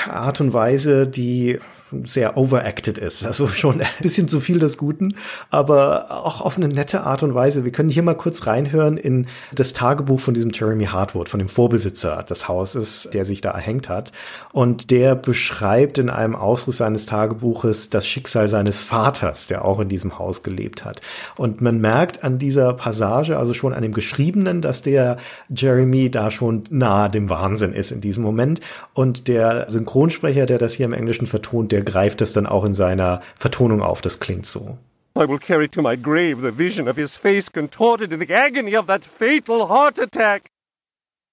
Art 0.08 0.40
und 0.40 0.52
Weise, 0.52 1.06
die 1.06 1.58
sehr 2.04 2.36
overacted 2.36 2.98
ist. 2.98 3.24
Also 3.24 3.48
schon 3.48 3.80
ein 3.80 3.86
bisschen 4.00 4.28
zu 4.28 4.40
viel 4.40 4.58
des 4.58 4.78
Guten, 4.78 5.14
aber 5.50 6.10
auch 6.10 6.40
auf 6.40 6.56
eine 6.56 6.68
nette 6.68 7.02
Art 7.02 7.22
und 7.22 7.34
Weise. 7.34 7.64
Wir 7.64 7.72
können 7.72 7.88
hier 7.88 8.02
mal 8.02 8.14
kurz 8.14 8.46
reinhören 8.46 8.96
in 8.96 9.26
das 9.54 9.72
Tagebuch 9.72 10.20
von 10.20 10.34
diesem 10.34 10.50
Jeremy 10.50 10.86
Hartwood, 10.86 11.28
von 11.28 11.38
dem 11.38 11.48
Vorbesitzer 11.48 12.22
des 12.22 12.48
Hauses, 12.48 13.08
der 13.12 13.24
sich 13.24 13.40
da 13.40 13.50
erhängt 13.50 13.88
hat. 13.88 14.12
Und 14.52 14.90
der 14.90 15.14
beschreibt 15.14 15.98
in 15.98 16.10
einem 16.10 16.34
Ausriss 16.34 16.78
seines 16.78 17.06
Tagebuches 17.06 17.90
das 17.90 18.06
Schicksal 18.06 18.48
seines 18.48 18.80
Vaters, 18.80 19.46
der 19.46 19.64
auch 19.64 19.80
in 19.80 19.88
diesem 19.88 20.18
Haus 20.18 20.42
gelebt 20.42 20.84
hat. 20.84 21.00
Und 21.36 21.60
man 21.60 21.80
merkt 21.80 22.24
an 22.24 22.38
dieser 22.38 22.72
Passage, 22.74 23.36
also 23.36 23.54
schon 23.54 23.72
an 23.72 23.82
dem 23.82 23.92
Geschriebenen, 23.92 24.60
dass 24.60 24.82
der 24.82 25.18
Jeremy 25.48 26.10
da 26.10 26.30
schon 26.30 26.64
nahe 26.70 27.10
dem 27.10 27.28
Wahnsinn 27.28 27.72
ist 27.72 27.90
in 27.90 28.00
diesem 28.00 28.22
Moment. 28.22 28.60
Und 28.94 29.28
der 29.28 29.70
Synchronsprecher, 29.70 30.46
der 30.46 30.58
das 30.58 30.74
hier 30.74 30.86
im 30.86 30.92
Englischen 30.92 31.26
vertont, 31.26 31.72
der 31.72 31.81
greift 31.82 32.20
es 32.20 32.32
dann 32.32 32.46
auch 32.46 32.64
in 32.64 32.74
seiner 32.74 33.22
Vertonung 33.38 33.82
auf. 33.82 34.00
Das 34.00 34.20
klingt 34.20 34.46
so. 34.46 34.78
I 35.14 35.26
will 35.28 35.38
carry 35.38 35.68
to 35.68 35.82
my 35.82 35.94
grave 35.94 36.40
the 36.40 36.50
vision 36.50 36.88
of 36.88 36.96
his 36.96 37.14
face 37.14 37.48
contorted 37.50 38.12
in 38.12 38.20
the 38.20 38.32
agony 38.32 38.74
of 38.74 38.86
that 38.86 39.04
fatal 39.04 39.66
heart 39.66 39.98
attack. 39.98 40.50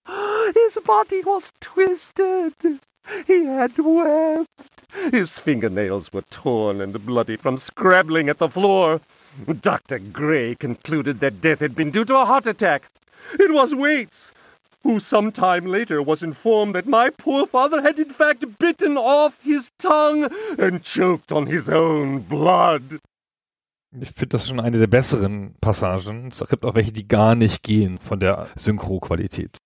His 0.54 0.78
body 0.86 1.22
was 1.24 1.52
twisted. 1.62 2.54
He 3.26 3.46
had 3.46 3.78
wept. 3.78 4.50
His 5.12 5.32
fingernails 5.32 6.12
were 6.12 6.24
torn 6.24 6.82
and 6.82 7.06
bloody 7.06 7.38
from 7.38 7.58
scrabbling 7.58 8.28
at 8.28 8.40
the 8.40 8.50
floor. 8.50 9.00
Dr. 9.62 10.00
Gray 10.00 10.56
concluded 10.56 11.20
that 11.20 11.42
death 11.42 11.60
had 11.60 11.76
been 11.76 11.92
due 11.92 12.06
to 12.06 12.18
a 12.18 12.26
heart 12.26 12.48
attack. 12.48 12.92
It 13.40 13.54
was 13.54 13.74
Waits, 13.74 14.29
who 14.84 15.00
some 15.00 15.32
time 15.32 15.66
later 15.66 16.02
was 16.02 16.22
informed 16.22 16.76
that 16.76 16.86
my 16.86 17.10
poor 17.10 17.46
father 17.48 17.82
had 17.82 18.00
in 18.00 18.12
fact 18.12 18.46
bitten 18.58 18.98
off 18.98 19.34
his 19.44 19.70
tongue 19.80 20.30
and 20.58 20.84
choked 20.84 21.32
on 21.32 21.48
his 21.48 21.68
own 21.70 22.22
blood. 22.22 23.00
Ich 24.00 24.12
finde 24.12 24.30
das 24.30 24.48
schon 24.48 24.60
eine 24.60 24.78
der 24.78 24.88
besseren 24.88 25.56
Passagen. 25.62 26.28
Es 26.28 26.46
gibt 26.48 26.64
auch 26.64 26.76
welche, 26.76 26.92
die 26.92 27.08
gar 27.08 27.36
nicht 27.36 27.64
gehen 27.64 27.98
von 27.98 28.20
der 28.20 28.48
Synchro-Qualität. 28.56 29.58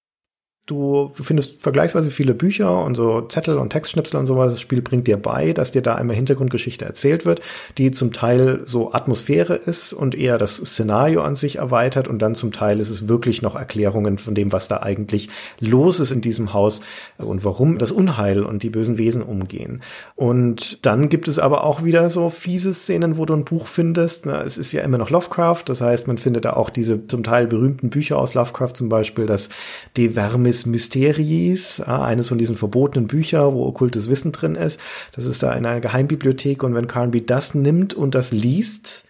Du 0.65 1.11
findest 1.19 1.61
vergleichsweise 1.61 2.09
viele 2.09 2.33
Bücher 2.33 2.85
und 2.85 2.95
so 2.95 3.19
Zettel 3.23 3.57
und 3.57 3.71
Textschnipsel 3.71 4.17
und 4.17 4.27
sowas. 4.27 4.53
Das 4.53 4.61
Spiel 4.61 4.81
bringt 4.81 5.07
dir 5.07 5.17
bei, 5.17 5.51
dass 5.51 5.73
dir 5.73 5.81
da 5.81 5.95
einmal 5.95 6.15
Hintergrundgeschichte 6.15 6.85
erzählt 6.85 7.25
wird, 7.25 7.41
die 7.77 7.91
zum 7.91 8.13
Teil 8.13 8.61
so 8.65 8.93
Atmosphäre 8.93 9.55
ist 9.55 9.91
und 9.91 10.15
eher 10.15 10.37
das 10.37 10.55
Szenario 10.55 11.21
an 11.21 11.35
sich 11.35 11.57
erweitert 11.57 12.07
und 12.07 12.21
dann 12.21 12.33
zum 12.33 12.53
Teil 12.53 12.79
ist 12.79 12.89
es 12.89 13.09
wirklich 13.09 13.41
noch 13.41 13.55
Erklärungen 13.55 14.17
von 14.17 14.35
dem, 14.35 14.53
was 14.53 14.69
da 14.69 14.77
eigentlich 14.77 15.27
los 15.59 15.99
ist 15.99 16.11
in 16.11 16.21
diesem 16.21 16.53
Haus 16.53 16.79
und 17.17 17.43
warum 17.43 17.77
das 17.77 17.91
Unheil 17.91 18.43
und 18.43 18.63
die 18.63 18.69
bösen 18.69 18.97
Wesen 18.97 19.21
umgehen. 19.21 19.81
Und 20.15 20.85
dann 20.85 21.09
gibt 21.09 21.27
es 21.27 21.39
aber 21.39 21.65
auch 21.65 21.83
wieder 21.83 22.09
so 22.09 22.29
fiese 22.29 22.73
Szenen, 22.73 23.17
wo 23.17 23.25
du 23.25 23.33
ein 23.33 23.43
Buch 23.43 23.67
findest. 23.67 24.25
Na, 24.25 24.41
es 24.43 24.57
ist 24.57 24.71
ja 24.71 24.81
immer 24.83 24.97
noch 24.97 25.09
Lovecraft, 25.09 25.63
das 25.65 25.81
heißt, 25.81 26.07
man 26.07 26.17
findet 26.17 26.45
da 26.45 26.53
auch 26.53 26.69
diese 26.69 27.05
zum 27.07 27.21
Teil 27.21 27.47
berühmten 27.47 27.89
Bücher 27.89 28.17
aus 28.17 28.33
Lovecraft, 28.33 28.75
zum 28.75 28.87
Beispiel 28.87 29.25
das 29.25 29.49
De 29.97 30.11
Vermis 30.11 30.52
Alchemist 30.53 30.67
Mysteries, 30.67 31.81
eines 31.81 32.29
von 32.29 32.37
diesen 32.37 32.57
verbotenen 32.57 33.07
Büchern, 33.07 33.53
wo 33.53 33.65
okkultes 33.65 34.07
Wissen 34.07 34.31
drin 34.31 34.55
ist. 34.55 34.79
Das 35.13 35.25
ist 35.25 35.41
da 35.41 35.53
in 35.53 35.65
einer 35.65 35.81
Geheimbibliothek 35.81 36.61
und 36.63 36.75
wenn 36.75 36.87
Carnby 36.87 37.25
das 37.25 37.55
nimmt 37.55 37.95
und 37.95 38.13
das 38.13 38.31
liest, 38.31 39.05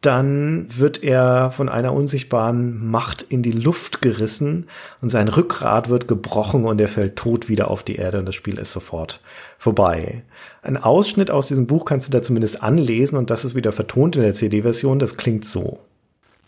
dann 0.00 0.66
wird 0.76 1.02
er 1.02 1.50
von 1.50 1.68
einer 1.68 1.94
unsichtbaren 1.94 2.86
Macht 2.86 3.22
in 3.22 3.42
die 3.42 3.52
Luft 3.52 4.02
gerissen 4.02 4.68
und 5.00 5.08
sein 5.08 5.28
Rückgrat 5.28 5.88
wird 5.88 6.06
gebrochen 6.06 6.64
und 6.64 6.80
er 6.80 6.88
fällt 6.88 7.16
tot 7.16 7.48
wieder 7.48 7.70
auf 7.70 7.82
die 7.82 7.96
Erde 7.96 8.18
und 8.20 8.26
das 8.26 8.34
Spiel 8.34 8.58
ist 8.58 8.72
sofort 8.72 9.20
vorbei. 9.58 10.22
Ein 10.62 10.76
Ausschnitt 10.76 11.30
aus 11.30 11.48
diesem 11.48 11.66
Buch 11.66 11.86
kannst 11.86 12.06
du 12.06 12.12
da 12.12 12.22
zumindest 12.22 12.62
anlesen 12.62 13.16
und 13.16 13.30
das 13.30 13.44
ist 13.44 13.54
wieder 13.54 13.72
vertont 13.72 14.14
in 14.16 14.22
der 14.22 14.34
CD-Version. 14.34 14.98
Das 14.98 15.16
klingt 15.16 15.46
so. 15.46 15.80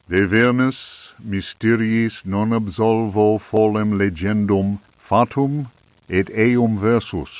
De 0.08 0.28
vermis 0.28 1.05
mysteriis 1.18 2.22
non 2.24 2.52
absolvo 2.52 3.38
folem 3.38 3.98
legendum 3.98 4.78
fatum 5.08 5.66
et 6.08 6.30
eum 6.30 6.80
versus. 6.80 7.30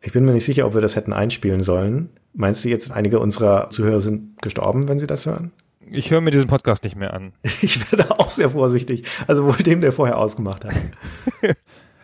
Ich 0.00 0.12
bin 0.12 0.24
mir 0.24 0.32
nicht 0.32 0.44
sicher, 0.44 0.66
ob 0.66 0.74
wir 0.74 0.80
das 0.80 0.96
hätten 0.96 1.12
einspielen 1.12 1.62
sollen. 1.62 2.10
Meinst 2.34 2.64
du 2.64 2.68
jetzt, 2.68 2.90
einige 2.90 3.20
unserer 3.20 3.70
Zuhörer 3.70 4.00
sind 4.00 4.40
gestorben, 4.42 4.88
wenn 4.88 4.98
sie 4.98 5.06
das 5.06 5.26
hören? 5.26 5.52
Ich 5.90 6.10
höre 6.10 6.20
mir 6.20 6.30
diesen 6.30 6.46
Podcast 6.46 6.84
nicht 6.84 6.96
mehr 6.96 7.12
an. 7.12 7.32
Ich 7.62 7.92
werde 7.92 8.10
auch 8.18 8.30
sehr 8.30 8.50
vorsichtig. 8.50 9.04
Also 9.26 9.44
wohl 9.44 9.56
dem, 9.56 9.80
der 9.80 9.92
vorher 9.92 10.18
ausgemacht 10.18 10.64
hat. 10.64 10.74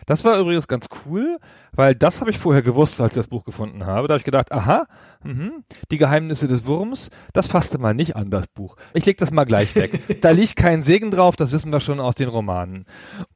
Das 0.05 0.25
war 0.25 0.39
übrigens 0.39 0.67
ganz 0.67 0.87
cool, 1.05 1.37
weil 1.73 1.95
das 1.95 2.21
habe 2.21 2.29
ich 2.29 2.37
vorher 2.37 2.61
gewusst, 2.61 2.99
als 3.01 3.13
ich 3.13 3.17
das 3.17 3.27
Buch 3.27 3.43
gefunden 3.43 3.85
habe. 3.85 4.07
Da 4.07 4.13
habe 4.13 4.19
ich 4.19 4.25
gedacht, 4.25 4.51
aha, 4.51 4.85
mh, 5.23 5.51
die 5.91 5.97
Geheimnisse 5.97 6.47
des 6.47 6.65
Wurms, 6.65 7.09
das 7.33 7.47
fasste 7.47 7.77
mal 7.77 7.93
nicht 7.93 8.15
an, 8.15 8.29
das 8.29 8.47
Buch. 8.47 8.75
Ich 8.93 9.05
leg 9.05 9.17
das 9.17 9.31
mal 9.31 9.45
gleich 9.45 9.75
weg. 9.75 9.99
da 10.21 10.31
liegt 10.31 10.55
kein 10.55 10.83
Segen 10.83 11.11
drauf, 11.11 11.35
das 11.35 11.51
wissen 11.51 11.71
wir 11.71 11.79
schon 11.79 11.99
aus 11.99 12.15
den 12.15 12.29
Romanen. 12.29 12.85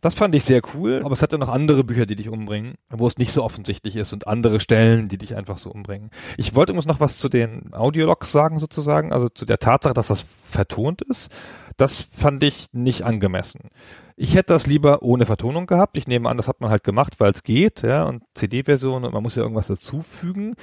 Das 0.02 0.14
fand 0.16 0.36
ich 0.36 0.44
sehr 0.44 0.62
cool, 0.76 1.02
aber 1.04 1.14
es 1.14 1.22
hat 1.22 1.32
ja 1.32 1.38
noch 1.38 1.50
andere 1.50 1.84
Bücher, 1.84 2.06
die 2.06 2.16
dich 2.16 2.30
umbringen, 2.30 2.76
wo 2.90 3.08
es 3.08 3.18
nicht 3.18 3.32
so 3.32 3.44
offensichtlich 3.44 3.96
ist 3.96 4.14
und 4.14 4.28
andere 4.28 4.60
Stellen, 4.60 5.08
die 5.08 5.18
dich 5.18 5.36
einfach 5.36 5.58
so 5.58 5.72
umbringen. 5.72 6.10
Ich 6.38 6.56
wollte 6.56 6.72
übrigens 6.72 6.88
noch 6.88 7.00
was 7.00 7.18
zu 7.18 7.30
den 7.30 7.74
Audiologs 7.74 8.32
sagen 8.32 8.60
sozusagen, 8.60 9.14
also 9.14 9.30
zu 9.30 9.46
der 9.46 9.60
Tatsache, 9.60 9.94
dass 9.94 10.08
das 10.08 10.26
vertont 10.50 11.02
ist. 11.02 11.32
Das 11.78 12.02
fand 12.02 12.44
ich 12.44 12.68
nicht 12.72 13.04
angemessen. 13.04 13.70
Ich 14.16 14.36
hätte 14.36 14.54
das 14.54 14.68
lieber 14.68 15.02
ohne 15.02 15.26
Vertonung 15.26 15.66
gehabt. 15.66 15.98
Ich 15.98 16.08
nehme 16.08 16.30
an, 16.30 16.38
das 16.38 16.48
hat 16.48 16.62
man 16.62 16.70
halt 16.70 16.84
gemacht, 16.84 17.16
weil 17.20 17.32
es 17.32 17.44
geht, 17.44 17.82
ja, 17.82 18.04
und 18.04 18.24
CD-Version 18.34 19.04
und 19.04 19.14
man 19.14 19.24
muss 19.24 19.36
ja 19.36 19.44
irgendwas 19.44 19.68
dazufügen. 19.68 20.56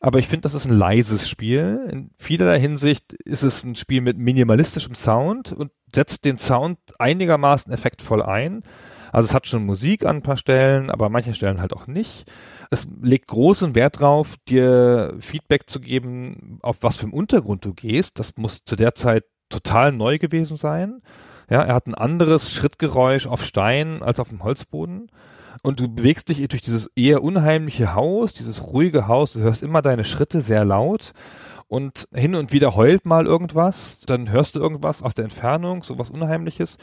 Aber 0.00 0.18
ich 0.18 0.28
finde, 0.28 0.42
das 0.42 0.54
ist 0.54 0.66
ein 0.66 0.76
leises 0.76 1.28
Spiel. 1.28 1.88
In 1.90 2.10
vielerlei 2.16 2.60
Hinsicht 2.60 3.12
ist 3.12 3.42
es 3.42 3.64
ein 3.64 3.74
Spiel 3.74 4.00
mit 4.00 4.18
minimalistischem 4.18 4.94
Sound 4.94 5.52
und 5.52 5.72
setzt 5.94 6.24
den 6.24 6.38
Sound 6.38 6.78
einigermaßen 6.98 7.72
effektvoll 7.72 8.22
ein. 8.22 8.62
Also 9.12 9.28
es 9.28 9.34
hat 9.34 9.46
schon 9.46 9.64
Musik 9.64 10.04
an 10.04 10.16
ein 10.16 10.22
paar 10.22 10.36
Stellen, 10.36 10.90
aber 10.90 11.06
an 11.06 11.12
manchen 11.12 11.34
Stellen 11.34 11.60
halt 11.60 11.72
auch 11.72 11.86
nicht. 11.86 12.30
Es 12.70 12.86
legt 13.00 13.28
großen 13.28 13.74
Wert 13.74 14.00
drauf, 14.00 14.34
dir 14.48 15.14
Feedback 15.20 15.70
zu 15.70 15.80
geben, 15.80 16.58
auf 16.62 16.78
was 16.82 16.96
für 16.96 17.04
einen 17.04 17.12
Untergrund 17.12 17.64
du 17.64 17.72
gehst. 17.72 18.18
Das 18.18 18.36
muss 18.36 18.64
zu 18.64 18.76
der 18.76 18.94
Zeit 18.94 19.24
total 19.48 19.92
neu 19.92 20.18
gewesen 20.18 20.56
sein. 20.56 21.00
Ja, 21.48 21.62
er 21.62 21.74
hat 21.74 21.86
ein 21.86 21.94
anderes 21.94 22.52
Schrittgeräusch 22.52 23.26
auf 23.26 23.44
Stein 23.44 24.02
als 24.02 24.18
auf 24.18 24.28
dem 24.28 24.42
Holzboden. 24.42 25.10
Und 25.62 25.80
du 25.80 25.88
bewegst 25.88 26.28
dich 26.28 26.46
durch 26.48 26.62
dieses 26.62 26.90
eher 26.96 27.22
unheimliche 27.22 27.94
Haus, 27.94 28.32
dieses 28.32 28.62
ruhige 28.66 29.08
Haus. 29.08 29.32
Du 29.32 29.40
hörst 29.40 29.62
immer 29.62 29.82
deine 29.82 30.04
Schritte 30.04 30.40
sehr 30.40 30.64
laut. 30.64 31.12
Und 31.68 32.08
hin 32.14 32.34
und 32.34 32.52
wieder 32.52 32.76
heult 32.76 33.06
mal 33.06 33.26
irgendwas. 33.26 34.00
Dann 34.06 34.30
hörst 34.30 34.54
du 34.54 34.60
irgendwas 34.60 35.02
aus 35.02 35.14
der 35.14 35.24
Entfernung, 35.24 35.82
sowas 35.82 36.10
Unheimliches. 36.10 36.76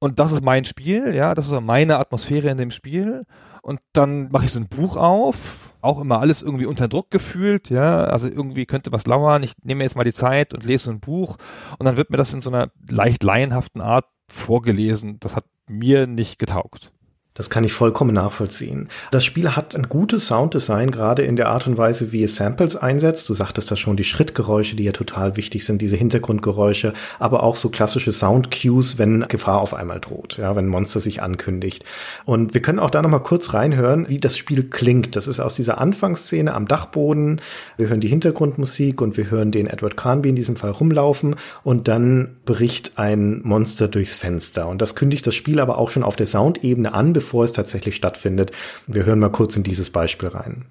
Und 0.00 0.20
das 0.20 0.32
ist 0.32 0.44
mein 0.44 0.64
Spiel, 0.64 1.12
ja, 1.14 1.34
das 1.34 1.50
ist 1.50 1.60
meine 1.60 1.98
Atmosphäre 1.98 2.48
in 2.48 2.56
dem 2.56 2.70
Spiel. 2.70 3.26
Und 3.62 3.80
dann 3.92 4.30
mache 4.30 4.44
ich 4.44 4.52
so 4.52 4.60
ein 4.60 4.68
Buch 4.68 4.96
auf, 4.96 5.74
auch 5.80 6.00
immer 6.00 6.20
alles 6.20 6.42
irgendwie 6.42 6.66
unter 6.66 6.88
Druck 6.88 7.10
gefühlt, 7.10 7.68
ja, 7.68 8.04
also 8.04 8.28
irgendwie 8.28 8.64
könnte 8.64 8.92
was 8.92 9.06
lauern, 9.06 9.42
ich 9.42 9.52
nehme 9.62 9.82
jetzt 9.82 9.96
mal 9.96 10.04
die 10.04 10.12
Zeit 10.12 10.54
und 10.54 10.64
lese 10.64 10.84
so 10.84 10.90
ein 10.92 11.00
Buch 11.00 11.36
und 11.78 11.84
dann 11.84 11.96
wird 11.96 12.10
mir 12.10 12.16
das 12.16 12.32
in 12.32 12.40
so 12.40 12.50
einer 12.50 12.70
leicht 12.88 13.24
laienhaften 13.24 13.80
Art 13.80 14.06
vorgelesen. 14.30 15.18
Das 15.20 15.34
hat 15.34 15.44
mir 15.66 16.06
nicht 16.06 16.38
getaugt. 16.38 16.92
Das 17.38 17.50
kann 17.50 17.62
ich 17.62 17.72
vollkommen 17.72 18.12
nachvollziehen. 18.12 18.88
Das 19.12 19.24
Spiel 19.24 19.54
hat 19.54 19.76
ein 19.76 19.88
gutes 19.88 20.26
Sounddesign, 20.26 20.90
gerade 20.90 21.22
in 21.22 21.36
der 21.36 21.48
Art 21.48 21.68
und 21.68 21.78
Weise, 21.78 22.10
wie 22.10 22.24
es 22.24 22.34
Samples 22.34 22.74
einsetzt. 22.74 23.28
Du 23.28 23.34
sagtest 23.34 23.70
das 23.70 23.78
schon, 23.78 23.96
die 23.96 24.02
Schrittgeräusche, 24.02 24.74
die 24.74 24.82
ja 24.82 24.90
total 24.90 25.36
wichtig 25.36 25.64
sind, 25.64 25.80
diese 25.80 25.96
Hintergrundgeräusche, 25.96 26.94
aber 27.20 27.44
auch 27.44 27.54
so 27.54 27.68
klassische 27.68 28.10
Soundcues, 28.10 28.98
wenn 28.98 29.24
Gefahr 29.28 29.60
auf 29.60 29.72
einmal 29.72 30.00
droht, 30.00 30.36
ja, 30.36 30.56
wenn 30.56 30.66
Monster 30.66 30.98
sich 30.98 31.22
ankündigt. 31.22 31.84
Und 32.24 32.54
wir 32.54 32.60
können 32.60 32.80
auch 32.80 32.90
da 32.90 33.02
nochmal 33.02 33.22
kurz 33.22 33.54
reinhören, 33.54 34.08
wie 34.08 34.18
das 34.18 34.36
Spiel 34.36 34.64
klingt. 34.64 35.14
Das 35.14 35.28
ist 35.28 35.38
aus 35.38 35.54
dieser 35.54 35.78
Anfangsszene 35.78 36.52
am 36.52 36.66
Dachboden. 36.66 37.40
Wir 37.76 37.88
hören 37.88 38.00
die 38.00 38.08
Hintergrundmusik 38.08 39.00
und 39.00 39.16
wir 39.16 39.30
hören 39.30 39.52
den 39.52 39.68
Edward 39.68 39.96
Carnby 39.96 40.30
in 40.30 40.36
diesem 40.36 40.56
Fall 40.56 40.72
rumlaufen 40.72 41.36
und 41.62 41.86
dann 41.86 42.34
bricht 42.44 42.98
ein 42.98 43.42
Monster 43.44 43.86
durchs 43.86 44.18
Fenster. 44.18 44.66
Und 44.66 44.82
das 44.82 44.96
kündigt 44.96 45.24
das 45.24 45.36
Spiel 45.36 45.60
aber 45.60 45.78
auch 45.78 45.90
schon 45.90 46.02
auf 46.02 46.16
der 46.16 46.26
Soundebene 46.26 46.92
an, 46.92 47.12
bevor 47.28 47.44
es 47.44 47.52
tatsächlich 47.52 47.94
stattfindet. 47.94 48.52
Wir 48.86 49.04
hören 49.04 49.18
mal 49.18 49.28
kurz 49.28 49.54
in 49.54 49.62
dieses 49.62 49.90
Beispiel 49.90 50.30
rein. 50.30 50.64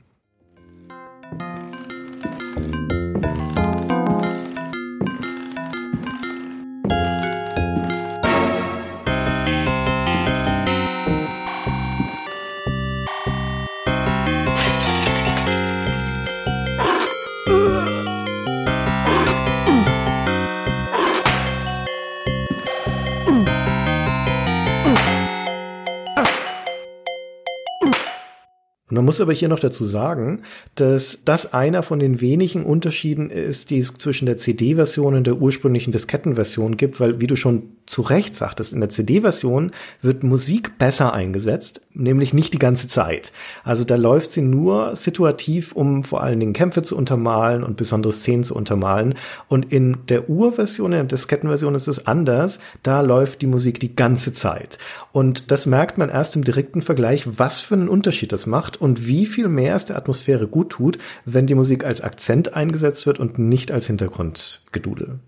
Man 28.97 29.05
muss 29.05 29.21
aber 29.21 29.31
hier 29.31 29.47
noch 29.47 29.59
dazu 29.59 29.85
sagen, 29.85 30.41
dass 30.73 31.19
das 31.23 31.53
einer 31.53 31.83
von 31.83 31.99
den 31.99 32.19
wenigen 32.19 32.65
Unterschieden 32.65 33.29
ist, 33.29 33.69
die 33.69 33.77
es 33.77 33.93
zwischen 33.93 34.25
der 34.25 34.37
CD-Version 34.37 35.13
und 35.13 35.27
der 35.27 35.37
ursprünglichen 35.37 35.91
Diskettenversion 35.91 36.77
gibt, 36.77 36.99
weil, 36.99 37.21
wie 37.21 37.27
du 37.27 37.35
schon 37.35 37.76
zu 37.87 38.01
Recht 38.01 38.35
sagtest, 38.35 38.73
in 38.73 38.81
der 38.81 38.89
CD-Version 38.89 39.71
wird 40.01 40.21
Musik 40.21 40.77
besser 40.77 41.13
eingesetzt, 41.13 41.81
nämlich 41.93 42.33
nicht 42.33 42.53
die 42.53 42.59
ganze 42.59 42.89
Zeit. 42.89 43.31
Also 43.63 43.85
da 43.85 43.95
läuft 43.95 44.31
sie 44.31 44.41
nur 44.41 44.95
situativ, 44.97 45.71
um 45.71 46.03
vor 46.03 46.21
allen 46.21 46.39
Dingen 46.39 46.51
Kämpfe 46.51 46.81
zu 46.81 46.97
untermalen 46.97 47.63
und 47.63 47.77
besondere 47.77 48.11
Szenen 48.11 48.43
zu 48.43 48.55
untermalen. 48.55 49.15
Und 49.47 49.71
in 49.71 49.99
der 50.09 50.29
Urversion, 50.29 50.91
in 50.91 50.97
der 50.97 51.05
Diskettenversion 51.05 51.75
ist 51.75 51.87
es 51.87 52.05
anders. 52.05 52.59
Da 52.83 52.99
läuft 52.99 53.41
die 53.41 53.47
Musik 53.47 53.79
die 53.79 53.95
ganze 53.95 54.33
Zeit. 54.33 54.77
Und 55.13 55.49
das 55.49 55.65
merkt 55.65 55.97
man 55.97 56.09
erst 56.09 56.35
im 56.35 56.43
direkten 56.43 56.81
Vergleich, 56.81 57.39
was 57.39 57.61
für 57.61 57.75
einen 57.75 57.89
Unterschied 57.89 58.33
das 58.33 58.45
macht 58.47 58.75
und 58.75 59.07
wie 59.07 59.25
viel 59.25 59.47
mehr 59.47 59.77
es 59.77 59.85
der 59.85 59.95
Atmosphäre 59.95 60.47
gut 60.47 60.71
tut, 60.71 60.97
wenn 61.23 61.47
die 61.47 61.55
Musik 61.55 61.85
als 61.85 62.01
Akzent 62.01 62.53
eingesetzt 62.53 63.05
wird 63.05 63.17
und 63.17 63.39
nicht 63.39 63.71
als 63.71 63.87
Hintergrundgedudel. 63.87 65.19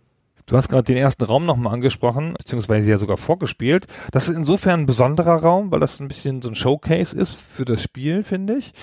Du 0.50 0.58
hast 0.58 0.68
gerade 0.68 0.84
den 0.84 0.98
ersten 0.98 1.26
Raum 1.26 1.46
nochmal 1.46 1.76
angesprochen, 1.76 2.34
beziehungsweise 2.36 2.90
ja 2.90 2.98
sogar 2.98 3.18
vorgespielt. 3.18 3.86
Das 4.12 4.30
ist 4.30 4.36
insofern 4.36 4.82
ein 4.82 4.86
besonderer 4.88 5.44
Raum, 5.44 5.70
weil 5.70 5.80
das 5.80 6.00
ein 6.00 6.08
bisschen 6.08 6.42
so 6.42 6.50
ein 6.50 6.56
Showcase 6.56 7.16
ist 7.16 7.36
für 7.36 7.66
das 7.66 7.84
Spiel, 7.84 8.24
finde 8.24 8.56
ich. 8.58 8.74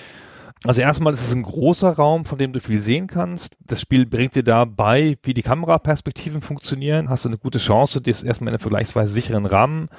Also 0.63 0.81
erstmal 0.81 1.11
ist 1.11 1.27
es 1.27 1.35
ein 1.35 1.43
großer 1.43 1.91
Raum, 1.91 2.23
von 2.23 2.37
dem 2.37 2.53
du 2.53 2.61
viel 2.61 2.81
sehen 2.81 3.07
kannst. 3.07 3.57
Das 3.59 3.81
Spiel 3.81 4.05
bringt 4.05 4.35
dir 4.35 4.43
dabei, 4.43 5.17
wie 5.23 5.33
die 5.33 5.43
Kameraperspektiven 5.43 6.41
funktionieren. 6.41 7.09
Hast 7.09 7.25
du 7.25 7.29
eine 7.29 7.37
gute 7.37 7.57
Chance, 7.57 7.99
das 8.01 8.23
erstmal 8.23 8.47
in 8.47 8.55
einem 8.55 8.61
vergleichsweise 8.61 9.13
sicheren 9.13 9.45
Rahmen 9.45 9.89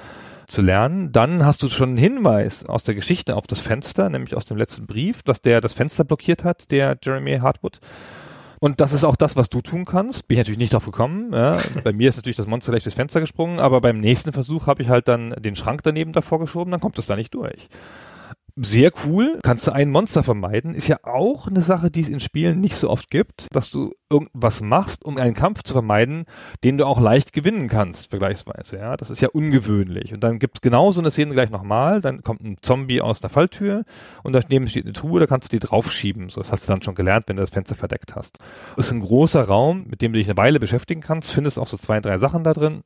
zu 0.47 0.63
lernen. 0.63 1.11
Dann 1.11 1.45
hast 1.45 1.61
du 1.61 1.69
schon 1.69 1.89
einen 1.89 1.97
Hinweis 1.99 2.65
aus 2.65 2.81
der 2.81 2.95
Geschichte 2.95 3.35
auf 3.35 3.45
das 3.45 3.61
Fenster, 3.61 4.09
nämlich 4.09 4.35
aus 4.35 4.47
dem 4.47 4.57
letzten 4.57 4.87
Brief, 4.87 5.21
dass 5.21 5.43
der 5.43 5.61
das 5.61 5.73
Fenster 5.73 6.03
blockiert 6.03 6.43
hat, 6.43 6.71
der 6.71 6.97
Jeremy 6.99 7.37
Hartwood. 7.37 7.79
Und 8.59 8.81
das 8.81 8.93
ist 8.93 9.03
auch 9.03 9.15
das, 9.15 9.35
was 9.35 9.49
du 9.49 9.61
tun 9.61 9.85
kannst. 9.85 10.27
Bin 10.27 10.35
ich 10.35 10.39
natürlich 10.39 10.59
nicht 10.59 10.73
drauf 10.73 10.85
gekommen. 10.85 11.31
Ja. 11.33 11.59
Bei 11.83 11.93
mir 11.93 12.09
ist 12.09 12.17
natürlich 12.17 12.35
das 12.35 12.47
Monster 12.47 12.71
leicht 12.71 12.85
durchs 12.85 12.95
Fenster 12.95 13.19
gesprungen, 13.19 13.59
aber 13.59 13.81
beim 13.81 13.99
nächsten 13.99 14.33
Versuch 14.33 14.67
habe 14.67 14.81
ich 14.81 14.89
halt 14.89 15.07
dann 15.07 15.31
den 15.39 15.55
Schrank 15.55 15.81
daneben 15.83 16.13
davor 16.13 16.39
geschoben, 16.39 16.71
dann 16.71 16.81
kommt 16.81 16.99
es 16.99 17.05
da 17.05 17.15
nicht 17.15 17.33
durch 17.33 17.69
sehr 18.61 18.91
cool. 19.05 19.39
Kannst 19.43 19.67
du 19.67 19.71
ein 19.71 19.89
Monster 19.89 20.23
vermeiden. 20.23 20.73
Ist 20.75 20.87
ja 20.87 20.97
auch 21.03 21.47
eine 21.47 21.61
Sache, 21.61 21.89
die 21.89 22.01
es 22.01 22.09
in 22.09 22.19
Spielen 22.19 22.59
nicht 22.59 22.75
so 22.75 22.89
oft 22.89 23.09
gibt, 23.09 23.47
dass 23.51 23.71
du 23.71 23.93
irgendwas 24.09 24.61
machst, 24.61 25.05
um 25.05 25.17
einen 25.17 25.33
Kampf 25.33 25.63
zu 25.63 25.73
vermeiden, 25.73 26.25
den 26.63 26.77
du 26.77 26.85
auch 26.85 26.99
leicht 26.99 27.31
gewinnen 27.31 27.67
kannst, 27.67 28.09
vergleichsweise. 28.09 28.77
Ja, 28.77 28.97
das 28.97 29.09
ist 29.09 29.21
ja 29.21 29.29
ungewöhnlich. 29.29 30.13
Und 30.13 30.21
dann 30.21 30.39
gibt 30.39 30.57
es 30.57 30.61
genauso 30.61 30.99
eine 30.99 31.11
Szene 31.11 31.33
gleich 31.33 31.49
nochmal. 31.49 32.01
Dann 32.01 32.23
kommt 32.23 32.41
ein 32.41 32.57
Zombie 32.61 33.01
aus 33.01 33.19
der 33.19 33.29
Falltür 33.29 33.85
und 34.23 34.33
daneben 34.33 34.67
steht 34.67 34.85
eine 34.85 34.93
Truhe, 34.93 35.19
da 35.19 35.27
kannst 35.27 35.51
du 35.51 35.57
die 35.57 35.65
draufschieben. 35.65 36.29
So, 36.29 36.41
das 36.41 36.51
hast 36.51 36.67
du 36.67 36.71
dann 36.71 36.81
schon 36.81 36.95
gelernt, 36.95 37.25
wenn 37.27 37.37
du 37.37 37.41
das 37.41 37.51
Fenster 37.51 37.75
verdeckt 37.75 38.15
hast. 38.15 38.39
Das 38.75 38.87
ist 38.87 38.91
ein 38.91 39.01
großer 39.01 39.43
Raum, 39.43 39.85
mit 39.87 40.01
dem 40.01 40.11
du 40.11 40.19
dich 40.19 40.27
eine 40.27 40.37
Weile 40.37 40.59
beschäftigen 40.59 41.01
kannst. 41.01 41.31
Findest 41.31 41.59
auch 41.59 41.67
so 41.67 41.77
zwei, 41.77 41.99
drei 41.99 42.17
Sachen 42.17 42.43
da 42.43 42.53
drin 42.53 42.83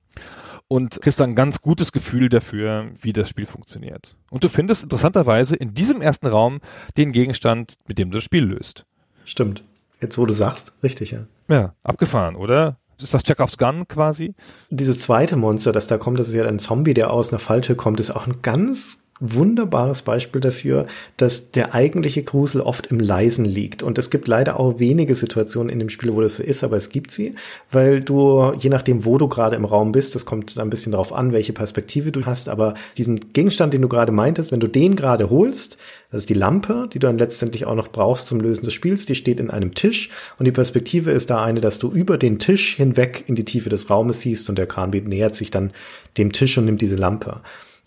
und 0.68 1.02
kriegst 1.02 1.20
dann 1.20 1.32
ein 1.32 1.36
ganz 1.36 1.62
gutes 1.62 1.92
Gefühl 1.92 2.30
dafür, 2.30 2.90
wie 3.02 3.14
das 3.14 3.30
Spiel 3.30 3.46
funktioniert. 3.46 4.16
Und 4.30 4.44
du 4.44 4.50
findest 4.50 4.84
interessanterweise 4.84 5.56
in 5.56 5.74
diesem 5.74 6.02
ersten 6.02 6.28
Raum 6.28 6.60
den 6.98 7.12
Gegenstand, 7.12 7.76
mit 7.88 8.00
dem 8.00 8.12
du 8.12 8.18
das 8.18 8.24
Spiel 8.24 8.44
löst. 8.44 8.86
Stimmt. 9.26 9.64
Jetzt, 10.02 10.18
wo 10.18 10.26
du 10.26 10.34
sagst, 10.34 10.74
richtig, 10.84 11.12
ja. 11.12 11.26
Ja, 11.48 11.76
abgefahren, 11.84 12.36
oder? 12.36 12.78
Ist 13.02 13.14
das 13.14 13.24
Chekhovs 13.24 13.58
Gun 13.58 13.88
quasi? 13.88 14.34
Dieses 14.70 15.00
zweite 15.00 15.36
Monster, 15.36 15.72
das 15.72 15.88
da 15.88 15.98
kommt, 15.98 16.20
das 16.20 16.30
ist 16.30 16.36
ja 16.36 16.46
ein 16.46 16.60
Zombie, 16.60 16.94
der 16.94 17.12
aus 17.12 17.32
einer 17.32 17.40
Falltür 17.40 17.76
kommt, 17.76 18.00
ist 18.00 18.12
auch 18.12 18.28
ein 18.28 18.42
ganz 18.42 19.03
wunderbares 19.20 20.02
Beispiel 20.02 20.42
dafür, 20.42 20.88
dass 21.18 21.52
der 21.52 21.74
eigentliche 21.74 22.24
Grusel 22.24 22.62
oft 22.62 22.88
im 22.88 23.00
Leisen 23.00 23.46
liegt. 23.46 23.84
Und 23.84 23.98
es 23.98 24.10
gibt 24.10 24.28
leider 24.28 24.60
auch 24.60 24.80
wenige 24.80 25.16
Situationen 25.16 25.70
in 25.70 25.80
dem 25.80 25.90
Spiel, 25.90 26.14
wo 26.14 26.22
das 26.22 26.38
so 26.38 26.44
ist, 26.44 26.64
aber 26.64 26.78
es 26.78 26.90
gibt 26.90 27.12
sie, 27.12 27.36
weil 27.72 28.02
du, 28.02 28.54
je 28.58 28.70
nachdem, 28.70 29.06
wo 29.06 29.18
du 29.18 29.28
gerade 29.28 29.56
im 29.56 29.66
Raum 29.66 29.92
bist, 29.92 30.16
das 30.16 30.26
kommt 30.26 30.58
ein 30.58 30.70
bisschen 30.70 30.92
darauf 30.92 31.14
an, 31.14 31.32
welche 31.32 31.54
Perspektive 31.54 32.12
du 32.12 32.26
hast, 32.26 32.50
aber 32.50 32.74
diesen 32.98 33.34
Gegenstand, 33.34 33.74
den 33.74 33.82
du 33.82 33.88
gerade 33.88 34.12
meintest, 34.12 34.52
wenn 34.52 34.60
du 34.60 34.68
den 34.68 34.96
gerade 34.96 35.30
holst, 35.30 35.78
das 36.12 36.22
ist 36.22 36.30
die 36.30 36.36
Lampe, 36.36 36.90
die 36.94 37.00
du 37.00 37.08
dann 37.08 37.18
letztendlich 37.18 37.66
auch 37.66 37.76
noch 37.76 37.88
brauchst 37.88 38.28
zum 38.28 38.40
Lösen 38.40 38.66
des 38.66 38.74
Spiels, 38.74 39.06
die 39.06 39.16
steht 39.16 39.40
in 39.40 39.50
einem 39.50 39.74
Tisch 39.74 40.10
und 40.38 40.46
die 40.46 40.52
Perspektive 40.52 41.12
ist 41.12 41.30
da 41.30 41.44
eine, 41.44 41.62
dass 41.62 41.80
du 41.80 41.92
über 41.92 42.18
den 42.18 42.40
Tisch 42.40 42.76
hinweg 42.76 43.24
in 43.28 43.36
die 43.36 43.46
Tiefe 43.46 43.70
des 43.70 43.90
Raumes 43.90 44.22
siehst 44.22 44.50
und 44.50 44.58
der 44.58 44.68
Kranbeat 44.68 45.08
nähert 45.08 45.36
sich 45.36 45.50
dann 45.50 45.72
dem 46.18 46.32
Tisch 46.32 46.58
und 46.58 46.66
nimmt 46.66 46.82
diese 46.82 46.98
Lampe. 46.98 47.42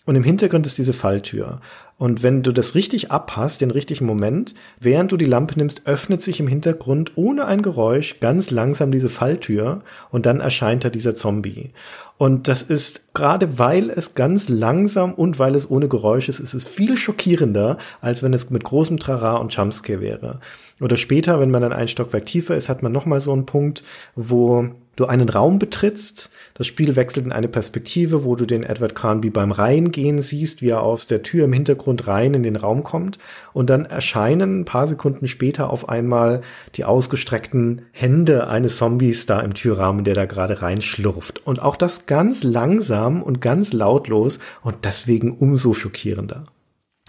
Und 0.07 0.15
im 0.15 0.23
Hintergrund 0.23 0.65
ist 0.65 0.77
diese 0.77 0.93
Falltür. 0.93 1.59
Und 1.97 2.23
wenn 2.23 2.41
du 2.41 2.53
das 2.53 2.75
richtig 2.75 3.11
abhast, 3.11 3.59
den 3.59 3.71
richtigen 3.71 4.05
Moment, 4.05 4.55
während 4.79 5.11
du 5.11 5.17
die 5.17 5.25
Lampe 5.25 5.55
nimmst, 5.57 5.81
öffnet 5.85 6.21
sich 6.21 6.39
im 6.39 6.47
Hintergrund 6.47 7.11
ohne 7.15 7.43
ein 7.43 7.61
Geräusch 7.61 8.21
ganz 8.21 8.49
langsam 8.49 8.89
diese 8.89 9.09
Falltür 9.09 9.81
und 10.09 10.25
dann 10.25 10.39
erscheint 10.39 10.85
da 10.85 10.89
dieser 10.89 11.13
Zombie. 11.13 11.71
Und 12.17 12.47
das 12.47 12.61
ist 12.61 13.13
gerade 13.13 13.59
weil 13.59 13.89
es 13.89 14.15
ganz 14.15 14.47
langsam 14.47 15.13
und 15.13 15.39
weil 15.39 15.55
es 15.55 15.69
ohne 15.69 15.89
Geräusch 15.89 16.29
ist, 16.29 16.39
ist 16.39 16.53
es 16.53 16.65
viel 16.65 16.95
schockierender, 16.95 17.77
als 17.99 18.23
wenn 18.23 18.33
es 18.33 18.49
mit 18.49 18.63
großem 18.63 18.99
Trara 18.99 19.35
und 19.35 19.53
Jumpscare 19.53 19.99
wäre. 19.99 20.39
Oder 20.79 20.95
später, 20.95 21.41
wenn 21.41 21.51
man 21.51 21.63
dann 21.63 21.73
ein 21.73 21.89
Stockwerk 21.89 22.27
tiefer 22.27 22.55
ist, 22.55 22.69
hat 22.69 22.81
man 22.81 22.93
nochmal 22.93 23.19
so 23.19 23.33
einen 23.33 23.45
Punkt, 23.45 23.83
wo 24.15 24.69
du 24.95 25.05
einen 25.05 25.27
Raum 25.27 25.59
betrittst, 25.59 26.29
das 26.57 26.65
Spiel 26.65 26.95
wechselt 26.95 27.23
in 27.23 27.31
eine 27.31 27.47
Perspektive, 27.47 28.23
wo 28.23 28.35
du 28.35 28.47
den 28.47 28.63
Edward 28.63 28.95
Carnby 28.95 29.29
beim 29.29 29.51
Reingehen 29.51 30.23
siehst, 30.23 30.63
wie 30.63 30.69
er 30.69 30.81
aus 30.81 31.05
der 31.05 31.21
Tür 31.21 31.45
im 31.45 31.53
Hintergrund 31.53 32.07
rein 32.07 32.33
in 32.33 32.41
den 32.41 32.55
Raum 32.55 32.83
kommt. 32.83 33.19
Und 33.53 33.69
dann 33.69 33.85
erscheinen 33.85 34.61
ein 34.61 34.65
paar 34.65 34.87
Sekunden 34.87 35.27
später 35.27 35.69
auf 35.69 35.87
einmal 35.87 36.41
die 36.73 36.83
ausgestreckten 36.83 37.83
Hände 37.91 38.47
eines 38.47 38.77
Zombies 38.77 39.27
da 39.27 39.39
im 39.41 39.53
Türrahmen, 39.53 40.03
der 40.03 40.15
da 40.15 40.25
gerade 40.25 40.63
reinschlurft. 40.63 41.45
Und 41.45 41.61
auch 41.61 41.75
das 41.75 42.07
ganz 42.07 42.41
langsam 42.43 43.21
und 43.21 43.39
ganz 43.39 43.71
lautlos 43.71 44.39
und 44.63 44.83
deswegen 44.83 45.37
umso 45.37 45.73
schockierender. 45.73 46.47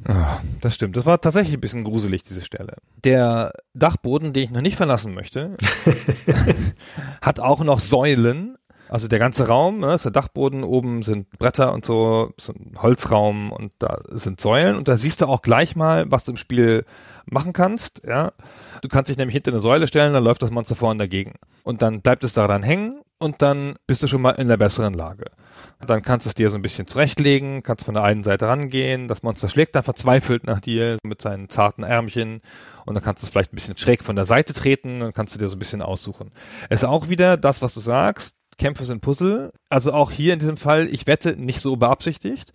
Oh, 0.06 0.12
das 0.60 0.74
stimmt. 0.74 0.96
Das 0.98 1.06
war 1.06 1.20
tatsächlich 1.22 1.54
ein 1.54 1.60
bisschen 1.60 1.84
gruselig, 1.84 2.22
diese 2.22 2.44
Stelle. 2.44 2.76
Der 3.02 3.52
Dachboden, 3.72 4.34
den 4.34 4.44
ich 4.44 4.50
noch 4.50 4.60
nicht 4.60 4.76
verlassen 4.76 5.14
möchte, 5.14 5.52
hat 7.22 7.40
auch 7.40 7.64
noch 7.64 7.80
Säulen, 7.80 8.58
Also 8.88 9.08
der 9.08 9.18
ganze 9.18 9.48
Raum, 9.48 9.80
ne, 9.80 9.94
ist 9.94 10.04
der 10.04 10.12
Dachboden, 10.12 10.64
oben 10.64 11.02
sind 11.02 11.30
Bretter 11.38 11.72
und 11.72 11.84
so, 11.84 12.32
so 12.38 12.52
ein 12.52 12.72
Holzraum 12.80 13.52
und 13.52 13.72
da 13.78 13.98
sind 14.08 14.40
Säulen 14.40 14.76
und 14.76 14.88
da 14.88 14.96
siehst 14.96 15.20
du 15.20 15.26
auch 15.26 15.42
gleich 15.42 15.76
mal, 15.76 16.10
was 16.10 16.24
du 16.24 16.32
im 16.32 16.36
Spiel 16.36 16.84
machen 17.26 17.52
kannst, 17.52 18.02
ja. 18.06 18.32
Du 18.82 18.88
kannst 18.88 19.10
dich 19.10 19.18
nämlich 19.18 19.34
hinter 19.34 19.50
eine 19.50 19.60
Säule 19.60 19.86
stellen, 19.86 20.12
dann 20.12 20.24
läuft 20.24 20.42
das 20.42 20.50
Monster 20.50 20.74
vorne 20.74 20.98
dagegen. 20.98 21.34
Und 21.64 21.82
dann 21.82 22.00
bleibt 22.00 22.24
es 22.24 22.32
daran 22.32 22.62
hängen 22.62 23.02
und 23.18 23.42
dann 23.42 23.74
bist 23.86 24.02
du 24.02 24.06
schon 24.06 24.22
mal 24.22 24.30
in 24.32 24.48
der 24.48 24.56
besseren 24.56 24.94
Lage. 24.94 25.26
Dann 25.86 26.02
kannst 26.02 26.26
du 26.26 26.28
es 26.28 26.34
dir 26.34 26.50
so 26.50 26.56
ein 26.56 26.62
bisschen 26.62 26.86
zurechtlegen, 26.86 27.62
kannst 27.62 27.84
von 27.84 27.94
der 27.94 28.04
einen 28.04 28.24
Seite 28.24 28.46
rangehen, 28.46 29.08
das 29.08 29.22
Monster 29.22 29.50
schlägt 29.50 29.74
dann 29.74 29.82
verzweifelt 29.82 30.44
nach 30.44 30.60
dir 30.60 30.96
mit 31.02 31.20
seinen 31.20 31.48
zarten 31.48 31.82
Ärmchen 31.82 32.40
und 32.86 32.94
dann 32.94 33.02
kannst 33.02 33.22
du 33.22 33.26
es 33.26 33.30
vielleicht 33.30 33.52
ein 33.52 33.56
bisschen 33.56 33.76
schräg 33.76 34.02
von 34.02 34.16
der 34.16 34.24
Seite 34.24 34.52
treten, 34.52 35.00
dann 35.00 35.12
kannst 35.12 35.34
du 35.34 35.38
dir 35.38 35.48
so 35.48 35.56
ein 35.56 35.58
bisschen 35.58 35.82
aussuchen. 35.82 36.30
Es 36.70 36.82
ist 36.82 36.88
auch 36.88 37.08
wieder 37.08 37.36
das, 37.36 37.60
was 37.60 37.74
du 37.74 37.80
sagst, 37.80 38.37
Kämpfe 38.58 38.84
sind 38.84 39.00
Puzzle. 39.00 39.52
Also 39.70 39.92
auch 39.92 40.10
hier 40.10 40.32
in 40.34 40.38
diesem 40.38 40.56
Fall, 40.56 40.88
ich 40.88 41.06
wette, 41.06 41.36
nicht 41.36 41.60
so 41.60 41.76
beabsichtigt, 41.76 42.52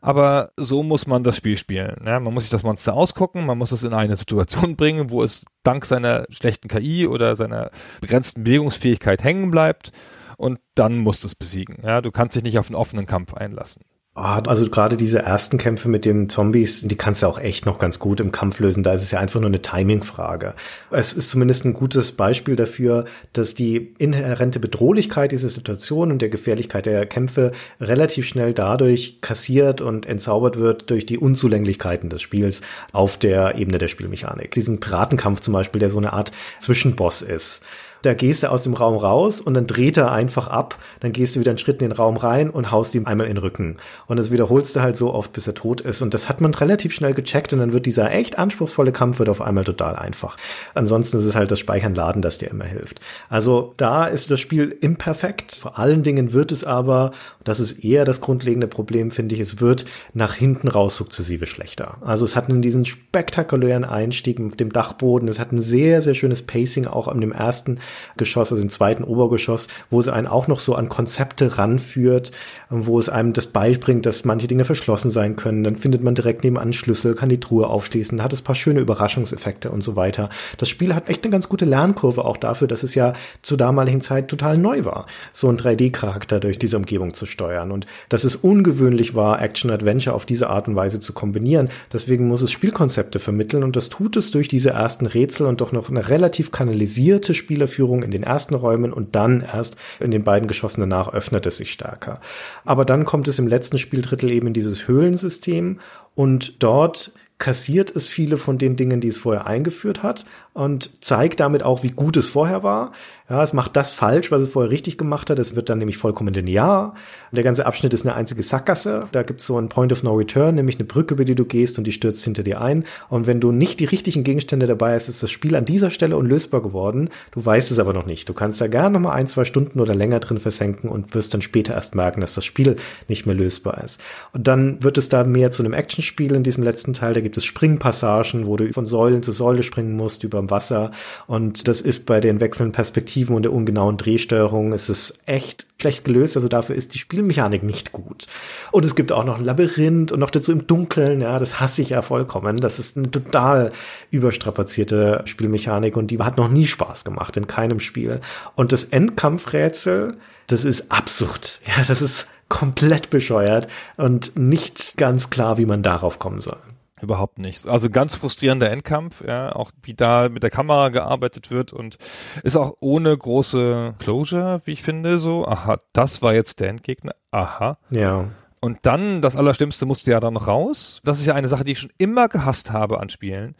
aber 0.00 0.52
so 0.56 0.82
muss 0.82 1.06
man 1.06 1.24
das 1.24 1.36
Spiel 1.36 1.56
spielen. 1.56 2.02
Ja, 2.06 2.20
man 2.20 2.32
muss 2.32 2.44
sich 2.44 2.50
das 2.50 2.62
Monster 2.62 2.94
ausgucken, 2.94 3.46
man 3.46 3.58
muss 3.58 3.72
es 3.72 3.82
in 3.82 3.94
eine 3.94 4.16
Situation 4.16 4.76
bringen, 4.76 5.10
wo 5.10 5.22
es 5.22 5.44
dank 5.62 5.84
seiner 5.84 6.26
schlechten 6.30 6.68
KI 6.68 7.06
oder 7.06 7.34
seiner 7.34 7.70
begrenzten 8.00 8.44
Bewegungsfähigkeit 8.44 9.24
hängen 9.24 9.50
bleibt 9.50 9.90
und 10.36 10.60
dann 10.74 10.98
musst 10.98 11.24
du 11.24 11.28
es 11.28 11.34
besiegen. 11.34 11.82
Ja, 11.82 12.00
du 12.00 12.10
kannst 12.12 12.36
dich 12.36 12.42
nicht 12.42 12.58
auf 12.58 12.68
einen 12.68 12.76
offenen 12.76 13.06
Kampf 13.06 13.34
einlassen. 13.34 13.82
Ah, 14.18 14.40
also 14.46 14.70
gerade 14.70 14.96
diese 14.96 15.18
ersten 15.18 15.58
Kämpfe 15.58 15.90
mit 15.90 16.06
den 16.06 16.30
Zombies, 16.30 16.80
die 16.80 16.96
kannst 16.96 17.22
du 17.22 17.26
auch 17.26 17.38
echt 17.38 17.66
noch 17.66 17.78
ganz 17.78 17.98
gut 17.98 18.18
im 18.18 18.32
Kampf 18.32 18.60
lösen. 18.60 18.82
Da 18.82 18.94
ist 18.94 19.02
es 19.02 19.10
ja 19.10 19.20
einfach 19.20 19.40
nur 19.40 19.50
eine 19.50 19.60
Timing-Frage. 19.60 20.54
Es 20.90 21.12
ist 21.12 21.28
zumindest 21.30 21.66
ein 21.66 21.74
gutes 21.74 22.12
Beispiel 22.12 22.56
dafür, 22.56 23.04
dass 23.34 23.54
die 23.54 23.94
inhärente 23.98 24.58
Bedrohlichkeit 24.58 25.32
dieser 25.32 25.50
Situation 25.50 26.10
und 26.10 26.22
der 26.22 26.30
Gefährlichkeit 26.30 26.86
der 26.86 27.04
Kämpfe 27.04 27.52
relativ 27.78 28.26
schnell 28.26 28.54
dadurch 28.54 29.20
kassiert 29.20 29.82
und 29.82 30.06
entzaubert 30.06 30.56
wird 30.56 30.88
durch 30.88 31.04
die 31.04 31.18
Unzulänglichkeiten 31.18 32.08
des 32.08 32.22
Spiels 32.22 32.62
auf 32.92 33.18
der 33.18 33.56
Ebene 33.56 33.76
der 33.76 33.88
Spielmechanik. 33.88 34.52
Diesen 34.52 34.80
Piratenkampf 34.80 35.40
zum 35.40 35.52
Beispiel, 35.52 35.80
der 35.80 35.90
so 35.90 35.98
eine 35.98 36.14
Art 36.14 36.32
Zwischenboss 36.58 37.20
ist 37.20 37.62
da 38.02 38.14
gehst 38.14 38.42
du 38.42 38.50
aus 38.50 38.62
dem 38.62 38.74
Raum 38.74 38.96
raus 38.96 39.40
und 39.40 39.54
dann 39.54 39.66
dreht 39.66 39.96
er 39.96 40.12
einfach 40.12 40.48
ab, 40.48 40.78
dann 41.00 41.12
gehst 41.12 41.36
du 41.36 41.40
wieder 41.40 41.50
einen 41.50 41.58
Schritt 41.58 41.82
in 41.82 41.88
den 41.88 41.96
Raum 41.96 42.16
rein 42.16 42.50
und 42.50 42.70
haust 42.70 42.94
ihm 42.94 43.06
einmal 43.06 43.26
in 43.26 43.34
den 43.34 43.42
Rücken. 43.42 43.76
Und 44.06 44.16
das 44.16 44.30
wiederholst 44.30 44.76
du 44.76 44.80
halt 44.80 44.96
so 44.96 45.12
oft, 45.12 45.32
bis 45.32 45.46
er 45.46 45.54
tot 45.54 45.80
ist. 45.80 46.02
Und 46.02 46.14
das 46.14 46.28
hat 46.28 46.40
man 46.40 46.54
relativ 46.54 46.92
schnell 46.92 47.14
gecheckt 47.14 47.52
und 47.52 47.58
dann 47.58 47.72
wird 47.72 47.86
dieser 47.86 48.10
echt 48.12 48.38
anspruchsvolle 48.38 48.92
Kampf 48.92 49.18
wird 49.18 49.28
auf 49.28 49.40
einmal 49.40 49.64
total 49.64 49.96
einfach. 49.96 50.36
Ansonsten 50.74 51.16
ist 51.16 51.24
es 51.24 51.34
halt 51.34 51.50
das 51.50 51.58
Speichern 51.58 51.94
Laden, 51.94 52.22
das 52.22 52.38
dir 52.38 52.50
immer 52.50 52.64
hilft. 52.64 53.00
Also 53.28 53.74
da 53.76 54.06
ist 54.06 54.30
das 54.30 54.40
Spiel 54.40 54.76
imperfekt. 54.80 55.54
Vor 55.54 55.78
allen 55.78 56.02
Dingen 56.02 56.32
wird 56.32 56.52
es 56.52 56.64
aber, 56.64 57.12
das 57.44 57.60
ist 57.60 57.84
eher 57.84 58.04
das 58.04 58.20
grundlegende 58.20 58.66
Problem, 58.66 59.10
finde 59.10 59.34
ich, 59.34 59.40
es 59.40 59.60
wird 59.60 59.84
nach 60.14 60.34
hinten 60.34 60.68
raus 60.68 60.96
sukzessive 60.96 61.46
schlechter. 61.46 61.98
Also 62.02 62.24
es 62.24 62.36
hat 62.36 62.46
diesen 62.48 62.84
spektakulären 62.84 63.84
Einstieg 63.84 64.40
auf 64.40 64.56
dem 64.56 64.72
Dachboden, 64.72 65.28
es 65.28 65.38
hat 65.38 65.52
ein 65.52 65.62
sehr, 65.62 66.00
sehr 66.00 66.14
schönes 66.14 66.42
Pacing 66.42 66.86
auch 66.86 67.08
an 67.08 67.20
dem 67.20 67.32
ersten 67.32 67.80
Geschoss, 68.16 68.52
also 68.52 68.62
im 68.62 68.68
zweiten 68.68 69.04
Obergeschoss, 69.04 69.68
wo 69.90 70.00
es 70.00 70.08
einen 70.08 70.26
auch 70.26 70.48
noch 70.48 70.60
so 70.60 70.74
an 70.74 70.88
Konzepte 70.88 71.58
ranführt, 71.58 72.32
wo 72.68 72.98
es 72.98 73.08
einem 73.08 73.32
das 73.32 73.46
beibringt, 73.46 74.06
dass 74.06 74.24
manche 74.24 74.46
Dinge 74.46 74.64
verschlossen 74.64 75.10
sein 75.10 75.36
können. 75.36 75.62
Dann 75.62 75.76
findet 75.76 76.02
man 76.02 76.14
direkt 76.14 76.44
nebenan 76.44 76.72
Schlüssel, 76.72 77.14
kann 77.14 77.28
die 77.28 77.40
Truhe 77.40 77.68
aufschließen, 77.68 78.22
hat 78.22 78.32
es 78.32 78.42
paar 78.42 78.54
schöne 78.54 78.80
Überraschungseffekte 78.80 79.70
und 79.70 79.82
so 79.82 79.96
weiter. 79.96 80.30
Das 80.58 80.68
Spiel 80.68 80.94
hat 80.94 81.08
echt 81.08 81.24
eine 81.24 81.32
ganz 81.32 81.48
gute 81.48 81.64
Lernkurve 81.64 82.24
auch 82.24 82.36
dafür, 82.36 82.68
dass 82.68 82.82
es 82.82 82.94
ja 82.94 83.12
zur 83.42 83.58
damaligen 83.58 84.00
Zeit 84.00 84.28
total 84.28 84.58
neu 84.58 84.84
war, 84.84 85.06
so 85.32 85.48
einen 85.48 85.58
3D-Charakter 85.58 86.40
durch 86.40 86.58
diese 86.58 86.76
Umgebung 86.76 87.14
zu 87.14 87.26
steuern 87.26 87.70
und 87.70 87.86
dass 88.08 88.24
es 88.24 88.36
ungewöhnlich 88.36 89.14
war, 89.14 89.40
Action-Adventure 89.40 90.14
auf 90.14 90.26
diese 90.26 90.50
Art 90.50 90.68
und 90.68 90.76
Weise 90.76 91.00
zu 91.00 91.12
kombinieren. 91.12 91.68
Deswegen 91.92 92.26
muss 92.28 92.42
es 92.42 92.50
Spielkonzepte 92.50 93.18
vermitteln 93.18 93.62
und 93.62 93.76
das 93.76 93.88
tut 93.88 94.16
es 94.16 94.30
durch 94.30 94.48
diese 94.48 94.70
ersten 94.70 95.06
Rätsel 95.06 95.46
und 95.46 95.60
doch 95.60 95.72
noch 95.72 95.90
eine 95.90 96.08
relativ 96.08 96.50
kanalisierte 96.50 97.34
Spielerführung 97.34 97.75
Führung 97.76 98.02
in 98.02 98.10
den 98.10 98.22
ersten 98.22 98.54
Räumen 98.54 98.92
und 98.92 99.14
dann 99.14 99.42
erst 99.42 99.76
in 100.00 100.10
den 100.10 100.24
beiden 100.24 100.48
Geschossen 100.48 100.80
danach 100.80 101.12
öffnet 101.12 101.44
es 101.44 101.58
sich 101.58 101.72
stärker. 101.72 102.20
Aber 102.64 102.86
dann 102.86 103.04
kommt 103.04 103.28
es 103.28 103.38
im 103.38 103.46
letzten 103.46 103.78
Spieldrittel 103.78 104.30
eben 104.30 104.46
in 104.46 104.54
dieses 104.54 104.88
Höhlensystem 104.88 105.80
und 106.14 106.62
dort 106.62 107.12
kassiert 107.38 107.94
es 107.94 108.06
viele 108.06 108.38
von 108.38 108.56
den 108.56 108.76
Dingen, 108.76 109.02
die 109.02 109.08
es 109.08 109.18
vorher 109.18 109.46
eingeführt 109.46 110.02
hat 110.02 110.24
und 110.56 111.04
zeigt 111.04 111.40
damit 111.40 111.62
auch, 111.62 111.82
wie 111.82 111.90
gut 111.90 112.16
es 112.16 112.30
vorher 112.30 112.62
war. 112.62 112.92
Ja, 113.28 113.42
es 113.42 113.52
macht 113.52 113.74
das 113.74 113.90
falsch, 113.90 114.30
was 114.30 114.40
es 114.40 114.50
vorher 114.50 114.70
richtig 114.70 114.96
gemacht 114.96 115.30
hat. 115.30 115.40
Es 115.40 115.56
wird 115.56 115.68
dann 115.68 115.78
nämlich 115.78 115.98
vollkommen 115.98 116.32
linear. 116.32 116.94
Und 117.30 117.36
der 117.36 117.42
ganze 117.42 117.66
Abschnitt 117.66 117.92
ist 117.92 118.06
eine 118.06 118.14
einzige 118.14 118.44
Sackgasse. 118.44 119.08
Da 119.10 119.24
gibt 119.24 119.40
es 119.40 119.48
so 119.48 119.58
ein 119.58 119.68
Point 119.68 119.92
of 119.92 120.04
No 120.04 120.14
Return, 120.14 120.54
nämlich 120.54 120.76
eine 120.76 120.84
Brücke, 120.84 121.14
über 121.14 121.24
die 121.24 121.34
du 121.34 121.44
gehst 121.44 121.76
und 121.76 121.88
die 121.88 121.92
stürzt 121.92 122.22
hinter 122.22 122.44
dir 122.44 122.60
ein. 122.60 122.84
Und 123.08 123.26
wenn 123.26 123.40
du 123.40 123.50
nicht 123.50 123.80
die 123.80 123.84
richtigen 123.84 124.22
Gegenstände 124.22 124.68
dabei 124.68 124.94
hast, 124.94 125.08
ist 125.08 125.24
das 125.24 125.30
Spiel 125.32 125.56
an 125.56 125.64
dieser 125.64 125.90
Stelle 125.90 126.16
unlösbar 126.16 126.62
geworden. 126.62 127.10
Du 127.32 127.44
weißt 127.44 127.72
es 127.72 127.80
aber 127.80 127.92
noch 127.92 128.06
nicht. 128.06 128.28
Du 128.28 128.32
kannst 128.32 128.60
da 128.60 128.68
gerne 128.68 128.90
noch 128.90 129.00
mal 129.00 129.12
ein, 129.12 129.26
zwei 129.26 129.44
Stunden 129.44 129.80
oder 129.80 129.94
länger 129.94 130.20
drin 130.20 130.38
versenken 130.38 130.88
und 130.88 131.12
wirst 131.12 131.34
dann 131.34 131.42
später 131.42 131.74
erst 131.74 131.96
merken, 131.96 132.20
dass 132.20 132.36
das 132.36 132.44
Spiel 132.44 132.76
nicht 133.08 133.26
mehr 133.26 133.34
lösbar 133.34 133.82
ist. 133.82 134.00
Und 134.32 134.46
dann 134.46 134.84
wird 134.84 134.98
es 134.98 135.08
da 135.08 135.24
mehr 135.24 135.50
zu 135.50 135.64
einem 135.64 135.74
Actionspiel 135.74 136.32
in 136.32 136.44
diesem 136.44 136.62
letzten 136.62 136.94
Teil. 136.94 137.12
Da 137.12 137.20
gibt 137.20 137.36
es 137.36 137.44
Springpassagen, 137.44 138.46
wo 138.46 138.56
du 138.56 138.72
von 138.72 138.86
Säulen 138.86 139.24
zu 139.24 139.32
Säule 139.32 139.64
springen 139.64 139.96
musst, 139.96 140.22
über 140.22 140.45
dem 140.46 140.50
Wasser. 140.50 140.90
Und 141.26 141.68
das 141.68 141.80
ist 141.80 142.06
bei 142.06 142.20
den 142.20 142.40
wechselnden 142.40 142.72
Perspektiven 142.72 143.36
und 143.36 143.42
der 143.42 143.52
ungenauen 143.52 143.96
Drehsteuerung 143.96 144.72
ist 144.72 144.88
es 144.88 145.18
echt 145.26 145.66
schlecht 145.80 146.04
gelöst. 146.04 146.36
Also 146.36 146.48
dafür 146.48 146.74
ist 146.74 146.94
die 146.94 146.98
Spielmechanik 146.98 147.62
nicht 147.62 147.92
gut. 147.92 148.26
Und 148.72 148.84
es 148.84 148.94
gibt 148.94 149.12
auch 149.12 149.24
noch 149.24 149.38
ein 149.38 149.44
Labyrinth 149.44 150.12
und 150.12 150.20
noch 150.20 150.30
dazu 150.30 150.52
im 150.52 150.66
Dunkeln. 150.66 151.20
Ja, 151.20 151.38
das 151.38 151.60
hasse 151.60 151.82
ich 151.82 151.90
ja 151.90 152.02
vollkommen. 152.02 152.58
Das 152.58 152.78
ist 152.78 152.96
eine 152.96 153.10
total 153.10 153.72
überstrapazierte 154.10 155.22
Spielmechanik 155.24 155.96
und 155.96 156.10
die 156.10 156.18
hat 156.18 156.36
noch 156.36 156.48
nie 156.48 156.66
Spaß 156.66 157.04
gemacht 157.04 157.36
in 157.36 157.46
keinem 157.46 157.80
Spiel. 157.80 158.20
Und 158.54 158.72
das 158.72 158.84
Endkampfrätsel, 158.84 160.16
das 160.46 160.64
ist 160.64 160.90
absurd. 160.90 161.60
Ja, 161.66 161.84
das 161.86 162.00
ist 162.00 162.26
komplett 162.48 163.10
bescheuert 163.10 163.66
und 163.96 164.38
nicht 164.38 164.96
ganz 164.96 165.30
klar, 165.30 165.58
wie 165.58 165.66
man 165.66 165.82
darauf 165.82 166.18
kommen 166.18 166.40
soll. 166.40 166.58
Überhaupt 167.00 167.38
nicht. 167.38 167.66
Also 167.66 167.90
ganz 167.90 168.16
frustrierender 168.16 168.70
Endkampf, 168.70 169.22
ja, 169.22 169.54
auch 169.54 169.70
wie 169.82 169.92
da 169.92 170.30
mit 170.30 170.42
der 170.42 170.50
Kamera 170.50 170.88
gearbeitet 170.88 171.50
wird 171.50 171.74
und 171.74 171.98
ist 172.42 172.56
auch 172.56 172.74
ohne 172.80 173.16
große 173.16 173.94
Closure, 173.98 174.62
wie 174.64 174.72
ich 174.72 174.82
finde, 174.82 175.18
so. 175.18 175.46
Aha, 175.46 175.78
das 175.92 176.22
war 176.22 176.32
jetzt 176.32 176.60
der 176.60 176.70
Endgegner. 176.70 177.14
Aha. 177.30 177.76
Ja. 177.90 178.28
Und 178.66 178.80
dann, 178.82 179.22
das 179.22 179.36
Allerschlimmste, 179.36 179.86
musste 179.86 180.10
ja 180.10 180.18
dann 180.18 180.34
noch 180.34 180.48
raus. 180.48 181.00
Das 181.04 181.20
ist 181.20 181.26
ja 181.26 181.34
eine 181.34 181.46
Sache, 181.46 181.62
die 181.62 181.70
ich 181.70 181.78
schon 181.78 181.92
immer 181.98 182.26
gehasst 182.26 182.72
habe 182.72 182.98
an 182.98 183.08
Spielen. 183.08 183.54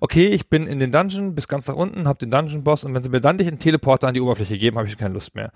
Okay, 0.00 0.26
ich 0.26 0.50
bin 0.50 0.66
in 0.66 0.78
den 0.78 0.92
Dungeon 0.92 1.34
bis 1.34 1.48
ganz 1.48 1.66
nach 1.66 1.76
unten, 1.76 2.06
hab 2.06 2.18
den 2.18 2.30
Dungeon-Boss 2.30 2.84
und 2.84 2.94
wenn 2.94 3.02
sie 3.02 3.08
mir 3.08 3.22
dann 3.22 3.36
nicht 3.36 3.48
einen 3.48 3.58
Teleporter 3.58 4.08
an 4.08 4.12
die 4.12 4.20
Oberfläche 4.20 4.58
geben, 4.58 4.76
habe 4.76 4.86
ich 4.86 4.98
keine 4.98 5.14
Lust 5.14 5.34
mehr 5.34 5.50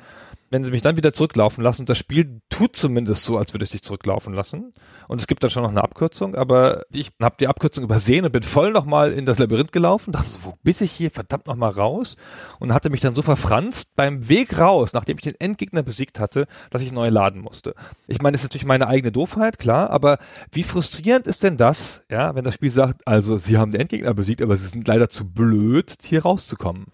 wenn 0.55 0.64
sie 0.64 0.70
mich 0.70 0.82
dann 0.82 0.97
wieder 0.97 1.12
zurücklaufen 1.12 1.64
lassen, 1.64 1.82
und 1.82 1.89
das 1.89 1.98
Spiel 1.98 2.40
tut 2.48 2.76
zumindest 2.76 3.24
so, 3.24 3.36
als 3.36 3.52
würde 3.52 3.64
es 3.64 3.70
dich 3.70 3.82
zurücklaufen 3.82 4.32
lassen. 4.32 4.72
Und 5.09 5.20
es 5.20 5.26
gibt 5.26 5.43
dann 5.43 5.51
schon 5.51 5.64
noch 5.64 5.70
eine 5.70 5.82
Abkürzung, 5.82 6.36
aber 6.36 6.85
ich 6.93 7.10
habe 7.20 7.35
die 7.40 7.48
Abkürzung 7.48 7.82
übersehen 7.82 8.24
und 8.24 8.31
bin 8.31 8.44
voll 8.44 8.70
nochmal 8.70 9.12
in 9.12 9.24
das 9.24 9.40
Labyrinth 9.40 9.72
gelaufen, 9.72 10.12
dachte 10.12 10.28
so, 10.28 10.39
wo 10.43 10.55
bin 10.62 10.76
ich 10.78 10.93
hier 10.93 11.10
verdammt 11.10 11.48
nochmal 11.48 11.70
raus? 11.70 12.16
Und 12.60 12.72
hatte 12.72 12.89
mich 12.89 13.01
dann 13.01 13.16
so 13.16 13.22
verfranst 13.22 13.97
beim 13.97 14.28
Weg 14.28 14.56
raus, 14.56 14.93
nachdem 14.93 15.16
ich 15.16 15.24
den 15.24 15.35
Endgegner 15.40 15.82
besiegt 15.82 16.20
hatte, 16.20 16.47
dass 16.70 16.82
ich 16.82 16.93
neu 16.93 17.09
laden 17.09 17.40
musste. 17.40 17.74
Ich 18.06 18.22
meine, 18.22 18.35
das 18.35 18.43
ist 18.43 18.51
natürlich 18.51 18.64
meine 18.64 18.86
eigene 18.95 19.12
Doofheit, 19.12 19.59
klar, 19.59 19.91
aber 19.91 20.19
wie 20.53 20.62
frustrierend 20.62 21.27
ist 21.27 21.43
denn 21.43 21.57
das, 21.57 22.05
ja, 22.11 22.35
wenn 22.35 22.45
das 22.45 22.55
Spiel 22.55 22.71
sagt, 22.71 23.07
also 23.07 23.37
sie 23.37 23.59
haben 23.59 23.71
den 23.71 23.81
Endgegner 23.81 24.15
besiegt, 24.15 24.43
aber 24.43 24.57
sie 24.57 24.69
sind 24.69 24.89
leider 24.89 25.09
zu 25.09 25.31
blöd, 25.31 25.95
hier 26.03 26.23
rauszukommen. 26.23 26.87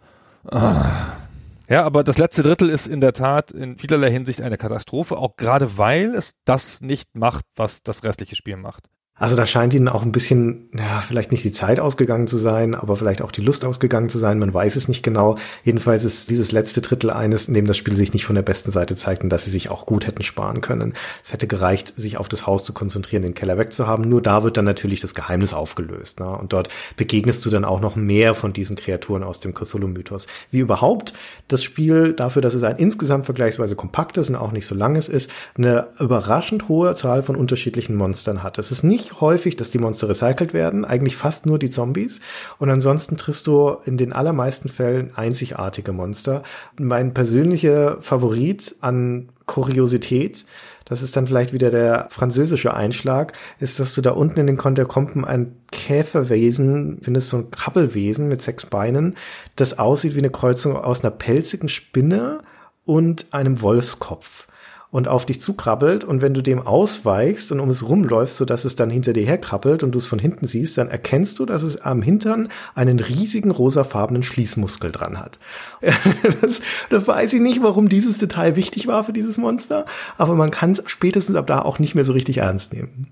Ja, 1.68 1.84
aber 1.84 2.02
das 2.02 2.18
letzte 2.18 2.42
Drittel 2.42 2.68
ist 2.68 2.88
in 2.88 3.00
der 3.00 3.12
Tat 3.12 3.52
in 3.52 3.76
vielerlei 3.76 4.10
Hinsicht 4.10 4.40
eine 4.40 4.58
Katastrophe, 4.58 5.16
auch 5.16 5.36
gerade 5.36 5.78
weil 5.78 6.14
es 6.16 6.34
das 6.44 6.80
nicht 6.80 7.14
macht, 7.14 7.44
was 7.54 7.82
das 7.82 8.02
restliche 8.02 8.34
Spiel 8.34 8.56
macht. 8.56 8.88
Also 9.20 9.36
da 9.36 9.44
scheint 9.44 9.74
ihnen 9.74 9.88
auch 9.88 10.02
ein 10.02 10.12
bisschen, 10.12 10.70
ja, 10.74 11.02
vielleicht 11.02 11.30
nicht 11.30 11.44
die 11.44 11.52
Zeit 11.52 11.78
ausgegangen 11.78 12.26
zu 12.26 12.38
sein, 12.38 12.74
aber 12.74 12.96
vielleicht 12.96 13.20
auch 13.20 13.32
die 13.32 13.42
Lust 13.42 13.66
ausgegangen 13.66 14.08
zu 14.08 14.16
sein. 14.16 14.38
Man 14.38 14.52
weiß 14.52 14.76
es 14.76 14.88
nicht 14.88 15.02
genau. 15.02 15.36
Jedenfalls 15.62 16.04
ist 16.04 16.30
dieses 16.30 16.52
letzte 16.52 16.80
Drittel 16.80 17.10
eines, 17.10 17.46
in 17.46 17.52
dem 17.52 17.66
das 17.66 17.76
Spiel 17.76 17.96
sich 17.96 18.14
nicht 18.14 18.24
von 18.24 18.34
der 18.34 18.42
besten 18.42 18.70
Seite 18.70 18.96
zeigt 18.96 19.22
und 19.22 19.28
dass 19.28 19.44
sie 19.44 19.50
sich 19.50 19.68
auch 19.68 19.84
gut 19.84 20.06
hätten 20.06 20.22
sparen 20.22 20.62
können. 20.62 20.94
Es 21.22 21.34
hätte 21.34 21.46
gereicht, 21.46 21.92
sich 21.98 22.16
auf 22.16 22.30
das 22.30 22.46
Haus 22.46 22.64
zu 22.64 22.72
konzentrieren, 22.72 23.22
den 23.22 23.34
Keller 23.34 23.58
wegzuhaben. 23.58 24.08
Nur 24.08 24.22
da 24.22 24.42
wird 24.42 24.56
dann 24.56 24.64
natürlich 24.64 25.00
das 25.00 25.14
Geheimnis 25.14 25.52
aufgelöst. 25.52 26.18
Ne? 26.18 26.26
Und 26.26 26.54
dort 26.54 26.70
begegnest 26.96 27.44
du 27.44 27.50
dann 27.50 27.66
auch 27.66 27.82
noch 27.82 27.96
mehr 27.96 28.34
von 28.34 28.54
diesen 28.54 28.74
Kreaturen 28.74 29.22
aus 29.22 29.40
dem 29.40 29.52
Cthulhu-Mythos. 29.52 30.28
Wie 30.50 30.60
überhaupt 30.60 31.12
das 31.46 31.62
Spiel 31.62 32.14
dafür, 32.14 32.40
dass 32.40 32.54
es 32.54 32.62
ein 32.62 32.76
insgesamt 32.78 33.26
vergleichsweise 33.26 33.76
kompaktes 33.76 34.30
und 34.30 34.36
auch 34.36 34.52
nicht 34.52 34.66
so 34.66 34.74
langes 34.74 35.10
ist, 35.10 35.30
eine 35.58 35.88
überraschend 35.98 36.68
hohe 36.68 36.94
Zahl 36.94 37.22
von 37.22 37.36
unterschiedlichen 37.36 37.96
Monstern 37.96 38.42
hat. 38.42 38.58
Es 38.58 38.72
ist 38.72 38.82
nicht 38.82 39.09
häufig, 39.20 39.56
dass 39.56 39.70
die 39.70 39.78
Monster 39.78 40.08
recycelt 40.08 40.52
werden, 40.52 40.84
eigentlich 40.84 41.16
fast 41.16 41.46
nur 41.46 41.58
die 41.58 41.70
Zombies. 41.70 42.20
Und 42.58 42.70
ansonsten 42.70 43.16
triffst 43.16 43.46
du 43.46 43.76
in 43.84 43.96
den 43.96 44.12
allermeisten 44.12 44.68
Fällen 44.68 45.12
einzigartige 45.16 45.92
Monster. 45.92 46.42
Mein 46.78 47.14
persönlicher 47.14 48.00
Favorit 48.00 48.76
an 48.80 49.30
Kuriosität 49.46 50.46
das 50.90 51.02
ist 51.02 51.16
dann 51.16 51.28
vielleicht 51.28 51.52
wieder 51.52 51.70
der 51.70 52.08
französische 52.10 52.74
Einschlag, 52.74 53.32
ist, 53.60 53.78
dass 53.78 53.94
du 53.94 54.00
da 54.00 54.10
unten 54.10 54.40
in 54.40 54.48
den 54.48 54.56
Katakomben 54.56 55.24
ein 55.24 55.54
Käferwesen 55.70 56.98
findest, 57.00 57.28
so 57.28 57.36
ein 57.36 57.52
Krabbelwesen 57.52 58.26
mit 58.26 58.42
sechs 58.42 58.66
Beinen, 58.66 59.16
das 59.54 59.78
aussieht 59.78 60.16
wie 60.16 60.18
eine 60.18 60.30
Kreuzung 60.30 60.76
aus 60.76 61.04
einer 61.04 61.12
pelzigen 61.12 61.68
Spinne 61.68 62.40
und 62.84 63.26
einem 63.30 63.62
Wolfskopf 63.62 64.48
und 64.90 65.06
auf 65.06 65.24
dich 65.24 65.40
zukrabbelt 65.40 66.04
und 66.04 66.20
wenn 66.20 66.34
du 66.34 66.42
dem 66.42 66.66
ausweichst 66.66 67.52
und 67.52 67.60
um 67.60 67.70
es 67.70 67.88
rumläufst, 67.88 68.36
so 68.36 68.44
dass 68.44 68.64
es 68.64 68.76
dann 68.76 68.90
hinter 68.90 69.12
dir 69.12 69.24
herkrabbelt 69.24 69.82
und 69.82 69.92
du 69.92 69.98
es 69.98 70.06
von 70.06 70.18
hinten 70.18 70.46
siehst, 70.46 70.78
dann 70.78 70.88
erkennst 70.88 71.38
du, 71.38 71.46
dass 71.46 71.62
es 71.62 71.80
am 71.80 72.02
Hintern 72.02 72.48
einen 72.74 72.98
riesigen 72.98 73.50
rosafarbenen 73.50 74.22
Schließmuskel 74.22 74.90
dran 74.90 75.18
hat. 75.18 75.38
das, 76.40 76.60
da 76.90 77.06
weiß 77.06 77.32
ich 77.34 77.40
nicht, 77.40 77.62
warum 77.62 77.88
dieses 77.88 78.18
Detail 78.18 78.56
wichtig 78.56 78.86
war 78.86 79.04
für 79.04 79.12
dieses 79.12 79.38
Monster, 79.38 79.86
aber 80.18 80.34
man 80.34 80.50
kann 80.50 80.72
es 80.72 80.82
spätestens 80.86 81.36
ab 81.36 81.46
da 81.46 81.62
auch 81.62 81.78
nicht 81.78 81.94
mehr 81.94 82.04
so 82.04 82.12
richtig 82.12 82.38
ernst 82.38 82.72
nehmen. 82.72 83.08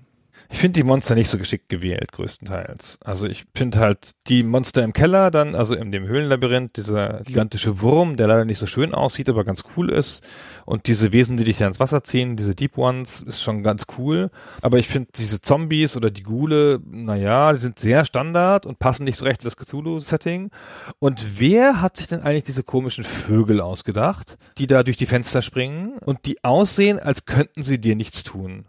Ich 0.51 0.57
finde 0.57 0.79
die 0.79 0.83
Monster 0.83 1.13
nicht 1.13 1.29
so 1.29 1.37
geschickt 1.37 1.69
gewählt, 1.69 2.11
größtenteils. 2.11 2.97
Also 3.03 3.27
ich 3.27 3.45
finde 3.53 3.79
halt 3.79 4.13
die 4.27 4.41
Monster 4.41 4.83
im 4.83 4.93
Keller 4.93 5.29
dann, 5.29 5.53
also 5.53 5.75
in 5.75 5.91
dem 5.91 6.07
Höhlenlabyrinth, 6.07 6.75
dieser 6.75 7.21
gigantische 7.21 7.81
Wurm, 7.81 8.17
der 8.17 8.27
leider 8.27 8.45
nicht 8.45 8.57
so 8.57 8.65
schön 8.65 8.95
aussieht, 8.95 9.29
aber 9.29 9.43
ganz 9.43 9.63
cool 9.77 9.91
ist. 9.91 10.27
Und 10.65 10.87
diese 10.87 11.13
Wesen, 11.13 11.37
die 11.37 11.43
dich 11.43 11.59
da 11.59 11.67
ins 11.67 11.79
Wasser 11.79 12.03
ziehen, 12.03 12.35
diese 12.35 12.55
Deep 12.55 12.79
Ones, 12.79 13.21
ist 13.21 13.43
schon 13.43 13.61
ganz 13.61 13.85
cool. 13.99 14.31
Aber 14.63 14.79
ich 14.79 14.87
finde 14.87 15.09
diese 15.15 15.39
Zombies 15.39 15.95
oder 15.95 16.09
die 16.09 16.23
Ghule, 16.23 16.81
naja, 16.83 17.53
die 17.53 17.59
sind 17.59 17.77
sehr 17.77 18.03
Standard 18.03 18.65
und 18.65 18.79
passen 18.79 19.03
nicht 19.03 19.17
so 19.17 19.25
recht 19.25 19.43
in 19.43 19.47
das 19.47 19.55
Cthulhu-Setting. 19.55 20.49
Und 20.97 21.39
wer 21.39 21.79
hat 21.79 21.97
sich 21.97 22.07
denn 22.07 22.21
eigentlich 22.21 22.43
diese 22.43 22.63
komischen 22.63 23.03
Vögel 23.03 23.61
ausgedacht, 23.61 24.37
die 24.57 24.65
da 24.65 24.81
durch 24.81 24.97
die 24.97 25.05
Fenster 25.05 25.43
springen 25.43 25.99
und 25.99 26.25
die 26.25 26.43
aussehen, 26.43 26.99
als 26.99 27.25
könnten 27.25 27.61
sie 27.61 27.79
dir 27.79 27.95
nichts 27.95 28.23
tun? 28.23 28.65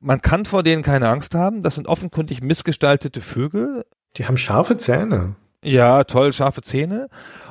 Man 0.00 0.22
kann 0.22 0.44
vor 0.44 0.62
denen 0.62 0.82
keine 0.82 1.08
Angst 1.08 1.34
haben. 1.34 1.62
Das 1.62 1.74
sind 1.74 1.88
offenkundig 1.88 2.42
missgestaltete 2.42 3.20
Vögel. 3.20 3.84
Die 4.16 4.26
haben 4.26 4.38
scharfe 4.38 4.76
Zähne. 4.76 5.36
Ja, 5.62 6.04
toll, 6.04 6.32
scharfe 6.32 6.62
Zähne. 6.62 7.08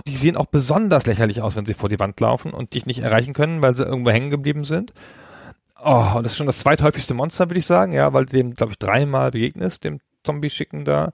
Die 0.08 0.16
sehen 0.16 0.38
auch 0.38 0.46
besonders 0.46 1.06
lächerlich 1.06 1.42
aus, 1.42 1.56
wenn 1.56 1.66
sie 1.66 1.74
vor 1.74 1.90
die 1.90 2.00
Wand 2.00 2.20
laufen 2.20 2.54
und 2.54 2.74
dich 2.74 2.86
nicht 2.86 3.00
erreichen 3.00 3.34
können, 3.34 3.62
weil 3.62 3.76
sie 3.76 3.84
irgendwo 3.84 4.12
hängen 4.12 4.30
geblieben 4.30 4.64
sind. 4.64 4.94
Oh, 5.84 6.16
und 6.16 6.24
das 6.24 6.32
ist 6.32 6.38
schon 6.38 6.48
das 6.48 6.60
zweithäufigste 6.60 7.14
Monster, 7.14 7.50
würde 7.50 7.60
ich 7.60 7.66
sagen, 7.66 7.92
ja, 7.92 8.14
weil 8.14 8.26
du 8.26 8.32
dem, 8.32 8.54
glaube 8.56 8.72
ich, 8.72 8.80
dreimal 8.80 9.32
begegnest, 9.32 9.84
dem 9.84 10.00
Zombie-Schicken 10.24 10.86
da. 10.86 11.12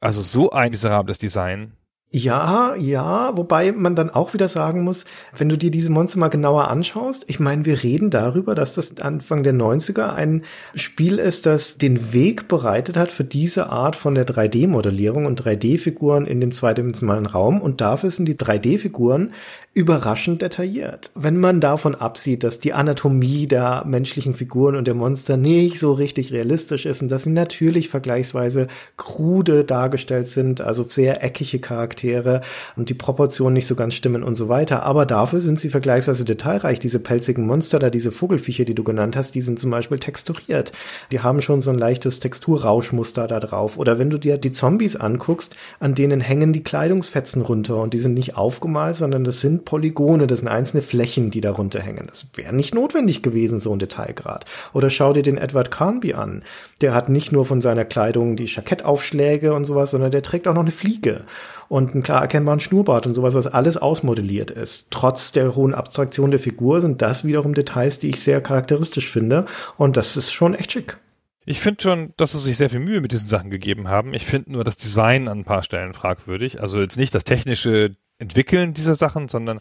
Also 0.00 0.22
so 0.22 0.50
ein 0.50 0.70
miserables 0.70 1.18
Design. 1.18 1.72
Ja, 2.16 2.76
ja, 2.76 3.36
wobei 3.36 3.72
man 3.72 3.96
dann 3.96 4.08
auch 4.08 4.34
wieder 4.34 4.46
sagen 4.46 4.84
muss, 4.84 5.04
wenn 5.36 5.48
du 5.48 5.58
dir 5.58 5.72
diese 5.72 5.90
Monster 5.90 6.20
mal 6.20 6.28
genauer 6.28 6.68
anschaust, 6.68 7.24
ich 7.26 7.40
meine, 7.40 7.64
wir 7.64 7.82
reden 7.82 8.10
darüber, 8.10 8.54
dass 8.54 8.72
das 8.72 9.00
Anfang 9.00 9.42
der 9.42 9.52
90er 9.52 10.14
ein 10.14 10.44
Spiel 10.76 11.18
ist, 11.18 11.44
das 11.44 11.76
den 11.76 12.12
Weg 12.12 12.46
bereitet 12.46 12.96
hat 12.96 13.10
für 13.10 13.24
diese 13.24 13.68
Art 13.68 13.96
von 13.96 14.14
der 14.14 14.28
3D-Modellierung 14.28 15.26
und 15.26 15.42
3D-Figuren 15.42 16.24
in 16.26 16.40
dem 16.40 16.52
zweidimensionalen 16.52 17.26
Raum. 17.26 17.60
Und 17.60 17.80
dafür 17.80 18.12
sind 18.12 18.26
die 18.26 18.36
3D-Figuren 18.36 19.32
überraschend 19.74 20.40
detailliert. 20.40 21.10
Wenn 21.16 21.36
man 21.36 21.60
davon 21.60 21.96
absieht, 21.96 22.44
dass 22.44 22.60
die 22.60 22.72
Anatomie 22.72 23.48
der 23.48 23.84
menschlichen 23.84 24.34
Figuren 24.34 24.76
und 24.76 24.86
der 24.86 24.94
Monster 24.94 25.36
nicht 25.36 25.80
so 25.80 25.92
richtig 25.92 26.32
realistisch 26.32 26.86
ist 26.86 27.02
und 27.02 27.08
dass 27.10 27.24
sie 27.24 27.30
natürlich 27.30 27.88
vergleichsweise 27.88 28.68
krude 28.96 29.64
dargestellt 29.64 30.28
sind, 30.28 30.60
also 30.60 30.84
sehr 30.84 31.24
eckige 31.24 31.58
Charaktere 31.58 32.42
und 32.76 32.88
die 32.88 32.94
Proportionen 32.94 33.54
nicht 33.54 33.66
so 33.66 33.74
ganz 33.74 33.94
stimmen 33.94 34.22
und 34.22 34.36
so 34.36 34.48
weiter. 34.48 34.84
Aber 34.84 35.06
dafür 35.06 35.40
sind 35.40 35.58
sie 35.58 35.70
vergleichsweise 35.70 36.24
detailreich. 36.24 36.78
Diese 36.78 37.00
pelzigen 37.00 37.44
Monster 37.44 37.80
da, 37.80 37.90
diese 37.90 38.12
Vogelfiecher, 38.12 38.64
die 38.64 38.76
du 38.76 38.84
genannt 38.84 39.16
hast, 39.16 39.34
die 39.34 39.40
sind 39.40 39.58
zum 39.58 39.70
Beispiel 39.72 39.98
texturiert. 39.98 40.72
Die 41.10 41.18
haben 41.18 41.42
schon 41.42 41.62
so 41.62 41.70
ein 41.70 41.78
leichtes 41.78 42.20
Texturrauschmuster 42.20 43.26
da 43.26 43.40
drauf. 43.40 43.76
Oder 43.76 43.98
wenn 43.98 44.10
du 44.10 44.18
dir 44.18 44.38
die 44.38 44.52
Zombies 44.52 44.94
anguckst, 44.94 45.56
an 45.80 45.96
denen 45.96 46.20
hängen 46.20 46.52
die 46.52 46.62
Kleidungsfetzen 46.62 47.42
runter 47.42 47.78
und 47.78 47.92
die 47.92 47.98
sind 47.98 48.14
nicht 48.14 48.36
aufgemalt, 48.36 48.94
sondern 48.94 49.24
das 49.24 49.40
sind 49.40 49.63
Polygone, 49.64 50.26
das 50.26 50.40
sind 50.40 50.48
einzelne 50.48 50.82
Flächen, 50.82 51.30
die 51.30 51.40
darunter 51.40 51.80
hängen. 51.80 52.06
Das 52.06 52.26
wäre 52.34 52.54
nicht 52.54 52.74
notwendig 52.74 53.22
gewesen, 53.22 53.58
so 53.58 53.72
ein 53.72 53.78
Detailgrad. 53.78 54.44
Oder 54.72 54.90
schau 54.90 55.12
dir 55.12 55.22
den 55.22 55.38
Edward 55.38 55.70
Carnby 55.70 56.14
an. 56.14 56.42
Der 56.80 56.94
hat 56.94 57.08
nicht 57.08 57.32
nur 57.32 57.46
von 57.46 57.60
seiner 57.60 57.84
Kleidung 57.84 58.36
die 58.36 58.46
Jackettaufschläge 58.46 59.54
und 59.54 59.64
sowas, 59.64 59.90
sondern 59.90 60.10
der 60.10 60.22
trägt 60.22 60.46
auch 60.48 60.54
noch 60.54 60.62
eine 60.62 60.70
Fliege 60.70 61.24
und 61.68 61.92
einen 61.92 62.02
klar 62.02 62.22
erkennbaren 62.22 62.60
Schnurrbart 62.60 63.06
und 63.06 63.14
sowas, 63.14 63.34
was 63.34 63.46
alles 63.46 63.76
ausmodelliert 63.76 64.50
ist. 64.50 64.88
Trotz 64.90 65.32
der 65.32 65.54
hohen 65.54 65.74
Abstraktion 65.74 66.30
der 66.30 66.40
Figur 66.40 66.80
sind 66.80 67.02
das 67.02 67.24
wiederum 67.24 67.54
Details, 67.54 67.98
die 67.98 68.10
ich 68.10 68.20
sehr 68.20 68.40
charakteristisch 68.40 69.08
finde. 69.08 69.46
Und 69.76 69.96
das 69.96 70.16
ist 70.16 70.32
schon 70.32 70.54
echt 70.54 70.72
schick. 70.72 70.98
Ich 71.46 71.60
finde 71.60 71.82
schon, 71.82 72.14
dass 72.16 72.32
sie 72.32 72.38
sich 72.38 72.56
sehr 72.56 72.70
viel 72.70 72.80
Mühe 72.80 73.02
mit 73.02 73.12
diesen 73.12 73.28
Sachen 73.28 73.50
gegeben 73.50 73.88
haben. 73.88 74.14
Ich 74.14 74.24
finde 74.24 74.52
nur 74.52 74.64
das 74.64 74.76
Design 74.76 75.28
an 75.28 75.40
ein 75.40 75.44
paar 75.44 75.62
Stellen 75.62 75.92
fragwürdig. 75.92 76.62
Also 76.62 76.80
jetzt 76.80 76.96
nicht 76.96 77.14
das 77.14 77.24
technische 77.24 77.94
Entwickeln 78.18 78.74
dieser 78.74 78.94
Sachen, 78.94 79.28
sondern 79.28 79.58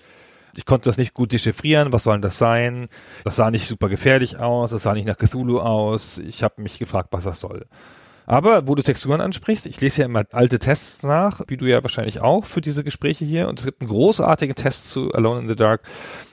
ich 0.56 0.66
konnte 0.66 0.86
das 0.90 0.98
nicht 0.98 1.14
gut 1.14 1.32
dechiffrieren. 1.32 1.92
Was 1.92 2.04
soll 2.04 2.22
das 2.22 2.38
sein? 2.38 2.88
Das 3.24 3.36
sah 3.36 3.50
nicht 3.50 3.66
super 3.66 3.90
gefährlich 3.90 4.38
aus. 4.38 4.70
Das 4.70 4.84
sah 4.84 4.94
nicht 4.94 5.08
nach 5.08 5.18
Cthulhu 5.18 5.60
aus. 5.60 6.20
Ich 6.20 6.44
habe 6.44 6.62
mich 6.62 6.78
gefragt, 6.78 7.10
was 7.12 7.24
das 7.24 7.40
soll. 7.40 7.66
Aber 8.26 8.68
wo 8.68 8.76
du 8.76 8.84
Texturen 8.84 9.20
ansprichst, 9.20 9.66
ich 9.66 9.82
lese 9.82 10.02
ja 10.02 10.06
immer 10.06 10.24
alte 10.32 10.60
Tests 10.60 11.04
nach, 11.04 11.42
wie 11.48 11.58
du 11.58 11.66
ja 11.66 11.84
wahrscheinlich 11.84 12.22
auch 12.22 12.46
für 12.46 12.62
diese 12.62 12.84
Gespräche 12.84 13.26
hier. 13.26 13.50
Und 13.50 13.60
es 13.60 13.66
gibt 13.66 13.82
einen 13.82 13.90
großartigen 13.90 14.56
Test 14.56 14.90
zu 14.90 15.12
Alone 15.12 15.42
in 15.42 15.48
the 15.48 15.56
Dark 15.56 15.82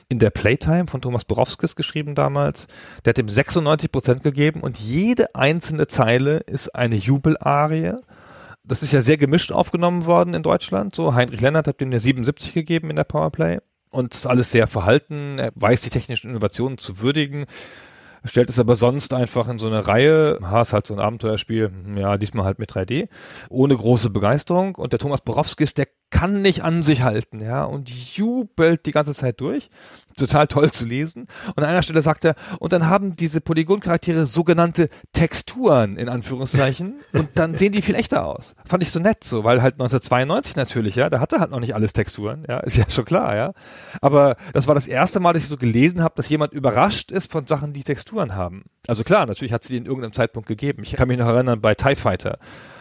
in 0.09 0.18
der 0.18 0.30
Playtime 0.30 0.86
von 0.88 1.01
Thomas 1.01 1.24
Borowskis 1.24 1.76
geschrieben 1.76 2.14
damals. 2.14 2.66
Der 3.05 3.12
hat 3.12 3.18
ihm 3.18 3.28
96 3.28 3.90
Prozent 3.90 4.22
gegeben 4.22 4.60
und 4.60 4.78
jede 4.78 5.34
einzelne 5.34 5.86
Zeile 5.86 6.38
ist 6.38 6.74
eine 6.74 6.97
Jubelarie 6.97 7.94
das 8.65 8.82
ist 8.82 8.93
ja 8.93 9.03
sehr 9.03 9.16
gemischt 9.16 9.53
aufgenommen 9.53 10.07
worden 10.07 10.35
in 10.35 10.43
Deutschland. 10.43 10.95
So, 10.95 11.15
Heinrich 11.15 11.41
Lennart 11.41 11.66
hat 11.66 11.81
dem 11.81 11.89
eine 11.89 12.01
77 12.01 12.53
gegeben 12.53 12.91
in 12.91 12.97
der 12.97 13.05
Powerplay. 13.05 13.59
Und 13.91 14.15
ist 14.15 14.27
alles 14.27 14.53
sehr 14.53 14.69
verhalten. 14.69 15.39
Er 15.39 15.51
weiß 15.57 15.82
die 15.82 15.91
technischen 15.91 16.31
Innovationen 16.31 16.78
zu 16.78 17.01
würdigen 17.01 17.47
stellt 18.24 18.51
es 18.51 18.59
aber 18.59 18.77
sonst 18.77 19.12
einfach 19.15 19.49
in 19.49 19.59
so 19.59 19.66
eine 19.66 19.87
Reihe, 19.87 20.39
ha, 20.43 20.61
ist 20.61 20.73
halt 20.73 20.87
so 20.87 20.95
ein 20.95 21.01
Abenteuerspiel, 21.01 21.70
ja, 21.97 22.16
diesmal 22.16 22.45
halt 22.45 22.59
mit 22.59 22.70
3D, 22.70 23.09
ohne 23.49 23.77
große 23.77 24.11
Begeisterung. 24.11 24.74
Und 24.74 24.93
der 24.93 25.01
Thomas 25.01 25.23
Borowskis, 25.23 25.74
der 25.74 25.89
kann 26.11 26.43
nicht 26.43 26.62
an 26.65 26.82
sich 26.82 27.03
halten, 27.03 27.41
ja, 27.41 27.65
und 27.65 27.89
jubelt 27.89 28.87
die 28.87 28.91
ganze 28.91 29.15
Zeit 29.15 29.41
durch. 29.41 29.70
Total 30.16 30.49
toll 30.49 30.70
zu 30.70 30.85
lesen. 30.85 31.28
Und 31.55 31.62
an 31.62 31.70
einer 31.70 31.82
Stelle 31.82 32.03
sagt 32.03 32.24
er, 32.24 32.35
und 32.59 32.73
dann 32.73 32.89
haben 32.89 33.16
diese 33.16 33.41
Polygoncharaktere 33.41 34.27
sogenannte 34.27 34.89
Texturen, 35.12 35.97
in 35.97 36.09
Anführungszeichen, 36.09 37.01
und 37.12 37.31
dann 37.37 37.57
sehen 37.57 37.73
die 37.73 37.81
viel 37.81 37.95
echter 37.95 38.27
aus. 38.27 38.55
Fand 38.66 38.82
ich 38.82 38.91
so 38.91 38.99
nett, 38.99 39.24
so, 39.24 39.45
weil 39.45 39.62
halt 39.62 39.74
1992 39.74 40.57
natürlich, 40.57 40.97
ja, 40.97 41.09
da 41.09 41.20
hatte 41.20 41.39
halt 41.39 41.51
noch 41.51 41.61
nicht 41.61 41.74
alles 41.74 41.93
Texturen, 41.93 42.45
ja, 42.49 42.59
ist 42.59 42.77
ja 42.77 42.85
schon 42.91 43.05
klar, 43.05 43.37
ja. 43.37 43.53
Aber 44.01 44.37
das 44.53 44.66
war 44.66 44.74
das 44.74 44.87
erste 44.87 45.20
Mal, 45.20 45.32
dass 45.32 45.45
ich 45.45 45.49
so 45.49 45.57
gelesen 45.57 46.03
habe, 46.03 46.15
dass 46.16 46.28
jemand 46.28 46.53
überrascht 46.53 47.12
ist 47.12 47.31
von 47.31 47.47
Sachen, 47.47 47.73
die 47.73 47.85
Texturen 47.85 48.35
haben. 48.35 48.65
Also 48.87 49.05
klar, 49.05 49.27
natürlich 49.27 49.53
hat 49.53 49.62
sie 49.62 49.74
die 49.74 49.78
in 49.78 49.87
irgendeinem 49.87 50.12
Zeitpunkt 50.12 50.49
gegeben. 50.49 50.82
Ich 50.82 50.97
kann 50.97 51.09
mich 51.09 51.19
noch 51.19 51.28
erinnern 51.28 51.61
bei 51.61 51.74
TIE 51.74 51.95
Fighter 51.95 52.39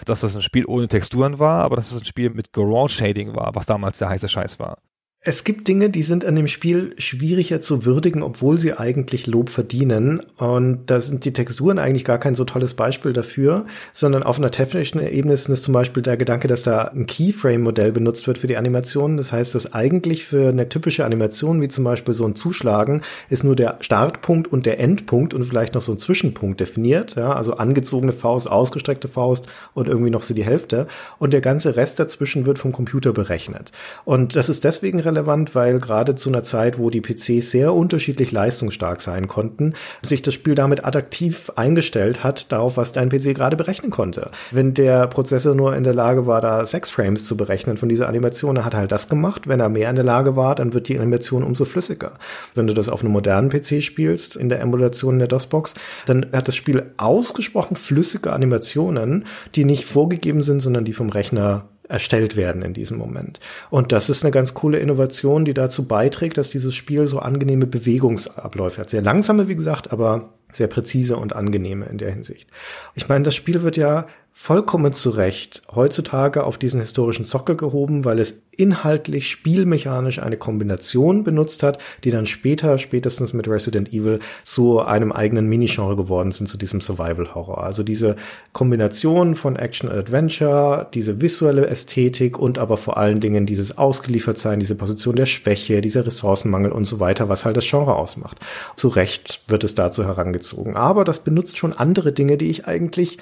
dass 0.10 0.22
das 0.22 0.36
ein 0.36 0.42
Spiel 0.42 0.66
ohne 0.66 0.88
Texturen 0.88 1.40
war, 1.40 1.64
aber 1.64 1.76
dass 1.76 1.92
es 1.92 2.02
ein 2.02 2.06
Spiel 2.06 2.30
mit 2.32 2.52
Garage 2.52 2.96
Shading 2.96 3.19
war, 3.28 3.54
was 3.56 3.66
damals 3.66 4.00
der 4.00 4.10
heiße 4.10 4.28
Scheiß 4.28 4.60
war. 4.60 4.78
Es 5.22 5.44
gibt 5.44 5.68
Dinge, 5.68 5.90
die 5.90 6.04
sind 6.04 6.24
an 6.24 6.38
dem 6.38 6.48
Spiel 6.48 6.96
schwieriger 6.98 7.60
zu 7.60 7.84
würdigen, 7.84 8.24
obwohl 8.24 8.58
sie 8.58 8.78
eigentlich 8.78 9.28
Lob 9.28 9.50
verdienen. 9.50 10.22
Und 10.38 10.86
da 10.86 11.02
sind 11.02 11.26
die 11.26 11.34
Texturen 11.34 11.78
eigentlich 11.78 12.06
gar 12.06 12.20
kein 12.20 12.36
so 12.36 12.46
tolles 12.46 12.74
Beispiel 12.74 13.12
dafür, 13.12 13.66
sondern 13.92 14.24
auf 14.24 14.38
einer 14.38 14.50
technischen 14.50 15.06
Ebene 15.06 15.34
ist 15.34 15.50
es 15.50 15.62
zum 15.62 15.74
Beispiel 15.74 16.04
der 16.04 16.16
Gedanke, 16.16 16.48
dass 16.48 16.64
da 16.64 16.84
ein 16.84 17.06
Keyframe-Modell 17.06 17.92
benutzt 17.92 18.28
wird 18.28 18.38
für 18.38 18.48
die 18.48 18.56
Animation. 18.56 19.18
Das 19.18 19.34
heißt, 19.34 19.54
dass 19.56 19.74
eigentlich 19.74 20.24
für 20.24 20.48
eine 20.48 20.70
typische 20.70 21.04
Animation, 21.04 21.60
wie 21.60 21.68
zum 21.68 21.84
Beispiel 21.84 22.14
so 22.14 22.26
ein 22.26 22.36
Zuschlagen, 22.36 23.02
ist 23.30 23.44
nur 23.44 23.58
der 23.58 23.80
Startpunkt 23.82 24.48
und 24.50 24.66
der 24.66 24.80
Endpunkt 24.80 25.34
und 25.34 25.44
vielleicht 25.44 25.74
noch 25.74 25.82
so 25.82 25.92
ein 25.92 26.00
Zwischenpunkt 26.00 26.62
definiert. 26.62 27.16
Ja, 27.16 27.34
also 27.34 27.56
angezogene 27.56 28.14
Faust, 28.14 28.50
ausgestreckte 28.50 29.10
Faust 29.10 29.48
und 29.74 29.90
irgendwie 29.90 30.12
noch 30.12 30.24
so 30.24 30.34
die 30.34 30.46
Hälfte. 30.46 30.88
Und 31.18 31.34
der 31.34 31.42
ganze 31.42 31.76
Rest 31.76 32.00
dazwischen 32.00 32.46
wird 32.46 32.58
vom 32.58 32.72
Computer 32.72 33.12
berechnet. 33.12 33.74
Und 34.06 34.38
das 34.38 34.48
ist 34.48 34.64
deswegen 34.64 35.09
relevant, 35.10 35.56
weil 35.56 35.80
gerade 35.80 36.16
zu 36.16 36.30
einer 36.30 36.44
Zeit, 36.44 36.78
wo 36.78 36.90
die 36.90 37.02
PCs 37.02 37.52
sehr 37.52 37.74
unterschiedlich 37.74 38.32
leistungsstark 38.32 39.02
sein 39.02 39.28
konnten, 39.28 39.74
sich 40.02 40.22
das 40.22 40.34
Spiel 40.34 40.56
damit 40.56 40.86
adaptiv 40.86 41.52
eingestellt 41.56 42.24
hat, 42.24 42.52
darauf, 42.52 42.78
was 42.78 42.92
dein 42.92 43.10
PC 43.10 43.36
gerade 43.36 43.58
berechnen 43.58 43.92
konnte. 43.92 44.32
Wenn 44.52 44.74
der 44.74 45.08
Prozessor 45.08 45.56
nur 45.56 45.76
in 45.76 45.84
der 45.84 45.94
Lage 45.94 46.28
war, 46.28 46.42
da 46.42 46.66
sechs 46.66 46.90
Frames 46.90 47.26
zu 47.26 47.36
berechnen 47.36 47.78
von 47.78 47.90
dieser 47.90 48.08
Animation, 48.08 48.56
dann 48.56 48.66
hat 48.66 48.74
er 48.74 48.82
halt 48.82 48.92
das 48.92 49.10
gemacht. 49.10 49.48
Wenn 49.48 49.60
er 49.60 49.70
mehr 49.70 49.90
in 49.90 49.96
der 49.96 50.06
Lage 50.06 50.36
war, 50.36 50.56
dann 50.56 50.74
wird 50.74 50.88
die 50.88 50.98
Animation 50.98 51.44
umso 51.44 51.66
flüssiger. 51.66 52.14
Wenn 52.56 52.68
du 52.68 52.74
das 52.74 52.90
auf 52.90 53.02
einem 53.02 53.12
modernen 53.12 53.50
PC 53.50 53.84
spielst, 53.84 54.36
in 54.36 54.50
der 54.50 54.62
Emulation 54.62 55.16
in 55.16 55.20
der 55.20 55.28
DOS-Box, 55.28 55.74
dann 56.06 56.28
hat 56.32 56.48
das 56.48 56.56
Spiel 56.56 56.92
ausgesprochen 56.98 57.76
flüssige 57.76 58.32
Animationen, 58.34 59.26
die 59.56 59.66
nicht 59.66 59.86
vorgegeben 59.86 60.42
sind, 60.42 60.62
sondern 60.62 60.86
die 60.86 60.94
vom 60.94 61.10
Rechner 61.10 61.66
erstellt 61.90 62.38
werden 62.38 62.62
in 62.62 62.74
diesem 62.74 62.98
Moment. 62.98 63.40
Und 63.70 63.92
das 63.92 64.10
ist 64.10 64.24
eine 64.24 64.32
ganz 64.32 64.54
coole 64.54 64.78
Innovation, 64.78 65.44
die 65.44 65.54
dazu 65.54 65.88
beiträgt, 65.88 66.38
dass 66.38 66.50
dieses 66.50 66.76
Spiel 66.76 67.08
so 67.08 67.20
angenehme 67.20 67.66
Bewegungsabläufe 67.66 68.80
hat. 68.80 68.90
Sehr 68.90 69.02
langsame, 69.02 69.48
wie 69.48 69.56
gesagt, 69.56 69.92
aber 69.92 70.30
sehr 70.52 70.68
präzise 70.68 71.18
und 71.18 71.36
angenehme 71.36 71.86
in 71.86 71.98
der 71.98 72.12
Hinsicht. 72.12 72.50
Ich 72.96 73.08
meine, 73.08 73.24
das 73.24 73.36
Spiel 73.36 73.62
wird 73.64 73.78
ja 73.78 74.08
vollkommen 74.32 74.94
zu 74.94 75.10
Recht 75.10 75.64
heutzutage 75.76 76.46
auf 76.46 76.58
diesen 76.58 76.80
historischen 76.80 77.26
Sockel 77.26 77.58
gehoben, 77.58 78.06
weil 78.06 78.20
es 78.20 78.42
inhaltlich 78.56 79.30
spielmechanisch 79.30 80.20
eine 80.20 80.38
Kombination 80.38 81.24
benutzt 81.24 81.64
hat, 81.64 81.78
die 82.04 82.12
dann 82.12 82.26
später, 82.26 82.78
spätestens 82.78 83.34
mit 83.34 83.48
Resident 83.48 83.94
Evil, 83.94 84.20
zu 84.44 84.82
einem 84.82 85.12
eigenen 85.12 85.48
Minigenre 85.48 85.96
geworden 85.96 86.32
sind, 86.32 86.48
zu 86.48 86.58
diesem 86.58 86.82
Survival 86.82 87.34
Horror. 87.36 87.64
Also 87.64 87.84
diese 87.84 88.18
Kombination 88.52 89.36
von 89.36 89.56
Action 89.56 89.90
und 89.90 89.98
Adventure, 89.98 90.88
diese 90.94 91.22
visuelle 91.22 91.68
Ästhetik 91.68 92.38
und 92.38 92.58
aber 92.58 92.78
vor 92.78 92.98
allen 92.98 93.20
Dingen 93.22 93.46
dieses 93.46 93.78
Ausgeliefertsein, 93.78 94.60
diese 94.60 94.76
Position 94.76 95.16
der 95.16 95.26
Schwäche, 95.26 95.82
dieser 95.82 96.06
Ressourcenmangel 96.06 96.72
und 96.72 96.86
so 96.86 97.00
weiter, 97.00 97.30
was 97.30 97.46
halt 97.46 97.56
das 97.56 97.66
Genre 97.66 97.96
ausmacht. 97.96 98.38
Zu 98.76 98.90
Recht 98.90 99.42
wird 99.48 99.64
es 99.64 99.76
dazu 99.76 100.04
herangezogen. 100.04 100.39
Aber 100.76 101.04
das 101.04 101.24
benutzt 101.24 101.58
schon 101.58 101.74
andere 101.74 102.12
Dinge, 102.12 102.38
die 102.38 102.50
ich 102.50 102.68
eigentlich 102.68 103.18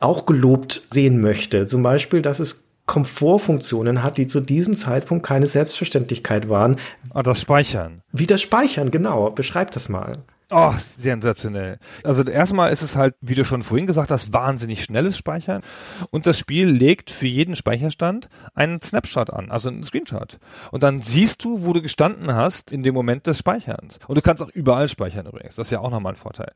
auch 0.00 0.26
gelobt 0.26 0.82
sehen 0.90 1.20
möchte. 1.20 1.66
Zum 1.66 1.82
Beispiel, 1.82 2.22
dass 2.22 2.40
es 2.40 2.64
Komfortfunktionen 2.86 4.02
hat, 4.02 4.18
die 4.18 4.26
zu 4.26 4.40
diesem 4.40 4.76
Zeitpunkt 4.76 5.24
keine 5.24 5.46
Selbstverständlichkeit 5.46 6.48
waren. 6.48 6.76
Ah, 7.14 7.22
das 7.22 7.40
Speichern. 7.40 8.02
Wie 8.10 8.26
das 8.26 8.42
Speichern, 8.42 8.90
genau. 8.90 9.30
Beschreib 9.30 9.70
das 9.70 9.88
mal. 9.88 10.18
Oh, 10.52 10.74
sensationell. 10.78 11.78
Also 12.02 12.24
erstmal 12.24 12.72
ist 12.72 12.82
es 12.82 12.96
halt, 12.96 13.14
wie 13.20 13.34
du 13.34 13.44
schon 13.44 13.62
vorhin 13.62 13.86
gesagt 13.86 14.10
hast, 14.10 14.32
wahnsinnig 14.32 14.82
schnelles 14.82 15.16
Speichern. 15.16 15.62
Und 16.10 16.26
das 16.26 16.38
Spiel 16.38 16.66
legt 16.66 17.10
für 17.10 17.26
jeden 17.26 17.54
Speicherstand 17.54 18.28
einen 18.54 18.80
Snapshot 18.80 19.30
an, 19.30 19.50
also 19.50 19.68
einen 19.68 19.84
Screenshot. 19.84 20.38
Und 20.72 20.82
dann 20.82 21.02
siehst 21.02 21.44
du, 21.44 21.64
wo 21.64 21.72
du 21.72 21.82
gestanden 21.82 22.34
hast 22.34 22.72
in 22.72 22.82
dem 22.82 22.94
Moment 22.94 23.26
des 23.26 23.38
Speicherns. 23.38 24.00
Und 24.08 24.18
du 24.18 24.22
kannst 24.22 24.42
auch 24.42 24.50
überall 24.50 24.88
speichern 24.88 25.26
übrigens. 25.26 25.54
Das 25.54 25.68
ist 25.68 25.70
ja 25.70 25.80
auch 25.80 25.90
nochmal 25.90 26.14
ein 26.14 26.16
Vorteil. 26.16 26.48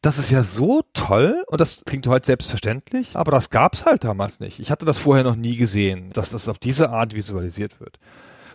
Das 0.00 0.18
ist 0.18 0.30
ja 0.30 0.42
so 0.42 0.82
toll 0.92 1.44
und 1.46 1.60
das 1.60 1.82
klingt 1.86 2.06
heute 2.06 2.26
selbstverständlich, 2.26 3.16
aber 3.16 3.30
das 3.30 3.48
gab's 3.48 3.86
halt 3.86 4.04
damals 4.04 4.38
nicht. 4.38 4.60
Ich 4.60 4.70
hatte 4.70 4.84
das 4.84 4.98
vorher 4.98 5.24
noch 5.24 5.36
nie 5.36 5.56
gesehen, 5.56 6.10
dass 6.12 6.30
das 6.30 6.48
auf 6.48 6.58
diese 6.58 6.90
Art 6.90 7.14
visualisiert 7.14 7.80
wird. 7.80 7.98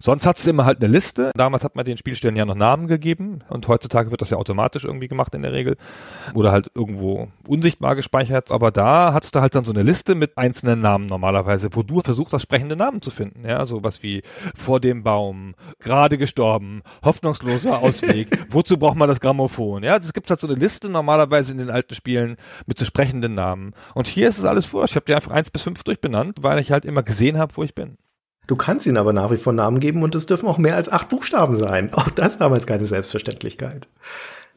Sonst 0.01 0.25
hat's 0.25 0.47
immer 0.47 0.65
halt 0.65 0.81
eine 0.81 0.91
Liste. 0.91 1.31
Damals 1.35 1.63
hat 1.63 1.75
man 1.75 1.83
den 1.83 1.97
Spielstellen 1.97 2.37
ja 2.37 2.45
noch 2.45 2.55
Namen 2.55 2.87
gegeben 2.87 3.39
und 3.49 3.67
heutzutage 3.67 4.11
wird 4.11 4.21
das 4.21 4.29
ja 4.29 4.37
automatisch 4.37 4.85
irgendwie 4.85 5.09
gemacht 5.09 5.35
in 5.35 5.41
der 5.41 5.51
Regel 5.51 5.75
oder 6.33 6.51
halt 6.51 6.71
irgendwo 6.73 7.27
unsichtbar 7.47 7.95
gespeichert. 7.95 8.51
Aber 8.51 8.71
da 8.71 9.13
hat's 9.13 9.31
da 9.31 9.41
halt 9.41 9.55
dann 9.55 9.65
so 9.65 9.73
eine 9.73 9.83
Liste 9.83 10.15
mit 10.15 10.37
einzelnen 10.37 10.79
Namen 10.79 11.05
normalerweise, 11.05 11.69
wo 11.73 11.83
du 11.83 11.99
versuchst, 12.01 12.31
das 12.33 12.43
sprechende 12.43 12.77
Namen 12.77 13.01
zu 13.01 13.11
finden. 13.11 13.45
Ja, 13.45 13.65
so 13.65 13.83
was 13.83 14.01
wie 14.01 14.23
vor 14.55 14.79
dem 14.79 15.03
Baum, 15.03 15.53
gerade 15.79 16.17
gestorben, 16.17 16.81
hoffnungsloser 17.03 17.79
Ausweg. 17.83 18.29
Wozu 18.49 18.77
braucht 18.77 18.97
man 18.97 19.09
das 19.09 19.19
Grammophon? 19.19 19.83
Ja, 19.83 19.97
es 19.97 20.13
gibt 20.13 20.29
halt 20.29 20.39
so 20.39 20.47
eine 20.47 20.55
Liste 20.55 20.89
normalerweise 20.89 21.51
in 21.51 21.57
den 21.57 21.69
alten 21.69 21.93
Spielen 21.93 22.37
mit 22.65 22.79
so 22.79 22.85
sprechenden 22.85 23.33
Namen. 23.33 23.73
Und 23.95 24.07
hier 24.07 24.29
ist 24.29 24.37
es 24.37 24.45
alles 24.45 24.65
vor. 24.65 24.85
Ich 24.85 24.95
habe 24.95 25.05
dir 25.05 25.17
einfach 25.17 25.31
eins 25.31 25.51
bis 25.51 25.63
fünf 25.63 25.83
durchbenannt, 25.83 26.37
weil 26.41 26.59
ich 26.59 26.71
halt 26.71 26.85
immer 26.85 27.03
gesehen 27.03 27.37
habe, 27.37 27.55
wo 27.57 27.63
ich 27.63 27.75
bin. 27.75 27.97
Du 28.49 28.55
kannst 28.55 28.87
ihnen 28.87 28.97
aber 28.97 29.13
nach 29.13 29.29
wie 29.29 29.37
vor 29.37 29.53
Namen 29.53 29.79
geben 29.79 30.01
und 30.01 30.15
es 30.15 30.25
dürfen 30.25 30.49
auch 30.49 30.57
mehr 30.57 30.75
als 30.75 30.91
acht 30.91 31.07
Buchstaben 31.09 31.55
sein. 31.55 31.93
Auch 31.93 32.09
das 32.09 32.39
damals 32.39 32.65
keine 32.65 32.87
Selbstverständlichkeit 32.87 33.87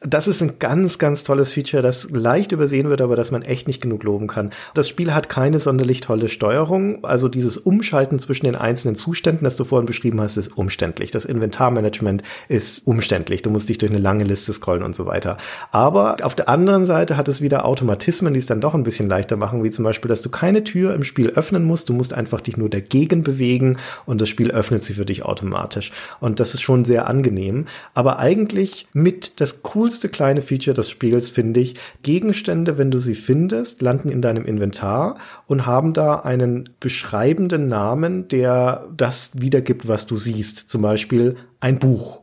das 0.05 0.27
ist 0.27 0.41
ein 0.41 0.59
ganz, 0.59 0.99
ganz 0.99 1.23
tolles 1.23 1.51
Feature, 1.51 1.81
das 1.81 2.09
leicht 2.11 2.51
übersehen 2.51 2.89
wird, 2.89 3.01
aber 3.01 3.15
das 3.15 3.31
man 3.31 3.41
echt 3.41 3.67
nicht 3.67 3.81
genug 3.81 4.03
loben 4.03 4.27
kann. 4.27 4.51
Das 4.73 4.89
Spiel 4.89 5.13
hat 5.13 5.29
keine 5.29 5.59
sonderlich 5.59 6.01
tolle 6.01 6.29
Steuerung. 6.29 7.03
Also 7.05 7.29
dieses 7.29 7.57
Umschalten 7.57 8.19
zwischen 8.19 8.45
den 8.45 8.55
einzelnen 8.55 8.95
Zuständen, 8.95 9.45
das 9.45 9.55
du 9.55 9.63
vorhin 9.63 9.85
beschrieben 9.85 10.19
hast, 10.21 10.37
ist 10.37 10.57
umständlich. 10.57 11.11
Das 11.11 11.25
Inventarmanagement 11.25 12.23
ist 12.49 12.85
umständlich. 12.85 13.41
Du 13.41 13.49
musst 13.49 13.69
dich 13.69 13.77
durch 13.77 13.91
eine 13.91 14.01
lange 14.01 14.25
Liste 14.25 14.51
scrollen 14.51 14.83
und 14.83 14.95
so 14.95 15.05
weiter. 15.05 15.37
Aber 15.71 16.17
auf 16.21 16.35
der 16.35 16.49
anderen 16.49 16.85
Seite 16.85 17.15
hat 17.15 17.27
es 17.27 17.41
wieder 17.41 17.65
Automatismen, 17.65 18.33
die 18.33 18.39
es 18.39 18.45
dann 18.45 18.61
doch 18.61 18.73
ein 18.73 18.83
bisschen 18.83 19.07
leichter 19.07 19.37
machen, 19.37 19.63
wie 19.63 19.71
zum 19.71 19.85
Beispiel, 19.85 20.09
dass 20.09 20.21
du 20.21 20.29
keine 20.29 20.63
Tür 20.63 20.93
im 20.93 21.03
Spiel 21.03 21.29
öffnen 21.29 21.63
musst. 21.63 21.89
Du 21.89 21.93
musst 21.93 22.13
einfach 22.13 22.41
dich 22.41 22.57
nur 22.57 22.69
dagegen 22.69 23.23
bewegen 23.23 23.77
und 24.05 24.19
das 24.19 24.29
Spiel 24.29 24.51
öffnet 24.51 24.83
sie 24.83 24.95
für 24.95 25.05
dich 25.05 25.23
automatisch. 25.23 25.91
Und 26.19 26.39
das 26.39 26.53
ist 26.53 26.61
schon 26.61 26.83
sehr 26.83 27.07
angenehm. 27.07 27.65
Aber 27.93 28.19
eigentlich 28.19 28.87
mit 28.93 29.39
das 29.39 29.63
coolste 29.63 29.92
coolste 29.93 30.09
kleine 30.09 30.41
Feature 30.41 30.73
des 30.73 30.89
Spiels 30.89 31.29
finde 31.29 31.59
ich, 31.59 31.75
Gegenstände, 32.01 32.79
wenn 32.79 32.89
du 32.89 32.97
sie 32.97 33.13
findest, 33.13 33.83
landen 33.83 34.09
in 34.09 34.23
deinem 34.23 34.43
Inventar 34.43 35.17
und 35.45 35.67
haben 35.67 35.93
da 35.93 36.15
einen 36.15 36.69
beschreibenden 36.79 37.67
Namen, 37.67 38.27
der 38.27 38.87
das 38.97 39.39
wiedergibt, 39.39 39.87
was 39.87 40.07
du 40.07 40.17
siehst. 40.17 40.71
Zum 40.71 40.81
Beispiel 40.81 41.35
ein 41.59 41.77
Buch. 41.77 42.21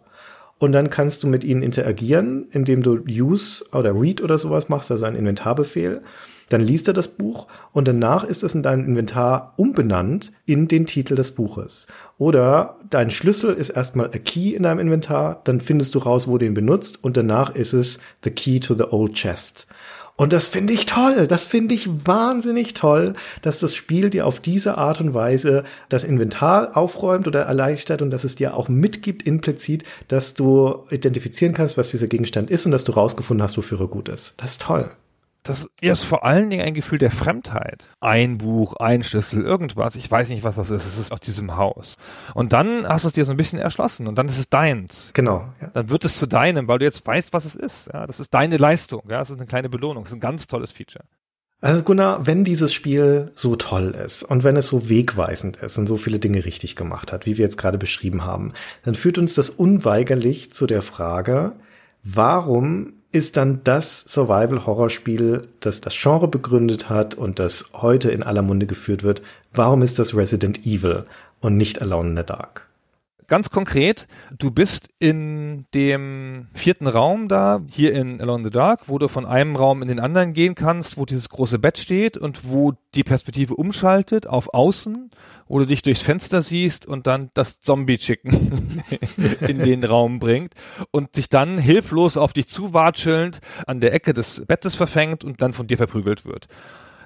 Und 0.58 0.72
dann 0.72 0.90
kannst 0.90 1.22
du 1.22 1.28
mit 1.28 1.44
ihnen 1.44 1.62
interagieren, 1.62 2.48
indem 2.50 2.82
du 2.82 3.04
Use 3.08 3.64
oder 3.72 3.94
Read 3.94 4.20
oder 4.20 4.36
sowas 4.36 4.68
machst, 4.68 4.90
also 4.90 5.04
ein 5.04 5.14
Inventarbefehl. 5.14 6.02
Dann 6.50 6.60
liest 6.60 6.88
er 6.88 6.94
das 6.94 7.08
Buch 7.08 7.46
und 7.72 7.88
danach 7.88 8.24
ist 8.24 8.42
es 8.42 8.54
in 8.54 8.62
deinem 8.62 8.84
Inventar 8.84 9.54
umbenannt 9.56 10.32
in 10.44 10.68
den 10.68 10.84
Titel 10.84 11.14
des 11.14 11.30
Buches. 11.30 11.86
Oder 12.18 12.76
dein 12.90 13.10
Schlüssel 13.10 13.54
ist 13.54 13.70
erstmal 13.70 14.06
a 14.06 14.18
key 14.18 14.50
in 14.50 14.64
deinem 14.64 14.80
Inventar, 14.80 15.40
dann 15.44 15.60
findest 15.60 15.94
du 15.94 16.00
raus, 16.00 16.28
wo 16.28 16.36
du 16.36 16.44
ihn 16.44 16.54
benutzt 16.54 17.02
und 17.02 17.16
danach 17.16 17.54
ist 17.54 17.72
es 17.72 18.00
the 18.24 18.30
key 18.30 18.60
to 18.60 18.74
the 18.74 18.84
old 18.90 19.14
chest. 19.14 19.66
Und 20.16 20.34
das 20.34 20.48
finde 20.48 20.74
ich 20.74 20.84
toll. 20.84 21.26
Das 21.26 21.46
finde 21.46 21.74
ich 21.74 21.88
wahnsinnig 22.06 22.74
toll, 22.74 23.14
dass 23.40 23.58
das 23.60 23.74
Spiel 23.74 24.10
dir 24.10 24.26
auf 24.26 24.38
diese 24.38 24.76
Art 24.76 25.00
und 25.00 25.14
Weise 25.14 25.64
das 25.88 26.04
Inventar 26.04 26.76
aufräumt 26.76 27.26
oder 27.26 27.42
erleichtert 27.44 28.02
und 28.02 28.10
dass 28.10 28.24
es 28.24 28.34
dir 28.34 28.54
auch 28.54 28.68
mitgibt 28.68 29.22
implizit, 29.22 29.84
dass 30.08 30.34
du 30.34 30.84
identifizieren 30.90 31.54
kannst, 31.54 31.78
was 31.78 31.90
dieser 31.90 32.06
Gegenstand 32.06 32.50
ist 32.50 32.66
und 32.66 32.72
dass 32.72 32.84
du 32.84 32.92
rausgefunden 32.92 33.42
hast, 33.42 33.56
wofür 33.56 33.80
er 33.80 33.88
gut 33.88 34.10
ist. 34.10 34.34
Das 34.36 34.52
ist 34.52 34.62
toll 34.62 34.90
das 35.42 35.68
ist 35.80 36.04
vor 36.04 36.24
allen 36.24 36.50
Dingen 36.50 36.64
ein 36.64 36.74
Gefühl 36.74 36.98
der 36.98 37.10
Fremdheit. 37.10 37.88
Ein 38.00 38.38
Buch, 38.38 38.76
ein 38.76 39.02
Schlüssel, 39.02 39.42
irgendwas. 39.42 39.96
Ich 39.96 40.10
weiß 40.10 40.28
nicht, 40.28 40.44
was 40.44 40.56
das 40.56 40.70
ist. 40.70 40.86
Es 40.86 40.98
ist 40.98 41.12
aus 41.12 41.20
diesem 41.20 41.56
Haus. 41.56 41.96
Und 42.34 42.52
dann 42.52 42.86
hast 42.86 43.04
du 43.04 43.08
es 43.08 43.14
dir 43.14 43.24
so 43.24 43.30
ein 43.30 43.38
bisschen 43.38 43.58
erschlossen 43.58 44.06
und 44.06 44.16
dann 44.16 44.28
ist 44.28 44.38
es 44.38 44.48
deins. 44.48 45.12
Genau. 45.14 45.48
Ja. 45.60 45.68
Dann 45.68 45.88
wird 45.88 46.04
es 46.04 46.18
zu 46.18 46.26
deinem, 46.26 46.68
weil 46.68 46.78
du 46.78 46.84
jetzt 46.84 47.06
weißt, 47.06 47.32
was 47.32 47.46
es 47.46 47.56
ist. 47.56 47.88
Ja, 47.92 48.06
das 48.06 48.20
ist 48.20 48.34
deine 48.34 48.58
Leistung. 48.58 49.02
Ja, 49.08 49.18
das 49.18 49.30
ist 49.30 49.38
eine 49.38 49.46
kleine 49.46 49.70
Belohnung. 49.70 50.04
Das 50.04 50.10
ist 50.10 50.16
ein 50.16 50.20
ganz 50.20 50.46
tolles 50.46 50.72
Feature. 50.72 51.04
Also 51.62 51.82
Gunnar, 51.82 52.26
wenn 52.26 52.44
dieses 52.44 52.72
Spiel 52.72 53.32
so 53.34 53.54
toll 53.56 53.94
ist 53.94 54.22
und 54.22 54.44
wenn 54.44 54.56
es 54.56 54.68
so 54.68 54.88
wegweisend 54.88 55.58
ist 55.58 55.76
und 55.76 55.86
so 55.86 55.96
viele 55.96 56.18
Dinge 56.18 56.44
richtig 56.46 56.74
gemacht 56.74 57.12
hat, 57.12 57.26
wie 57.26 57.36
wir 57.36 57.44
jetzt 57.44 57.58
gerade 57.58 57.76
beschrieben 57.76 58.24
haben, 58.24 58.54
dann 58.82 58.94
führt 58.94 59.18
uns 59.18 59.34
das 59.34 59.50
unweigerlich 59.50 60.52
zu 60.52 60.66
der 60.66 60.80
Frage, 60.80 61.52
warum 62.02 62.94
ist 63.12 63.36
dann 63.36 63.60
das 63.64 64.00
Survival-Horror-Spiel, 64.00 65.48
das 65.60 65.80
das 65.80 65.94
Genre 66.00 66.28
begründet 66.28 66.88
hat 66.88 67.14
und 67.14 67.38
das 67.38 67.70
heute 67.74 68.10
in 68.10 68.22
aller 68.22 68.42
Munde 68.42 68.66
geführt 68.66 69.02
wird. 69.02 69.22
Warum 69.52 69.82
ist 69.82 69.98
das 69.98 70.14
Resident 70.14 70.64
Evil 70.64 71.04
und 71.40 71.56
nicht 71.56 71.82
Alone 71.82 72.10
in 72.10 72.16
the 72.16 72.22
Dark? 72.24 72.69
Ganz 73.30 73.50
konkret, 73.50 74.08
du 74.36 74.50
bist 74.50 74.88
in 74.98 75.64
dem 75.72 76.48
vierten 76.52 76.88
Raum 76.88 77.28
da, 77.28 77.60
hier 77.70 77.92
in 77.94 78.20
Alone 78.20 78.42
the 78.42 78.50
Dark, 78.50 78.88
wo 78.88 78.98
du 78.98 79.06
von 79.06 79.24
einem 79.24 79.54
Raum 79.54 79.82
in 79.82 79.88
den 79.88 80.00
anderen 80.00 80.32
gehen 80.32 80.56
kannst, 80.56 80.96
wo 80.98 81.04
dieses 81.04 81.28
große 81.28 81.60
Bett 81.60 81.78
steht 81.78 82.16
und 82.16 82.50
wo 82.50 82.72
die 82.96 83.04
Perspektive 83.04 83.54
umschaltet 83.54 84.26
auf 84.26 84.52
außen 84.52 85.10
wo 85.46 85.58
du 85.58 85.66
dich 85.66 85.82
durchs 85.82 86.00
Fenster 86.00 86.42
siehst 86.42 86.86
und 86.86 87.08
dann 87.08 87.30
das 87.34 87.60
Zombie-Chicken 87.60 88.82
in 89.40 89.58
den 89.58 89.82
Raum 89.82 90.20
bringt 90.20 90.54
und 90.92 91.16
sich 91.16 91.28
dann 91.28 91.58
hilflos 91.58 92.16
auf 92.16 92.32
dich 92.32 92.46
zuwatschelnd 92.46 93.40
an 93.66 93.80
der 93.80 93.92
Ecke 93.92 94.12
des 94.12 94.46
Bettes 94.46 94.76
verfängt 94.76 95.24
und 95.24 95.42
dann 95.42 95.52
von 95.52 95.66
dir 95.66 95.76
verprügelt 95.76 96.24
wird. 96.24 96.46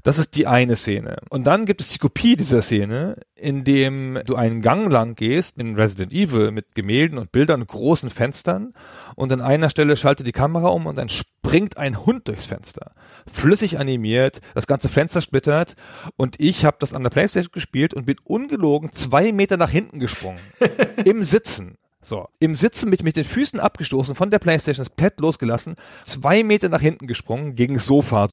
Das 0.05 0.19
ist 0.19 0.37
die 0.37 0.47
eine 0.47 0.77
Szene. 0.77 1.17
Und 1.31 1.47
dann 1.47 1.65
gibt 1.65 1.81
es 1.81 1.89
die 1.89 1.99
Kopie 1.99 2.37
dieser 2.37 2.61
Szene, 2.61 3.17
in 3.35 3.65
dem 3.65 4.21
du 4.27 4.37
einen 4.37 4.61
Gang 4.61 4.93
lang 4.93 5.15
gehst 5.15 5.57
in 5.57 5.77
Resident 5.77 6.13
Evil 6.13 6.51
mit 6.51 6.75
Gemälden 6.75 7.17
und 7.17 7.33
Bildern 7.33 7.63
und 7.63 7.69
großen 7.69 8.11
Fenstern 8.11 8.75
und 9.17 9.33
an 9.33 9.41
einer 9.41 9.71
Stelle 9.71 9.97
schaltet 9.97 10.27
die 10.27 10.33
Kamera 10.33 10.69
um 10.69 10.85
und 10.87 10.99
dann 10.99 11.09
springt 11.09 11.79
ein 11.79 12.05
Hund 12.05 12.29
durchs 12.29 12.45
Fenster. 12.45 12.93
Flüssig 13.27 13.79
animiert, 13.79 14.43
das 14.55 14.67
ganze 14.67 14.91
Fenster 14.91 15.23
splittert 15.23 15.75
und 16.17 16.37
ich 16.39 16.67
habe 16.67 16.77
das 16.81 16.93
an 16.93 17.03
der 17.03 17.11
Playstation 17.11 17.53
gespielt 17.53 17.95
und 17.95 18.05
bin 18.05 18.17
ungelogen 18.25 18.93
zwei 18.93 19.33
Meter 19.33 19.57
nach 19.57 19.71
hinten 19.71 20.01
gesprungen. 20.01 20.41
Im 21.07 21.25
Sitzen. 21.25 21.79
So, 22.03 22.29
im 22.39 22.55
Sitzen 22.55 22.91
mit, 22.91 23.03
mit 23.03 23.17
den 23.17 23.25
Füßen 23.25 23.59
abgestoßen, 23.59 24.15
von 24.15 24.31
der 24.31 24.39
Playstation, 24.39 24.85
das 24.85 24.95
Pad 24.95 25.21
losgelassen, 25.21 25.75
zwei 26.05 26.43
Meter 26.43 26.69
nach 26.69 26.83
hinten 26.83 27.07
gesprungen 27.07 27.55
gegen 27.55 27.73
das 27.73 27.87
Sofa 27.87 28.29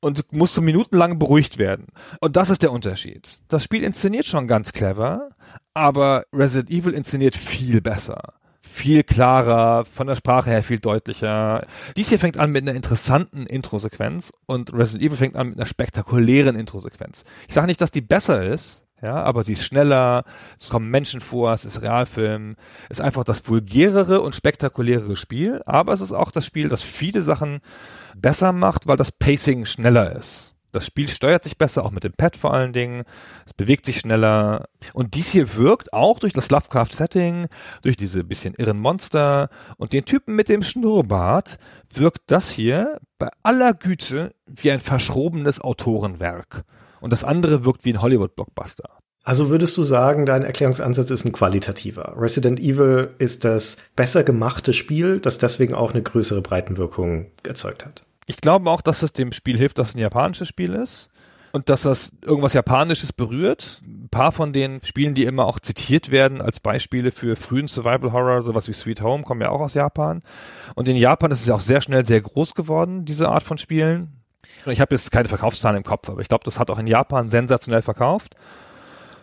und 0.00 0.32
musste 0.32 0.60
minutenlang 0.60 1.18
beruhigt 1.18 1.58
werden. 1.58 1.86
Und 2.20 2.36
das 2.36 2.50
ist 2.50 2.62
der 2.62 2.72
Unterschied. 2.72 3.40
Das 3.48 3.64
Spiel 3.64 3.82
inszeniert 3.82 4.26
schon 4.26 4.46
ganz 4.46 4.72
clever, 4.72 5.30
aber 5.74 6.24
Resident 6.32 6.70
Evil 6.70 6.92
inszeniert 6.92 7.36
viel 7.36 7.80
besser. 7.80 8.34
Viel 8.60 9.02
klarer, 9.02 9.84
von 9.84 10.06
der 10.06 10.16
Sprache 10.16 10.50
her 10.50 10.62
viel 10.62 10.78
deutlicher. 10.78 11.66
Dies 11.96 12.10
hier 12.10 12.18
fängt 12.18 12.38
an 12.38 12.50
mit 12.50 12.62
einer 12.62 12.74
interessanten 12.76 13.46
Intro-Sequenz 13.46 14.32
und 14.46 14.72
Resident 14.72 15.02
Evil 15.02 15.16
fängt 15.16 15.36
an 15.36 15.50
mit 15.50 15.58
einer 15.58 15.66
spektakulären 15.66 16.56
Intro-Sequenz. 16.56 17.24
Ich 17.48 17.54
sage 17.54 17.66
nicht, 17.66 17.80
dass 17.80 17.90
die 17.90 18.00
besser 18.00 18.44
ist, 18.44 18.84
ja, 19.00 19.22
aber 19.22 19.44
sie 19.44 19.52
ist 19.52 19.64
schneller, 19.64 20.24
es 20.58 20.70
kommen 20.70 20.90
Menschen 20.90 21.20
vor, 21.20 21.52
es 21.52 21.64
ist 21.64 21.82
Realfilm, 21.82 22.56
es 22.88 22.98
ist 22.98 23.04
einfach 23.04 23.22
das 23.22 23.48
vulgärere 23.48 24.20
und 24.20 24.34
spektakulärere 24.34 25.16
Spiel, 25.16 25.62
aber 25.66 25.92
es 25.92 26.00
ist 26.00 26.12
auch 26.12 26.32
das 26.32 26.44
Spiel, 26.44 26.68
das 26.68 26.82
viele 26.82 27.22
Sachen 27.22 27.60
besser 28.20 28.52
macht, 28.52 28.86
weil 28.86 28.96
das 28.96 29.12
Pacing 29.12 29.66
schneller 29.66 30.14
ist. 30.14 30.54
Das 30.70 30.84
Spiel 30.84 31.08
steuert 31.08 31.44
sich 31.44 31.56
besser, 31.56 31.84
auch 31.84 31.92
mit 31.92 32.04
dem 32.04 32.12
Pad 32.12 32.36
vor 32.36 32.52
allen 32.52 32.74
Dingen. 32.74 33.04
Es 33.46 33.54
bewegt 33.54 33.86
sich 33.86 34.00
schneller. 34.00 34.66
Und 34.92 35.14
dies 35.14 35.28
hier 35.30 35.56
wirkt 35.56 35.94
auch 35.94 36.18
durch 36.18 36.34
das 36.34 36.50
Lovecraft-Setting, 36.50 37.46
durch 37.82 37.96
diese 37.96 38.22
bisschen 38.22 38.54
irren 38.54 38.78
Monster 38.78 39.48
und 39.78 39.94
den 39.94 40.04
Typen 40.04 40.36
mit 40.36 40.50
dem 40.50 40.62
Schnurrbart, 40.62 41.58
wirkt 41.92 42.30
das 42.30 42.50
hier 42.50 42.98
bei 43.18 43.30
aller 43.42 43.72
Güte 43.72 44.34
wie 44.46 44.70
ein 44.70 44.80
verschrobenes 44.80 45.60
Autorenwerk 45.60 46.64
und 47.00 47.14
das 47.14 47.24
andere 47.24 47.64
wirkt 47.64 47.86
wie 47.86 47.94
ein 47.94 48.02
Hollywood-Blockbuster. 48.02 48.90
Also 49.24 49.50
würdest 49.50 49.76
du 49.76 49.84
sagen, 49.84 50.26
dein 50.26 50.42
Erklärungsansatz 50.42 51.10
ist 51.10 51.24
ein 51.24 51.32
qualitativer. 51.32 52.14
Resident 52.16 52.60
Evil 52.60 53.10
ist 53.18 53.44
das 53.44 53.76
besser 53.94 54.22
gemachte 54.22 54.72
Spiel, 54.72 55.20
das 55.20 55.38
deswegen 55.38 55.74
auch 55.74 55.92
eine 55.92 56.02
größere 56.02 56.40
Breitenwirkung 56.40 57.26
erzeugt 57.42 57.84
hat. 57.84 58.04
Ich 58.28 58.36
glaube 58.36 58.70
auch, 58.70 58.82
dass 58.82 59.02
es 59.02 59.14
dem 59.14 59.32
Spiel 59.32 59.56
hilft, 59.56 59.78
dass 59.78 59.88
es 59.88 59.94
ein 59.94 60.00
japanisches 60.00 60.48
Spiel 60.48 60.74
ist 60.74 61.10
und 61.52 61.70
dass 61.70 61.80
das 61.80 62.12
irgendwas 62.22 62.52
Japanisches 62.52 63.10
berührt. 63.10 63.80
Ein 63.86 64.10
paar 64.10 64.32
von 64.32 64.52
den 64.52 64.84
Spielen, 64.84 65.14
die 65.14 65.24
immer 65.24 65.46
auch 65.46 65.58
zitiert 65.58 66.10
werden 66.10 66.42
als 66.42 66.60
Beispiele 66.60 67.10
für 67.10 67.36
frühen 67.36 67.68
Survival 67.68 68.12
Horror, 68.12 68.42
sowas 68.42 68.68
wie 68.68 68.74
Sweet 68.74 69.00
Home, 69.00 69.22
kommen 69.22 69.40
ja 69.40 69.48
auch 69.48 69.62
aus 69.62 69.72
Japan. 69.72 70.22
Und 70.74 70.88
in 70.88 70.96
Japan 70.96 71.30
ist 71.30 71.40
es 71.40 71.46
ja 71.46 71.54
auch 71.54 71.60
sehr 71.60 71.80
schnell 71.80 72.04
sehr 72.04 72.20
groß 72.20 72.54
geworden, 72.54 73.06
diese 73.06 73.30
Art 73.30 73.42
von 73.42 73.56
Spielen. 73.56 74.12
Ich 74.66 74.82
habe 74.82 74.94
jetzt 74.94 75.10
keine 75.10 75.28
Verkaufszahlen 75.28 75.78
im 75.78 75.84
Kopf, 75.84 76.10
aber 76.10 76.20
ich 76.20 76.28
glaube, 76.28 76.44
das 76.44 76.58
hat 76.58 76.70
auch 76.70 76.78
in 76.78 76.86
Japan 76.86 77.30
sensationell 77.30 77.82
verkauft. 77.82 78.36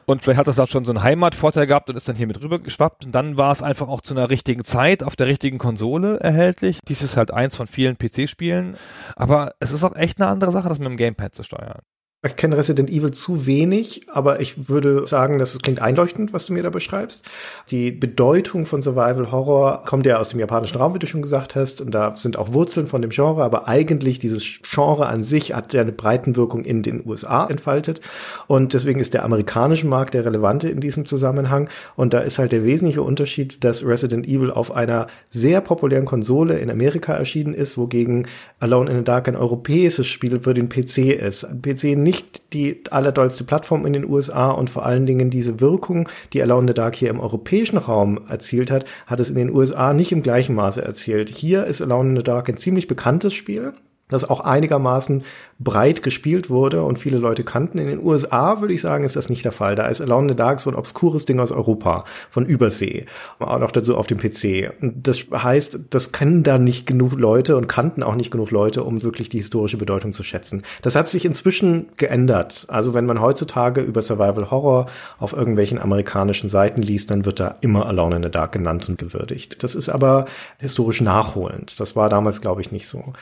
Und 0.06 0.22
vielleicht 0.22 0.40
hat 0.40 0.48
das 0.48 0.60
auch 0.60 0.68
schon 0.68 0.86
so 0.86 0.92
einen 0.92 1.04
Heimatvorteil 1.04 1.68
gehabt 1.68 1.90
und 1.90 1.96
ist 1.96 2.08
dann 2.08 2.16
hier 2.16 2.28
mit 2.28 2.42
rüber 2.42 2.60
geschwappt. 2.60 3.06
Und 3.06 3.14
dann 3.14 3.38
war 3.38 3.52
es 3.52 3.64
einfach 3.64 3.88
auch 3.88 4.02
zu 4.02 4.14
einer 4.14 4.30
richtigen 4.30 4.64
Zeit 4.64 5.04
auf 5.04 5.16
der 5.16 5.28
richtigen 5.28 5.58
Konsole 5.58 6.20
erhältlich. 6.20 6.80
Dies 6.88 7.02
ist 7.02 7.18
halt 7.18 7.32
eins 7.32 7.56
von 7.56 7.68
vielen 7.68 7.98
PC-Spielen. 7.98 8.78
Aber 9.16 9.54
es 9.60 9.72
ist 9.72 9.84
auch 9.84 9.96
echt 9.96 10.22
eine 10.22 10.30
andere 10.30 10.52
Sache, 10.52 10.70
das 10.70 10.80
mit 10.80 10.88
dem 10.88 10.98
Gamepad 10.98 11.34
zu 11.34 11.44
steuern. 11.44 11.80
Ich 12.26 12.38
kenne 12.38 12.58
Resident 12.58 12.90
Evil 12.90 13.12
zu 13.12 13.46
wenig, 13.46 14.08
aber 14.12 14.40
ich 14.40 14.68
würde 14.68 15.06
sagen, 15.06 15.38
dass 15.38 15.54
es 15.54 15.62
klingt 15.62 15.80
einleuchtend, 15.80 16.34
was 16.34 16.48
du 16.48 16.54
mir 16.54 16.64
da 16.64 16.72
beschreibst. 16.72 17.24
Die 17.70 17.92
Bedeutung 17.92 18.66
von 18.66 18.82
Survival 18.82 19.32
Horror 19.32 19.84
kommt 19.86 20.08
ja 20.08 20.18
aus 20.18 20.30
dem 20.30 20.40
japanischen 20.40 20.78
Raum, 20.78 20.96
wie 20.96 21.00
du 21.00 21.06
schon 21.06 21.22
gesagt 21.22 21.54
hast, 21.54 21.82
und 21.82 21.92
da 21.92 22.16
sind 22.16 22.38
auch 22.38 22.52
Wurzeln 22.52 22.88
von 22.88 23.04
dem 23.04 23.12
Genre, 23.12 23.44
aber 23.44 23.68
eigentlich 23.68 24.18
dieses 24.18 24.44
Genre 24.64 25.06
an 25.06 25.24
sich 25.24 25.54
hat 25.54 25.74
ja 25.74 25.82
eine 25.82 25.92
Breitenwirkung 25.92 26.66
in 26.66 26.82
den 26.82 27.06
USA 27.06 27.46
entfaltet 27.46 28.02
und 28.48 28.74
deswegen 28.74 29.00
ist 29.00 29.14
der 29.14 29.24
amerikanische 29.24 29.86
Markt 29.86 30.16
der 30.16 30.26
relevante 30.26 30.68
in 30.68 30.80
diesem 30.80 31.06
Zusammenhang 31.06 31.70
und 31.96 32.16
da 32.16 32.22
ist 32.22 32.40
halt 32.40 32.52
der 32.52 32.64
wesentliche 32.64 33.04
Unterschied, 33.04 33.64
dass 33.64 33.86
Resident 33.86 34.28
Evil 34.28 34.50
auf 34.50 34.76
einer 34.76 35.08
sehr 35.30 35.62
populären 35.62 36.06
Konsole 36.06 36.58
in 36.58 36.72
Amerika 36.72 37.14
erschienen 37.14 37.54
ist, 37.54 37.78
wogegen 37.78 38.28
Alone 38.60 38.90
in 38.90 38.98
the 38.98 39.04
Dark 39.04 39.28
ein 39.28 39.36
europäisches 39.36 40.08
Spiel 40.08 40.40
für 40.40 40.56
den 40.56 40.70
PC 40.70 41.14
ist. 41.14 41.44
Ein 41.44 41.62
PC 41.62 41.96
nicht 41.96 42.15
nicht 42.16 42.54
die 42.54 42.82
allerdollste 42.90 43.44
Plattform 43.44 43.86
in 43.86 43.94
den 43.94 44.10
USA 44.10 44.52
und 44.52 44.70
vor 44.70 44.86
allen 44.86 45.06
Dingen 45.06 45.30
diese 45.30 45.60
Wirkung, 45.60 46.08
die 46.32 46.42
Alone 46.42 46.62
in 46.62 46.68
the 46.70 46.74
Dark 46.74 46.96
hier 46.96 47.10
im 47.10 47.20
europäischen 47.20 47.78
Raum 47.78 48.20
erzielt 48.30 48.72
hat, 48.72 48.86
hat 49.08 49.20
es 49.20 49.30
in 49.30 49.36
den 49.36 49.54
USA 49.54 49.94
nicht 49.94 50.12
im 50.12 50.24
gleichen 50.24 50.56
Maße 50.56 50.82
erzielt. 50.82 51.30
Hier 51.30 51.66
ist 51.66 51.82
Alone 51.82 52.10
in 52.10 52.16
the 52.16 52.24
Dark 52.24 52.48
ein 52.48 52.58
ziemlich 52.58 52.88
bekanntes 52.88 53.34
Spiel 53.34 53.74
das 54.10 54.30
auch 54.30 54.42
einigermaßen 54.42 55.24
breit 55.58 56.04
gespielt 56.04 56.50
wurde 56.50 56.84
und 56.84 57.00
viele 57.00 57.18
Leute 57.18 57.44
kannten. 57.44 57.80
In 57.80 57.88
den 57.88 58.04
USA 58.04 58.60
würde 58.60 58.74
ich 58.74 58.82
sagen, 58.82 59.06
ist 59.06 59.16
das 59.16 59.30
nicht 59.30 59.46
der 59.46 59.54
Fall. 59.54 59.76
Da 59.76 59.88
ist 59.88 60.02
Alone 60.02 60.24
in 60.24 60.30
the 60.30 60.36
Dark 60.36 60.60
so 60.60 60.70
ein 60.70 60.76
obskures 60.76 61.26
Ding 61.26 61.40
aus 61.40 61.52
Europa, 61.52 62.04
von 62.30 62.46
Übersee, 62.46 63.06
auch 63.40 63.60
noch 63.60 63.72
dazu 63.72 63.96
auf 63.96 64.06
dem 64.06 64.18
PC. 64.18 64.74
Und 64.82 65.08
das 65.08 65.26
heißt, 65.32 65.80
das 65.90 66.12
kennen 66.12 66.44
da 66.44 66.58
nicht 66.58 66.86
genug 66.86 67.14
Leute 67.14 67.56
und 67.56 67.68
kannten 67.68 68.04
auch 68.04 68.16
nicht 68.16 68.32
genug 68.32 68.52
Leute, 68.52 68.84
um 68.84 69.02
wirklich 69.02 69.30
die 69.30 69.38
historische 69.38 69.78
Bedeutung 69.78 70.12
zu 70.12 70.24
schätzen. 70.24 70.64
Das 70.82 70.96
hat 70.96 71.08
sich 71.08 71.24
inzwischen 71.24 71.88
geändert. 71.96 72.66
Also 72.68 72.94
wenn 72.94 73.06
man 73.06 73.22
heutzutage 73.22 73.82
über 73.82 74.02
Survival 74.02 74.52
Horror 74.52 74.88
auf 75.20 75.32
irgendwelchen 75.32 75.80
amerikanischen 75.80 76.50
Seiten 76.50 76.82
liest, 76.82 77.12
dann 77.12 77.26
wird 77.26 77.40
da 77.40 77.56
immer 77.62 77.86
Alone 77.86 78.18
in 78.18 78.24
the 78.24 78.30
Dark 78.30 78.52
genannt 78.52 78.90
und 78.90 78.98
gewürdigt. 78.98 79.64
Das 79.64 79.74
ist 79.74 79.88
aber 79.88 80.26
historisch 80.58 81.02
nachholend. 81.02 81.80
Das 81.80 81.96
war 81.96 82.10
damals, 82.10 82.42
glaube 82.42 82.62
ich, 82.62 82.72
nicht 82.74 82.88
so. 82.88 83.14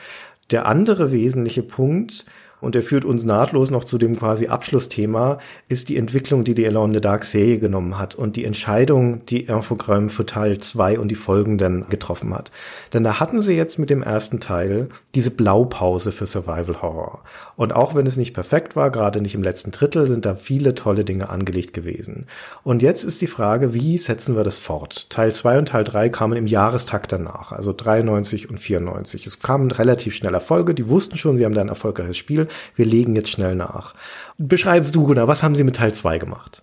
Der 0.50 0.66
andere 0.66 1.10
wesentliche 1.12 1.62
Punkt, 1.62 2.26
und 2.64 2.74
der 2.74 2.82
führt 2.82 3.04
uns 3.04 3.24
nahtlos 3.24 3.70
noch 3.70 3.84
zu 3.84 3.98
dem 3.98 4.18
quasi 4.18 4.48
Abschlussthema, 4.48 5.38
ist 5.68 5.88
die 5.88 5.96
Entwicklung, 5.96 6.44
die 6.44 6.54
die 6.54 6.66
Alone 6.66 6.88
in 6.88 6.94
the 6.94 7.00
Dark 7.00 7.24
Serie 7.24 7.58
genommen 7.58 7.98
hat 7.98 8.14
und 8.14 8.36
die 8.36 8.44
Entscheidung, 8.44 9.24
die 9.26 9.44
Infogramm 9.44 10.10
für 10.10 10.26
Teil 10.26 10.58
2 10.58 10.98
und 10.98 11.08
die 11.08 11.14
folgenden 11.14 11.88
getroffen 11.88 12.34
hat. 12.34 12.50
Denn 12.92 13.04
da 13.04 13.20
hatten 13.20 13.42
sie 13.42 13.54
jetzt 13.54 13.78
mit 13.78 13.90
dem 13.90 14.02
ersten 14.02 14.40
Teil 14.40 14.88
diese 15.14 15.30
Blaupause 15.30 16.12
für 16.12 16.26
Survival 16.26 16.80
Horror. 16.82 17.22
Und 17.56 17.74
auch 17.74 17.94
wenn 17.94 18.06
es 18.06 18.16
nicht 18.16 18.34
perfekt 18.34 18.76
war, 18.76 18.90
gerade 18.90 19.20
nicht 19.20 19.34
im 19.34 19.42
letzten 19.42 19.70
Drittel, 19.70 20.06
sind 20.06 20.24
da 20.24 20.34
viele 20.34 20.74
tolle 20.74 21.04
Dinge 21.04 21.28
angelegt 21.28 21.72
gewesen. 21.72 22.26
Und 22.62 22.82
jetzt 22.82 23.04
ist 23.04 23.20
die 23.20 23.26
Frage, 23.26 23.74
wie 23.74 23.98
setzen 23.98 24.36
wir 24.36 24.44
das 24.44 24.58
fort? 24.58 25.10
Teil 25.10 25.34
2 25.34 25.58
und 25.58 25.68
Teil 25.68 25.84
3 25.84 26.08
kamen 26.08 26.36
im 26.36 26.46
Jahrestakt 26.46 27.12
danach, 27.12 27.52
also 27.52 27.72
93 27.72 28.50
und 28.50 28.58
94. 28.58 29.26
Es 29.26 29.40
kamen 29.40 29.70
relativ 29.70 30.14
schnell 30.14 30.34
Erfolge, 30.34 30.74
die 30.74 30.88
wussten 30.88 31.18
schon, 31.18 31.36
sie 31.36 31.44
haben 31.44 31.54
da 31.54 31.60
ein 31.60 31.68
erfolgreiches 31.68 32.16
Spiel 32.16 32.48
wir 32.74 32.86
legen 32.86 33.16
jetzt 33.16 33.30
schnell 33.30 33.54
nach. 33.54 33.94
Beschreibst 34.38 34.94
du, 34.94 35.06
Gunnar, 35.06 35.28
was 35.28 35.42
haben 35.42 35.54
sie 35.54 35.64
mit 35.64 35.76
Teil 35.76 35.94
2 35.94 36.18
gemacht? 36.18 36.62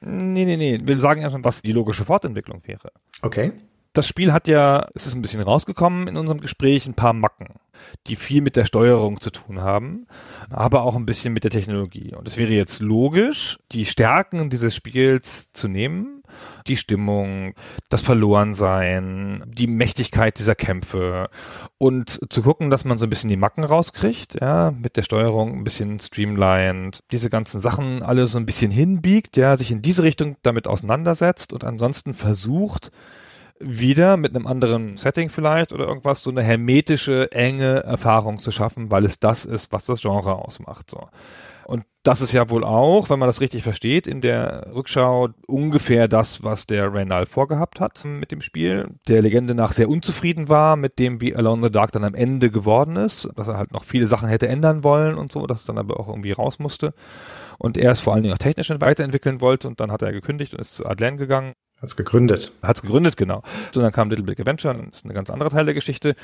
Nee, 0.00 0.44
nee, 0.44 0.56
nee. 0.56 0.80
Wir 0.82 1.00
sagen 1.00 1.22
erstmal, 1.22 1.44
was 1.44 1.62
die 1.62 1.72
logische 1.72 2.04
Fortentwicklung 2.04 2.62
wäre. 2.64 2.92
Okay. 3.22 3.52
Das 3.94 4.06
Spiel 4.06 4.32
hat 4.32 4.46
ja, 4.46 4.86
es 4.94 5.06
ist 5.06 5.14
ein 5.14 5.22
bisschen 5.22 5.40
rausgekommen 5.40 6.06
in 6.06 6.16
unserem 6.16 6.40
Gespräch, 6.40 6.86
ein 6.86 6.94
paar 6.94 7.14
Macken, 7.14 7.54
die 8.06 8.16
viel 8.16 8.42
mit 8.42 8.54
der 8.54 8.64
Steuerung 8.64 9.20
zu 9.20 9.30
tun 9.30 9.60
haben, 9.60 10.06
aber 10.50 10.84
auch 10.84 10.94
ein 10.94 11.06
bisschen 11.06 11.32
mit 11.32 11.42
der 11.42 11.50
Technologie. 11.50 12.14
Und 12.14 12.28
es 12.28 12.36
wäre 12.36 12.52
jetzt 12.52 12.80
logisch, 12.80 13.58
die 13.72 13.86
Stärken 13.86 14.50
dieses 14.50 14.76
Spiels 14.76 15.50
zu 15.52 15.66
nehmen 15.66 16.17
die 16.66 16.76
Stimmung, 16.76 17.54
das 17.88 18.02
Verlorensein, 18.02 19.44
die 19.46 19.66
Mächtigkeit 19.66 20.38
dieser 20.38 20.54
Kämpfe 20.54 21.30
und 21.78 22.20
zu 22.30 22.42
gucken, 22.42 22.70
dass 22.70 22.84
man 22.84 22.98
so 22.98 23.06
ein 23.06 23.10
bisschen 23.10 23.30
die 23.30 23.36
Macken 23.36 23.64
rauskriegt, 23.64 24.40
ja, 24.40 24.72
mit 24.72 24.96
der 24.96 25.02
Steuerung 25.02 25.56
ein 25.56 25.64
bisschen 25.64 26.00
streamlined, 26.00 27.02
diese 27.12 27.30
ganzen 27.30 27.60
Sachen 27.60 28.02
alle 28.02 28.26
so 28.26 28.38
ein 28.38 28.46
bisschen 28.46 28.70
hinbiegt, 28.70 29.36
ja, 29.36 29.56
sich 29.56 29.70
in 29.70 29.82
diese 29.82 30.02
Richtung 30.02 30.36
damit 30.42 30.66
auseinandersetzt 30.66 31.52
und 31.52 31.64
ansonsten 31.64 32.14
versucht, 32.14 32.90
wieder 33.60 34.16
mit 34.16 34.34
einem 34.34 34.46
anderen 34.46 34.96
Setting 34.96 35.30
vielleicht 35.30 35.72
oder 35.72 35.86
irgendwas 35.86 36.22
so 36.22 36.30
eine 36.30 36.42
hermetische, 36.42 37.32
enge 37.32 37.82
Erfahrung 37.82 38.40
zu 38.40 38.50
schaffen, 38.50 38.90
weil 38.90 39.04
es 39.04 39.18
das 39.18 39.44
ist, 39.44 39.72
was 39.72 39.86
das 39.86 40.00
Genre 40.00 40.36
ausmacht. 40.36 40.90
So. 40.90 41.08
Und 41.68 41.84
das 42.02 42.22
ist 42.22 42.32
ja 42.32 42.48
wohl 42.48 42.64
auch, 42.64 43.10
wenn 43.10 43.18
man 43.18 43.28
das 43.28 43.42
richtig 43.42 43.62
versteht, 43.62 44.06
in 44.06 44.22
der 44.22 44.70
Rückschau 44.74 45.28
ungefähr 45.46 46.08
das, 46.08 46.42
was 46.42 46.64
der 46.64 46.94
Reynal 46.94 47.26
vorgehabt 47.26 47.78
hat 47.78 48.06
mit 48.06 48.32
dem 48.32 48.40
Spiel. 48.40 48.88
Der 49.06 49.20
Legende 49.20 49.54
nach 49.54 49.72
sehr 49.72 49.90
unzufrieden 49.90 50.48
war 50.48 50.76
mit 50.76 50.98
dem, 50.98 51.20
wie 51.20 51.36
Alone 51.36 51.58
in 51.58 51.62
the 51.64 51.70
Dark 51.70 51.92
dann 51.92 52.04
am 52.04 52.14
Ende 52.14 52.50
geworden 52.50 52.96
ist, 52.96 53.28
dass 53.36 53.48
er 53.48 53.58
halt 53.58 53.72
noch 53.72 53.84
viele 53.84 54.06
Sachen 54.06 54.30
hätte 54.30 54.48
ändern 54.48 54.82
wollen 54.82 55.16
und 55.16 55.30
so, 55.30 55.46
dass 55.46 55.60
es 55.60 55.66
dann 55.66 55.76
aber 55.76 56.00
auch 56.00 56.08
irgendwie 56.08 56.32
raus 56.32 56.58
musste. 56.58 56.94
Und 57.58 57.76
er 57.76 57.90
es 57.90 58.00
vor 58.00 58.14
allen 58.14 58.22
Dingen 58.22 58.34
auch 58.34 58.38
technisch 58.38 58.70
weiterentwickeln 58.70 59.42
wollte 59.42 59.68
und 59.68 59.78
dann 59.78 59.92
hat 59.92 60.00
er 60.00 60.12
gekündigt 60.12 60.54
und 60.54 60.60
ist 60.60 60.74
zu 60.74 60.86
Adlen 60.86 61.18
gegangen. 61.18 61.52
Hat's 61.82 61.96
gegründet. 61.96 62.52
Hat's 62.62 62.80
gegründet, 62.80 63.18
genau. 63.18 63.42
Und 63.74 63.82
dann 63.82 63.92
kam 63.92 64.08
Little 64.08 64.24
Big 64.24 64.40
Adventure, 64.40 64.74
das 64.74 65.00
ist 65.00 65.04
eine 65.04 65.12
ganz 65.12 65.28
andere 65.28 65.50
Teil 65.50 65.66
der 65.66 65.74
Geschichte. 65.74 66.14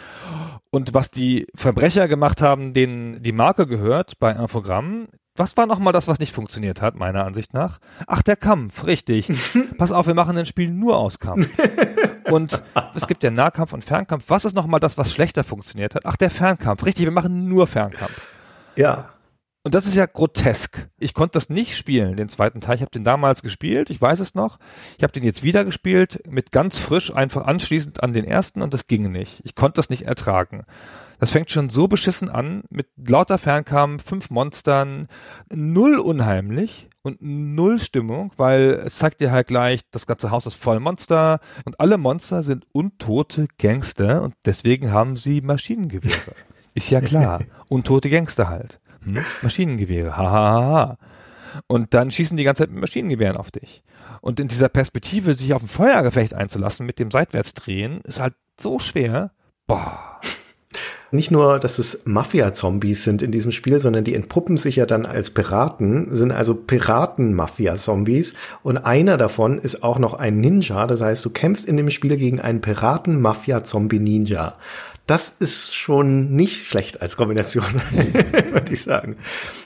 Und 0.70 0.94
was 0.94 1.10
die 1.10 1.46
Verbrecher 1.54 2.08
gemacht 2.08 2.40
haben, 2.40 2.72
denen 2.72 3.20
die 3.20 3.32
Marke 3.32 3.66
gehört 3.66 4.18
bei 4.18 4.32
Infogramm, 4.32 5.08
was 5.36 5.56
war 5.56 5.66
nochmal 5.66 5.92
das, 5.92 6.06
was 6.06 6.20
nicht 6.20 6.32
funktioniert 6.32 6.80
hat, 6.80 6.94
meiner 6.94 7.24
Ansicht 7.24 7.54
nach? 7.54 7.78
Ach, 8.06 8.22
der 8.22 8.36
Kampf, 8.36 8.86
richtig. 8.86 9.32
Pass 9.78 9.90
auf, 9.90 10.06
wir 10.06 10.14
machen 10.14 10.38
ein 10.38 10.46
Spiel 10.46 10.70
nur 10.70 10.96
aus 10.96 11.18
Kampf. 11.18 11.48
Und 12.30 12.62
es 12.94 13.06
gibt 13.06 13.22
ja 13.24 13.30
Nahkampf 13.30 13.72
und 13.72 13.84
Fernkampf. 13.84 14.24
Was 14.28 14.44
ist 14.44 14.54
nochmal 14.54 14.80
das, 14.80 14.96
was 14.96 15.12
schlechter 15.12 15.42
funktioniert 15.42 15.94
hat? 15.94 16.06
Ach, 16.06 16.16
der 16.16 16.30
Fernkampf, 16.30 16.84
richtig, 16.84 17.04
wir 17.04 17.12
machen 17.12 17.48
nur 17.48 17.66
Fernkampf. 17.66 18.22
Ja. 18.76 19.10
Und 19.66 19.74
das 19.74 19.86
ist 19.86 19.94
ja 19.94 20.04
grotesk. 20.04 20.90
Ich 20.98 21.14
konnte 21.14 21.32
das 21.32 21.48
nicht 21.48 21.74
spielen, 21.74 22.18
den 22.18 22.28
zweiten 22.28 22.60
Teil. 22.60 22.74
Ich 22.76 22.82
habe 22.82 22.90
den 22.90 23.02
damals 23.02 23.42
gespielt, 23.42 23.88
ich 23.88 24.00
weiß 24.00 24.20
es 24.20 24.34
noch. 24.34 24.58
Ich 24.98 25.02
habe 25.02 25.12
den 25.14 25.22
jetzt 25.22 25.42
wieder 25.42 25.64
gespielt, 25.64 26.22
mit 26.28 26.52
ganz 26.52 26.78
frisch, 26.78 27.14
einfach 27.14 27.46
anschließend 27.46 28.02
an 28.02 28.12
den 28.12 28.26
ersten 28.26 28.60
und 28.60 28.74
das 28.74 28.88
ging 28.88 29.10
nicht. 29.10 29.40
Ich 29.42 29.54
konnte 29.54 29.76
das 29.76 29.88
nicht 29.88 30.02
ertragen. 30.02 30.66
Das 31.18 31.30
fängt 31.30 31.50
schon 31.50 31.70
so 31.70 31.88
beschissen 31.88 32.28
an, 32.28 32.64
mit 32.68 32.88
lauter 32.96 33.38
Fernkampf, 33.38 34.04
fünf 34.04 34.28
Monstern, 34.28 35.08
null 35.50 35.98
unheimlich 35.98 36.90
und 37.00 37.22
null 37.22 37.78
Stimmung, 37.78 38.32
weil 38.36 38.82
es 38.84 38.96
zeigt 38.96 39.22
dir 39.22 39.32
halt 39.32 39.46
gleich, 39.46 39.80
das 39.90 40.06
ganze 40.06 40.30
Haus 40.30 40.44
ist 40.44 40.56
voll 40.56 40.78
Monster 40.78 41.40
und 41.64 41.80
alle 41.80 41.96
Monster 41.96 42.42
sind 42.42 42.66
untote 42.72 43.48
Gangster 43.58 44.20
und 44.22 44.34
deswegen 44.44 44.92
haben 44.92 45.16
sie 45.16 45.40
Maschinengewehre. 45.40 46.34
Ist 46.74 46.90
ja 46.90 47.00
klar. 47.00 47.44
Untote 47.68 48.10
Gangster 48.10 48.48
halt. 48.48 48.80
Hm? 49.04 49.24
Maschinengewehre. 49.42 50.16
Ha, 50.16 50.22
ha, 50.22 50.30
ha, 50.30 50.72
ha. 50.72 50.98
Und 51.66 51.94
dann 51.94 52.10
schießen 52.10 52.36
die 52.36 52.44
ganze 52.44 52.64
Zeit 52.64 52.70
mit 52.70 52.80
Maschinengewehren 52.80 53.36
auf 53.36 53.50
dich. 53.50 53.82
Und 54.20 54.40
in 54.40 54.48
dieser 54.48 54.68
Perspektive, 54.68 55.34
sich 55.36 55.54
auf 55.54 55.62
ein 55.62 55.68
Feuergefecht 55.68 56.34
einzulassen 56.34 56.86
mit 56.86 56.98
dem 56.98 57.10
Seitwärtsdrehen, 57.10 58.00
ist 58.02 58.20
halt 58.20 58.34
so 58.58 58.78
schwer. 58.78 59.32
Boah. 59.66 60.20
Nicht 61.10 61.30
nur, 61.30 61.60
dass 61.60 61.78
es 61.78 62.02
Mafia-Zombies 62.06 63.04
sind 63.04 63.22
in 63.22 63.30
diesem 63.30 63.52
Spiel, 63.52 63.78
sondern 63.78 64.02
die 64.02 64.16
entpuppen 64.16 64.56
sich 64.56 64.74
ja 64.76 64.84
dann 64.84 65.06
als 65.06 65.30
Piraten, 65.30 66.12
sind 66.16 66.32
also 66.32 66.56
Piraten-Mafia-Zombies. 66.56 68.34
Und 68.64 68.78
einer 68.78 69.16
davon 69.16 69.60
ist 69.60 69.84
auch 69.84 70.00
noch 70.00 70.14
ein 70.14 70.40
Ninja. 70.40 70.88
Das 70.88 71.02
heißt, 71.02 71.24
du 71.24 71.30
kämpfst 71.30 71.68
in 71.68 71.76
dem 71.76 71.90
Spiel 71.90 72.16
gegen 72.16 72.40
einen 72.40 72.60
Piraten-Mafia-Zombie-Ninja. 72.60 74.56
Das 75.06 75.34
ist 75.38 75.74
schon 75.74 76.34
nicht 76.34 76.66
schlecht 76.66 77.02
als 77.02 77.16
Kombination, 77.16 77.64
würde 77.92 78.72
ich 78.72 78.82
sagen. 78.82 79.16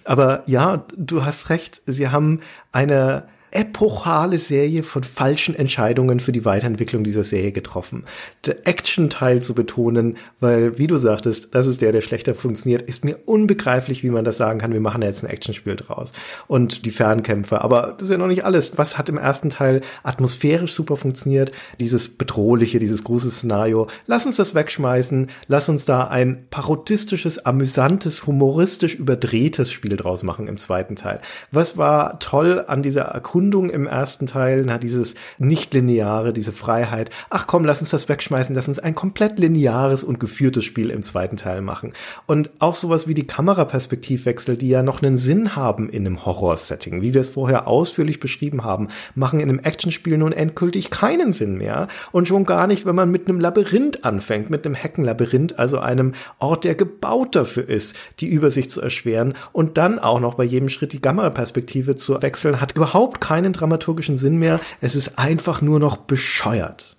Aber 0.05 0.43
ja, 0.47 0.85
du 0.97 1.24
hast 1.24 1.51
recht. 1.51 1.81
Sie 1.86 2.09
haben 2.09 2.40
eine 2.73 3.28
epochale 3.50 4.38
Serie 4.38 4.82
von 4.82 5.04
falschen 5.04 5.54
Entscheidungen 5.54 6.20
für 6.20 6.32
die 6.32 6.44
Weiterentwicklung 6.44 7.04
dieser 7.04 7.24
Serie 7.24 7.52
getroffen. 7.52 8.04
Der 8.44 8.66
Action-Teil 8.66 9.42
zu 9.42 9.54
betonen, 9.54 10.18
weil, 10.40 10.78
wie 10.78 10.86
du 10.86 10.98
sagtest, 10.98 11.54
das 11.54 11.66
ist 11.66 11.80
der, 11.80 11.92
der 11.92 12.02
schlechter 12.02 12.34
funktioniert, 12.34 12.82
ist 12.82 13.04
mir 13.04 13.18
unbegreiflich, 13.24 14.02
wie 14.02 14.10
man 14.10 14.24
das 14.24 14.36
sagen 14.36 14.58
kann. 14.58 14.72
Wir 14.72 14.80
machen 14.80 15.02
jetzt 15.02 15.24
ein 15.24 15.30
Actionspiel 15.30 15.76
draus. 15.76 16.12
Und 16.46 16.84
die 16.84 16.90
Fernkämpfe. 16.90 17.62
Aber 17.62 17.94
das 17.98 18.08
ist 18.08 18.10
ja 18.10 18.18
noch 18.18 18.26
nicht 18.26 18.44
alles. 18.44 18.76
Was 18.76 18.98
hat 18.98 19.08
im 19.08 19.18
ersten 19.18 19.50
Teil 19.50 19.80
atmosphärisch 20.02 20.72
super 20.72 20.96
funktioniert? 20.96 21.52
Dieses 21.80 22.08
bedrohliche, 22.08 22.78
dieses 22.78 23.04
große 23.04 23.30
Szenario. 23.30 23.86
Lass 24.06 24.26
uns 24.26 24.36
das 24.36 24.54
wegschmeißen. 24.54 25.28
Lass 25.46 25.68
uns 25.68 25.84
da 25.86 26.08
ein 26.08 26.46
parodistisches, 26.50 27.44
amüsantes, 27.46 28.26
humoristisch 28.26 28.94
überdrehtes 28.94 29.72
Spiel 29.72 29.96
draus 29.96 30.22
machen 30.22 30.48
im 30.48 30.58
zweiten 30.58 30.96
Teil. 30.96 31.20
Was 31.50 31.78
war 31.78 32.18
toll 32.18 32.64
an 32.66 32.82
dieser 32.82 33.02
Erkundung 33.02 33.38
Erkundung 33.39 33.70
im 33.70 33.86
ersten 33.86 34.27
Teil, 34.27 34.65
na, 34.66 34.78
dieses 34.78 35.15
nicht-lineare, 35.39 36.32
diese 36.32 36.51
Freiheit. 36.51 37.10
Ach 37.31 37.47
komm, 37.47 37.65
lass 37.65 37.78
uns 37.78 37.90
das 37.90 38.09
wegschmeißen, 38.09 38.52
lass 38.52 38.66
uns 38.66 38.81
ein 38.81 38.97
komplett 38.97 39.39
lineares 39.39 40.02
und 40.02 40.19
geführtes 40.19 40.65
Spiel 40.65 40.90
im 40.90 41.05
zweiten 41.05 41.36
Teil 41.36 41.60
machen. 41.60 41.93
Und 42.27 42.51
auch 42.59 42.74
sowas 42.74 43.06
wie 43.06 43.15
die 43.15 43.28
Kameraperspektivwechsel, 43.28 44.56
die 44.56 44.70
ja 44.70 44.82
noch 44.82 45.02
einen 45.02 45.16
Sinn 45.16 45.55
haben 45.55 45.89
in 45.89 46.05
einem 46.05 46.27
Horror-Setting, 46.27 47.01
wie 47.01 47.15
wir 47.15 47.20
es 47.20 47.28
vorher 47.28 47.69
ausführlich 47.69 48.19
beschrieben 48.19 48.65
haben, 48.65 48.89
machen 49.15 49.39
in 49.39 49.48
einem 49.48 49.60
Actionspiel 49.60 50.19
nun 50.19 50.32
endgültig 50.32 50.90
keinen 50.90 51.32
Sinn 51.32 51.59
mehr. 51.59 51.86
Und 52.10 52.27
schon 52.27 52.44
gar 52.44 52.66
nicht, 52.66 52.86
wenn 52.86 52.97
man 52.97 53.12
mit 53.12 53.28
einem 53.28 53.39
Labyrinth 53.39 54.05
anfängt, 54.05 54.51
mit 54.51 54.66
einem 54.66 54.74
Heckenlabyrinth, 54.74 55.60
also 55.60 55.78
einem 55.78 56.15
Ort, 56.40 56.65
der 56.65 56.74
gebaut 56.74 57.36
dafür 57.36 57.69
ist, 57.69 57.94
die 58.19 58.27
Übersicht 58.28 58.73
zu 58.73 58.81
erschweren 58.81 59.35
und 59.52 59.78
dann 59.78 60.01
auch 60.01 60.19
noch 60.19 60.35
bei 60.35 60.43
jedem 60.43 60.69
Schritt 60.69 60.93
die 60.93 61.01
Kameraperspektive 61.01 61.94
zu 61.94 62.20
wechseln, 62.20 62.60
hat 62.60 62.74
überhaupt 62.74 63.27
keinen 63.28 63.52
dramaturgischen 63.52 64.16
Sinn 64.16 64.38
mehr. 64.38 64.59
Es 64.80 64.96
ist 64.96 65.18
einfach 65.18 65.60
nur 65.60 65.78
noch 65.80 65.98
bescheuert. 65.98 66.96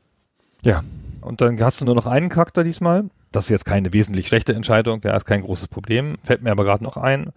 Ja. 0.62 0.84
Und 1.22 1.42
dann 1.42 1.60
hast 1.60 1.82
du 1.82 1.86
nur 1.86 1.96
noch 1.96 2.06
einen 2.06 2.30
Charakter 2.30 2.64
diesmal. 2.64 3.10
Das 3.32 3.46
ist 3.46 3.50
jetzt 3.50 3.66
keine 3.66 3.94
wesentlich 3.94 4.28
schlechte 4.28 4.54
Entscheidung, 4.54 5.02
der 5.02 5.16
ist 5.16 5.26
kein 5.26 5.42
großes 5.42 5.70
Problem. 5.70 6.18
Fällt 6.24 6.44
mir 6.44 6.52
aber 6.52 6.64
gerade 6.64 6.84
noch 6.84 6.98
ein. 6.98 7.32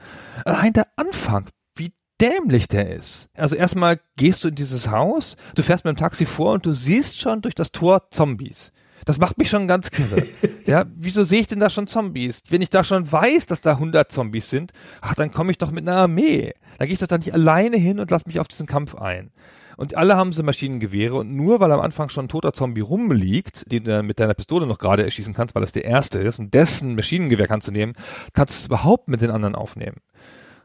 Allein 0.44 0.74
der 0.74 0.86
Anfang, 0.96 1.46
wie 1.74 1.92
dämlich 2.20 2.68
der 2.68 2.90
ist. 2.90 3.30
Also 3.34 3.56
erstmal 3.56 3.98
gehst 4.16 4.44
du 4.44 4.48
in 4.48 4.56
dieses 4.56 4.90
Haus, 4.90 5.36
du 5.54 5.62
fährst 5.62 5.86
mit 5.86 5.96
dem 5.96 5.98
Taxi 5.98 6.26
vor 6.26 6.52
und 6.52 6.66
du 6.66 6.74
siehst 6.74 7.18
schon 7.18 7.40
durch 7.40 7.54
das 7.54 7.72
Tor 7.72 8.10
Zombies. 8.10 8.72
Das 9.04 9.18
macht 9.18 9.38
mich 9.38 9.50
schon 9.50 9.66
ganz 9.66 9.90
kirre. 9.90 10.26
ja, 10.66 10.84
wieso 10.94 11.24
sehe 11.24 11.40
ich 11.40 11.46
denn 11.46 11.60
da 11.60 11.70
schon 11.70 11.86
Zombies? 11.86 12.42
Wenn 12.48 12.62
ich 12.62 12.70
da 12.70 12.84
schon 12.84 13.10
weiß, 13.10 13.46
dass 13.46 13.62
da 13.62 13.72
100 13.72 14.10
Zombies 14.10 14.50
sind, 14.50 14.72
ach, 15.00 15.14
dann 15.14 15.32
komme 15.32 15.50
ich 15.50 15.58
doch 15.58 15.70
mit 15.70 15.88
einer 15.88 15.96
Armee. 15.96 16.54
Da 16.78 16.86
gehe 16.86 16.94
ich 16.94 17.00
doch 17.00 17.06
da 17.06 17.18
nicht 17.18 17.34
alleine 17.34 17.76
hin 17.76 18.00
und 18.00 18.10
lass 18.10 18.26
mich 18.26 18.40
auf 18.40 18.48
diesen 18.48 18.66
Kampf 18.66 18.94
ein. 18.94 19.30
Und 19.76 19.96
alle 19.96 20.16
haben 20.16 20.32
so 20.32 20.42
Maschinengewehre 20.42 21.16
und 21.16 21.34
nur 21.34 21.60
weil 21.60 21.72
am 21.72 21.80
Anfang 21.80 22.08
schon 22.08 22.26
ein 22.26 22.28
toter 22.28 22.52
Zombie 22.52 22.82
rumliegt, 22.82 23.70
den 23.72 23.84
du 23.84 24.02
mit 24.02 24.20
deiner 24.20 24.34
Pistole 24.34 24.66
noch 24.66 24.78
gerade 24.78 25.02
erschießen 25.04 25.34
kannst, 25.34 25.54
weil 25.54 25.62
das 25.62 25.72
der 25.72 25.84
erste 25.84 26.18
ist 26.18 26.38
und 26.38 26.52
dessen 26.54 26.94
Maschinengewehr 26.94 27.46
kannst 27.46 27.68
du 27.68 27.72
nehmen, 27.72 27.94
kannst 28.34 28.54
du 28.54 28.60
es 28.60 28.66
überhaupt 28.66 29.08
mit 29.08 29.22
den 29.22 29.30
anderen 29.30 29.54
aufnehmen. 29.54 29.96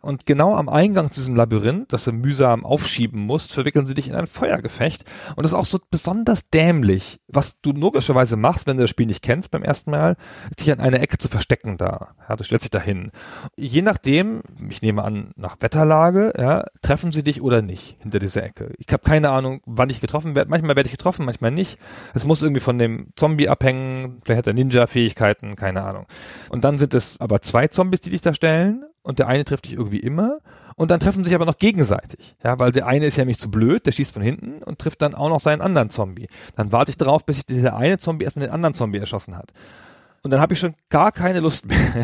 Und 0.02 0.26
genau 0.26 0.56
am 0.56 0.70
Eingang 0.70 1.12
zu 1.12 1.20
diesem 1.20 1.36
Labyrinth, 1.36 1.92
das 1.92 2.06
du 2.06 2.12
mühsam 2.12 2.66
aufschieben 2.66 3.22
musst, 3.22 3.54
verwickeln 3.54 3.86
sie 3.86 3.94
dich 3.94 4.08
in 4.08 4.16
ein 4.16 4.28
Feuergefecht. 4.28 5.04
Und 5.36 5.44
das 5.44 5.52
ist 5.52 5.58
auch 5.58 5.66
so 5.66 5.80
besonders 5.90 6.50
dämlich. 6.50 7.20
Was 7.28 7.60
du 7.62 7.72
logischerweise 7.72 8.38
machst, 8.38 8.68
wenn 8.68 8.78
du 8.78 8.84
das 8.84 8.90
Spiel 8.90 9.08
nicht 9.08 9.22
kennst 9.22 9.52
beim 9.52 9.64
ersten 9.64 9.92
Mal, 9.92 10.16
ist 10.50 10.62
dich 10.62 10.72
an 10.72 10.80
einer 10.80 11.02
Ecke 11.02 11.18
zu 11.18 11.28
verstecken 11.28 11.78
da. 11.78 12.16
Ja, 12.30 12.36
du 12.36 12.44
stellst 12.44 12.64
dich 12.64 12.72
da 12.72 12.80
hin. 12.80 13.12
Je 13.56 13.82
nachdem, 13.82 14.42
ich 14.70 14.82
nehme 14.82 15.04
an, 15.04 15.32
nach 15.36 15.58
Wetterlage, 15.60 16.34
ja, 16.38 16.66
treffen 16.82 17.12
sie 17.12 17.24
dich 17.24 17.42
oder 17.42 17.62
nicht 17.62 17.98
hinter 18.02 18.20
dieser 18.20 18.44
Ecke. 18.44 18.74
Ich 18.78 18.92
habe 18.94 19.04
keine 19.04 19.30
Ahnung, 19.30 19.62
wann 19.66 19.90
ich 19.90 20.02
getroffen 20.02 20.36
werde. 20.36 20.50
Manchmal 20.50 20.76
werde 20.76 20.88
ich 20.88 20.94
getroffen, 20.94 21.26
manchmal 21.26 21.52
nicht. 21.52 21.80
Es 22.14 22.26
muss 22.26 22.42
irgendwie 22.42 22.62
von 22.62 22.78
dem 22.78 23.08
Zombie 23.16 23.50
abhängen. 23.50 24.22
Vielleicht 24.24 24.40
hat 24.40 24.48
er 24.48 24.54
Ninja-Fähigkeiten, 24.54 25.56
keine 25.56 25.84
Ahnung. 25.84 26.06
Und 26.50 26.64
dann 26.64 26.78
sind 26.78 26.94
es 26.94 27.20
aber 27.20 27.42
zwei 27.42 27.68
Zombies, 27.68 28.02
die 28.02 28.12
dich 28.12 28.22
da 28.22 28.34
stellen 28.34 28.86
und 29.08 29.20
der 29.20 29.28
eine 29.28 29.46
trifft 29.46 29.66
dich 29.66 29.74
irgendwie 29.74 30.00
immer 30.00 30.40
und 30.76 30.92
dann 30.92 31.00
treffen 31.00 31.24
sich 31.24 31.34
aber 31.34 31.46
noch 31.46 31.58
gegenseitig. 31.58 32.36
Ja, 32.44 32.60
weil 32.60 32.74
der 32.74 32.88
eine 32.88 33.06
ist 33.06 33.16
ja 33.16 33.24
nicht 33.24 33.40
zu 33.40 33.50
blöd, 33.50 33.86
der 33.86 33.94
schießt 33.94 34.12
von 34.12 34.22
hinten 34.22 34.62
und 34.62 34.80
trifft 34.80 35.02
dann 35.02 35.16
auch 35.16 35.30
noch 35.30 35.40
seinen 35.40 35.62
anderen 35.62 35.90
Zombie. 35.90 36.28
Dann 36.58 36.74
warte 36.74 36.92
ich 36.92 36.98
darauf, 36.98 37.26
bis 37.26 37.38
sich 37.38 37.46
dieser 37.46 37.78
eine 37.78 38.00
Zombie 38.00 38.26
erstmal 38.26 38.48
den 38.48 38.54
anderen 38.54 38.76
Zombie 38.76 38.98
erschossen 38.98 39.38
hat. 39.38 39.54
Und 40.24 40.32
dann 40.32 40.42
habe 40.42 40.54
ich 40.54 40.60
schon 40.60 40.76
gar 40.90 41.14
keine 41.14 41.40
Lust 41.40 41.66
mehr. 41.68 41.78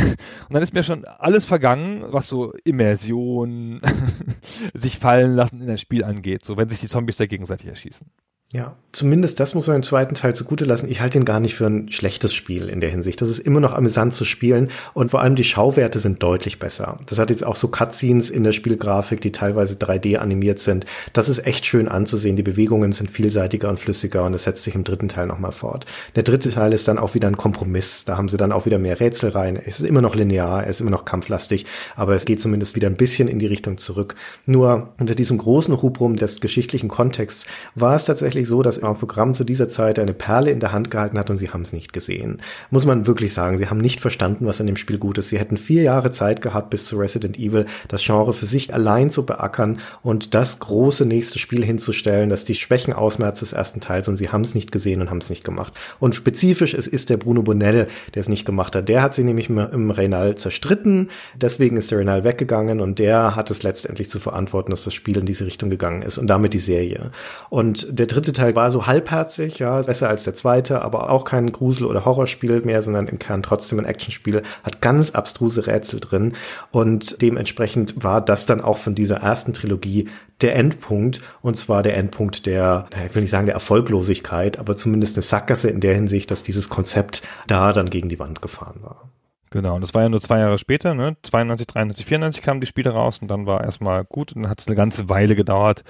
Und 0.47 0.53
dann 0.53 0.63
ist 0.63 0.73
mir 0.73 0.83
schon 0.83 1.03
alles 1.03 1.43
vergangen, 1.43 2.05
was 2.07 2.29
so 2.29 2.53
Immersion, 2.63 3.81
sich 4.73 4.97
fallen 4.97 5.35
lassen 5.35 5.61
in 5.61 5.69
ein 5.69 5.77
Spiel 5.77 6.05
angeht, 6.05 6.45
so 6.45 6.55
wenn 6.55 6.69
sich 6.69 6.79
die 6.79 6.87
Zombies 6.87 7.17
da 7.17 7.25
gegenseitig 7.25 7.67
erschießen. 7.67 8.07
Ja, 8.53 8.75
zumindest 8.91 9.39
das 9.39 9.55
muss 9.55 9.65
man 9.65 9.77
im 9.77 9.83
zweiten 9.83 10.13
Teil 10.13 10.35
zugute 10.35 10.63
lassen. 10.63 10.87
Ich 10.87 11.01
halte 11.01 11.17
ihn 11.17 11.25
gar 11.25 11.39
nicht 11.39 11.55
für 11.55 11.65
ein 11.65 11.89
schlechtes 11.89 12.35
Spiel 12.35 12.69
in 12.69 12.81
der 12.81 12.91
Hinsicht. 12.91 13.19
Das 13.19 13.29
ist 13.29 13.39
immer 13.39 13.59
noch 13.59 13.73
amüsant 13.73 14.13
zu 14.13 14.25
spielen 14.25 14.69
und 14.93 15.09
vor 15.09 15.23
allem 15.23 15.35
die 15.35 15.43
Schauwerte 15.43 15.97
sind 15.97 16.21
deutlich 16.21 16.59
besser. 16.59 16.99
Das 17.07 17.17
hat 17.17 17.31
jetzt 17.31 17.43
auch 17.43 17.55
so 17.55 17.67
Cutscenes 17.67 18.29
in 18.29 18.43
der 18.43 18.51
Spielgrafik, 18.51 19.21
die 19.21 19.31
teilweise 19.31 19.73
3D 19.73 20.17
animiert 20.17 20.59
sind. 20.59 20.85
Das 21.13 21.29
ist 21.29 21.47
echt 21.47 21.65
schön 21.65 21.87
anzusehen. 21.87 22.35
Die 22.35 22.43
Bewegungen 22.43 22.91
sind 22.91 23.09
vielseitiger 23.09 23.69
und 23.69 23.79
flüssiger 23.79 24.23
und 24.23 24.33
das 24.33 24.43
setzt 24.43 24.61
sich 24.61 24.75
im 24.75 24.83
dritten 24.83 25.07
Teil 25.07 25.25
nochmal 25.25 25.51
fort. 25.51 25.87
Der 26.15 26.21
dritte 26.21 26.51
Teil 26.51 26.73
ist 26.73 26.87
dann 26.87 26.99
auch 26.99 27.15
wieder 27.15 27.29
ein 27.29 27.37
Kompromiss. 27.37 28.05
Da 28.05 28.17
haben 28.17 28.29
sie 28.29 28.37
dann 28.37 28.51
auch 28.51 28.67
wieder 28.67 28.77
mehr 28.77 28.99
Rätsel 28.99 29.31
rein. 29.31 29.55
Es 29.55 29.79
ist 29.79 29.89
immer 29.89 30.03
noch 30.03 30.13
linear, 30.13 30.61
es 30.67 30.75
ist 30.75 30.81
immer 30.81 30.91
noch 30.91 31.05
kampflastig, 31.05 31.65
aber 31.95 32.13
es 32.13 32.25
geht 32.25 32.39
zumindest 32.39 32.75
wieder 32.75 32.87
ein 32.87 32.97
bisschen 32.97 33.27
in 33.27 33.39
die 33.39 33.47
Richtung 33.47 33.79
zurück. 33.79 34.13
Nur 34.45 34.89
unter 34.99 35.15
diesem 35.15 35.39
großen 35.39 35.73
Rubrum 35.73 36.17
des 36.17 36.39
geschichtlichen 36.39 36.89
Kontexts 36.89 37.47
war 37.73 37.95
es 37.95 38.05
tatsächlich 38.05 38.42
tatsächlich 38.43 38.47
so, 38.47 38.61
dass 38.61 38.77
Infogramm 38.77 39.33
zu 39.33 39.43
dieser 39.43 39.69
Zeit 39.69 39.99
eine 39.99 40.13
Perle 40.13 40.51
in 40.51 40.59
der 40.59 40.71
Hand 40.71 40.91
gehalten 40.91 41.17
hat 41.17 41.29
und 41.29 41.37
sie 41.37 41.49
haben 41.49 41.61
es 41.61 41.73
nicht 41.73 41.93
gesehen. 41.93 42.39
Muss 42.71 42.85
man 42.85 43.07
wirklich 43.07 43.33
sagen, 43.33 43.57
sie 43.57 43.67
haben 43.67 43.79
nicht 43.79 43.99
verstanden, 43.99 44.45
was 44.45 44.59
an 44.59 44.67
dem 44.67 44.75
Spiel 44.75 44.97
gut 44.97 45.17
ist. 45.17 45.29
Sie 45.29 45.39
hätten 45.39 45.57
vier 45.57 45.83
Jahre 45.83 46.11
Zeit 46.11 46.41
gehabt 46.41 46.69
bis 46.69 46.85
zu 46.85 46.97
Resident 46.97 47.37
Evil, 47.37 47.65
das 47.87 48.03
Genre 48.03 48.33
für 48.33 48.45
sich 48.45 48.73
allein 48.73 49.09
zu 49.09 49.25
beackern 49.25 49.79
und 50.01 50.33
das 50.33 50.59
große 50.59 51.05
nächste 51.05 51.39
Spiel 51.39 51.63
hinzustellen, 51.63 52.29
das 52.29 52.45
die 52.45 52.55
Schwächen 52.55 52.93
ausmerzt 52.93 53.41
des 53.41 53.53
ersten 53.53 53.79
Teils 53.79 54.07
und 54.07 54.17
sie 54.17 54.29
haben 54.29 54.41
es 54.41 54.55
nicht 54.55 54.71
gesehen 54.71 55.01
und 55.01 55.09
haben 55.09 55.19
es 55.19 55.29
nicht 55.29 55.43
gemacht. 55.43 55.73
Und 55.99 56.15
spezifisch, 56.15 56.73
es 56.73 56.87
ist 56.87 57.09
der 57.09 57.17
Bruno 57.17 57.41
Bonell, 57.43 57.87
der 58.13 58.21
es 58.21 58.29
nicht 58.29 58.45
gemacht 58.45 58.75
hat. 58.75 58.89
Der 58.89 59.01
hat 59.01 59.13
sie 59.13 59.23
nämlich 59.23 59.49
im 59.49 59.91
Renal 59.91 60.35
zerstritten, 60.35 61.09
deswegen 61.35 61.77
ist 61.77 61.91
der 61.91 61.99
Renal 61.99 62.23
weggegangen 62.23 62.81
und 62.81 62.99
der 62.99 63.35
hat 63.35 63.51
es 63.51 63.63
letztendlich 63.63 64.09
zu 64.09 64.19
verantworten, 64.19 64.71
dass 64.71 64.83
das 64.83 64.93
Spiel 64.93 65.17
in 65.17 65.25
diese 65.25 65.45
Richtung 65.45 65.69
gegangen 65.69 66.01
ist 66.01 66.17
und 66.17 66.27
damit 66.27 66.53
die 66.53 66.59
Serie. 66.59 67.11
Und 67.49 67.87
der 67.89 68.07
dritte 68.07 68.32
Teil 68.33 68.55
war 68.55 68.71
so 68.71 68.87
halbherzig, 68.87 69.59
ja, 69.59 69.81
besser 69.81 70.09
als 70.09 70.23
der 70.23 70.33
zweite, 70.33 70.81
aber 70.81 71.09
auch 71.09 71.25
kein 71.25 71.51
Grusel- 71.51 71.85
oder 71.85 72.05
Horrorspiel 72.05 72.61
mehr, 72.61 72.81
sondern 72.81 73.07
im 73.07 73.19
Kern 73.19 73.43
trotzdem 73.43 73.79
ein 73.79 73.85
Actionspiel, 73.85 74.43
hat 74.63 74.81
ganz 74.81 75.11
abstruse 75.11 75.67
Rätsel 75.67 75.99
drin 75.99 76.33
und 76.71 77.21
dementsprechend 77.21 78.03
war 78.03 78.21
das 78.21 78.45
dann 78.45 78.61
auch 78.61 78.77
von 78.77 78.95
dieser 78.95 79.17
ersten 79.17 79.53
Trilogie 79.53 80.09
der 80.41 80.55
Endpunkt 80.55 81.21
und 81.41 81.55
zwar 81.57 81.83
der 81.83 81.97
Endpunkt 81.97 82.45
der, 82.45 82.87
ich 83.07 83.15
will 83.15 83.21
nicht 83.21 83.31
sagen 83.31 83.45
der 83.45 83.55
Erfolglosigkeit, 83.55 84.59
aber 84.59 84.75
zumindest 84.75 85.15
eine 85.15 85.23
Sackgasse 85.23 85.69
in 85.69 85.79
der 85.79 85.95
Hinsicht, 85.95 86.31
dass 86.31 86.43
dieses 86.43 86.69
Konzept 86.69 87.21
da 87.47 87.73
dann 87.73 87.89
gegen 87.89 88.09
die 88.09 88.19
Wand 88.19 88.41
gefahren 88.41 88.79
war. 88.81 89.09
Genau, 89.53 89.75
und 89.75 89.81
das 89.81 89.93
war 89.93 90.01
ja 90.01 90.09
nur 90.09 90.19
zwei 90.19 90.39
Jahre 90.39 90.57
später, 90.57 90.95
ne? 90.95 91.15
92, 91.21 91.67
93, 91.67 92.07
94 92.07 92.41
kamen 92.41 92.59
die 92.59 92.65
Spiele 92.65 92.89
raus 92.89 93.19
und 93.21 93.27
dann 93.27 93.45
war 93.45 93.63
erstmal 93.63 94.03
gut 94.03 94.33
und 94.33 94.41
dann 94.41 94.49
hat 94.49 94.59
es 94.59 94.65
eine 94.65 94.75
ganze 94.75 95.09
Weile 95.09 95.35
gedauert, 95.35 95.83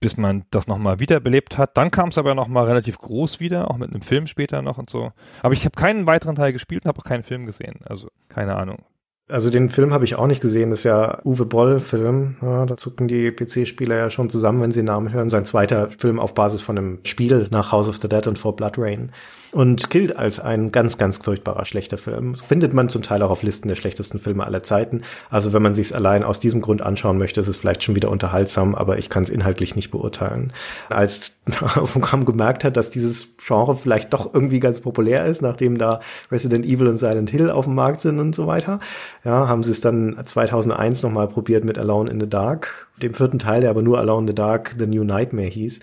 bis 0.00 0.16
man 0.16 0.44
das 0.50 0.68
nochmal 0.68 0.98
wiederbelebt 0.98 1.58
hat. 1.58 1.76
Dann 1.76 1.90
kam 1.90 2.08
es 2.08 2.16
aber 2.16 2.34
nochmal 2.34 2.64
relativ 2.64 2.96
groß 2.96 3.40
wieder, 3.40 3.70
auch 3.70 3.76
mit 3.76 3.90
einem 3.90 4.00
Film 4.00 4.26
später 4.26 4.62
noch 4.62 4.78
und 4.78 4.88
so. 4.88 5.12
Aber 5.42 5.52
ich 5.52 5.66
habe 5.66 5.78
keinen 5.78 6.06
weiteren 6.06 6.34
Teil 6.34 6.54
gespielt 6.54 6.86
und 6.86 6.88
habe 6.88 6.98
auch 7.00 7.04
keinen 7.04 7.24
Film 7.24 7.44
gesehen. 7.44 7.74
Also 7.84 8.08
keine 8.30 8.56
Ahnung. 8.56 8.78
Also 9.28 9.50
den 9.50 9.68
Film 9.68 9.92
habe 9.92 10.06
ich 10.06 10.14
auch 10.14 10.26
nicht 10.26 10.40
gesehen, 10.40 10.70
das 10.70 10.78
ist 10.78 10.84
ja 10.84 11.22
Uwe 11.26 11.44
Boll-Film. 11.44 12.36
Ja, 12.40 12.64
da 12.64 12.78
zucken 12.78 13.06
die 13.06 13.30
PC-Spieler 13.30 13.96
ja 13.96 14.08
schon 14.08 14.30
zusammen, 14.30 14.62
wenn 14.62 14.72
sie 14.72 14.80
den 14.80 14.86
Namen 14.86 15.12
hören. 15.12 15.28
Sein 15.28 15.44
zweiter 15.44 15.90
Film 15.90 16.18
auf 16.18 16.32
Basis 16.32 16.62
von 16.62 16.78
einem 16.78 17.00
Spiel 17.04 17.48
nach 17.50 17.70
House 17.70 17.90
of 17.90 17.98
the 17.98 18.08
Dead 18.08 18.26
und 18.26 18.38
For 18.38 18.56
Blood 18.56 18.78
Rain 18.78 19.12
und 19.52 19.90
gilt 19.90 20.16
als 20.16 20.40
ein 20.40 20.72
ganz, 20.72 20.98
ganz 20.98 21.18
furchtbarer 21.18 21.64
schlechter 21.64 21.98
Film. 21.98 22.34
Findet 22.34 22.74
man 22.74 22.88
zum 22.88 23.02
Teil 23.02 23.22
auch 23.22 23.30
auf 23.30 23.42
Listen 23.42 23.68
der 23.68 23.76
schlechtesten 23.76 24.18
Filme 24.18 24.44
aller 24.44 24.62
Zeiten. 24.62 25.02
Also 25.30 25.52
wenn 25.52 25.62
man 25.62 25.74
sich 25.74 25.88
es 25.88 25.92
allein 25.92 26.22
aus 26.22 26.40
diesem 26.40 26.60
Grund 26.60 26.82
anschauen 26.82 27.18
möchte, 27.18 27.40
ist 27.40 27.48
es 27.48 27.56
vielleicht 27.56 27.82
schon 27.82 27.96
wieder 27.96 28.10
unterhaltsam, 28.10 28.74
aber 28.74 28.98
ich 28.98 29.10
kann 29.10 29.22
es 29.22 29.30
inhaltlich 29.30 29.76
nicht 29.76 29.90
beurteilen. 29.90 30.52
Als 30.88 31.40
Programm 31.50 32.24
gemerkt 32.24 32.64
hat, 32.64 32.76
dass 32.76 32.90
dieses 32.90 33.36
Genre 33.38 33.76
vielleicht 33.76 34.12
doch 34.12 34.32
irgendwie 34.34 34.60
ganz 34.60 34.80
populär 34.80 35.26
ist, 35.26 35.40
nachdem 35.40 35.78
da 35.78 36.00
Resident 36.30 36.66
Evil 36.66 36.88
und 36.88 36.98
Silent 36.98 37.30
Hill 37.30 37.50
auf 37.50 37.64
dem 37.64 37.74
Markt 37.74 38.00
sind 38.00 38.18
und 38.18 38.34
so 38.34 38.46
weiter, 38.46 38.80
ja, 39.24 39.48
haben 39.48 39.62
sie 39.62 39.72
es 39.72 39.80
dann 39.80 40.18
2001 40.24 41.02
nochmal 41.02 41.28
probiert 41.28 41.64
mit 41.64 41.78
Alone 41.78 42.10
in 42.10 42.20
the 42.20 42.28
Dark, 42.28 42.88
dem 43.00 43.14
vierten 43.14 43.38
Teil, 43.38 43.62
der 43.62 43.70
aber 43.70 43.82
nur 43.82 43.98
Alone 43.98 44.22
in 44.22 44.28
the 44.28 44.34
Dark, 44.34 44.74
The 44.78 44.86
New 44.86 45.04
Nightmare 45.04 45.48
hieß. 45.48 45.80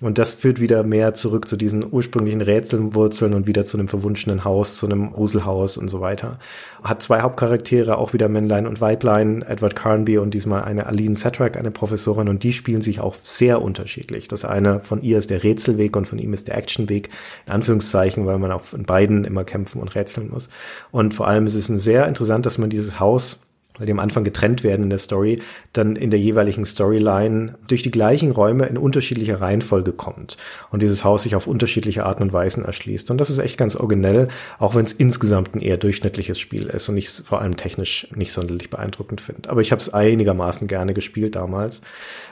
Und 0.00 0.16
das 0.16 0.32
führt 0.32 0.60
wieder 0.60 0.84
mehr 0.84 1.14
zurück 1.14 1.48
zu 1.48 1.56
diesen 1.56 1.84
ursprünglichen 1.92 2.40
Rätselwurzeln 2.40 3.34
und 3.34 3.48
wieder 3.48 3.66
zu 3.66 3.76
einem 3.76 3.88
verwunschenen 3.88 4.44
Haus, 4.44 4.76
zu 4.76 4.86
einem 4.86 5.10
Gruselhaus 5.10 5.76
und 5.76 5.88
so 5.88 6.00
weiter. 6.00 6.38
Hat 6.84 7.02
zwei 7.02 7.22
Hauptcharaktere, 7.22 7.98
auch 7.98 8.12
wieder 8.12 8.28
Männlein 8.28 8.68
und 8.68 8.80
Weiblein, 8.80 9.42
Edward 9.42 9.74
Carnby 9.74 10.18
und 10.18 10.34
diesmal 10.34 10.62
eine 10.62 10.86
Aline 10.86 11.16
Satrak, 11.16 11.56
eine 11.56 11.72
Professorin, 11.72 12.28
und 12.28 12.44
die 12.44 12.52
spielen 12.52 12.80
sich 12.80 13.00
auch 13.00 13.16
sehr 13.22 13.60
unterschiedlich. 13.60 14.28
Das 14.28 14.44
eine 14.44 14.78
von 14.78 15.02
ihr 15.02 15.18
ist 15.18 15.30
der 15.30 15.42
Rätselweg 15.42 15.96
und 15.96 16.06
von 16.06 16.20
ihm 16.20 16.32
ist 16.32 16.46
der 16.46 16.56
Actionweg, 16.56 17.08
in 17.46 17.52
Anführungszeichen, 17.54 18.24
weil 18.24 18.38
man 18.38 18.52
auf 18.52 18.76
beiden 18.78 19.24
immer 19.24 19.42
kämpfen 19.42 19.80
und 19.80 19.96
rätseln 19.96 20.30
muss. 20.30 20.48
Und 20.92 21.12
vor 21.12 21.26
allem 21.26 21.48
ist 21.48 21.56
es 21.56 21.66
sehr 21.66 22.06
interessant, 22.06 22.46
dass 22.46 22.56
man 22.56 22.70
dieses 22.70 23.00
Haus 23.00 23.40
weil 23.78 23.86
die 23.86 23.92
am 23.92 23.98
Anfang 23.98 24.24
getrennt 24.24 24.64
werden 24.64 24.84
in 24.84 24.90
der 24.90 24.98
Story, 24.98 25.40
dann 25.72 25.96
in 25.96 26.10
der 26.10 26.20
jeweiligen 26.20 26.64
Storyline 26.64 27.54
durch 27.66 27.82
die 27.82 27.90
gleichen 27.90 28.30
Räume 28.30 28.66
in 28.66 28.78
unterschiedlicher 28.78 29.40
Reihenfolge 29.40 29.92
kommt 29.92 30.36
und 30.70 30.82
dieses 30.82 31.04
Haus 31.04 31.22
sich 31.22 31.34
auf 31.34 31.46
unterschiedliche 31.46 32.04
Arten 32.04 32.22
und 32.22 32.32
Weisen 32.32 32.64
erschließt. 32.64 33.10
Und 33.10 33.18
das 33.18 33.30
ist 33.30 33.38
echt 33.38 33.58
ganz 33.58 33.76
originell, 33.76 34.28
auch 34.58 34.74
wenn 34.74 34.84
es 34.84 34.92
insgesamt 34.92 35.54
ein 35.54 35.60
eher 35.60 35.76
durchschnittliches 35.76 36.38
Spiel 36.38 36.66
ist 36.66 36.88
und 36.88 36.96
ich 36.96 37.08
vor 37.08 37.40
allem 37.40 37.56
technisch 37.56 38.08
nicht 38.14 38.32
sonderlich 38.32 38.70
beeindruckend 38.70 39.20
finde. 39.20 39.50
Aber 39.50 39.60
ich 39.60 39.72
habe 39.72 39.80
es 39.80 39.92
einigermaßen 39.92 40.68
gerne 40.68 40.94
gespielt 40.94 41.36
damals, 41.36 41.80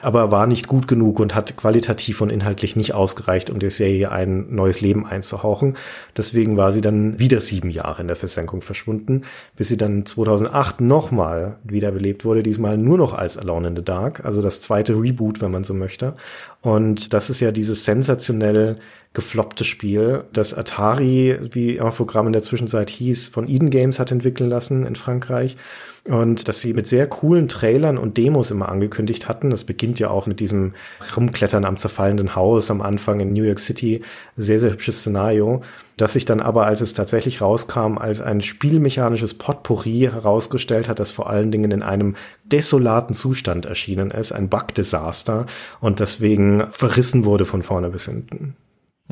aber 0.01 0.31
war 0.31 0.47
nicht 0.47 0.67
gut 0.67 0.87
genug 0.87 1.19
und 1.19 1.35
hat 1.35 1.57
qualitativ 1.57 2.21
und 2.21 2.29
inhaltlich 2.29 2.75
nicht 2.75 2.93
ausgereicht, 2.93 3.49
um 3.49 3.59
der 3.59 3.71
Serie 3.71 4.11
ein 4.11 4.53
neues 4.53 4.81
Leben 4.81 5.05
einzuhauchen. 5.05 5.77
Deswegen 6.15 6.57
war 6.57 6.71
sie 6.71 6.81
dann 6.81 7.19
wieder 7.19 7.39
sieben 7.39 7.69
Jahre 7.69 8.01
in 8.01 8.07
der 8.07 8.17
Versenkung 8.17 8.61
verschwunden, 8.61 9.23
bis 9.55 9.67
sie 9.67 9.77
dann 9.77 10.05
2008 10.05 10.81
nochmal 10.81 11.36
nochmal 11.37 11.57
wiederbelebt 11.63 12.25
wurde, 12.25 12.43
diesmal 12.43 12.77
nur 12.77 12.97
noch 12.97 13.13
als 13.13 13.37
Alone 13.37 13.69
in 13.69 13.75
the 13.75 13.83
Dark, 13.83 14.25
also 14.25 14.41
das 14.41 14.61
zweite 14.61 14.93
Reboot, 14.93 15.41
wenn 15.41 15.51
man 15.51 15.63
so 15.63 15.73
möchte. 15.73 16.13
Und 16.61 17.13
das 17.13 17.29
ist 17.29 17.39
ja 17.39 17.51
dieses 17.51 17.85
sensationell 17.85 18.77
gefloppte 19.17 19.63
Spiel, 19.63 20.25
das 20.31 20.53
Atari, 20.53 21.39
wie 21.51 21.77
Infogramm 21.77 22.27
in 22.27 22.33
der 22.33 22.43
Zwischenzeit 22.43 22.91
hieß, 22.91 23.29
von 23.29 23.49
Eden 23.49 23.71
Games 23.71 23.97
hat 23.97 24.11
entwickeln 24.11 24.47
lassen 24.47 24.85
in 24.85 24.95
Frankreich 24.95 25.57
und 26.03 26.47
dass 26.47 26.61
sie 26.61 26.75
mit 26.75 26.85
sehr 26.85 27.07
coolen 27.07 27.47
Trailern 27.47 27.97
und 27.97 28.17
Demos 28.17 28.51
immer 28.51 28.69
angekündigt 28.69 29.27
hatten. 29.27 29.49
Das 29.49 29.63
beginnt 29.63 29.97
ja 29.97 30.11
auch 30.11 30.27
mit 30.27 30.39
diesem 30.39 30.75
Rumklettern 31.15 31.65
am 31.65 31.77
zerfallenden 31.77 32.35
Haus 32.35 32.69
am 32.69 32.79
Anfang 32.79 33.19
in 33.19 33.33
New 33.33 33.41
York 33.41 33.59
City. 33.59 34.03
Sehr, 34.35 34.59
sehr 34.59 34.71
hübsches 34.71 34.99
Szenario. 34.99 35.63
Das 35.97 36.13
sich 36.13 36.25
dann 36.25 36.39
aber, 36.39 36.67
als 36.67 36.81
es 36.81 36.93
tatsächlich 36.93 37.41
rauskam, 37.41 37.97
als 37.97 38.21
ein 38.21 38.41
spielmechanisches 38.41 39.33
Potpourri 39.33 40.09
herausgestellt 40.11 40.89
hat, 40.89 40.99
das 40.99 41.09
vor 41.09 41.27
allen 41.27 41.51
Dingen 41.51 41.71
in 41.71 41.81
einem 41.81 42.15
desolaten 42.45 43.15
Zustand 43.15 43.65
erschienen 43.65 44.11
ist, 44.11 44.31
ein 44.31 44.47
Bug-Desaster 44.47 45.47
und 45.81 46.01
deswegen 46.01 46.67
verrissen 46.69 47.25
wurde 47.25 47.47
von 47.47 47.63
vorne 47.63 47.89
bis 47.89 48.05
hinten. 48.05 48.55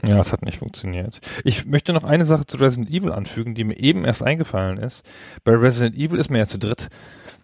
Ja, 0.03 0.19
es 0.19 0.33
hat 0.33 0.43
nicht 0.43 0.59
funktioniert. 0.59 1.19
Ich 1.43 1.65
möchte 1.65 1.93
noch 1.93 2.03
eine 2.03 2.25
Sache 2.25 2.45
zu 2.45 2.57
Resident 2.57 2.89
Evil 2.89 3.11
anfügen, 3.11 3.55
die 3.55 3.63
mir 3.63 3.79
eben 3.79 4.03
erst 4.03 4.23
eingefallen 4.23 4.77
ist. 4.77 5.03
Bei 5.43 5.53
Resident 5.53 5.95
Evil 5.95 6.19
ist 6.19 6.29
man 6.29 6.39
ja 6.39 6.45
zu 6.45 6.59
dritt. 6.59 6.89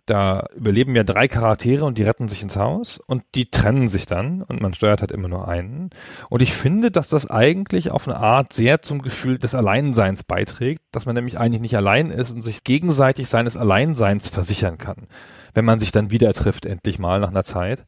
Da 0.07 0.47
überleben 0.55 0.95
ja 0.95 1.03
drei 1.03 1.27
Charaktere 1.27 1.85
und 1.85 1.97
die 1.97 2.03
retten 2.03 2.27
sich 2.27 2.41
ins 2.41 2.57
Haus 2.57 2.99
und 3.05 3.23
die 3.35 3.49
trennen 3.49 3.87
sich 3.87 4.07
dann 4.07 4.41
und 4.41 4.59
man 4.59 4.73
steuert 4.73 5.01
halt 5.01 5.11
immer 5.11 5.27
nur 5.27 5.47
einen. 5.47 5.91
Und 6.29 6.41
ich 6.41 6.53
finde, 6.53 6.91
dass 6.91 7.07
das 7.07 7.29
eigentlich 7.29 7.91
auf 7.91 8.07
eine 8.07 8.17
Art 8.17 8.51
sehr 8.51 8.81
zum 8.81 9.03
Gefühl 9.03 9.37
des 9.37 9.55
Alleinseins 9.55 10.23
beiträgt, 10.23 10.81
dass 10.91 11.05
man 11.05 11.15
nämlich 11.15 11.37
eigentlich 11.37 11.61
nicht 11.61 11.77
allein 11.77 12.09
ist 12.09 12.31
und 12.31 12.41
sich 12.41 12.63
gegenseitig 12.63 13.29
seines 13.29 13.55
Alleinseins 13.55 14.29
versichern 14.29 14.79
kann, 14.79 15.07
wenn 15.53 15.65
man 15.65 15.79
sich 15.79 15.91
dann 15.91 16.11
wieder 16.11 16.33
trifft, 16.33 16.65
endlich 16.65 16.97
mal 16.97 17.19
nach 17.19 17.29
einer 17.29 17.43
Zeit 17.43 17.85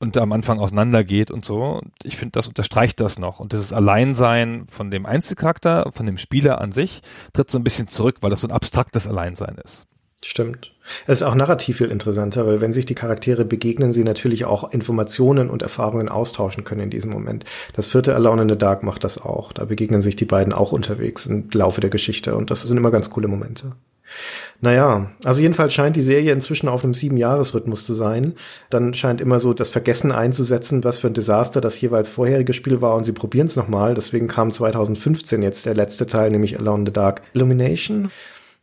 und 0.00 0.16
am 0.16 0.32
Anfang 0.32 0.58
auseinandergeht 0.58 1.30
und 1.30 1.44
so. 1.44 1.82
Ich 2.02 2.16
finde, 2.16 2.32
das 2.32 2.48
unterstreicht 2.48 3.00
das 3.00 3.18
noch. 3.18 3.38
Und 3.38 3.52
dieses 3.52 3.72
Alleinsein 3.72 4.66
von 4.68 4.90
dem 4.90 5.06
Einzelcharakter, 5.06 5.90
von 5.92 6.06
dem 6.06 6.16
Spieler 6.18 6.60
an 6.60 6.72
sich, 6.72 7.02
tritt 7.34 7.50
so 7.50 7.58
ein 7.58 7.64
bisschen 7.64 7.86
zurück, 7.86 8.16
weil 8.22 8.30
das 8.30 8.40
so 8.40 8.48
ein 8.48 8.52
abstraktes 8.52 9.06
Alleinsein 9.06 9.56
ist. 9.62 9.86
Stimmt. 10.22 10.72
Es 11.06 11.20
ist 11.20 11.22
auch 11.22 11.34
narrativ 11.34 11.78
viel 11.78 11.90
interessanter, 11.90 12.46
weil 12.46 12.60
wenn 12.60 12.72
sich 12.72 12.84
die 12.84 12.94
Charaktere 12.94 13.44
begegnen, 13.44 13.92
sie 13.92 14.04
natürlich 14.04 14.44
auch 14.44 14.70
Informationen 14.72 15.48
und 15.48 15.62
Erfahrungen 15.62 16.08
austauschen 16.08 16.64
können 16.64 16.82
in 16.82 16.90
diesem 16.90 17.10
Moment. 17.10 17.44
Das 17.74 17.88
vierte 17.88 18.14
Alone 18.14 18.42
in 18.42 18.48
the 18.48 18.58
Dark 18.58 18.82
macht 18.82 19.04
das 19.04 19.18
auch. 19.18 19.52
Da 19.52 19.66
begegnen 19.66 20.02
sich 20.02 20.16
die 20.16 20.24
beiden 20.24 20.52
auch 20.52 20.72
unterwegs 20.72 21.26
im 21.26 21.48
Laufe 21.52 21.80
der 21.80 21.90
Geschichte 21.90 22.34
und 22.34 22.50
das 22.50 22.62
sind 22.62 22.76
immer 22.76 22.90
ganz 22.90 23.08
coole 23.10 23.28
Momente. 23.28 23.72
Naja, 24.60 25.10
also 25.24 25.40
jedenfalls 25.40 25.72
scheint 25.72 25.96
die 25.96 26.02
Serie 26.02 26.32
inzwischen 26.32 26.68
auf 26.68 26.84
einem 26.84 26.94
Sieben-Jahres-Rhythmus 26.94 27.86
zu 27.86 27.94
sein. 27.94 28.34
Dann 28.68 28.92
scheint 28.94 29.20
immer 29.20 29.40
so 29.40 29.54
das 29.54 29.70
Vergessen 29.70 30.12
einzusetzen, 30.12 30.84
was 30.84 30.98
für 30.98 31.06
ein 31.06 31.14
Desaster 31.14 31.60
das 31.60 31.80
jeweils 31.80 32.10
vorherige 32.10 32.52
Spiel 32.52 32.80
war 32.80 32.94
und 32.94 33.04
sie 33.04 33.12
probieren 33.12 33.46
es 33.46 33.56
nochmal. 33.56 33.94
Deswegen 33.94 34.28
kam 34.28 34.52
2015 34.52 35.42
jetzt 35.42 35.66
der 35.66 35.74
letzte 35.74 36.06
Teil, 36.06 36.30
nämlich 36.30 36.58
Alone 36.58 36.80
in 36.80 36.86
the 36.86 36.92
Dark 36.92 37.22
Illumination 37.32 38.10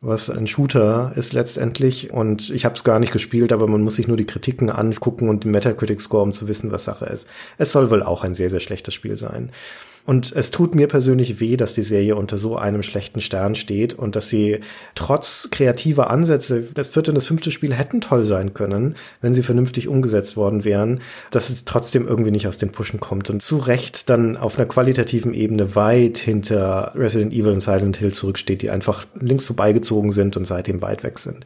was 0.02 0.30
ein 0.30 0.48
Shooter 0.48 1.12
ist 1.16 1.34
letztendlich. 1.34 2.12
Und 2.12 2.50
ich 2.50 2.66
habe 2.66 2.76
es 2.76 2.84
gar 2.84 3.00
nicht 3.00 3.12
gespielt, 3.12 3.52
aber 3.52 3.68
man 3.68 3.82
muss 3.82 3.96
sich 3.96 4.08
nur 4.08 4.18
die 4.18 4.26
Kritiken 4.26 4.70
angucken 4.70 5.28
und 5.30 5.44
den 5.44 5.52
Metacritic-Score, 5.52 6.24
um 6.24 6.34
zu 6.34 6.48
wissen, 6.48 6.72
was 6.72 6.86
Sache 6.86 7.06
ist. 7.06 7.28
Es 7.58 7.72
soll 7.72 7.90
wohl 7.90 8.04
auch 8.04 8.24
ein 8.24 8.36
sehr, 8.36 8.50
sehr 8.50 8.60
schlechtes 8.60 8.94
Spiel 8.94 9.18
sein. 9.18 9.52
Und 10.08 10.32
es 10.34 10.52
tut 10.52 10.74
mir 10.74 10.88
persönlich 10.88 11.42
weh, 11.42 11.58
dass 11.58 11.74
die 11.74 11.84
Serie 11.84 12.16
unter 12.16 12.38
so 12.38 12.56
einem 12.56 12.82
schlechten 12.82 13.20
Stern 13.20 13.56
steht 13.56 13.94
und 13.94 14.16
dass 14.16 14.30
sie 14.30 14.62
trotz 14.96 15.50
kreativer 15.52 16.10
Ansätze, 16.10 16.62
das 16.74 16.88
vierte 16.88 17.12
und 17.12 17.16
das 17.16 17.28
fünfte 17.28 17.52
Spiel 17.52 17.74
hätten 17.74 18.00
toll 18.00 18.24
sein 18.24 18.54
können, 18.54 18.96
wenn 19.20 19.34
sie 19.34 19.44
vernünftig 19.44 19.90
umgesetzt 19.90 20.38
worden 20.38 20.64
wären, 20.64 21.02
dass 21.30 21.50
es 21.50 21.66
trotzdem 21.66 22.08
irgendwie 22.08 22.32
nicht 22.32 22.48
aus 22.48 22.58
den 22.58 22.72
Puschen 22.72 23.02
kommt 23.02 23.30
und 23.30 23.44
zu 23.44 23.58
Recht 23.58 24.10
dann 24.10 24.38
auf 24.38 24.58
einer 24.58 24.66
qualitativen 24.66 25.34
Ebene 25.34 25.76
weit 25.76 26.20
hinter 26.20 26.94
Resident 26.96 27.34
Evil 27.34 27.52
und 27.52 27.60
Silent 27.60 27.98
Hill 27.98 28.14
zurücksteht, 28.14 28.62
die 28.62 28.70
einfach 28.70 29.06
links 29.20 29.44
vorbeigezogen 29.44 30.14
sind 30.14 30.38
und 30.38 30.46
seitdem 30.46 30.82
weit 30.82 31.04
weg 31.04 31.20
sind. 31.20 31.44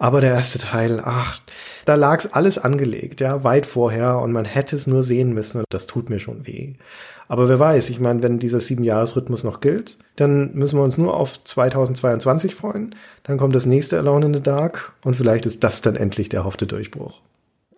Aber 0.00 0.20
der 0.20 0.34
erste 0.34 0.58
Teil, 0.58 1.00
ach, 1.04 1.40
da 1.84 1.94
lag's 1.94 2.26
alles 2.26 2.58
angelegt, 2.58 3.20
ja, 3.20 3.44
weit 3.44 3.66
vorher 3.66 4.18
und 4.18 4.32
man 4.32 4.46
hätte 4.46 4.74
es 4.74 4.88
nur 4.88 5.04
sehen 5.04 5.32
müssen 5.32 5.58
und 5.58 5.66
das 5.70 5.86
tut 5.86 6.10
mir 6.10 6.18
schon 6.18 6.48
weh. 6.48 6.74
Aber 7.30 7.48
wer 7.48 7.60
weiß, 7.60 7.90
ich 7.90 8.00
meine, 8.00 8.24
wenn 8.24 8.40
dieser 8.40 8.58
Sieben-Jahres-Rhythmus 8.58 9.44
noch 9.44 9.60
gilt, 9.60 9.98
dann 10.16 10.52
müssen 10.54 10.76
wir 10.76 10.82
uns 10.82 10.98
nur 10.98 11.14
auf 11.14 11.42
2022 11.44 12.56
freuen. 12.56 12.96
Dann 13.22 13.38
kommt 13.38 13.54
das 13.54 13.66
nächste 13.66 13.98
Alone 13.98 14.26
in 14.26 14.34
the 14.34 14.42
Dark 14.42 14.94
und 15.04 15.14
vielleicht 15.14 15.46
ist 15.46 15.62
das 15.62 15.80
dann 15.80 15.94
endlich 15.94 16.28
der 16.28 16.42
hoffte 16.42 16.66
Durchbruch. 16.66 17.20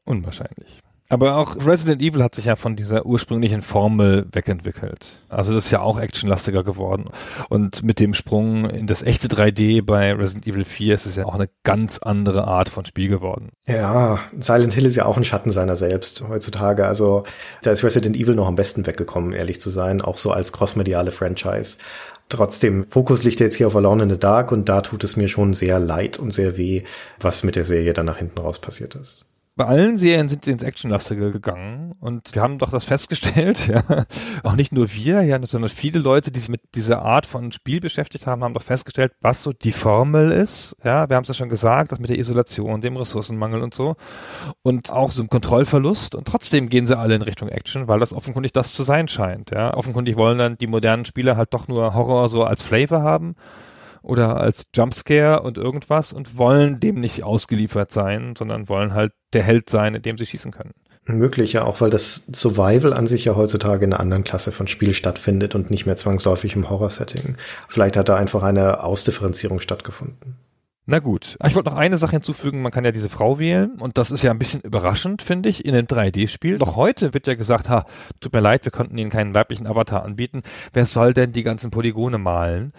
Unwahrscheinlich. 0.07 0.81
Aber 1.13 1.37
auch 1.37 1.57
Resident 1.67 2.01
Evil 2.01 2.23
hat 2.23 2.35
sich 2.35 2.47
ja 2.47 2.57
von 2.57 2.75
dieser 2.75 3.05
ursprünglichen 3.05 3.61
Formel 3.61 4.25
wegentwickelt. 4.33 5.19
Also 5.29 5.53
das 5.53 5.67
ist 5.67 5.71
ja 5.71 5.83
auch 5.83 6.01
actionlastiger 6.01 6.65
geworden. 6.65 7.11
Und 7.51 7.83
mit 7.83 8.01
dem 8.01 8.15
Sprung 8.15 8.65
in 8.71 8.87
das 8.87 9.03
echte 9.03 9.29
3D 9.29 9.85
bei 9.85 10.15
Resident 10.15 10.47
Evil 10.47 10.65
4 10.65 10.95
ist 10.95 11.05
es 11.05 11.17
ja 11.17 11.27
auch 11.27 11.35
eine 11.35 11.51
ganz 11.65 11.99
andere 11.99 12.49
Art 12.49 12.71
von 12.71 12.87
Spiel 12.87 13.11
geworden. 13.11 13.51
Ja, 13.67 14.21
Silent 14.41 14.73
Hill 14.73 14.87
ist 14.87 14.97
ja 14.97 15.05
auch 15.05 15.19
ein 15.19 15.25
Schatten 15.25 15.51
seiner 15.51 15.77
selbst 15.77 16.25
heutzutage. 16.27 16.87
Also 16.87 17.25
da 17.61 17.73
ist 17.73 17.85
Resident 17.85 18.17
Evil 18.17 18.35
noch 18.35 18.49
am 18.49 18.57
besten 18.57 18.87
weggekommen, 18.87 19.35
ehrlich 19.35 19.61
zu 19.61 19.69
sein, 19.69 20.01
auch 20.01 20.17
so 20.17 20.31
als 20.31 20.51
crossmediale 20.51 21.13
Franchise. 21.13 21.77
Trotzdem, 22.31 22.87
Fokus 22.89 23.23
liegt 23.23 23.41
jetzt 23.41 23.57
hier 23.57 23.67
auf 23.67 23.77
Alone 23.77 24.05
in 24.05 24.09
the 24.09 24.19
Dark 24.19 24.51
und 24.51 24.67
da 24.71 24.81
tut 24.81 25.05
es 25.05 25.17
mir 25.17 25.29
schon 25.29 25.53
sehr 25.53 25.79
leid 25.79 26.19
und 26.19 26.33
sehr 26.33 26.57
weh, 26.57 26.85
was 27.21 27.45
mit 27.45 27.55
der 27.55 27.65
Serie 27.65 27.93
dann 27.93 28.07
nach 28.07 28.17
hinten 28.17 28.39
raus 28.39 28.59
passiert 28.59 28.95
ist 28.95 29.27
bei 29.55 29.66
allen 29.66 29.99
Serien 29.99 30.29
sind 30.31 30.45
sie 30.45 30.51
ins 30.51 30.62
Actionlastige 30.62 31.31
gegangen 31.31 31.93
und 32.01 32.35
wir 32.35 32.41
haben 32.41 32.59
doch 32.59 32.70
das 32.70 32.85
festgestellt, 32.85 33.66
ja, 33.69 33.83
auch 34.43 34.55
nicht 34.55 34.73
nur 34.73 34.93
wir, 34.93 35.23
ja, 35.23 35.39
sondern 35.47 35.69
viele 35.69 35.99
Leute, 35.99 36.31
die 36.31 36.41
sich 36.41 36.49
mit 36.49 36.62
dieser 36.74 37.03
Art 37.03 37.27
von 37.27 37.53
Spiel 37.53 37.81
beschäftigt 37.81 38.27
haben, 38.27 38.43
haben 38.43 38.55
doch 38.55 38.62
festgestellt, 38.62 39.12
was 39.20 39.43
so 39.43 39.53
die 39.53 39.73
Formel 39.73 40.31
ist, 40.31 40.77
ja, 40.85 41.09
wir 41.09 41.16
haben 41.16 41.23
es 41.23 41.29
ja 41.29 41.35
schon 41.35 41.51
gesagt, 41.51 41.93
das 41.93 41.99
mit 41.99 42.09
der 42.09 42.19
Isolation, 42.19 42.81
dem 42.81 42.97
Ressourcenmangel 42.97 43.62
und 43.62 43.74
so 43.74 43.97
und 44.62 44.91
auch 44.91 45.11
so 45.11 45.23
ein 45.23 45.29
Kontrollverlust 45.29 46.15
und 46.15 46.27
trotzdem 46.27 46.70
gehen 46.70 46.87
sie 46.87 46.97
alle 46.97 47.15
in 47.15 47.23
Richtung 47.23 47.49
Action, 47.49 47.89
weil 47.89 48.01
das 48.01 48.15
offenkundig 48.15 48.53
das 48.53 48.73
zu 48.73 48.83
sein 48.85 49.09
scheint, 49.09 49.51
ja, 49.51 49.74
offenkundig 49.74 50.16
wollen 50.16 50.39
dann 50.39 50.57
die 50.57 50.66
modernen 50.66 51.05
Spieler 51.05 51.37
halt 51.37 51.53
doch 51.53 51.69
nur 51.69 51.95
Horror 51.95 52.31
so 52.31 52.45
als 52.45 52.62
Flavor 52.62 53.03
haben 53.03 53.35
oder 54.03 54.41
als 54.41 54.66
Jumpscare 54.74 55.43
und 55.43 55.59
irgendwas 55.59 56.12
und 56.12 56.37
wollen 56.37 56.81
dem 56.81 57.01
nicht 57.01 57.24
ausgeliefert 57.24 57.91
sein, 57.91 58.35
sondern 58.37 58.69
wollen 58.69 58.95
halt 58.95 59.12
der 59.33 59.43
Held 59.43 59.70
sein, 59.70 59.95
in 59.95 60.03
dem 60.03 60.19
sie 60.19 60.27
schießen 60.27 60.51
können. 60.53 60.73
Möglich, 61.05 61.55
ja, 61.55 61.65
auch 61.65 61.81
weil 61.81 61.91
das 61.91 62.23
Survival 62.33 62.93
an 62.93 63.09
sich 63.09 63.24
ja 63.24 63.35
heutzutage 63.35 63.85
in 63.85 63.93
einer 63.93 64.01
anderen 64.01 64.23
Klasse 64.23 64.53
von 64.53 64.69
Spiel 64.69 64.95
stattfindet 64.95 65.57
und 65.57 65.69
nicht 65.69 65.85
mehr 65.85 65.97
zwangsläufig 65.97 66.55
im 66.55 66.70
Horror-Setting. 66.70 67.37
Vielleicht 67.69 67.97
hat 67.97 68.09
da 68.09 68.16
einfach 68.16 68.45
eine 68.45 68.85
Ausdifferenzierung 68.85 69.59
stattgefunden. 69.59 70.37
Na 70.85 70.99
gut, 70.99 71.37
ich 71.47 71.55
wollte 71.55 71.70
noch 71.70 71.77
eine 71.77 71.97
Sache 71.97 72.12
hinzufügen, 72.12 72.61
man 72.61 72.73
kann 72.73 72.85
ja 72.85 72.91
diese 72.91 73.09
Frau 73.09 73.39
wählen 73.39 73.81
und 73.81 73.99
das 73.99 74.11
ist 74.11 74.23
ja 74.23 74.33
ein 74.33 74.39
bisschen 74.39 74.62
überraschend, 74.62 75.23
finde 75.23 75.49
ich, 75.49 75.65
in 75.65 75.74
einem 75.74 75.87
3D-Spiel. 75.87 76.59
Noch 76.59 76.74
heute 76.74 77.15
wird 77.15 77.29
ja 77.29 77.35
gesagt, 77.35 77.69
ha, 77.69 77.87
tut 78.20 78.33
mir 78.33 78.41
leid, 78.41 78.65
wir 78.65 78.73
konnten 78.73 78.99
Ihnen 78.99 79.11
keinen 79.11 79.33
weiblichen 79.33 79.69
Avatar 79.69 80.05
anbieten. 80.05 80.41
Wer 80.73 80.87
soll 80.87 81.15
denn 81.15 81.33
die 81.33 81.45
ganzen 81.45 81.70
Polygone 81.70 82.19
malen? 82.19 82.73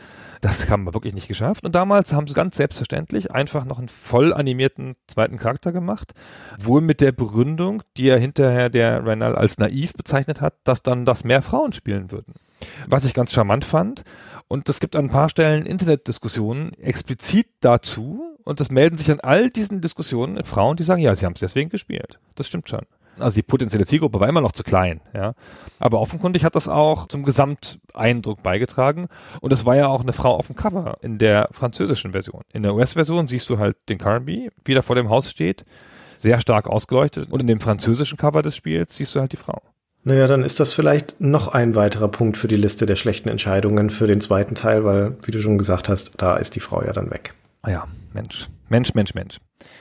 Das 0.43 0.69
haben 0.69 0.83
wir 0.83 0.93
wirklich 0.93 1.13
nicht 1.13 1.29
geschafft. 1.29 1.63
Und 1.63 1.73
damals 1.73 2.11
haben 2.11 2.27
sie 2.27 2.33
ganz 2.33 2.57
selbstverständlich 2.57 3.31
einfach 3.31 3.63
noch 3.63 3.79
einen 3.79 3.87
voll 3.87 4.33
animierten 4.33 4.97
zweiten 5.07 5.37
Charakter 5.37 5.71
gemacht. 5.71 6.11
Wohl 6.59 6.81
mit 6.81 6.99
der 6.99 7.13
Begründung, 7.13 7.81
die 7.95 8.09
er 8.09 8.19
hinterher 8.19 8.69
der 8.69 9.05
Renal 9.05 9.37
als 9.37 9.57
naiv 9.57 9.93
bezeichnet 9.93 10.41
hat, 10.41 10.55
dass 10.65 10.83
dann 10.83 11.05
das 11.05 11.23
mehr 11.23 11.41
Frauen 11.41 11.71
spielen 11.71 12.11
würden. 12.11 12.33
Was 12.87 13.05
ich 13.05 13.13
ganz 13.13 13.31
charmant 13.31 13.63
fand. 13.63 14.03
Und 14.49 14.67
es 14.67 14.81
gibt 14.81 14.97
an 14.97 15.05
ein 15.05 15.11
paar 15.11 15.29
Stellen 15.29 15.65
Internetdiskussionen 15.65 16.73
explizit 16.73 17.47
dazu. 17.61 18.35
Und 18.43 18.59
das 18.59 18.69
melden 18.69 18.97
sich 18.97 19.09
an 19.11 19.21
all 19.21 19.49
diesen 19.49 19.79
Diskussionen 19.79 20.43
Frauen, 20.43 20.75
die 20.75 20.83
sagen, 20.83 21.01
ja, 21.01 21.15
sie 21.15 21.25
haben 21.25 21.35
es 21.35 21.39
deswegen 21.39 21.69
gespielt. 21.69 22.19
Das 22.35 22.47
stimmt 22.47 22.67
schon. 22.67 22.85
Also 23.19 23.35
die 23.35 23.43
potenzielle 23.43 23.85
Zielgruppe 23.85 24.19
war 24.19 24.27
immer 24.27 24.41
noch 24.41 24.51
zu 24.51 24.63
klein, 24.63 25.01
ja. 25.13 25.33
Aber 25.79 25.99
offenkundig 25.99 26.43
hat 26.43 26.55
das 26.55 26.67
auch 26.67 27.07
zum 27.07 27.23
Gesamteindruck 27.23 28.41
beigetragen. 28.41 29.07
Und 29.41 29.53
es 29.53 29.65
war 29.65 29.75
ja 29.75 29.87
auch 29.87 30.01
eine 30.01 30.13
Frau 30.13 30.35
auf 30.35 30.47
dem 30.47 30.55
Cover 30.55 30.97
in 31.01 31.17
der 31.17 31.49
französischen 31.51 32.13
Version. 32.13 32.41
In 32.53 32.63
der 32.63 32.73
US-Version 32.73 33.27
siehst 33.27 33.49
du 33.49 33.59
halt 33.59 33.77
den 33.89 33.97
Carby, 33.97 34.49
wie 34.65 34.73
der 34.73 34.83
vor 34.83 34.95
dem 34.95 35.09
Haus 35.09 35.29
steht, 35.29 35.65
sehr 36.17 36.39
stark 36.39 36.67
ausgeleuchtet. 36.67 37.31
Und 37.31 37.39
in 37.41 37.47
dem 37.47 37.59
französischen 37.59 38.17
Cover 38.17 38.41
des 38.41 38.55
Spiels 38.55 38.95
siehst 38.95 39.13
du 39.15 39.19
halt 39.19 39.31
die 39.31 39.37
Frau. 39.37 39.61
Naja, 40.05 40.27
dann 40.27 40.43
ist 40.43 40.59
das 40.59 40.73
vielleicht 40.73 41.21
noch 41.21 41.47
ein 41.47 41.75
weiterer 41.75 42.09
Punkt 42.09 42.37
für 42.37 42.49
die 42.49 42.57
Liste 42.57 42.85
der 42.85 42.97
schlechten 42.97 43.29
Entscheidungen 43.29 43.89
für 43.89 44.05
den 44.05 44.19
zweiten 44.19 44.53
Teil, 44.53 44.83
weil, 44.83 45.15
wie 45.23 45.31
du 45.31 45.39
schon 45.39 45.57
gesagt 45.57 45.87
hast, 45.87 46.11
da 46.17 46.35
ist 46.35 46.55
die 46.55 46.59
Frau 46.59 46.83
ja 46.83 46.91
dann 46.91 47.09
weg. 47.09 47.33
Ah 47.61 47.71
ja, 47.71 47.87
Mensch. 48.13 48.49
Mensch, 48.67 48.93
Mensch, 48.93 49.13
Mensch. 49.13 49.37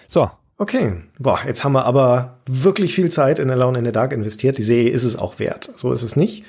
So, 0.06 0.30
Okay, 0.58 1.02
boah, 1.18 1.40
jetzt 1.46 1.64
haben 1.64 1.72
wir 1.72 1.84
aber 1.84 2.38
wirklich 2.46 2.94
viel 2.94 3.10
Zeit 3.10 3.38
in 3.38 3.50
Alone 3.50 3.78
in 3.78 3.84
the 3.84 3.92
Dark 3.92 4.12
investiert. 4.12 4.58
Die 4.58 4.62
Serie 4.62 4.90
ist 4.90 5.04
es 5.04 5.16
auch 5.16 5.38
wert. 5.38 5.72
So 5.76 5.92
ist 5.92 6.02
es 6.02 6.16
nicht. 6.16 6.44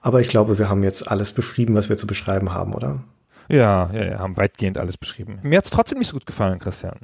Aber 0.00 0.20
ich 0.20 0.28
glaube, 0.28 0.58
wir 0.58 0.68
haben 0.68 0.82
jetzt 0.82 1.10
alles 1.10 1.32
beschrieben, 1.32 1.74
was 1.74 1.88
wir 1.88 1.96
zu 1.96 2.06
beschreiben 2.06 2.52
haben, 2.52 2.74
oder? 2.74 3.02
Ja, 3.48 3.90
ja, 3.92 4.04
ja, 4.04 4.18
haben 4.18 4.36
weitgehend 4.36 4.78
alles 4.78 4.98
beschrieben. 4.98 5.38
Mir 5.42 5.58
hat's 5.58 5.70
trotzdem 5.70 5.98
nicht 5.98 6.08
so 6.08 6.14
gut 6.14 6.26
gefallen, 6.26 6.58
Christian. 6.58 6.98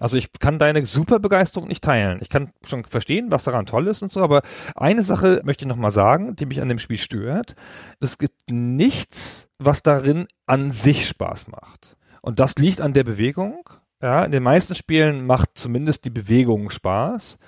Also 0.00 0.16
ich 0.16 0.32
kann 0.40 0.58
deine 0.58 0.84
super 0.86 1.18
Begeisterung 1.18 1.68
nicht 1.68 1.84
teilen. 1.84 2.18
Ich 2.22 2.30
kann 2.30 2.50
schon 2.64 2.84
verstehen, 2.84 3.26
was 3.30 3.44
daran 3.44 3.66
toll 3.66 3.86
ist 3.86 4.02
und 4.02 4.10
so, 4.10 4.20
aber 4.22 4.42
eine 4.74 5.04
Sache 5.04 5.42
möchte 5.44 5.64
ich 5.64 5.68
nochmal 5.68 5.90
sagen, 5.90 6.34
die 6.36 6.46
mich 6.46 6.60
an 6.60 6.70
dem 6.70 6.78
Spiel 6.78 6.98
stört. 6.98 7.54
Es 8.00 8.16
gibt 8.16 8.50
nichts, 8.50 9.48
was 9.58 9.82
darin 9.82 10.26
an 10.46 10.70
sich 10.70 11.06
Spaß 11.06 11.48
macht. 11.48 11.96
Und 12.22 12.40
das 12.40 12.54
liegt 12.56 12.80
an 12.80 12.94
der 12.94 13.04
Bewegung 13.04 13.68
ja, 14.02 14.24
in 14.24 14.32
den 14.32 14.42
meisten 14.42 14.74
Spielen 14.74 15.26
macht 15.26 15.50
zumindest 15.54 16.04
die 16.04 16.10
Bewegung 16.10 16.70
Spaß. 16.70 17.38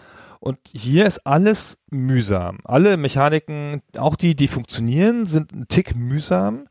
Und 0.40 0.58
hier 0.72 1.06
ist 1.06 1.26
alles 1.26 1.78
mühsam. 1.90 2.58
Alle 2.64 2.96
Mechaniken, 2.96 3.80
auch 3.96 4.16
die, 4.16 4.34
die 4.34 4.48
funktionieren, 4.48 5.24
sind 5.24 5.52
ein 5.52 5.68
Tick 5.68 5.94
mühsam. 5.94 6.66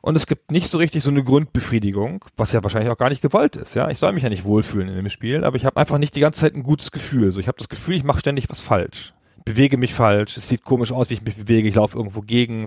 Und 0.00 0.16
es 0.16 0.26
gibt 0.26 0.52
nicht 0.52 0.68
so 0.68 0.78
richtig 0.78 1.02
so 1.02 1.10
eine 1.10 1.24
Grundbefriedigung, 1.24 2.24
was 2.36 2.52
ja 2.52 2.62
wahrscheinlich 2.62 2.90
auch 2.90 2.96
gar 2.96 3.08
nicht 3.08 3.20
gewollt 3.20 3.56
ist. 3.56 3.74
Ja, 3.74 3.90
ich 3.90 3.98
soll 3.98 4.12
mich 4.12 4.22
ja 4.22 4.28
nicht 4.28 4.44
wohlfühlen 4.44 4.88
in 4.88 4.94
dem 4.94 5.08
Spiel, 5.08 5.44
aber 5.44 5.56
ich 5.56 5.64
habe 5.64 5.76
einfach 5.76 5.98
nicht 5.98 6.14
die 6.14 6.20
ganze 6.20 6.40
Zeit 6.40 6.54
ein 6.54 6.62
gutes 6.62 6.92
Gefühl. 6.92 7.32
So, 7.32 7.40
ich 7.40 7.48
habe 7.48 7.58
das 7.58 7.68
Gefühl, 7.68 7.96
ich 7.96 8.04
mache 8.04 8.20
ständig 8.20 8.48
was 8.48 8.60
falsch, 8.60 9.12
bewege 9.44 9.76
mich 9.76 9.94
falsch. 9.94 10.36
Es 10.36 10.48
sieht 10.48 10.64
komisch 10.64 10.92
aus, 10.92 11.10
wie 11.10 11.14
ich 11.14 11.22
mich 11.22 11.36
bewege. 11.36 11.68
Ich 11.68 11.74
laufe 11.74 11.98
irgendwo 11.98 12.20
gegen. 12.20 12.66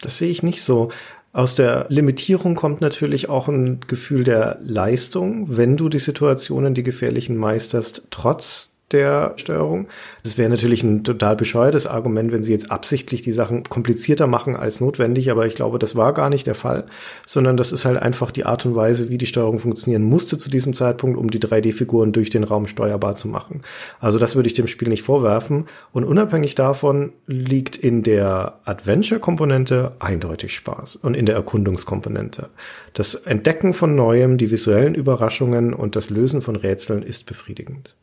Das 0.00 0.18
sehe 0.18 0.30
ich 0.30 0.44
nicht 0.44 0.62
so. 0.62 0.90
Aus 1.38 1.54
der 1.54 1.86
Limitierung 1.88 2.56
kommt 2.56 2.80
natürlich 2.80 3.28
auch 3.28 3.46
ein 3.46 3.78
Gefühl 3.86 4.24
der 4.24 4.58
Leistung, 4.60 5.56
wenn 5.56 5.76
du 5.76 5.88
die 5.88 6.00
Situationen, 6.00 6.74
die 6.74 6.82
gefährlichen 6.82 7.36
meisterst, 7.36 8.02
trotz 8.10 8.67
der 8.92 9.34
Steuerung. 9.36 9.86
Es 10.24 10.38
wäre 10.38 10.48
natürlich 10.48 10.82
ein 10.82 11.04
total 11.04 11.36
bescheuertes 11.36 11.86
Argument, 11.86 12.32
wenn 12.32 12.42
sie 12.42 12.52
jetzt 12.52 12.70
absichtlich 12.70 13.22
die 13.22 13.32
Sachen 13.32 13.64
komplizierter 13.64 14.26
machen 14.26 14.56
als 14.56 14.80
notwendig, 14.80 15.30
aber 15.30 15.46
ich 15.46 15.54
glaube, 15.54 15.78
das 15.78 15.94
war 15.94 16.14
gar 16.14 16.30
nicht 16.30 16.46
der 16.46 16.54
Fall, 16.54 16.86
sondern 17.26 17.56
das 17.56 17.72
ist 17.72 17.84
halt 17.84 17.98
einfach 17.98 18.30
die 18.30 18.46
Art 18.46 18.64
und 18.64 18.74
Weise, 18.74 19.10
wie 19.10 19.18
die 19.18 19.26
Steuerung 19.26 19.58
funktionieren 19.58 20.02
musste 20.02 20.38
zu 20.38 20.50
diesem 20.50 20.74
Zeitpunkt, 20.74 21.18
um 21.18 21.30
die 21.30 21.40
3D-Figuren 21.40 22.12
durch 22.12 22.30
den 22.30 22.44
Raum 22.44 22.66
steuerbar 22.66 23.14
zu 23.14 23.28
machen. 23.28 23.60
Also 24.00 24.18
das 24.18 24.36
würde 24.36 24.48
ich 24.48 24.54
dem 24.54 24.68
Spiel 24.68 24.88
nicht 24.88 25.02
vorwerfen 25.02 25.66
und 25.92 26.04
unabhängig 26.04 26.54
davon 26.54 27.12
liegt 27.26 27.76
in 27.76 28.02
der 28.02 28.60
Adventure-Komponente 28.64 29.92
eindeutig 29.98 30.54
Spaß 30.54 30.96
und 30.96 31.14
in 31.14 31.26
der 31.26 31.34
Erkundungskomponente. 31.34 32.48
Das 32.94 33.14
Entdecken 33.14 33.74
von 33.74 33.94
Neuem, 33.94 34.38
die 34.38 34.50
visuellen 34.50 34.94
Überraschungen 34.94 35.74
und 35.74 35.94
das 35.94 36.08
Lösen 36.08 36.40
von 36.40 36.56
Rätseln 36.56 37.02
ist 37.02 37.26
befriedigend 37.26 37.94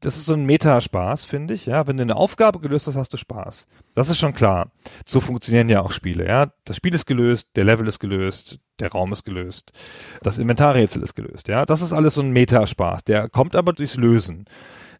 das 0.00 0.16
ist 0.16 0.26
so 0.26 0.34
ein 0.34 0.44
Metaspaß, 0.44 1.24
finde 1.24 1.54
ich, 1.54 1.66
ja. 1.66 1.86
Wenn 1.86 1.96
du 1.96 2.02
eine 2.02 2.16
Aufgabe 2.16 2.60
gelöst 2.60 2.86
hast, 2.86 2.96
hast 2.96 3.12
du 3.12 3.16
Spaß. 3.16 3.66
Das 3.94 4.10
ist 4.10 4.18
schon 4.18 4.34
klar. 4.34 4.70
So 5.06 5.20
funktionieren 5.20 5.68
ja 5.68 5.80
auch 5.80 5.92
Spiele, 5.92 6.26
ja. 6.26 6.52
Das 6.64 6.76
Spiel 6.76 6.94
ist 6.94 7.06
gelöst, 7.06 7.48
der 7.56 7.64
Level 7.64 7.86
ist 7.86 7.98
gelöst, 7.98 8.58
der 8.78 8.92
Raum 8.92 9.12
ist 9.12 9.24
gelöst, 9.24 9.72
das 10.22 10.38
Inventarrätsel 10.38 11.02
ist 11.02 11.14
gelöst, 11.14 11.48
ja. 11.48 11.64
Das 11.64 11.80
ist 11.80 11.92
alles 11.92 12.14
so 12.14 12.20
ein 12.20 12.30
Metaspaß. 12.30 13.04
Der 13.04 13.28
kommt 13.28 13.56
aber 13.56 13.72
durchs 13.72 13.96
Lösen. 13.96 14.44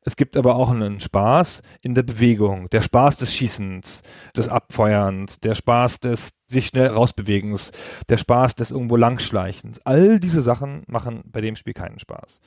Es 0.06 0.14
gibt 0.14 0.36
aber 0.36 0.54
auch 0.54 0.70
einen 0.70 1.00
Spaß 1.00 1.62
in 1.82 1.94
der 1.94 2.04
Bewegung, 2.04 2.70
der 2.70 2.80
Spaß 2.80 3.16
des 3.16 3.34
Schießens, 3.34 4.02
des 4.36 4.48
Abfeuerns, 4.48 5.40
der 5.40 5.56
Spaß 5.56 5.98
des 5.98 6.30
sich 6.46 6.68
schnell 6.68 6.86
rausbewegens, 6.86 7.72
der 8.08 8.16
Spaß 8.16 8.54
des 8.54 8.70
irgendwo 8.70 8.96
Langschleichens. 8.96 9.84
All 9.84 10.20
diese 10.20 10.42
Sachen 10.42 10.84
machen 10.86 11.24
bei 11.26 11.40
dem 11.40 11.56
Spiel 11.56 11.74
keinen 11.74 11.98
Spaß. 11.98 12.40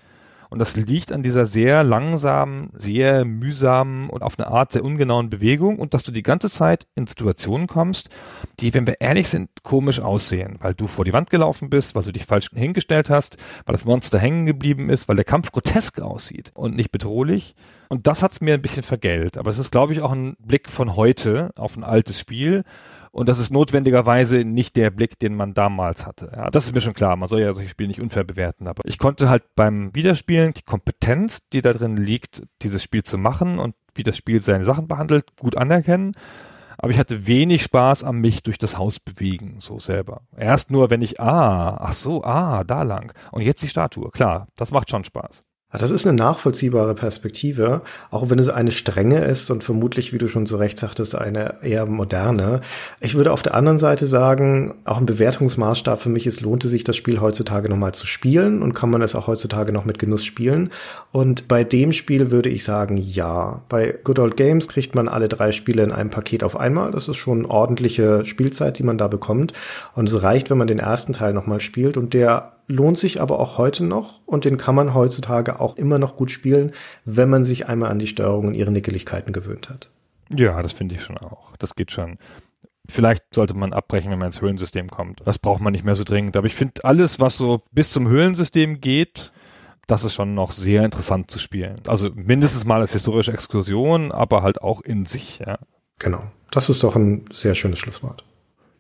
Und 0.50 0.58
das 0.60 0.76
liegt 0.76 1.12
an 1.12 1.22
dieser 1.22 1.46
sehr 1.46 1.84
langsamen, 1.84 2.72
sehr 2.74 3.24
mühsamen 3.24 4.10
und 4.10 4.24
auf 4.24 4.40
eine 4.40 4.48
Art 4.48 4.72
sehr 4.72 4.84
ungenauen 4.84 5.30
Bewegung 5.30 5.78
und 5.78 5.94
dass 5.94 6.04
du 6.04 6.12
die 6.12 6.24
ganze 6.24 6.50
Zeit 6.50 6.88
in 6.96 7.06
Situationen 7.06 7.68
kommst, 7.68 8.10
die, 8.60 8.74
wenn 8.74 8.88
wir 8.88 9.00
ehrlich 9.00 9.30
sind, 9.30 9.50
komisch 9.62 10.00
aussehen, 10.00 10.58
weil 10.60 10.74
du 10.74 10.88
vor 10.88 11.06
die 11.06 11.14
Wand 11.14 11.30
gelaufen 11.30 11.70
bist, 11.70 11.94
weil 11.94 12.04
du 12.04 12.12
dich 12.12 12.26
falsch 12.26 12.50
hingestellt 12.54 13.12
hast, 13.12 13.38
weil 13.66 13.74
das 13.74 13.86
Monster 13.86 14.18
hängen 14.18 14.48
geblieben 14.48 14.90
ist, 14.90 15.08
weil 15.08 15.16
der 15.16 15.26
Kampf 15.26 15.52
grotesk 15.52 16.02
aussieht 16.02 16.52
und 16.56 16.76
nicht 16.76 16.92
bedrohlich. 16.92 17.56
Und 17.88 18.08
das 18.08 18.24
hat's 18.24 18.42
mir 18.42 18.56
ein 18.56 18.62
bisschen 18.62 18.84
vergällt. 18.84 19.38
Aber 19.38 19.50
es 19.50 19.60
ist, 19.60 19.72
glaube 19.72 19.94
ich, 19.94 20.02
auch 20.02 20.12
ein 20.12 20.36
Blick 20.40 20.70
von 20.70 20.96
heute 20.96 21.52
auf 21.56 21.78
ein 21.78 21.84
altes 21.84 22.20
Spiel 22.20 22.64
und 23.12 23.30
das 23.30 23.40
ist 23.40 23.52
notwendigerweise 23.52 24.44
nicht 24.44 24.76
der 24.76 24.92
Blick, 24.92 25.20
den 25.20 25.36
man 25.36 25.54
damals 25.54 26.06
hatte. 26.06 26.32
Ja, 26.36 26.50
das 26.50 26.66
ist 26.66 26.76
mir 26.76 26.82
schon 26.82 26.94
klar. 26.94 27.16
Man 27.16 27.28
soll 27.28 27.42
ja 27.42 27.54
solche 27.54 27.70
Spiele 27.70 27.88
nicht 27.88 28.02
unfair 28.02 28.24
bewerten. 28.24 28.68
Aber 28.68 28.84
ich 28.86 29.00
konnte 29.00 29.30
halt 29.30 29.44
beim 29.56 29.94
Wiederspielen 29.96 30.54
die 30.54 30.62
Kompetenz, 30.62 31.42
die 31.52 31.62
da 31.62 31.74
drin 31.74 31.98
liegt, 31.98 32.44
dieses 32.62 32.84
Spiel 32.84 33.04
zu 33.04 33.18
machen 33.18 33.60
und 33.60 33.76
wie 33.96 34.04
das 34.04 34.18
Spiel 34.18 34.42
seine 34.42 34.64
Sachen 34.64 34.88
behandelt, 34.88 35.36
gut 35.38 35.58
anerkennen. 35.58 36.14
Aber 36.78 36.92
ich 36.92 37.00
hatte 37.00 37.28
wenig 37.28 37.64
Spaß 37.64 38.06
am 38.06 38.22
mich 38.22 38.42
durch 38.42 38.58
das 38.58 38.78
Haus 38.78 39.02
bewegen, 39.02 39.58
so 39.60 39.80
selber. 39.80 40.22
Erst 40.38 40.72
nur, 40.72 40.90
wenn 40.90 41.02
ich, 41.02 41.20
ah, 41.20 41.76
ach 41.78 41.94
so, 41.94 42.24
ah, 42.24 42.64
da 42.64 42.84
lang. 42.84 43.12
Und 43.32 43.42
jetzt 43.42 43.62
die 43.62 43.68
Statue. 43.68 44.12
Klar, 44.12 44.48
das 44.56 44.72
macht 44.72 44.90
schon 44.90 45.04
Spaß. 45.04 45.44
Das 45.72 45.92
ist 45.92 46.08
eine 46.08 46.18
nachvollziehbare 46.18 46.96
Perspektive, 46.96 47.84
auch 48.10 48.32
wenn 48.32 48.40
es 48.40 48.50
eine 48.50 48.72
strenge 48.72 49.24
ist 49.26 49.52
und 49.52 49.64
vermutlich, 49.64 50.12
wie 50.12 50.18
du 50.18 50.28
schon 50.28 50.48
zu 50.48 50.58
Recht 50.58 50.80
sagtest, 50.80 51.14
eine 51.14 51.62
eher 51.62 51.86
moderne. 51.86 52.62
Ich 53.00 53.14
würde 53.14 53.32
auf 53.32 53.44
der 53.44 53.54
anderen 53.54 53.78
Seite 53.78 54.08
sagen, 54.08 54.74
auch 54.86 54.98
ein 54.98 55.06
Bewertungsmaßstab 55.06 56.02
für 56.02 56.10
mich 56.10 56.26
ist, 56.26 56.42
lohnte 56.42 56.68
sich 56.68 56.84
das 56.84 56.98
Spiel 56.98 57.22
heutzutage 57.22 57.70
nochmal 57.70 57.94
zu 57.94 58.08
spielen 58.08 58.64
und 58.64 58.74
kann 58.74 58.90
man 58.90 59.04
es 59.04 59.14
auch 59.14 59.28
heutzutage 59.28 59.72
noch 59.72 59.86
mit 59.86 60.00
Genuss 60.00 60.26
spielen. 60.26 60.72
Und 61.12 61.48
bei 61.48 61.64
dem 61.64 61.94
Spiel 61.94 62.32
würde 62.32 62.50
ich 62.50 62.64
sagen, 62.64 62.98
ja. 62.98 63.62
Bei 63.70 63.96
Good 64.04 64.18
Old 64.18 64.38
Games 64.38 64.68
kriegt 64.68 64.96
man 64.96 65.08
alle 65.08 65.30
drei 65.30 65.52
Spiele 65.52 65.84
in 65.84 65.92
einem 65.92 66.10
Paket 66.10 66.44
auf 66.44 66.60
einmal. 66.60 66.90
Das 66.90 67.08
ist 67.08 67.18
schon 67.18 67.46
ordentliche 67.46 68.26
Spielzeit, 68.26 68.80
die 68.80 68.84
man 68.84 68.98
da 68.98 69.08
bekommt. 69.08 69.54
Und 69.94 70.10
es 70.10 70.24
reicht, 70.24 70.50
wenn 70.50 70.58
man 70.58 70.68
den 70.68 70.80
ersten 70.80 71.14
Teil 71.14 71.34
nochmal 71.34 71.60
spielt 71.60 71.96
und 71.96 72.16
der 72.16 72.54
lohnt 72.70 73.00
sich 73.00 73.20
aber 73.20 73.40
auch 73.40 73.58
heute 73.58 73.84
noch 73.84 74.22
und 74.26 74.46
den 74.46 74.58
kann 74.58 74.76
man 74.76 74.94
heutzutage 74.94 75.60
auch 75.60 75.76
immer 75.76 76.00
noch 76.00 76.16
gut 76.16 76.32
spielen, 76.32 76.72
wenn 77.04 77.30
man 77.30 77.44
sich 77.44 77.68
einmal 77.68 77.92
an 77.92 78.00
die 78.00 78.08
Steuerung 78.08 78.48
und 78.48 78.54
ihre 78.54 78.72
Nickeligkeiten 78.72 79.34
gewöhnt 79.34 79.70
hat. 79.70 79.90
Ja, 80.34 80.62
das 80.62 80.74
finde 80.74 80.96
ich 80.96 81.04
schon 81.04 81.18
auch. 81.18 81.58
Das 81.58 81.76
geht 81.76 81.92
schon. 81.92 82.20
Vielleicht 82.88 83.24
sollte 83.34 83.56
man 83.56 83.74
abbrechen, 83.74 84.12
wenn 84.12 84.20
man 84.20 84.28
ins 84.28 84.42
Höhlensystem 84.42 84.88
kommt. 84.90 85.22
Das 85.26 85.40
braucht 85.40 85.62
man 85.62 85.74
nicht 85.74 85.84
mehr 85.84 85.96
so 85.96 86.04
dringend. 86.04 86.38
Aber 86.38 86.46
ich 86.46 86.56
finde 86.56 86.84
alles, 86.84 87.20
was 87.20 87.38
so 87.38 87.64
bis 87.72 87.92
zum 87.92 88.08
Höhlensystem 88.08 88.80
geht, 88.80 89.32
das 89.88 90.04
ist 90.04 90.14
schon 90.14 90.36
noch 90.36 90.52
sehr 90.52 90.86
interessant 90.86 91.32
zu 91.32 91.40
spielen. 91.40 91.78
Also 91.88 92.12
mindestens 92.14 92.66
mal 92.66 92.82
als 92.82 92.94
historische 92.94 93.34
Exkursion, 93.34 94.12
aber 94.12 94.44
halt 94.44 94.62
auch 94.62 94.82
in 94.82 95.06
sich, 95.06 95.40
ja. 95.40 95.58
Genau. 95.98 96.24
Das 96.52 96.70
ist 96.70 96.84
doch 96.84 96.96
ein 96.96 97.26
sehr 97.32 97.56
schönes 97.56 97.80
Schlusswort. 97.80 98.24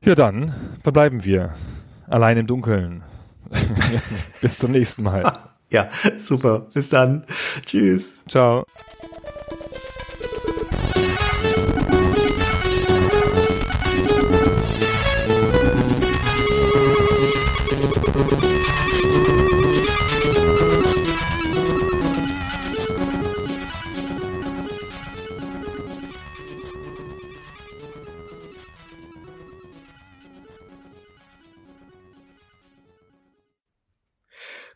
Ja, 0.05 0.15
dann 0.15 0.53
verbleiben 0.83 1.25
wir 1.25 1.55
allein 2.07 2.37
im 2.37 2.47
Dunkeln. 2.47 3.03
Bis 4.41 4.59
zum 4.59 4.71
nächsten 4.71 5.03
Mal. 5.03 5.31
Ja, 5.71 5.87
super. 6.17 6.65
Bis 6.73 6.89
dann. 6.89 7.25
Tschüss. 7.63 8.21
Ciao. 8.27 8.65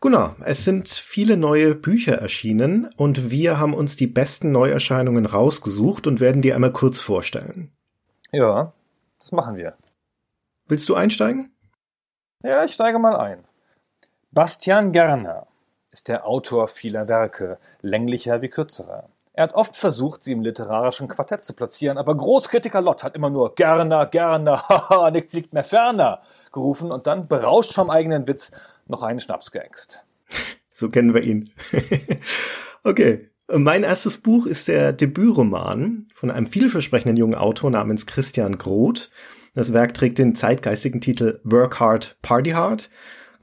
Gunnar, 0.04 0.36
es 0.44 0.66
sind 0.66 0.90
viele 0.90 1.38
neue 1.38 1.76
Bücher 1.76 2.16
erschienen 2.16 2.94
und 2.98 3.32
wir 3.32 3.58
haben 3.58 3.74
uns 3.74 3.96
die 3.96 4.06
besten 4.06 4.52
Neuerscheinungen 4.52 5.26
rausgesucht 5.26 6.08
und 6.08 6.20
werden 6.20 6.42
die 6.42 6.52
einmal 6.52 6.74
kurz 6.74 7.00
vorstellen. 7.00 7.72
Ja, 8.34 8.74
das 9.18 9.32
machen 9.32 9.56
wir. 9.56 9.78
Willst 10.68 10.90
du 10.90 10.96
einsteigen? 10.96 11.54
Ja, 12.44 12.66
ich 12.66 12.74
steige 12.74 13.00
mal 13.00 13.16
ein. 13.16 13.46
Bastian 14.32 14.92
Gerner 14.92 15.48
ist 15.92 16.10
der 16.10 16.28
Autor 16.28 16.68
vieler 16.68 17.08
Werke, 17.08 17.58
länglicher 17.82 18.42
wie 18.42 18.50
kürzerer. 18.50 19.08
Er 19.32 19.46
hat 19.46 19.56
oft 19.56 19.78
versucht, 19.78 20.26
sie 20.26 20.34
im 20.34 20.42
literarischen 20.42 21.08
Quartett 21.08 21.46
zu 21.46 21.54
platzieren, 21.54 21.98
aber 21.98 22.18
Großkritiker 22.18 22.82
Lott 22.82 23.06
hat 23.06 23.16
immer 23.16 23.30
nur 23.30 23.56
Gerner, 23.56 24.08
Gerner, 24.08 24.68
haha, 24.68 25.12
nichts 25.12 25.32
liegt 25.32 25.54
mehr 25.54 25.64
ferner 25.64 26.20
gerufen 26.52 26.92
und 26.92 27.08
dann, 27.08 27.30
berauscht 27.30 27.74
vom 27.74 27.90
eigenen 27.90 28.28
Witz, 28.28 28.52
noch 28.94 29.04
einen 29.04 29.20
Schnaps 29.20 29.52
geäxt. 29.52 30.02
So 30.76 30.90
kennen 30.90 31.14
wir 31.14 31.24
ihn. 31.24 31.52
okay. 32.84 33.30
Mein 33.48 33.84
erstes 33.84 34.18
Buch 34.18 34.48
ist 34.48 34.68
der 34.68 34.92
Debütroman 34.92 36.08
von 36.16 36.32
einem 36.32 36.48
vielversprechenden 36.48 37.16
jungen 37.16 37.36
Autor 37.36 37.70
namens 37.70 38.08
Christian 38.08 38.58
Groth. 38.58 39.12
Das 39.54 39.72
Werk 39.72 39.94
trägt 39.94 40.18
den 40.18 40.34
zeitgeistigen 40.34 41.00
Titel 41.00 41.40
Work 41.44 41.80
Hard, 41.80 42.18
Party 42.24 42.52
Hard. 42.52 42.90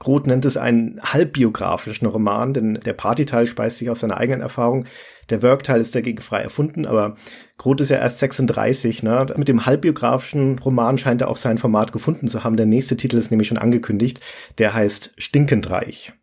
Groth 0.01 0.25
nennt 0.25 0.45
es 0.45 0.57
einen 0.57 0.99
halbbiografischen 1.03 2.07
Roman, 2.07 2.55
denn 2.55 2.73
der 2.73 2.93
Partyteil 2.93 3.45
speist 3.45 3.77
sich 3.77 3.91
aus 3.91 3.99
seiner 3.99 4.17
eigenen 4.17 4.41
Erfahrung. 4.41 4.85
Der 5.29 5.43
Workteil 5.43 5.79
ist 5.79 5.93
dagegen 5.93 6.23
frei 6.23 6.41
erfunden, 6.41 6.87
aber 6.87 7.17
Groth 7.59 7.81
ist 7.81 7.89
ja 7.89 7.97
erst 7.97 8.17
36. 8.17 9.03
Ne? 9.03 9.27
Mit 9.37 9.47
dem 9.47 9.67
halbbiografischen 9.67 10.57
Roman 10.57 10.97
scheint 10.97 11.21
er 11.21 11.29
auch 11.29 11.37
sein 11.37 11.59
Format 11.59 11.91
gefunden 11.91 12.27
zu 12.27 12.43
haben. 12.43 12.57
Der 12.57 12.65
nächste 12.65 12.97
Titel 12.97 13.15
ist 13.17 13.29
nämlich 13.29 13.47
schon 13.47 13.59
angekündigt. 13.59 14.21
Der 14.57 14.73
heißt 14.73 15.13
Stinkendreich. 15.19 16.13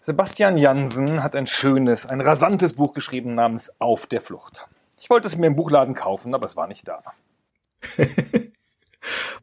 Sebastian 0.00 0.56
Jansen 0.56 1.20
hat 1.20 1.34
ein 1.34 1.48
schönes, 1.48 2.06
ein 2.06 2.20
rasantes 2.20 2.74
Buch 2.74 2.94
geschrieben 2.94 3.34
namens 3.34 3.72
Auf 3.80 4.06
der 4.06 4.20
Flucht. 4.20 4.68
Ich 5.00 5.10
wollte 5.10 5.26
es 5.26 5.36
mir 5.36 5.48
im 5.48 5.56
Buchladen 5.56 5.96
kaufen, 5.96 6.32
aber 6.32 6.46
es 6.46 6.54
war 6.54 6.68
nicht 6.68 6.86
da. 6.86 7.02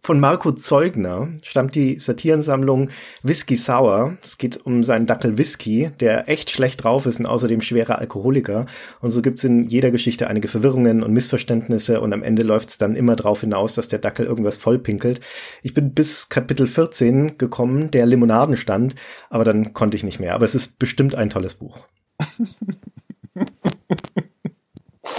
Von 0.02 0.20
Marco 0.20 0.52
Zeugner 0.52 1.30
stammt 1.44 1.76
die 1.76 2.00
Satirensammlung 2.00 2.90
Whisky 3.22 3.56
Sour. 3.56 4.18
Es 4.24 4.38
geht 4.38 4.66
um 4.66 4.84
seinen 4.84 5.06
Dackel 5.06 5.38
Whisky, 5.38 5.92
der 6.00 6.28
echt 6.28 6.50
schlecht 6.50 6.84
drauf 6.84 7.06
ist 7.06 7.20
und 7.20 7.26
außerdem 7.26 7.62
schwerer 7.62 8.00
Alkoholiker. 8.00 8.66
Und 9.00 9.12
so 9.12 9.22
gibt's 9.22 9.44
in 9.44 9.68
jeder 9.68 9.92
Geschichte 9.92 10.28
einige 10.28 10.48
Verwirrungen 10.48 11.04
und 11.04 11.14
Missverständnisse 11.14 12.02
und 12.02 12.14
am 12.14 12.24
Ende 12.24 12.44
läuft's 12.44 12.78
dann 12.78 12.96
immer 12.96 13.16
drauf 13.16 13.42
hinaus, 13.42 13.76
dass 13.76 13.88
der 13.88 14.00
Dackel 14.00 14.26
irgendwas 14.26 14.58
vollpinkelt. 14.58 15.22
Ich 15.62 15.74
bin 15.74 15.94
bis 15.94 16.30
Kapitel 16.30 16.68
14 16.68 17.38
gekommen, 17.38 17.92
der 17.92 18.06
Limonaden 18.06 18.58
stand, 18.58 18.96
aber 19.30 19.44
dann 19.44 19.74
konnte 19.74 19.96
ich 19.98 20.04
nicht 20.04 20.20
mehr. 20.20 20.34
Aber 20.34 20.46
es 20.46 20.56
ist 20.56 20.80
bestimmt 20.80 21.16
ein 21.16 21.30
tolles 21.30 21.56
Buch. 21.56 21.86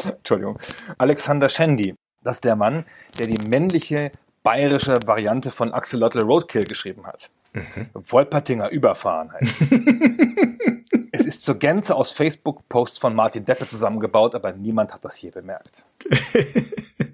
Entschuldigung. 0.04 0.58
Alexander 0.98 1.48
Shandy. 1.48 1.94
Das 2.22 2.36
ist 2.36 2.44
der 2.44 2.56
Mann, 2.56 2.84
der 3.18 3.26
die 3.26 3.48
männliche 3.48 4.12
bayerische 4.42 4.96
Variante 5.06 5.50
von 5.50 5.72
Axolotl 5.72 6.20
Roadkill 6.20 6.64
geschrieben 6.64 7.06
hat. 7.06 7.30
Mhm. 7.52 7.90
Wolpertinger 7.94 8.70
Überfahren 8.70 9.32
heißt 9.32 9.62
es. 9.62 9.72
es 11.12 11.26
ist 11.26 11.44
zur 11.44 11.56
Gänze 11.56 11.94
aus 11.94 12.12
Facebook-Posts 12.12 12.98
von 12.98 13.14
Martin 13.14 13.44
Deppe 13.44 13.68
zusammengebaut, 13.68 14.34
aber 14.34 14.52
niemand 14.52 14.92
hat 14.92 15.04
das 15.04 15.16
hier 15.16 15.32
bemerkt. 15.32 15.84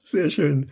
Sehr 0.00 0.30
schön. 0.30 0.70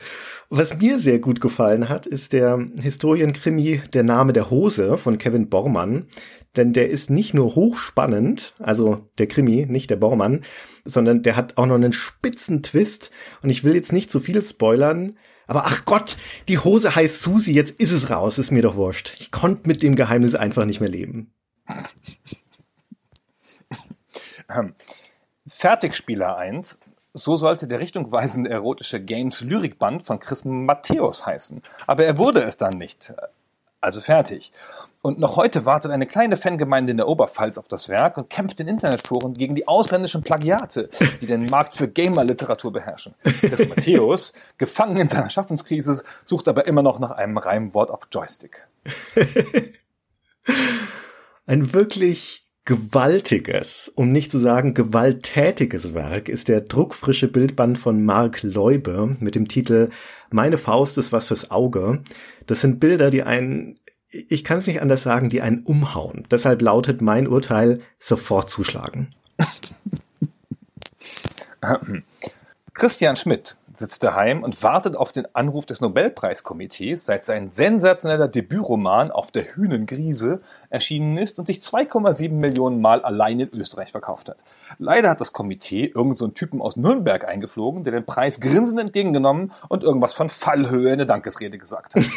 Was 0.48 0.77
mir 0.77 0.98
sehr 0.98 1.19
gut 1.19 1.40
gefallen 1.40 1.89
hat, 1.89 2.07
ist 2.07 2.32
der 2.32 2.65
Historienkrimi 2.81 3.82
Der 3.93 4.03
Name 4.03 4.32
der 4.32 4.51
Hose 4.51 4.98
von 4.98 5.19
Kevin 5.19 5.48
Bormann. 5.48 6.09
Denn 6.57 6.73
der 6.73 6.89
ist 6.89 7.11
nicht 7.11 7.35
nur 7.35 7.55
hochspannend, 7.55 8.55
also 8.59 9.09
der 9.19 9.27
Krimi, 9.27 9.66
nicht 9.66 9.90
der 9.90 9.97
Bormann, 9.97 10.43
sondern 10.85 11.23
der 11.23 11.36
hat 11.36 11.59
auch 11.59 11.66
noch 11.66 11.74
einen 11.74 11.93
spitzen 11.93 12.62
Twist. 12.62 13.11
Und 13.43 13.51
ich 13.51 13.62
will 13.62 13.74
jetzt 13.74 13.93
nicht 13.93 14.11
zu 14.11 14.20
viel 14.20 14.43
spoilern, 14.43 15.19
aber 15.47 15.66
ach 15.66 15.85
Gott, 15.85 16.16
die 16.48 16.59
Hose 16.59 16.94
heißt 16.97 17.23
Susi, 17.23 17.53
jetzt 17.53 17.78
ist 17.78 17.93
es 17.93 18.11
raus, 18.11 18.39
ist 18.39 18.51
mir 18.51 18.62
doch 18.62 18.77
wurscht. 18.77 19.15
Ich 19.20 19.31
konnte 19.31 19.69
mit 19.69 19.82
dem 19.82 19.94
Geheimnis 19.94 20.35
einfach 20.35 20.65
nicht 20.65 20.81
mehr 20.81 20.90
leben. 20.90 21.32
Ähm, 24.48 24.74
Fertigspieler 25.47 26.36
1 26.36 26.78
so 27.17 27.37
sollte 27.37 27.67
der 27.67 27.81
richtungweisende 27.81 28.51
erotische 28.51 29.01
Games-Lyrikband 29.01 30.03
von 30.05 30.21
Chris 30.21 30.45
Matthäus 30.45 31.25
heißen. 31.25 31.63
Aber 31.87 32.05
er 32.05 32.19
wurde 32.19 32.43
es 32.43 32.57
dann 32.57 32.75
nicht. 32.79 33.13
Also 33.81 34.01
fertig. 34.01 34.53
Und 35.01 35.19
noch 35.19 35.37
heute 35.37 35.65
wartet 35.65 35.93
eine 35.93 36.07
kleine 36.07 36.37
Fangemeinde 36.37 36.91
in 36.91 36.97
der 36.97 37.07
Oberpfalz 37.07 37.59
auf 37.59 37.69
das 37.69 37.89
Werk 37.89 38.19
und 38.19 38.29
kämpft 38.29 38.59
in 38.59 38.67
Internetforen 38.67 39.35
gegen 39.35 39.55
die 39.55 39.69
ausländischen 39.69 40.23
Plagiate, 40.23 40.89
die 41.21 41.27
den 41.27 41.47
Markt 41.47 41.75
für 41.75 41.87
Gamer-Literatur 41.87 42.73
beherrschen. 42.73 43.15
Chris 43.23 43.69
Matthäus, 43.69 44.33
gefangen 44.59 44.97
in 44.97 45.09
seiner 45.09 45.31
Schaffenskrise, 45.31 46.03
sucht 46.25 46.49
aber 46.49 46.67
immer 46.67 46.83
noch 46.83 46.99
nach 46.99 47.13
einem 47.13 47.39
Reimwort 47.39 47.91
auf 47.91 48.09
Joystick. 48.11 48.67
Ein 51.47 51.73
wirklich 51.73 52.45
gewaltiges, 52.67 53.91
um 53.95 54.13
nicht 54.13 54.31
zu 54.31 54.39
sagen 54.39 54.75
gewalttätiges 54.75 55.95
Werk 55.95 56.29
ist 56.29 56.49
der 56.49 56.61
druckfrische 56.61 57.29
Bildband 57.29 57.79
von 57.79 58.05
Mark 58.05 58.43
Leube 58.43 59.17
mit 59.21 59.37
dem 59.37 59.49
Titel 59.49 59.91
Meine 60.31 60.59
Faust 60.59 60.99
ist 60.99 61.13
was 61.13 61.29
fürs 61.29 61.51
Auge. 61.51 62.03
Das 62.47 62.61
sind 62.61 62.81
Bilder, 62.81 63.11
die 63.11 63.23
einen, 63.23 63.79
ich 64.11 64.45
kann 64.45 64.59
es 64.59 64.67
nicht 64.67 64.83
anders 64.83 65.05
sagen, 65.05 65.31
die 65.31 65.41
einen 65.41 65.63
umhauen. 65.63 66.25
Deshalb 66.31 66.61
lautet 66.61 67.01
mein 67.01 67.29
Urteil 67.29 67.79
sofort 67.99 68.51
zuschlagen. 68.51 69.15
Christian 72.75 73.17
Schmidt 73.17 73.57
sitzt 73.78 74.03
daheim 74.03 74.43
und 74.43 74.62
wartet 74.62 74.97
auf 74.97 75.12
den 75.12 75.27
Anruf 75.35 75.66
des 75.66 75.81
Nobelpreiskomitees, 75.81 77.07
seit 77.07 77.24
sein 77.24 77.51
sensationeller 77.53 78.28
Debütroman 78.28 79.11
Auf 79.11 79.31
der 79.31 79.55
Hühnengriese 79.55 80.40
erschienen 80.70 81.16
ist 81.19 81.39
und 81.39 81.47
sich 81.47 81.61
2,7 81.61 82.31
Millionen 82.32 82.81
Mal 82.81 83.03
allein 83.03 83.40
in 83.40 83.53
Österreich 83.53 83.93
verkauft 83.93 84.28
hat. 84.28 84.43
Leider 84.78 85.11
hat 85.11 85.20
das 85.20 85.32
Komitee 85.32 85.85
irgendeinen 85.86 86.16
so 86.16 86.28
Typen 86.28 86.61
aus 86.62 86.77
Nürnberg 86.77 87.27
eingeflogen, 87.27 87.85
der 87.85 87.93
den 87.93 88.07
Preis 88.07 88.40
grinsend 88.40 88.81
entgegengenommen 88.81 89.53
und 89.69 89.82
irgendwas 89.82 90.15
von 90.15 90.28
Fallhöhe 90.28 90.93
in 90.93 90.98
der 90.98 91.07
Dankesrede 91.07 91.59
gesagt 91.59 91.94
hat. 91.94 92.05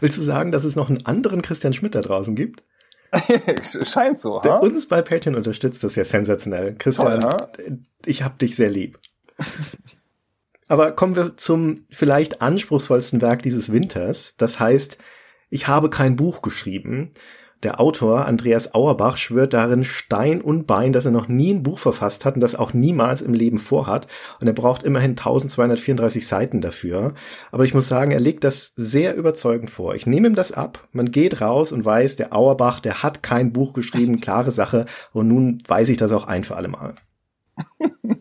Willst 0.00 0.18
du 0.18 0.22
sagen, 0.22 0.50
dass 0.50 0.64
es 0.64 0.76
noch 0.76 0.88
einen 0.88 1.04
anderen 1.04 1.42
Christian 1.42 1.74
Schmidt 1.74 1.94
da 1.94 2.00
draußen 2.00 2.34
gibt? 2.34 2.62
Scheint 3.86 4.18
so, 4.18 4.40
Der 4.40 4.54
ha? 4.54 4.58
uns 4.58 4.86
bei 4.86 5.02
Patreon 5.02 5.34
unterstützt, 5.34 5.82
das 5.82 5.96
ja 5.96 6.04
sensationell. 6.04 6.76
Christian, 6.76 7.20
Toll, 7.20 7.78
ich 8.06 8.22
hab 8.22 8.38
dich 8.38 8.56
sehr 8.56 8.70
lieb. 8.70 8.98
Aber 10.68 10.92
kommen 10.92 11.16
wir 11.16 11.36
zum 11.36 11.86
vielleicht 11.90 12.42
anspruchsvollsten 12.42 13.20
Werk 13.20 13.42
dieses 13.42 13.72
Winters. 13.72 14.34
Das 14.36 14.60
heißt, 14.60 14.98
ich 15.48 15.66
habe 15.66 15.90
kein 15.90 16.14
Buch 16.14 16.42
geschrieben. 16.42 17.12
Der 17.62 17.78
Autor 17.78 18.24
Andreas 18.24 18.74
Auerbach 18.74 19.18
schwört 19.18 19.52
darin 19.52 19.84
Stein 19.84 20.40
und 20.40 20.66
Bein, 20.66 20.94
dass 20.94 21.04
er 21.04 21.10
noch 21.10 21.28
nie 21.28 21.52
ein 21.52 21.62
Buch 21.62 21.78
verfasst 21.78 22.24
hat 22.24 22.34
und 22.34 22.40
das 22.40 22.54
auch 22.54 22.72
niemals 22.72 23.20
im 23.20 23.34
Leben 23.34 23.58
vorhat. 23.58 24.06
Und 24.40 24.46
er 24.46 24.54
braucht 24.54 24.82
immerhin 24.82 25.10
1234 25.10 26.26
Seiten 26.26 26.62
dafür. 26.62 27.12
Aber 27.52 27.64
ich 27.64 27.74
muss 27.74 27.86
sagen, 27.86 28.12
er 28.12 28.20
legt 28.20 28.44
das 28.44 28.72
sehr 28.76 29.14
überzeugend 29.14 29.68
vor. 29.68 29.94
Ich 29.94 30.06
nehme 30.06 30.28
ihm 30.28 30.34
das 30.34 30.52
ab. 30.52 30.88
Man 30.92 31.10
geht 31.10 31.42
raus 31.42 31.70
und 31.70 31.84
weiß, 31.84 32.16
der 32.16 32.34
Auerbach, 32.34 32.80
der 32.80 33.02
hat 33.02 33.22
kein 33.22 33.52
Buch 33.52 33.74
geschrieben, 33.74 34.20
klare 34.22 34.52
Sache. 34.52 34.86
Und 35.12 35.28
nun 35.28 35.62
weiß 35.66 35.90
ich 35.90 35.98
das 35.98 36.12
auch 36.12 36.26
ein 36.26 36.44
für 36.44 36.56
alle 36.56 36.68
Mal. 36.68 36.94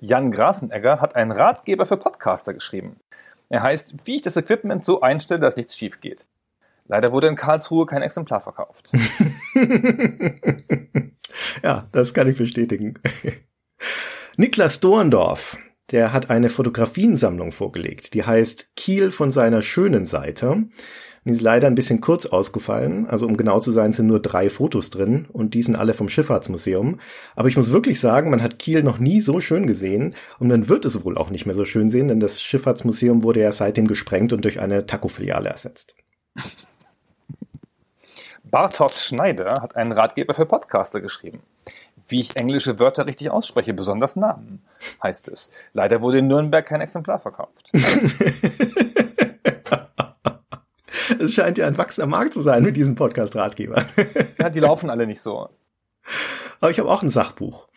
Jan 0.00 0.32
Grasenegger 0.32 1.02
hat 1.02 1.16
einen 1.16 1.32
Ratgeber 1.32 1.84
für 1.84 1.98
Podcaster 1.98 2.54
geschrieben. 2.54 2.96
Er 3.50 3.62
heißt, 3.62 3.94
wie 4.04 4.16
ich 4.16 4.22
das 4.22 4.38
Equipment 4.38 4.86
so 4.86 5.02
einstelle, 5.02 5.40
dass 5.40 5.56
nichts 5.56 5.76
schief 5.76 6.00
geht. 6.00 6.24
Leider 6.86 7.12
wurde 7.12 7.28
in 7.28 7.36
Karlsruhe 7.36 7.86
kein 7.86 8.02
Exemplar 8.02 8.40
verkauft. 8.40 8.90
ja, 11.62 11.88
das 11.92 12.12
kann 12.12 12.28
ich 12.28 12.36
bestätigen. 12.36 12.94
Niklas 14.36 14.80
Dorndorf, 14.80 15.58
der 15.90 16.12
hat 16.12 16.30
eine 16.30 16.50
Fotografiensammlung 16.50 17.52
vorgelegt, 17.52 18.14
die 18.14 18.24
heißt 18.24 18.76
Kiel 18.76 19.10
von 19.10 19.30
seiner 19.30 19.62
schönen 19.62 20.06
Seite. 20.06 20.64
Die 21.24 21.30
ist 21.30 21.40
leider 21.40 21.68
ein 21.68 21.76
bisschen 21.76 22.00
kurz 22.00 22.26
ausgefallen. 22.26 23.06
Also 23.06 23.26
um 23.26 23.36
genau 23.36 23.60
zu 23.60 23.70
sein, 23.70 23.92
sind 23.92 24.08
nur 24.08 24.20
drei 24.20 24.50
Fotos 24.50 24.90
drin 24.90 25.26
und 25.30 25.54
die 25.54 25.62
sind 25.62 25.76
alle 25.76 25.94
vom 25.94 26.08
Schifffahrtsmuseum. 26.08 26.98
Aber 27.36 27.48
ich 27.48 27.56
muss 27.56 27.72
wirklich 27.72 28.00
sagen, 28.00 28.30
man 28.30 28.42
hat 28.42 28.58
Kiel 28.58 28.82
noch 28.82 28.98
nie 28.98 29.20
so 29.20 29.40
schön 29.40 29.68
gesehen 29.68 30.14
und 30.40 30.48
man 30.48 30.68
wird 30.68 30.84
es 30.84 31.04
wohl 31.04 31.16
auch 31.16 31.30
nicht 31.30 31.46
mehr 31.46 31.54
so 31.54 31.64
schön 31.64 31.90
sehen, 31.90 32.08
denn 32.08 32.18
das 32.18 32.42
Schifffahrtsmuseum 32.42 33.22
wurde 33.22 33.40
ja 33.40 33.52
seitdem 33.52 33.86
gesprengt 33.86 34.32
und 34.32 34.44
durch 34.44 34.58
eine 34.58 34.86
Taco-Filiale 34.86 35.48
ersetzt. 35.48 35.94
Bartosz 38.52 39.06
Schneider 39.06 39.62
hat 39.62 39.76
einen 39.76 39.92
Ratgeber 39.92 40.34
für 40.34 40.44
Podcaster 40.44 41.00
geschrieben. 41.00 41.40
Wie 42.06 42.20
ich 42.20 42.36
englische 42.36 42.78
Wörter 42.78 43.06
richtig 43.06 43.30
ausspreche, 43.30 43.72
besonders 43.72 44.14
Namen, 44.14 44.62
heißt 45.02 45.28
es. 45.28 45.50
Leider 45.72 46.02
wurde 46.02 46.18
in 46.18 46.26
Nürnberg 46.26 46.66
kein 46.66 46.82
Exemplar 46.82 47.18
verkauft. 47.18 47.70
Es 51.18 51.34
scheint 51.34 51.56
ja 51.56 51.66
ein 51.66 51.78
wachsender 51.78 52.08
Markt 52.08 52.32
zu 52.32 52.42
sein 52.42 52.62
mit 52.64 52.76
diesem 52.76 52.94
Podcast-Ratgeber. 52.94 53.84
Ja, 54.38 54.50
die 54.50 54.60
laufen 54.60 54.90
alle 54.90 55.06
nicht 55.06 55.20
so. 55.20 55.48
Aber 56.60 56.70
ich 56.70 56.78
habe 56.78 56.90
auch 56.90 57.02
ein 57.02 57.10
Sachbuch 57.10 57.68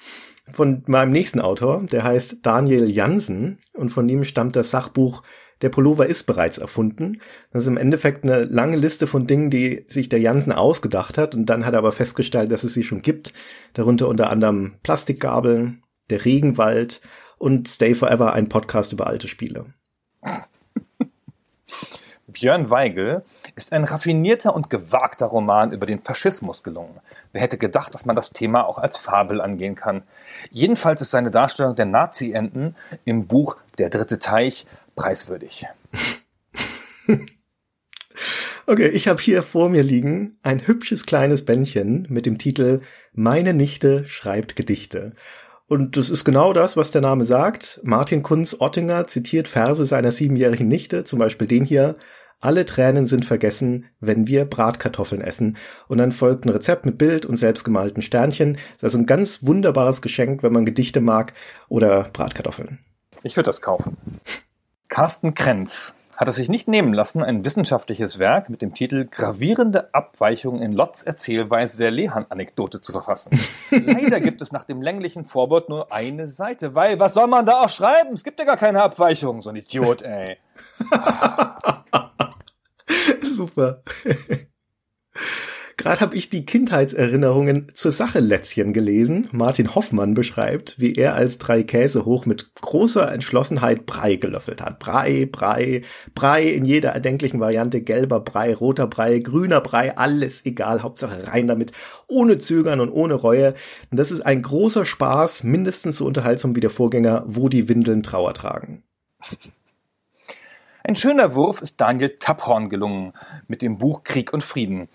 von 0.49 0.83
meinem 0.87 1.11
nächsten 1.11 1.39
Autor, 1.41 1.83
der 1.83 2.03
heißt 2.03 2.37
Daniel 2.41 2.89
Jansen 2.89 3.57
und 3.77 3.89
von 3.89 4.07
ihm 4.09 4.23
stammt 4.23 4.55
das 4.55 4.71
Sachbuch 4.71 5.23
Der 5.61 5.69
Pullover 5.69 6.07
ist 6.07 6.23
bereits 6.23 6.57
erfunden. 6.57 7.21
Das 7.51 7.63
ist 7.63 7.69
im 7.69 7.77
Endeffekt 7.77 8.23
eine 8.23 8.43
lange 8.43 8.77
Liste 8.77 9.07
von 9.07 9.27
Dingen, 9.27 9.49
die 9.49 9.85
sich 9.87 10.09
der 10.09 10.19
Jansen 10.19 10.51
ausgedacht 10.51 11.17
hat 11.17 11.33
und 11.35 11.45
dann 11.45 11.65
hat 11.65 11.73
er 11.73 11.79
aber 11.79 11.91
festgestellt, 11.91 12.51
dass 12.51 12.63
es 12.63 12.73
sie 12.73 12.83
schon 12.83 13.01
gibt. 13.01 13.33
Darunter 13.73 14.07
unter 14.07 14.29
anderem 14.29 14.75
Plastikgabeln, 14.83 15.83
der 16.09 16.25
Regenwald 16.25 17.01
und 17.37 17.67
Stay 17.67 17.95
Forever, 17.95 18.33
ein 18.33 18.49
Podcast 18.49 18.93
über 18.93 19.07
alte 19.07 19.27
Spiele. 19.27 19.65
Björn 22.27 22.69
Weigel 22.69 23.23
ist 23.55 23.71
ein 23.71 23.85
raffinierter 23.85 24.53
und 24.53 24.69
gewagter 24.69 25.27
Roman 25.27 25.71
über 25.71 25.85
den 25.85 26.01
Faschismus 26.01 26.63
gelungen. 26.63 26.99
Wer 27.31 27.41
hätte 27.41 27.57
gedacht, 27.57 27.93
dass 27.93 28.05
man 28.05 28.15
das 28.15 28.31
Thema 28.31 28.65
auch 28.65 28.77
als 28.77 28.97
Fabel 28.97 29.39
angehen 29.39 29.75
kann? 29.75 30.03
Jedenfalls 30.51 31.01
ist 31.01 31.11
seine 31.11 31.31
Darstellung 31.31 31.75
der 31.75 31.85
Nazi-Enten 31.85 32.75
im 33.05 33.27
Buch 33.27 33.55
Der 33.77 33.89
dritte 33.89 34.19
Teich 34.19 34.65
preiswürdig. 34.95 35.65
Okay, 38.67 38.87
ich 38.87 39.07
habe 39.07 39.21
hier 39.21 39.43
vor 39.43 39.69
mir 39.69 39.83
liegen 39.83 40.39
ein 40.41 40.65
hübsches 40.65 41.05
kleines 41.05 41.45
Bändchen 41.45 42.07
mit 42.09 42.25
dem 42.25 42.39
Titel 42.39 42.81
Meine 43.13 43.53
Nichte 43.53 44.07
schreibt 44.07 44.55
Gedichte. 44.55 45.13
Und 45.67 45.97
das 45.97 46.09
ist 46.09 46.25
genau 46.25 46.51
das, 46.51 46.75
was 46.75 46.89
der 46.89 47.01
Name 47.01 47.25
sagt. 47.25 47.79
Martin 47.83 48.23
Kunz 48.23 48.55
Ottinger 48.59 49.05
zitiert 49.05 49.47
Verse 49.47 49.85
seiner 49.85 50.11
siebenjährigen 50.11 50.67
Nichte, 50.67 51.03
zum 51.03 51.19
Beispiel 51.19 51.47
den 51.47 51.63
hier. 51.63 51.95
Alle 52.41 52.65
Tränen 52.65 53.05
sind 53.05 53.23
vergessen, 53.23 53.85
wenn 53.99 54.25
wir 54.27 54.45
Bratkartoffeln 54.45 55.21
essen. 55.21 55.57
Und 55.87 55.99
dann 55.99 56.11
folgt 56.11 56.45
ein 56.45 56.49
Rezept 56.49 56.87
mit 56.87 56.97
Bild 56.97 57.27
und 57.27 57.37
selbstgemalten 57.37 58.01
Sternchen. 58.01 58.53
Das 58.53 58.63
ist 58.77 58.83
also 58.83 58.97
ein 58.97 59.05
ganz 59.05 59.43
wunderbares 59.43 60.01
Geschenk, 60.01 60.41
wenn 60.41 60.53
man 60.53 60.65
Gedichte 60.65 61.01
mag 61.01 61.33
oder 61.69 62.09
Bratkartoffeln. 62.13 62.79
Ich 63.21 63.35
würde 63.35 63.49
das 63.49 63.61
kaufen. 63.61 63.97
Carsten 64.87 65.33
Krenz 65.33 65.93
hat 66.15 66.27
es 66.27 66.35
sich 66.35 66.47
nicht 66.47 66.67
nehmen 66.67 66.93
lassen, 66.93 67.23
ein 67.23 67.43
wissenschaftliches 67.43 68.19
Werk 68.19 68.49
mit 68.49 68.61
dem 68.61 68.73
Titel 68.73 69.05
Gravierende 69.05 69.93
Abweichungen 69.93 70.61
in 70.61 70.71
Lotts 70.71 71.03
Erzählweise 71.03 71.77
der 71.77 71.91
Lehan-Anekdote 71.91 72.79
zu 72.79 72.93
verfassen. 72.93 73.37
Leider 73.71 74.21
gibt 74.21 74.41
es 74.41 74.51
nach 74.51 74.63
dem 74.63 74.81
länglichen 74.81 75.25
Vorwort 75.25 75.67
nur 75.67 75.91
eine 75.91 76.27
Seite, 76.27 76.73
weil 76.73 76.99
was 76.99 77.13
soll 77.13 77.27
man 77.27 77.45
da 77.45 77.63
auch 77.63 77.69
schreiben? 77.69 78.13
Es 78.13 78.23
gibt 78.23 78.39
ja 78.39 78.45
gar 78.45 78.57
keine 78.57 78.81
Abweichung, 78.81 79.41
so 79.41 79.49
ein 79.49 79.57
Idiot, 79.57 80.03
ey. 80.03 80.37
Super. 83.35 83.81
Gerade 85.77 85.99
habe 85.99 86.15
ich 86.15 86.29
die 86.29 86.45
Kindheitserinnerungen 86.45 87.67
zur 87.73 87.91
Sache 87.91 88.19
Lätzchen 88.19 88.71
gelesen. 88.71 89.27
Martin 89.31 89.75
Hoffmann 89.75 90.13
beschreibt, 90.13 90.79
wie 90.79 90.93
er 90.93 91.15
als 91.15 91.37
drei 91.37 91.63
Käse 91.63 92.05
hoch 92.05 92.25
mit 92.25 92.55
großer 92.55 93.11
Entschlossenheit 93.11 93.85
Brei 93.85 94.15
gelöffelt 94.15 94.61
hat. 94.61 94.79
Brei, 94.79 95.27
Brei, 95.29 95.81
Brei 96.13 96.43
in 96.43 96.63
jeder 96.63 96.91
erdenklichen 96.91 97.41
Variante. 97.41 97.81
Gelber 97.81 98.21
Brei, 98.21 98.53
roter 98.53 98.87
Brei, 98.87 99.19
grüner 99.19 99.59
Brei, 99.59 99.97
alles 99.97 100.45
egal. 100.45 100.81
Hauptsache 100.81 101.27
rein 101.27 101.47
damit. 101.47 101.73
Ohne 102.07 102.37
Zögern 102.37 102.79
und 102.79 102.89
ohne 102.89 103.15
Reue. 103.15 103.53
Und 103.91 103.99
das 103.99 104.11
ist 104.11 104.25
ein 104.25 104.41
großer 104.41 104.85
Spaß, 104.85 105.43
mindestens 105.43 105.97
so 105.97 106.05
unterhaltsam 106.05 106.55
wie 106.55 106.61
der 106.61 106.69
Vorgänger, 106.69 107.25
wo 107.27 107.49
die 107.49 107.67
Windeln 107.67 108.01
Trauer 108.01 108.33
tragen. 108.33 108.83
Ein 110.83 110.95
schöner 110.95 111.33
Wurf 111.33 111.63
ist 111.63 111.81
Daniel 111.81 112.15
Tapphorn 112.19 112.69
gelungen 112.69 113.13
mit 113.47 113.63
dem 113.63 113.79
Buch 113.79 114.03
Krieg 114.03 114.33
und 114.33 114.43
Frieden, 114.43 114.87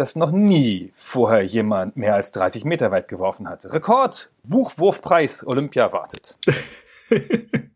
das 0.00 0.16
noch 0.16 0.32
nie 0.32 0.92
vorher 0.96 1.42
jemand 1.42 1.96
mehr 1.96 2.14
als 2.14 2.32
30 2.32 2.64
Meter 2.64 2.90
weit 2.90 3.06
geworfen 3.06 3.48
hatte. 3.48 3.72
Rekord! 3.72 4.32
Buchwurfpreis 4.42 5.46
Olympia 5.46 5.92
wartet. 5.92 6.36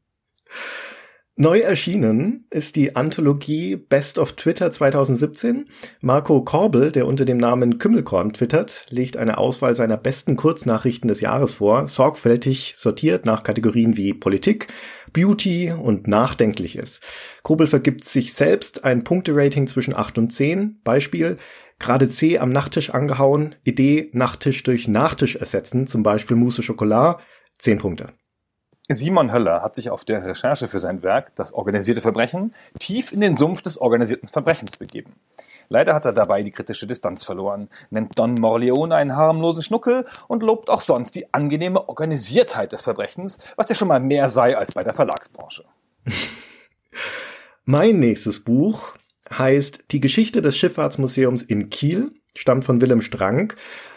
Neu 1.36 1.58
erschienen 1.58 2.46
ist 2.50 2.76
die 2.76 2.94
Anthologie 2.94 3.74
Best 3.74 4.20
of 4.20 4.34
Twitter 4.34 4.70
2017. 4.70 5.68
Marco 6.00 6.40
Korbel, 6.42 6.92
der 6.92 7.08
unter 7.08 7.24
dem 7.24 7.38
Namen 7.38 7.78
Kümmelkorn 7.78 8.32
twittert, 8.32 8.86
legt 8.88 9.16
eine 9.16 9.36
Auswahl 9.36 9.74
seiner 9.74 9.96
besten 9.96 10.36
Kurznachrichten 10.36 11.08
des 11.08 11.20
Jahres 11.20 11.54
vor, 11.54 11.88
sorgfältig 11.88 12.74
sortiert 12.76 13.26
nach 13.26 13.42
Kategorien 13.42 13.96
wie 13.96 14.14
Politik, 14.14 14.68
Beauty 15.12 15.72
und 15.72 16.06
Nachdenkliches. 16.06 17.00
Kobel 17.42 17.66
vergibt 17.66 18.04
sich 18.04 18.32
selbst 18.32 18.84
ein 18.84 19.02
Punkterating 19.02 19.66
zwischen 19.66 19.96
8 19.96 20.18
und 20.18 20.32
10. 20.32 20.82
Beispiel, 20.84 21.38
gerade 21.78 22.10
C 22.10 22.38
am 22.38 22.50
Nachttisch 22.50 22.90
angehauen, 22.90 23.54
Idee 23.64 24.10
Nachttisch 24.12 24.62
durch 24.62 24.88
Nachtisch 24.88 25.36
ersetzen, 25.36 25.86
zum 25.86 26.02
Beispiel 26.02 26.36
Mousse 26.36 26.62
Schokolade, 26.62 27.20
10 27.58 27.78
Punkte. 27.78 28.12
Simon 28.88 29.32
Höller 29.32 29.62
hat 29.62 29.76
sich 29.76 29.88
auf 29.88 30.04
der 30.04 30.24
Recherche 30.26 30.68
für 30.68 30.78
sein 30.78 31.02
Werk 31.02 31.34
Das 31.36 31.54
organisierte 31.54 32.02
Verbrechen 32.02 32.54
tief 32.78 33.12
in 33.12 33.20
den 33.20 33.38
Sumpf 33.38 33.62
des 33.62 33.78
organisierten 33.78 34.28
Verbrechens 34.28 34.76
begeben. 34.76 35.14
Leider 35.70 35.94
hat 35.94 36.04
er 36.04 36.12
dabei 36.12 36.42
die 36.42 36.50
kritische 36.50 36.86
Distanz 36.86 37.24
verloren, 37.24 37.68
nennt 37.88 38.18
Don 38.18 38.34
Morleone 38.34 38.94
einen 38.94 39.16
harmlosen 39.16 39.62
Schnuckel 39.62 40.06
und 40.28 40.42
lobt 40.42 40.68
auch 40.68 40.82
sonst 40.82 41.14
die 41.14 41.32
angenehme 41.32 41.88
Organisiertheit 41.88 42.72
des 42.72 42.82
Verbrechens, 42.82 43.38
was 43.56 43.70
ja 43.70 43.74
schon 43.74 43.88
mal 43.88 44.00
mehr 44.00 44.28
sei 44.28 44.56
als 44.56 44.72
bei 44.72 44.84
der 44.84 44.92
Verlagsbranche. 44.92 45.64
Mein 47.64 47.98
nächstes 47.98 48.44
Buch 48.44 48.92
heißt 49.30 49.84
Die 49.90 50.00
Geschichte 50.00 50.42
des 50.42 50.56
Schifffahrtsmuseums 50.56 51.42
in 51.42 51.70
Kiel, 51.70 52.12
stammt 52.34 52.64
von 52.64 52.80
Willem 52.80 53.00
Strank. 53.00 53.56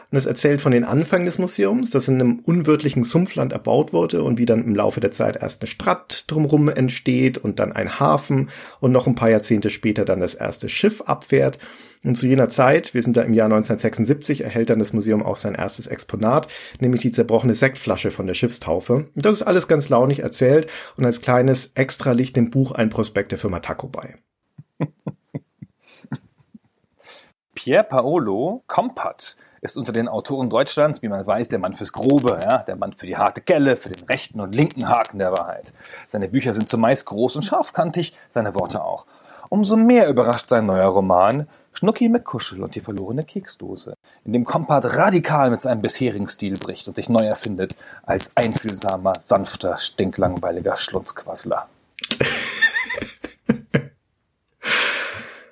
Und 0.09 0.17
es 0.17 0.25
erzählt 0.25 0.61
von 0.61 0.71
den 0.71 0.85
Anfängen 0.85 1.25
des 1.25 1.37
Museums, 1.37 1.89
das 1.89 2.07
in 2.07 2.15
einem 2.15 2.39
unwirtlichen 2.39 3.03
Sumpfland 3.03 3.51
erbaut 3.51 3.91
wurde 3.91 4.23
und 4.23 4.37
wie 4.37 4.45
dann 4.45 4.63
im 4.63 4.73
Laufe 4.73 5.01
der 5.01 5.11
Zeit 5.11 5.35
erst 5.41 5.61
eine 5.61 5.67
Stadt 5.67 6.23
drumherum 6.27 6.69
entsteht 6.69 7.37
und 7.37 7.59
dann 7.59 7.73
ein 7.73 7.99
Hafen 7.99 8.49
und 8.79 8.93
noch 8.93 9.05
ein 9.05 9.15
paar 9.15 9.29
Jahrzehnte 9.29 9.69
später 9.69 10.05
dann 10.05 10.21
das 10.21 10.33
erste 10.33 10.69
Schiff 10.69 11.01
abfährt. 11.01 11.59
Und 12.05 12.15
zu 12.15 12.25
jener 12.25 12.47
Zeit, 12.47 12.93
wir 12.93 13.03
sind 13.03 13.17
da 13.17 13.23
im 13.23 13.33
Jahr 13.33 13.47
1976, 13.47 14.41
erhält 14.41 14.69
dann 14.69 14.79
das 14.79 14.93
Museum 14.93 15.23
auch 15.23 15.35
sein 15.35 15.55
erstes 15.55 15.87
Exponat, 15.87 16.47
nämlich 16.79 17.01
die 17.01 17.11
zerbrochene 17.11 17.53
Sektflasche 17.53 18.11
von 18.11 18.27
der 18.27 18.33
Schiffstaufe. 18.33 19.07
Und 19.13 19.25
das 19.25 19.33
ist 19.33 19.43
alles 19.43 19.67
ganz 19.67 19.89
launig 19.89 20.19
erzählt 20.19 20.67
und 20.95 21.03
als 21.03 21.19
kleines 21.19 21.71
Extra 21.73 22.13
liegt 22.13 22.37
dem 22.37 22.49
Buch 22.49 22.71
ein 22.71 22.89
Prospekt 22.89 23.33
der 23.33 23.39
Firma 23.39 23.59
Taco 23.59 23.89
bei. 23.89 24.15
Pier 27.57 27.81
Paolo 27.81 28.61
Compat 28.67 29.35
ist 29.61 29.77
unter 29.77 29.91
den 29.91 30.07
Autoren 30.07 30.47
Deutschlands, 30.47 31.01
wie 31.01 31.07
man 31.07 31.25
weiß, 31.25 31.49
der 31.49 31.57
Mann 31.57 31.73
fürs 31.73 31.91
Grobe, 31.91 32.37
ja, 32.39 32.59
der 32.59 32.75
Mann 32.75 32.93
für 32.93 33.07
die 33.07 33.17
harte 33.17 33.41
Kelle, 33.41 33.77
für 33.77 33.89
den 33.89 34.05
rechten 34.07 34.39
und 34.39 34.53
linken 34.53 34.87
Haken 34.87 35.17
der 35.17 35.31
Wahrheit. 35.31 35.73
Seine 36.07 36.27
Bücher 36.27 36.53
sind 36.53 36.69
zumeist 36.69 37.07
groß 37.07 37.35
und 37.35 37.41
scharfkantig, 37.41 38.15
seine 38.29 38.53
Worte 38.53 38.83
auch. 38.83 39.07
Umso 39.49 39.75
mehr 39.75 40.07
überrascht 40.07 40.49
sein 40.49 40.67
neuer 40.67 40.85
Roman 40.85 41.47
Schnucki 41.73 42.09
McKuschel 42.09 42.61
und 42.61 42.75
die 42.75 42.81
verlorene 42.81 43.23
Keksdose, 43.23 43.95
in 44.23 44.33
dem 44.33 44.45
Kompat 44.45 44.95
radikal 44.95 45.49
mit 45.49 45.63
seinem 45.63 45.81
bisherigen 45.81 46.27
Stil 46.27 46.59
bricht 46.59 46.87
und 46.87 46.95
sich 46.95 47.09
neu 47.09 47.25
erfindet 47.25 47.75
als 48.05 48.29
einfühlsamer, 48.35 49.13
sanfter, 49.19 49.79
stinklangweiliger 49.79 50.77
Schlunzquassler. 50.77 51.67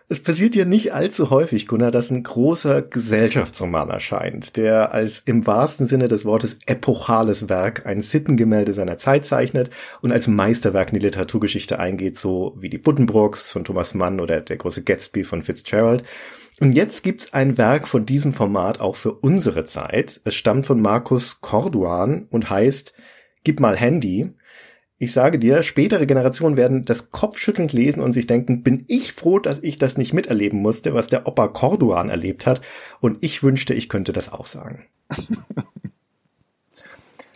Es 0.07 0.19
passiert 0.19 0.55
ja 0.55 0.65
nicht 0.65 0.93
allzu 0.93 1.31
häufig, 1.31 1.65
Gunnar, 1.65 1.89
dass 1.89 2.11
ein 2.11 2.21
großer 2.21 2.83
Gesellschaftsroman 2.83 3.89
erscheint, 3.89 4.55
der 4.55 4.93
als 4.93 5.23
im 5.25 5.47
wahrsten 5.47 5.87
Sinne 5.87 6.07
des 6.07 6.25
Wortes 6.25 6.59
epochales 6.67 7.49
Werk 7.49 7.87
ein 7.87 8.03
Sittengemälde 8.03 8.73
seiner 8.73 8.99
Zeit 8.99 9.25
zeichnet 9.25 9.71
und 10.01 10.11
als 10.11 10.27
Meisterwerk 10.27 10.89
in 10.89 10.99
die 10.99 11.05
Literaturgeschichte 11.05 11.79
eingeht, 11.79 12.19
so 12.19 12.55
wie 12.55 12.69
die 12.69 12.77
Buddenbrooks 12.77 13.49
von 13.51 13.63
Thomas 13.63 13.95
Mann 13.95 14.19
oder 14.19 14.41
der 14.41 14.57
große 14.57 14.83
Gatsby 14.83 15.23
von 15.23 15.41
Fitzgerald. 15.41 16.03
Und 16.59 16.73
jetzt 16.73 17.03
gibt's 17.03 17.33
ein 17.33 17.57
Werk 17.57 17.87
von 17.87 18.05
diesem 18.05 18.31
Format 18.31 18.79
auch 18.79 18.95
für 18.95 19.11
unsere 19.11 19.65
Zeit. 19.65 20.21
Es 20.23 20.35
stammt 20.35 20.67
von 20.67 20.79
Markus 20.79 21.41
Corduan 21.41 22.27
und 22.29 22.51
heißt 22.51 22.93
Gib 23.43 23.59
mal 23.59 23.75
Handy 23.75 24.33
ich 24.97 25.11
sage 25.11 25.39
dir, 25.39 25.61
spätere 25.61 26.05
Generationen 26.05 26.55
werden 26.55 26.85
das 26.85 27.11
kopfschüttelnd 27.11 27.73
lesen 27.73 28.01
und 28.01 28.13
sich 28.13 28.27
denken, 28.27 28.63
bin 28.63 28.85
ich 28.87 29.11
froh, 29.11 29.39
dass 29.39 29.59
ich 29.59 29.77
das 29.77 29.97
nicht 29.97 30.13
miterleben 30.13 30.61
musste, 30.61 30.93
was 30.93 31.07
der 31.07 31.27
Opa 31.27 31.47
Corduan 31.47 32.09
erlebt 32.09 32.45
hat. 32.45 32.61
Und 33.01 33.17
ich 33.21 33.43
wünschte, 33.43 33.73
ich 33.73 33.89
könnte 33.89 34.13
das 34.13 34.31
auch 34.31 34.45
sagen. 34.45 34.85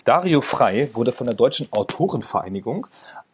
Dario 0.06 0.40
Frei 0.42 0.90
wurde 0.94 1.12
von 1.12 1.26
der 1.28 1.36
Deutschen 1.36 1.68
Autorenvereinigung 1.72 2.88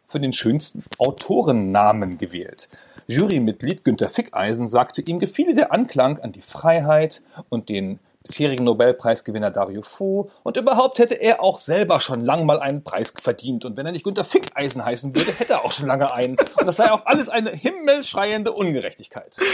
für 0.07 0.19
den 0.19 0.33
schönsten 0.33 0.83
Autorennamen 0.97 2.17
gewählt. 2.17 2.67
Jurymitglied 3.07 3.83
Günter 3.83 4.09
Fickeisen 4.09 4.67
sagte, 4.67 5.03
ihm 5.03 5.19
gefiele 5.19 5.53
der 5.53 5.71
Anklang 5.71 6.19
an 6.19 6.31
die 6.31 6.41
Freiheit 6.41 7.21
und 7.49 7.69
den 7.69 7.99
bisherigen 8.27 8.63
Nobelpreisgewinner 8.63 9.51
Dario 9.51 9.81
Fo 9.81 10.29
und 10.43 10.57
überhaupt 10.57 10.99
hätte 10.99 11.15
er 11.15 11.41
auch 11.41 11.57
selber 11.57 11.99
schon 11.99 12.21
lang 12.21 12.45
mal 12.45 12.59
einen 12.59 12.83
Preis 12.83 13.13
verdient 13.21 13.65
und 13.65 13.77
wenn 13.77 13.85
er 13.85 13.91
nicht 13.91 14.03
Günter 14.03 14.25
Fickeisen 14.25 14.83
heißen 14.83 15.15
würde, 15.15 15.31
hätte 15.31 15.53
er 15.53 15.65
auch 15.65 15.71
schon 15.71 15.87
lange 15.87 16.11
einen 16.13 16.37
und 16.57 16.65
das 16.65 16.77
sei 16.77 16.91
auch 16.91 17.05
alles 17.05 17.29
eine 17.29 17.51
himmelschreiende 17.51 18.51
Ungerechtigkeit. 18.51 19.37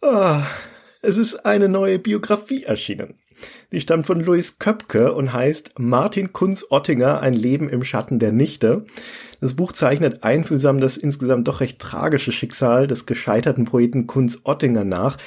Ah, 0.00 0.46
es 1.02 1.16
ist 1.16 1.44
eine 1.44 1.68
neue 1.68 1.98
Biografie 1.98 2.62
erschienen. 2.62 3.18
Die 3.72 3.80
stammt 3.80 4.06
von 4.06 4.20
Louis 4.20 4.58
Köpke 4.58 5.12
und 5.14 5.32
heißt 5.32 5.74
Martin 5.78 6.32
Kunz 6.32 6.66
Ottinger, 6.70 7.20
ein 7.20 7.34
Leben 7.34 7.68
im 7.68 7.84
Schatten 7.84 8.18
der 8.18 8.32
Nichte. 8.32 8.86
Das 9.40 9.54
Buch 9.54 9.72
zeichnet 9.72 10.22
einfühlsam 10.22 10.80
das 10.80 10.96
insgesamt 10.96 11.48
doch 11.48 11.60
recht 11.60 11.78
tragische 11.78 12.32
Schicksal 12.32 12.86
des 12.86 13.06
gescheiterten 13.06 13.66
Poeten 13.66 14.06
Kunz 14.06 14.40
Ottinger 14.44 14.84
nach, 14.84 15.18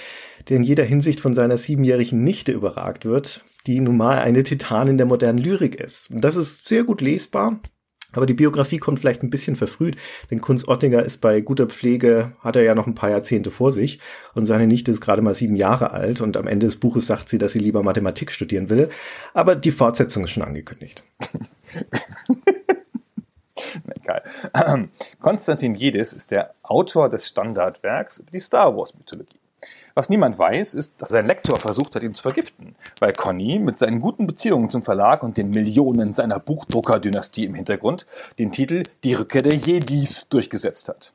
der 0.49 0.57
in 0.57 0.63
jeder 0.63 0.83
Hinsicht 0.83 1.19
von 1.19 1.33
seiner 1.33 1.57
siebenjährigen 1.57 2.23
Nichte 2.23 2.51
überragt 2.51 3.05
wird, 3.05 3.43
die 3.67 3.79
nun 3.79 3.97
mal 3.97 4.19
eine 4.19 4.43
Titanin 4.43 4.97
der 4.97 5.05
modernen 5.05 5.38
Lyrik 5.38 5.75
ist. 5.75 6.09
Das 6.11 6.35
ist 6.35 6.67
sehr 6.67 6.83
gut 6.83 7.01
lesbar, 7.01 7.59
aber 8.13 8.25
die 8.25 8.33
Biografie 8.33 8.77
kommt 8.77 8.99
vielleicht 8.99 9.23
ein 9.23 9.29
bisschen 9.29 9.55
verfrüht, 9.55 9.95
denn 10.29 10.41
Kunz 10.41 10.67
Ottinger 10.67 11.03
ist 11.03 11.21
bei 11.21 11.41
guter 11.41 11.67
Pflege, 11.67 12.33
hat 12.39 12.55
er 12.55 12.63
ja 12.63 12.75
noch 12.75 12.88
ein 12.88 12.95
paar 12.95 13.09
Jahrzehnte 13.09 13.51
vor 13.51 13.71
sich 13.71 13.99
und 14.33 14.45
seine 14.45 14.67
Nichte 14.67 14.91
ist 14.91 15.01
gerade 15.01 15.21
mal 15.21 15.33
sieben 15.33 15.55
Jahre 15.55 15.91
alt 15.91 16.21
und 16.21 16.38
am 16.38 16.47
Ende 16.47 16.65
des 16.65 16.75
Buches 16.77 17.07
sagt 17.07 17.29
sie, 17.29 17.38
dass 17.38 17.53
sie 17.53 17.59
lieber 17.59 17.83
Mathematik 17.83 18.31
studieren 18.31 18.69
will. 18.69 18.89
Aber 19.33 19.55
die 19.55 19.71
Fortsetzung 19.71 20.23
ist 20.23 20.31
schon 20.31 20.43
angekündigt. 20.43 21.03
Egal. 23.95 24.89
Konstantin 25.19 25.75
Jedis 25.75 26.13
ist 26.13 26.31
der 26.31 26.55
Autor 26.63 27.09
des 27.09 27.27
Standardwerks 27.27 28.17
über 28.17 28.31
die 28.31 28.39
Star 28.39 28.75
Wars 28.75 28.93
Mythologie. 28.95 29.40
Was 29.95 30.09
niemand 30.09 30.38
weiß, 30.38 30.73
ist, 30.73 31.01
dass 31.01 31.09
sein 31.09 31.27
Lektor 31.27 31.57
versucht 31.57 31.95
hat, 31.95 32.03
ihn 32.03 32.13
zu 32.13 32.22
vergiften, 32.22 32.76
weil 32.99 33.13
Conny 33.13 33.59
mit 33.59 33.80
seinen 33.80 33.99
guten 33.99 34.27
Beziehungen 34.27 34.69
zum 34.69 34.84
Verlag 34.84 35.23
und 35.23 35.38
den 35.38 35.49
Millionen 35.49 36.13
seiner 36.13 36.39
Buchdruckerdynastie 36.39 37.45
im 37.45 37.55
Hintergrund 37.55 38.05
den 38.39 38.51
Titel 38.51 38.84
Die 39.03 39.13
Rückkehr 39.13 39.41
der 39.41 39.55
Jedis 39.55 40.30
durchgesetzt 40.30 40.89
hat. 40.89 41.13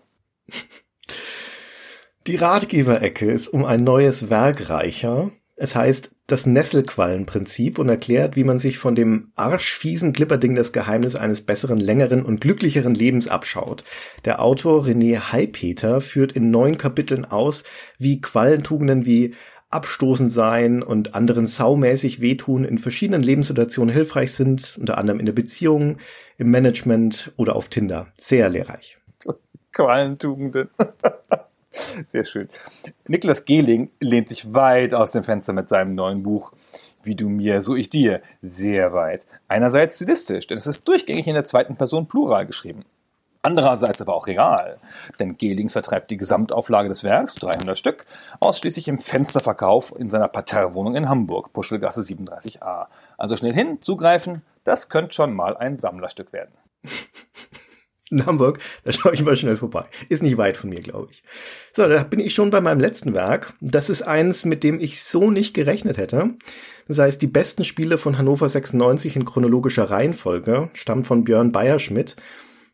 Die 2.26 2.36
Ratgeberecke 2.36 3.30
ist 3.30 3.48
um 3.48 3.64
ein 3.64 3.84
neues 3.84 4.30
Werk 4.30 4.68
reicher. 4.68 5.30
Es 5.54 5.76
heißt 5.76 6.10
das 6.26 6.44
Nesselquallenprinzip 6.44 7.78
und 7.78 7.88
erklärt, 7.88 8.34
wie 8.34 8.42
man 8.42 8.58
sich 8.58 8.78
von 8.78 8.96
dem 8.96 9.30
arschfiesen 9.36 10.12
Klipperding 10.12 10.56
das 10.56 10.72
Geheimnis 10.72 11.14
eines 11.14 11.42
besseren, 11.42 11.78
längeren 11.78 12.24
und 12.24 12.40
glücklicheren 12.40 12.94
Lebens 12.94 13.28
abschaut. 13.28 13.84
Der 14.24 14.42
Autor 14.42 14.84
René 14.84 15.32
Heipeter 15.32 16.00
führt 16.00 16.32
in 16.32 16.50
neun 16.50 16.78
Kapiteln 16.78 17.24
aus, 17.24 17.62
wie 17.98 18.20
Quallentugenden 18.20 19.06
wie 19.06 19.34
abstoßend 19.70 20.30
sein 20.30 20.82
und 20.82 21.14
anderen 21.14 21.46
saumäßig 21.46 22.20
wehtun 22.20 22.64
in 22.64 22.78
verschiedenen 22.78 23.22
Lebenssituationen 23.22 23.94
hilfreich 23.94 24.32
sind, 24.32 24.76
unter 24.78 24.98
anderem 24.98 25.20
in 25.20 25.26
der 25.26 25.32
Beziehung, 25.32 25.98
im 26.38 26.50
Management 26.50 27.32
oder 27.36 27.56
auf 27.56 27.68
Tinder. 27.68 28.08
Sehr 28.18 28.48
lehrreich. 28.48 28.98
Quallentugenden. 29.72 30.70
Sehr 32.08 32.24
schön. 32.24 32.48
Niklas 33.06 33.44
Gehling 33.44 33.90
lehnt 34.00 34.28
sich 34.28 34.54
weit 34.54 34.94
aus 34.94 35.12
dem 35.12 35.24
Fenster 35.24 35.52
mit 35.52 35.68
seinem 35.68 35.94
neuen 35.94 36.22
Buch. 36.22 36.52
Wie 37.02 37.14
du 37.14 37.28
mir, 37.28 37.62
so 37.62 37.76
ich 37.76 37.88
dir. 37.88 38.20
Sehr 38.42 38.92
weit. 38.92 39.26
Einerseits 39.48 39.96
stilistisch, 39.96 40.46
denn 40.46 40.58
es 40.58 40.66
ist 40.66 40.86
durchgängig 40.88 41.26
in 41.26 41.34
der 41.34 41.44
zweiten 41.44 41.76
Person 41.76 42.06
Plural 42.08 42.46
geschrieben. 42.46 42.84
Andererseits 43.46 44.00
aber 44.00 44.12
auch 44.12 44.26
real, 44.26 44.76
denn 45.20 45.38
Gehling 45.38 45.68
vertreibt 45.68 46.10
die 46.10 46.16
Gesamtauflage 46.16 46.88
des 46.88 47.04
Werks, 47.04 47.36
300 47.36 47.78
Stück, 47.78 48.04
ausschließlich 48.40 48.88
im 48.88 48.98
Fensterverkauf 48.98 49.94
in 49.96 50.10
seiner 50.10 50.26
Parterrewohnung 50.26 50.96
in 50.96 51.08
Hamburg, 51.08 51.52
Puschelgasse 51.52 52.00
37a. 52.00 52.86
Also 53.16 53.36
schnell 53.36 53.54
hin, 53.54 53.80
zugreifen, 53.80 54.42
das 54.64 54.88
könnte 54.88 55.14
schon 55.14 55.32
mal 55.32 55.56
ein 55.56 55.78
Sammlerstück 55.78 56.32
werden. 56.32 56.54
in 58.10 58.24
Hamburg, 58.24 58.60
da 58.84 58.92
schaue 58.92 59.14
ich 59.14 59.22
mal 59.22 59.36
schnell 59.36 59.56
vorbei. 59.56 59.84
Ist 60.08 60.22
nicht 60.22 60.36
weit 60.36 60.56
von 60.56 60.70
mir, 60.70 60.80
glaube 60.80 61.08
ich. 61.10 61.22
So, 61.72 61.86
da 61.88 62.02
bin 62.04 62.20
ich 62.20 62.34
schon 62.34 62.50
bei 62.50 62.60
meinem 62.60 62.80
letzten 62.80 63.14
Werk. 63.14 63.54
Das 63.60 63.88
ist 63.90 64.02
eins, 64.02 64.44
mit 64.44 64.62
dem 64.62 64.80
ich 64.80 65.02
so 65.02 65.30
nicht 65.30 65.54
gerechnet 65.54 65.98
hätte. 65.98 66.34
Das 66.86 66.98
heißt, 66.98 67.20
die 67.20 67.26
besten 67.26 67.64
Spiele 67.64 67.98
von 67.98 68.16
Hannover 68.16 68.48
96 68.48 69.16
in 69.16 69.24
chronologischer 69.24 69.90
Reihenfolge 69.90 70.70
stammt 70.74 71.06
von 71.06 71.24
Björn 71.24 71.50
Bayerschmidt. 71.50 72.16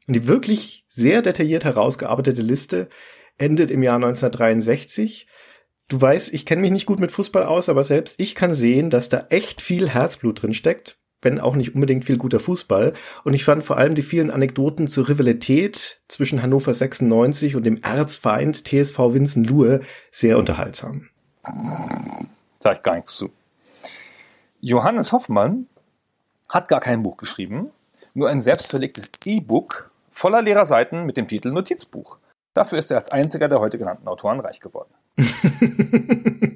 Und 0.06 0.14
die 0.14 0.26
wirklich 0.26 0.84
sehr 0.88 1.22
detailliert 1.22 1.64
herausgearbeitete 1.64 2.42
Liste 2.42 2.88
endet 3.38 3.70
im 3.70 3.82
Jahr 3.82 3.96
1963. 3.96 5.28
Du 5.88 6.00
weißt, 6.00 6.32
ich 6.32 6.44
kenne 6.44 6.60
mich 6.60 6.70
nicht 6.70 6.86
gut 6.86 7.00
mit 7.00 7.12
Fußball 7.12 7.44
aus, 7.44 7.68
aber 7.68 7.84
selbst 7.84 8.16
ich 8.18 8.34
kann 8.34 8.54
sehen, 8.54 8.90
dass 8.90 9.09
da 9.09 9.26
echt 9.30 9.62
viel 9.62 9.88
Herzblut 9.88 10.42
drin 10.42 10.54
steckt 10.54 11.01
wenn 11.22 11.40
auch 11.40 11.56
nicht 11.56 11.74
unbedingt 11.74 12.04
viel 12.04 12.18
guter 12.18 12.40
Fußball. 12.40 12.92
Und 13.24 13.34
ich 13.34 13.44
fand 13.44 13.64
vor 13.64 13.78
allem 13.78 13.94
die 13.94 14.02
vielen 14.02 14.30
Anekdoten 14.30 14.88
zur 14.88 15.08
Rivalität 15.08 16.00
zwischen 16.08 16.42
Hannover 16.42 16.74
96 16.74 17.56
und 17.56 17.64
dem 17.64 17.80
Erzfeind 17.82 18.64
TSV 18.66 18.98
Winsen-Luhe 18.98 19.80
sehr 20.10 20.38
unterhaltsam. 20.38 21.08
Sag 22.58 22.76
ich 22.76 22.82
gar 22.82 22.96
nichts 22.96 23.16
zu. 23.16 23.30
Johannes 24.60 25.12
Hoffmann 25.12 25.66
hat 26.48 26.68
gar 26.68 26.80
kein 26.80 27.02
Buch 27.02 27.16
geschrieben, 27.16 27.70
nur 28.14 28.28
ein 28.28 28.40
selbstverlegtes 28.40 29.10
E-Book 29.24 29.90
voller 30.10 30.42
leerer 30.42 30.66
Seiten 30.66 31.04
mit 31.04 31.16
dem 31.16 31.26
Titel 31.26 31.50
Notizbuch. 31.50 32.18
Dafür 32.54 32.78
ist 32.78 32.90
er 32.90 32.98
als 32.98 33.10
einziger 33.10 33.48
der 33.48 33.60
heute 33.60 33.78
genannten 33.78 34.06
Autoren 34.06 34.40
reich 34.40 34.60
geworden. 34.60 34.90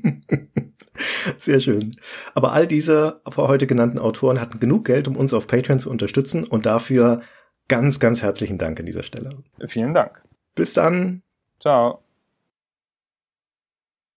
Sehr 1.39 1.61
schön. 1.61 1.97
Aber 2.35 2.53
all 2.53 2.67
diese 2.67 3.21
vor 3.29 3.49
heute 3.49 3.67
genannten 3.67 3.99
Autoren 3.99 4.41
hatten 4.41 4.61
genug 4.61 4.85
Geld, 4.85 5.09
um 5.09 5.17
uns 5.17 5.33
auf 5.33 5.47
Patreon 5.47 5.79
zu 5.79 5.91
unterstützen 5.91 6.45
und 6.45 6.67
dafür 6.67 7.23
ganz, 7.69 8.01
ganz 8.01 8.23
herzlichen 8.23 8.59
Dank 8.59 8.79
an 8.81 8.87
dieser 8.87 9.03
Stelle. 9.03 9.31
Vielen 9.67 9.95
Dank. 9.95 10.23
Bis 10.55 10.73
dann. 10.73 11.23
Ciao. 11.61 12.06